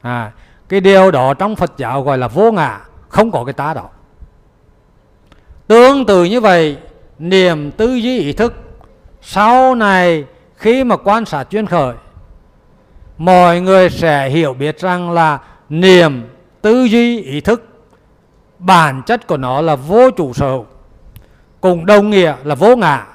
à, 0.00 0.32
cái 0.68 0.80
điều 0.80 1.10
đó 1.10 1.34
trong 1.34 1.56
phật 1.56 1.72
giáo 1.76 2.02
gọi 2.02 2.18
là 2.18 2.28
vô 2.28 2.52
ngã 2.52 2.80
không 3.08 3.30
có 3.30 3.44
cái 3.44 3.52
ta 3.52 3.74
đó. 3.74 3.88
Tương 5.66 6.06
tự 6.06 6.24
như 6.24 6.40
vậy 6.40 6.76
niềm 7.18 7.70
tư 7.70 7.94
duy 7.94 8.18
ý 8.18 8.32
thức 8.32 8.54
sau 9.22 9.74
này 9.74 10.24
khi 10.56 10.84
mà 10.84 10.96
quan 10.96 11.24
sát 11.24 11.44
chuyên 11.50 11.66
khởi 11.66 11.94
mọi 13.18 13.60
người 13.60 13.90
sẽ 13.90 14.28
hiểu 14.28 14.54
biết 14.54 14.78
rằng 14.78 15.10
là 15.10 15.38
niềm 15.68 16.22
tư 16.62 16.84
duy 16.84 17.22
ý 17.22 17.40
thức 17.40 17.71
bản 18.62 19.02
chất 19.06 19.26
của 19.26 19.36
nó 19.36 19.60
là 19.60 19.76
vô 19.76 20.10
chủ 20.10 20.32
sở 20.32 20.50
hữu 20.50 20.66
cùng 21.60 21.86
đồng 21.86 22.10
nghĩa 22.10 22.34
là 22.44 22.54
vô 22.54 22.76
ngã. 22.76 23.06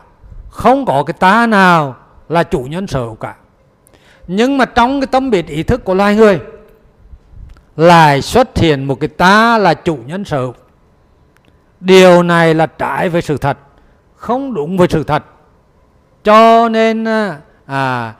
Không 0.49 0.85
có 0.85 1.03
cái 1.03 1.13
ta 1.13 1.47
nào 1.47 1.95
là 2.29 2.43
chủ 2.43 2.59
nhân 2.59 2.87
sở 2.87 2.99
hữu 2.99 3.15
cả. 3.15 3.35
Nhưng 4.27 4.57
mà 4.57 4.65
trong 4.65 5.01
cái 5.01 5.07
tâm 5.07 5.29
biệt 5.29 5.47
ý 5.47 5.63
thức 5.63 5.83
của 5.85 5.93
loài 5.93 6.15
người 6.15 6.39
lại 7.75 8.21
xuất 8.21 8.57
hiện 8.57 8.83
một 8.83 8.99
cái 8.99 9.07
ta 9.07 9.57
là 9.57 9.73
chủ 9.73 9.97
nhân 10.05 10.25
sở 10.25 10.39
hữu. 10.39 10.53
Điều 11.79 12.23
này 12.23 12.53
là 12.53 12.65
trái 12.65 13.09
với 13.09 13.21
sự 13.21 13.37
thật 13.37 13.57
không 14.15 14.53
đúng 14.53 14.77
với 14.77 14.87
sự 14.91 15.03
thật. 15.03 15.23
Cho 16.23 16.69
nên 16.69 17.07
à, 17.07 17.39
à 17.65 18.13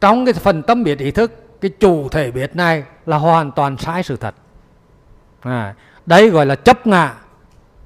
trong 0.00 0.24
cái 0.24 0.34
phần 0.34 0.62
tâm 0.62 0.84
biệt 0.84 0.98
ý 0.98 1.10
thức 1.10 1.60
cái 1.60 1.70
chủ 1.80 2.08
thể 2.08 2.30
biệt 2.30 2.56
này 2.56 2.84
là 3.06 3.16
hoàn 3.16 3.50
toàn 3.50 3.76
sai 3.76 4.02
sự 4.02 4.16
thật. 4.16 4.34
À, 5.40 5.74
đấy 6.06 6.30
gọi 6.30 6.46
là 6.46 6.54
chấp 6.54 6.86
ngã 6.86 7.14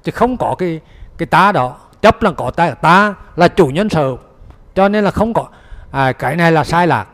chứ 0.03 0.13
không 0.13 0.37
có 0.37 0.55
cái 0.59 0.81
cái 1.19 1.27
tá 1.27 1.53
đó. 1.53 1.77
Chấp 2.03 2.23
là 2.23 2.31
có 2.31 2.51
ta 2.51 2.71
ta 2.71 3.15
là 3.37 3.49
chủ 3.49 3.67
nhân 3.67 3.89
sở 3.89 4.03
hữu 4.03 4.19
cho 4.75 4.89
nên 4.89 5.05
là 5.05 5.11
không 5.11 5.35
có 5.35 5.47
à, 5.91 6.13
cái 6.13 6.37
này 6.37 6.53
là 6.53 6.65
sai 6.65 6.87
lạc. 6.87 7.07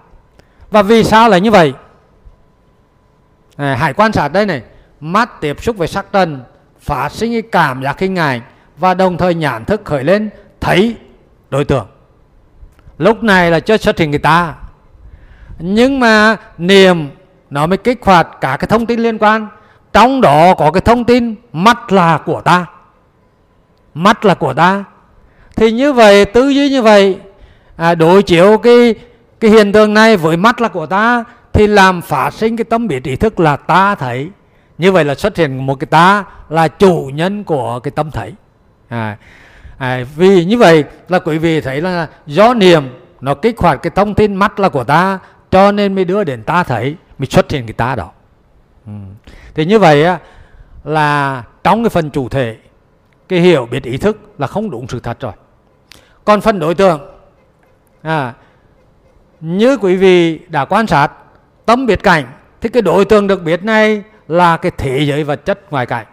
Và 0.70 0.82
vì 0.82 1.04
sao 1.04 1.28
lại 1.28 1.40
như 1.40 1.50
vậy? 1.50 1.74
À, 3.56 3.76
hãy 3.80 3.92
quan 3.92 4.12
sát 4.12 4.28
đây 4.28 4.46
này 4.46 4.62
mắt 5.00 5.40
tiếp 5.40 5.62
xúc 5.62 5.76
với 5.76 5.88
sắc 5.88 6.06
trần 6.12 6.44
phát 6.80 7.12
sinh 7.12 7.32
cái 7.32 7.42
cảm 7.42 7.82
giác 7.82 7.98
hình 7.98 8.16
ảnh 8.16 8.40
và 8.76 8.94
đồng 8.94 9.16
thời 9.16 9.34
nhãn 9.34 9.64
thức 9.64 9.80
khởi 9.84 10.04
lên 10.04 10.30
thấy 10.60 10.96
đối 11.50 11.64
tượng. 11.64 11.86
Lúc 12.98 13.22
này 13.22 13.50
là 13.50 13.60
chưa 13.60 13.76
xuất 13.76 13.98
hiện 13.98 14.10
người 14.10 14.18
ta 14.18 14.54
nhưng 15.58 16.00
mà 16.00 16.36
niềm 16.58 17.10
nó 17.50 17.66
mới 17.66 17.78
kích 17.78 17.98
hoạt 18.02 18.28
cả 18.40 18.56
cái 18.60 18.68
thông 18.68 18.86
tin 18.86 19.00
liên 19.00 19.18
quan 19.18 19.48
trong 19.92 20.20
đó 20.20 20.54
có 20.54 20.70
cái 20.70 20.80
thông 20.80 21.04
tin 21.04 21.34
mắt 21.52 21.92
là 21.92 22.18
của 22.18 22.40
ta. 22.40 22.66
Mắt 23.94 24.24
là 24.24 24.34
của 24.34 24.54
ta. 24.54 24.84
Thì 25.56 25.72
như 25.72 25.92
vậy 25.92 26.24
tư 26.24 26.48
duy 26.48 26.70
như 26.70 26.82
vậy 26.82 27.18
à, 27.76 27.94
đối 27.94 28.22
chiếu 28.22 28.58
cái 28.58 28.94
cái 29.40 29.50
hiện 29.50 29.72
tượng 29.72 29.94
này 29.94 30.16
với 30.16 30.36
mắt 30.36 30.60
là 30.60 30.68
của 30.68 30.86
ta 30.86 31.24
thì 31.52 31.66
làm 31.66 32.02
phát 32.02 32.34
sinh 32.34 32.56
cái 32.56 32.64
tâm 32.64 32.88
biết 32.88 33.04
ý 33.04 33.16
thức 33.16 33.40
là 33.40 33.56
ta 33.56 33.94
thấy. 33.94 34.30
Như 34.78 34.92
vậy 34.92 35.04
là 35.04 35.14
xuất 35.14 35.36
hiện 35.36 35.66
một 35.66 35.74
cái 35.74 35.86
ta 35.86 36.24
là 36.48 36.68
chủ 36.68 37.10
nhân 37.14 37.44
của 37.44 37.78
cái 37.78 37.90
tâm 37.90 38.10
thấy. 38.10 38.32
À, 38.88 39.16
à, 39.78 40.04
vì 40.16 40.44
như 40.44 40.58
vậy 40.58 40.84
là 41.08 41.18
quý 41.18 41.38
vị 41.38 41.60
thấy 41.60 41.80
là 41.80 42.08
do 42.26 42.54
niệm 42.54 42.82
nó 43.20 43.34
kích 43.34 43.58
hoạt 43.58 43.82
cái 43.82 43.90
thông 43.94 44.14
tin 44.14 44.34
mắt 44.34 44.60
là 44.60 44.68
của 44.68 44.84
ta 44.84 45.18
cho 45.50 45.72
nên 45.72 45.94
mới 45.94 46.04
đưa 46.04 46.24
đến 46.24 46.42
ta 46.42 46.62
thấy 46.62 46.96
mới 47.18 47.26
xuất 47.26 47.50
hiện 47.50 47.66
cái 47.66 47.72
ta 47.72 47.94
đó. 47.94 48.10
Ừ 48.86 48.92
thì 49.54 49.64
như 49.64 49.78
vậy 49.78 50.04
á, 50.04 50.18
là 50.84 51.42
trong 51.64 51.82
cái 51.82 51.90
phần 51.90 52.10
chủ 52.10 52.28
thể 52.28 52.56
cái 53.28 53.40
hiểu 53.40 53.66
biết 53.70 53.82
ý 53.82 53.96
thức 53.96 54.18
là 54.38 54.46
không 54.46 54.70
đúng 54.70 54.88
sự 54.88 55.00
thật 55.00 55.20
rồi. 55.20 55.32
Còn 56.24 56.40
phần 56.40 56.58
đối 56.58 56.74
tượng 56.74 57.00
à, 58.02 58.34
như 59.40 59.76
quý 59.76 59.96
vị 59.96 60.38
đã 60.48 60.64
quan 60.64 60.86
sát 60.86 61.12
tâm 61.66 61.86
biệt 61.86 62.02
cảnh 62.02 62.24
thì 62.60 62.68
cái 62.68 62.82
đối 62.82 63.04
tượng 63.04 63.26
được 63.26 63.42
biết 63.42 63.64
này 63.64 64.02
là 64.28 64.56
cái 64.56 64.72
thế 64.78 65.00
giới 65.02 65.24
vật 65.24 65.44
chất 65.44 65.72
ngoài 65.72 65.86
cảnh. 65.86 66.06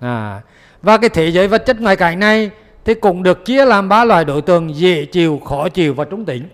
À, 0.00 0.40
và 0.82 0.98
cái 0.98 1.10
thế 1.10 1.28
giới 1.28 1.48
vật 1.48 1.66
chất 1.66 1.80
ngoài 1.80 1.96
cảnh 1.96 2.18
này 2.18 2.50
thì 2.84 2.94
cũng 2.94 3.22
được 3.22 3.44
chia 3.44 3.64
làm 3.64 3.88
ba 3.88 4.04
loại 4.04 4.24
đối 4.24 4.42
tượng 4.42 4.76
dễ 4.76 5.04
chịu 5.04 5.40
khó 5.44 5.68
chịu 5.68 5.94
và 5.94 6.04
trung 6.04 6.24
tính. 6.24 6.48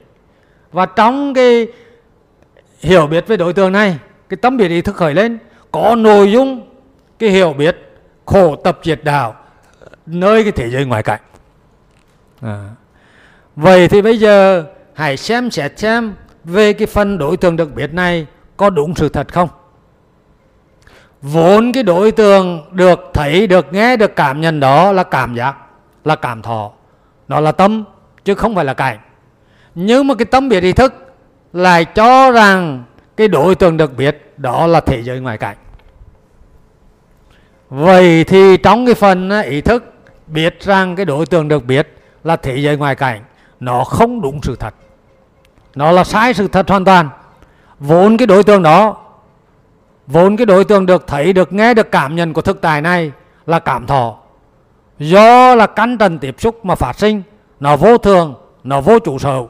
Và 0.72 0.86
trong 0.86 1.34
cái 1.34 1.66
hiểu 2.80 3.06
biết 3.06 3.26
về 3.26 3.36
đối 3.36 3.52
tượng 3.52 3.72
này 3.72 3.98
cái 4.28 4.36
tâm 4.36 4.56
biệt 4.56 4.68
ý 4.68 4.82
thức 4.82 4.96
khởi 4.96 5.14
lên 5.14 5.38
có 5.74 5.94
nội 5.98 6.32
dung, 6.32 6.66
cái 7.18 7.30
hiểu 7.30 7.52
biết, 7.52 7.76
khổ 8.26 8.56
tập 8.56 8.78
diệt 8.82 9.00
đạo 9.04 9.34
nơi 10.06 10.42
cái 10.42 10.52
thế 10.52 10.70
giới 10.70 10.84
ngoài 10.84 11.02
cảnh 11.02 11.20
à. 12.42 12.68
vậy 13.56 13.88
thì 13.88 14.02
bây 14.02 14.18
giờ 14.18 14.64
hãy 14.94 15.16
xem 15.16 15.50
xét 15.50 15.78
xem 15.78 16.14
về 16.44 16.72
cái 16.72 16.86
phần 16.86 17.18
đối 17.18 17.36
tượng 17.36 17.56
được 17.56 17.74
biết 17.74 17.94
này 17.94 18.26
có 18.56 18.70
đúng 18.70 18.94
sự 18.94 19.08
thật 19.08 19.32
không? 19.32 19.48
Vốn 21.22 21.72
cái 21.72 21.82
đối 21.82 22.12
tượng 22.12 22.64
được 22.72 23.00
thấy, 23.14 23.46
được 23.46 23.72
nghe, 23.72 23.96
được 23.96 24.16
cảm 24.16 24.40
nhận 24.40 24.60
đó 24.60 24.92
là 24.92 25.02
cảm 25.02 25.34
giác, 25.34 25.56
là 26.04 26.16
cảm 26.16 26.42
thọ. 26.42 26.70
Nó 27.28 27.40
là 27.40 27.52
tâm, 27.52 27.84
chứ 28.24 28.34
không 28.34 28.54
phải 28.54 28.64
là 28.64 28.74
cảnh. 28.74 28.98
Nhưng 29.74 30.06
mà 30.06 30.14
cái 30.14 30.26
tâm 30.26 30.48
biệt 30.48 30.62
ý 30.62 30.72
thức 30.72 31.14
lại 31.52 31.84
cho 31.84 32.30
rằng 32.30 32.84
cái 33.16 33.28
đối 33.28 33.54
tượng 33.54 33.76
được 33.76 33.96
biết 33.96 34.34
đó 34.36 34.66
là 34.66 34.80
thế 34.80 35.02
giới 35.02 35.20
ngoài 35.20 35.38
cảnh 35.38 35.56
vậy 37.74 38.24
thì 38.24 38.56
trong 38.56 38.86
cái 38.86 38.94
phần 38.94 39.30
ý 39.42 39.60
thức, 39.60 39.94
biết 40.26 40.60
rằng 40.60 40.96
cái 40.96 41.04
đối 41.04 41.26
tượng 41.26 41.48
được 41.48 41.64
biết 41.64 41.88
là 42.24 42.36
thế 42.36 42.56
giới 42.56 42.76
ngoài 42.76 42.94
cảnh, 42.94 43.22
nó 43.60 43.84
không 43.84 44.20
đúng 44.20 44.40
sự 44.42 44.56
thật. 44.56 44.74
Nó 45.74 45.92
là 45.92 46.04
sai 46.04 46.34
sự 46.34 46.48
thật 46.48 46.68
hoàn 46.68 46.84
toàn. 46.84 47.08
Vốn 47.78 48.16
cái 48.16 48.26
đối 48.26 48.44
tượng 48.44 48.62
đó, 48.62 48.96
vốn 50.06 50.36
cái 50.36 50.46
đối 50.46 50.64
tượng 50.64 50.86
được 50.86 51.06
thấy, 51.06 51.32
được 51.32 51.52
nghe, 51.52 51.74
được 51.74 51.90
cảm 51.90 52.16
nhận 52.16 52.32
của 52.32 52.42
thực 52.42 52.60
tại 52.60 52.82
này 52.82 53.12
là 53.46 53.58
cảm 53.58 53.86
thọ. 53.86 54.16
Do 54.98 55.54
là 55.54 55.66
căn 55.66 55.98
trần 55.98 56.18
tiếp 56.18 56.34
xúc 56.38 56.64
mà 56.64 56.74
phát 56.74 56.98
sinh, 56.98 57.22
nó 57.60 57.76
vô 57.76 57.98
thường, 57.98 58.34
nó 58.64 58.80
vô 58.80 58.98
chủ 58.98 59.18
sở 59.18 59.42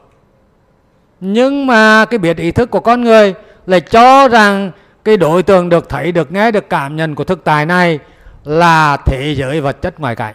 nhưng 1.20 1.66
mà 1.66 2.04
cái 2.04 2.18
biết 2.18 2.36
ý 2.36 2.52
thức 2.52 2.70
của 2.70 2.80
con 2.80 3.04
người 3.04 3.34
lại 3.66 3.80
cho 3.80 4.28
rằng 4.28 4.70
cái 5.04 5.16
đối 5.16 5.42
tượng 5.42 5.68
được 5.68 5.88
thấy, 5.88 6.12
được 6.12 6.32
nghe, 6.32 6.50
được 6.50 6.70
cảm 6.70 6.96
nhận 6.96 7.14
của 7.14 7.24
thực 7.24 7.44
tại 7.44 7.66
này 7.66 7.98
là 8.44 8.96
thế 8.96 9.34
giới 9.34 9.60
vật 9.60 9.82
chất 9.82 10.00
ngoài 10.00 10.16
cảnh 10.16 10.34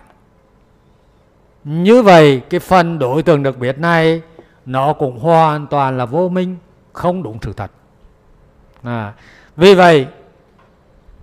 như 1.63 2.01
vậy 2.01 2.41
cái 2.49 2.59
phần 2.59 2.99
đối 2.99 3.23
tượng 3.23 3.43
được 3.43 3.57
biết 3.57 3.79
này 3.79 4.21
nó 4.65 4.93
cũng 4.93 5.19
hoàn 5.19 5.67
toàn 5.67 5.97
là 5.97 6.05
vô 6.05 6.29
minh 6.29 6.57
không 6.93 7.23
đúng 7.23 7.37
sự 7.41 7.53
thật. 7.53 7.71
À, 8.83 9.13
vì 9.57 9.75
vậy 9.75 10.07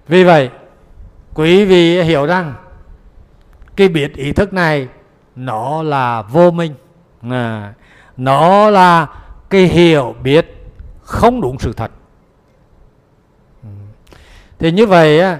vì 0.09 0.25
vậy 0.25 0.51
quý 1.35 1.65
vị 1.65 2.03
hiểu 2.03 2.27
rằng 2.27 2.55
cái 3.77 3.89
biết 3.89 4.15
ý 4.15 4.33
thức 4.33 4.53
này 4.53 4.89
nó 5.37 5.83
là 5.83 6.23
vô 6.23 6.51
minh. 6.51 6.75
À, 7.31 7.73
nó 8.17 8.71
là 8.71 9.07
cái 9.51 9.63
hiểu 9.63 10.15
biết 10.23 10.71
không 11.03 11.41
đúng 11.41 11.59
sự 11.59 11.73
thật. 11.73 11.91
Ừ. 13.63 13.69
Thì 14.59 14.73
như 14.73 14.87
vậy 14.87 15.21
á, 15.21 15.39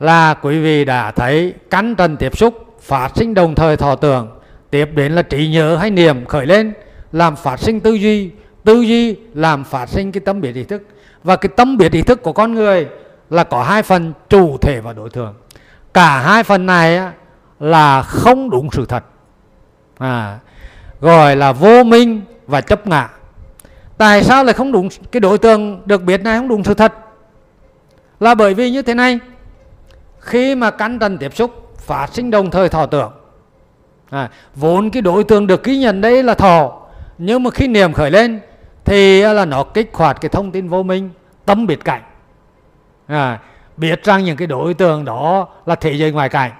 là 0.00 0.34
quý 0.34 0.60
vị 0.60 0.84
đã 0.84 1.10
thấy 1.10 1.54
cắn 1.70 1.94
trần 1.94 2.16
tiếp 2.16 2.36
xúc 2.38 2.76
phát 2.80 3.10
sinh 3.14 3.34
đồng 3.34 3.54
thời 3.54 3.76
thọ 3.76 3.94
tưởng. 3.94 4.28
Tiếp 4.70 4.88
đến 4.94 5.12
là 5.12 5.22
trí 5.22 5.48
nhớ 5.48 5.76
hay 5.76 5.90
niệm 5.90 6.24
khởi 6.24 6.46
lên 6.46 6.72
làm 7.12 7.36
phát 7.36 7.60
sinh 7.60 7.80
tư 7.80 7.92
duy. 7.92 8.30
Tư 8.64 8.82
duy 8.82 9.16
làm 9.34 9.64
phát 9.64 9.88
sinh 9.88 10.12
cái 10.12 10.20
tâm 10.20 10.40
biệt 10.40 10.54
ý 10.54 10.64
thức. 10.64 10.82
Và 11.24 11.36
cái 11.36 11.50
tâm 11.56 11.76
biệt 11.76 11.92
ý 11.92 12.02
thức 12.02 12.22
của 12.22 12.32
con 12.32 12.54
người 12.54 12.88
là 13.30 13.44
có 13.44 13.62
hai 13.62 13.82
phần 13.82 14.12
chủ 14.28 14.58
thể 14.58 14.80
và 14.80 14.92
đối 14.92 15.10
tượng. 15.10 15.34
Cả 15.94 16.20
hai 16.20 16.42
phần 16.42 16.66
này 16.66 17.00
là 17.60 18.02
không 18.02 18.50
đúng 18.50 18.70
sự 18.72 18.86
thật. 18.86 19.04
À, 19.98 20.38
gọi 21.00 21.36
là 21.36 21.52
vô 21.52 21.84
minh 21.84 22.20
và 22.46 22.60
chấp 22.60 22.86
ngã. 22.86 23.08
Tại 23.98 24.24
sao 24.24 24.44
lại 24.44 24.54
không 24.54 24.72
đúng 24.72 24.88
cái 25.12 25.20
đối 25.20 25.38
tượng 25.38 25.82
được 25.86 26.02
biết 26.02 26.22
này 26.22 26.38
không 26.38 26.48
đúng 26.48 26.64
sự 26.64 26.74
thật? 26.74 26.94
Là 28.20 28.34
bởi 28.34 28.54
vì 28.54 28.70
như 28.70 28.82
thế 28.82 28.94
này 28.94 29.18
khi 30.28 30.54
mà 30.54 30.70
căn 30.70 30.98
trần 30.98 31.18
tiếp 31.18 31.36
xúc 31.36 31.74
phát 31.78 32.06
sinh 32.12 32.30
đồng 32.30 32.50
thời 32.50 32.68
thọ 32.68 32.86
tưởng. 32.86 33.12
À, 34.10 34.28
vốn 34.54 34.90
cái 34.90 35.02
đối 35.02 35.24
tượng 35.24 35.46
được 35.46 35.64
ghi 35.64 35.78
nhận 35.78 36.00
đây 36.00 36.22
là 36.22 36.34
thọ 36.34 36.80
nhưng 37.18 37.42
mà 37.42 37.50
khi 37.50 37.66
niệm 37.66 37.92
khởi 37.92 38.10
lên 38.10 38.40
thì 38.84 39.20
à, 39.20 39.32
là 39.32 39.44
nó 39.44 39.64
kích 39.64 39.90
hoạt 39.92 40.20
cái 40.20 40.28
thông 40.28 40.50
tin 40.50 40.68
vô 40.68 40.82
minh 40.82 41.10
tâm 41.44 41.66
biệt 41.66 41.84
cảnh. 41.84 42.02
À, 43.06 43.38
biết 43.76 44.04
rằng 44.04 44.24
những 44.24 44.36
cái 44.36 44.46
đối 44.46 44.74
tượng 44.74 45.04
đó 45.04 45.48
là 45.66 45.74
thế 45.74 45.92
giới 45.92 46.12
ngoài 46.12 46.28
cảnh. 46.28 46.50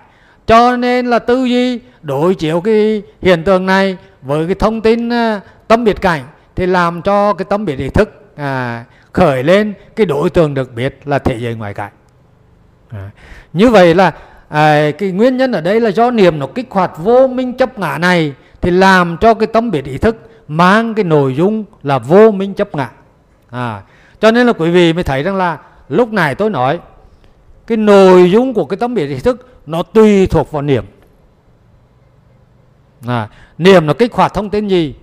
Cho 0.47 0.76
nên 0.76 1.06
là 1.06 1.18
tư 1.18 1.44
duy 1.44 1.80
đối 2.02 2.34
chiếu 2.34 2.60
cái 2.60 3.02
hiện 3.22 3.44
tượng 3.44 3.66
này 3.66 3.97
với 4.22 4.47
cái 4.47 4.55
thông 4.55 4.80
tin 4.80 5.08
à, 5.08 5.40
tâm 5.68 5.84
biệt 5.84 6.00
cảnh 6.00 6.24
thì 6.56 6.66
làm 6.66 7.02
cho 7.02 7.32
cái 7.32 7.44
tâm 7.44 7.64
biệt 7.64 7.78
ý 7.78 7.88
thức 7.88 8.34
à, 8.36 8.84
khởi 9.12 9.42
lên 9.42 9.74
cái 9.97 10.06
đối 10.06 10.30
tượng 10.30 10.55
được 10.55 10.74
biết 10.74 10.98
là 11.05 11.18
thế 11.18 11.38
giới 11.38 11.55
ngoài 11.55 11.74
cảnh 11.74 11.92
à, 12.89 13.10
như 13.52 13.70
vậy 13.70 13.94
là 13.94 14.12
à, 14.49 14.91
cái 14.99 15.10
nguyên 15.10 15.36
nhân 15.36 15.52
ở 15.52 15.60
đây 15.60 15.81
là 15.81 15.91
do 15.91 16.10
niệm 16.10 16.39
nó 16.39 16.47
kích 16.47 16.67
hoạt 16.70 16.99
vô 16.99 17.26
minh 17.26 17.57
chấp 17.57 17.78
ngã 17.78 17.99
này 17.99 18.34
thì 18.60 18.70
làm 18.70 19.17
cho 19.20 19.34
cái 19.34 19.47
tâm 19.47 19.70
biệt 19.70 19.84
ý 19.84 19.99
thức 19.99 20.17
mang 20.49 20.94
cái 20.94 21.05
nội 21.05 21.34
dung 21.34 21.65
là 21.83 21.99
vô 21.99 22.31
minh 22.31 22.55
chấp 22.55 22.75
ngã. 22.75 22.91
À, 23.50 23.83
cho 24.20 24.31
nên 24.31 24.47
là 24.47 24.52
quý 24.52 24.70
vị 24.70 24.92
mới 24.92 25.05
thấy 25.05 25.23
rằng 25.23 25.36
là 25.36 25.58
lúc 25.89 26.12
này 26.12 26.34
tôi 26.34 26.50
nói 26.50 26.81
cái 27.67 27.76
nội 27.76 28.31
dung 28.31 28.55
của 28.55 28.65
cái 28.65 28.76
tâm 28.76 28.94
biệt 28.94 29.07
ý 29.07 29.18
thức 29.18 29.49
nó 29.67 29.83
tùy 29.83 30.26
thuộc 30.26 30.52
vào 30.52 30.62
niệm. 30.62 30.84
À, 33.07 33.28
niệm 33.58 33.86
nó 33.86 33.92
kích 33.92 34.15
hoạt 34.15 34.34
thông 34.34 34.50
tin 34.50 34.68
gì 34.68 34.94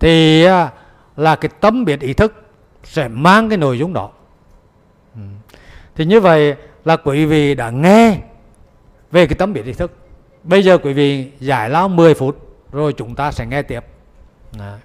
thì 0.00 0.44
à, 0.44 0.70
là 1.16 1.36
cái 1.36 1.50
tâm 1.60 1.84
biệt 1.84 2.00
ý 2.00 2.12
thức 2.12 2.44
sẽ 2.84 3.08
mang 3.08 3.48
cái 3.48 3.58
nội 3.58 3.78
dung 3.78 3.92
đó. 3.92 4.10
Ừ. 5.14 5.20
thì 5.94 6.04
như 6.04 6.20
vậy 6.20 6.54
là 6.84 6.96
quý 6.96 7.26
vị 7.26 7.54
đã 7.54 7.70
nghe 7.70 8.18
về 9.12 9.26
cái 9.26 9.34
tâm 9.34 9.52
biết 9.52 9.64
ý 9.64 9.72
thức 9.72 9.92
bây 10.42 10.62
giờ 10.62 10.78
quý 10.78 10.92
vị 10.92 11.30
giải 11.40 11.70
lao 11.70 11.88
10 11.88 12.14
phút, 12.14 12.56
rồi 12.72 12.92
chúng 12.92 13.14
ta 13.14 13.32
sẽ 13.32 13.46
nghe 13.46 13.62
tiếp 13.62 13.80
Đấy. 14.58 14.78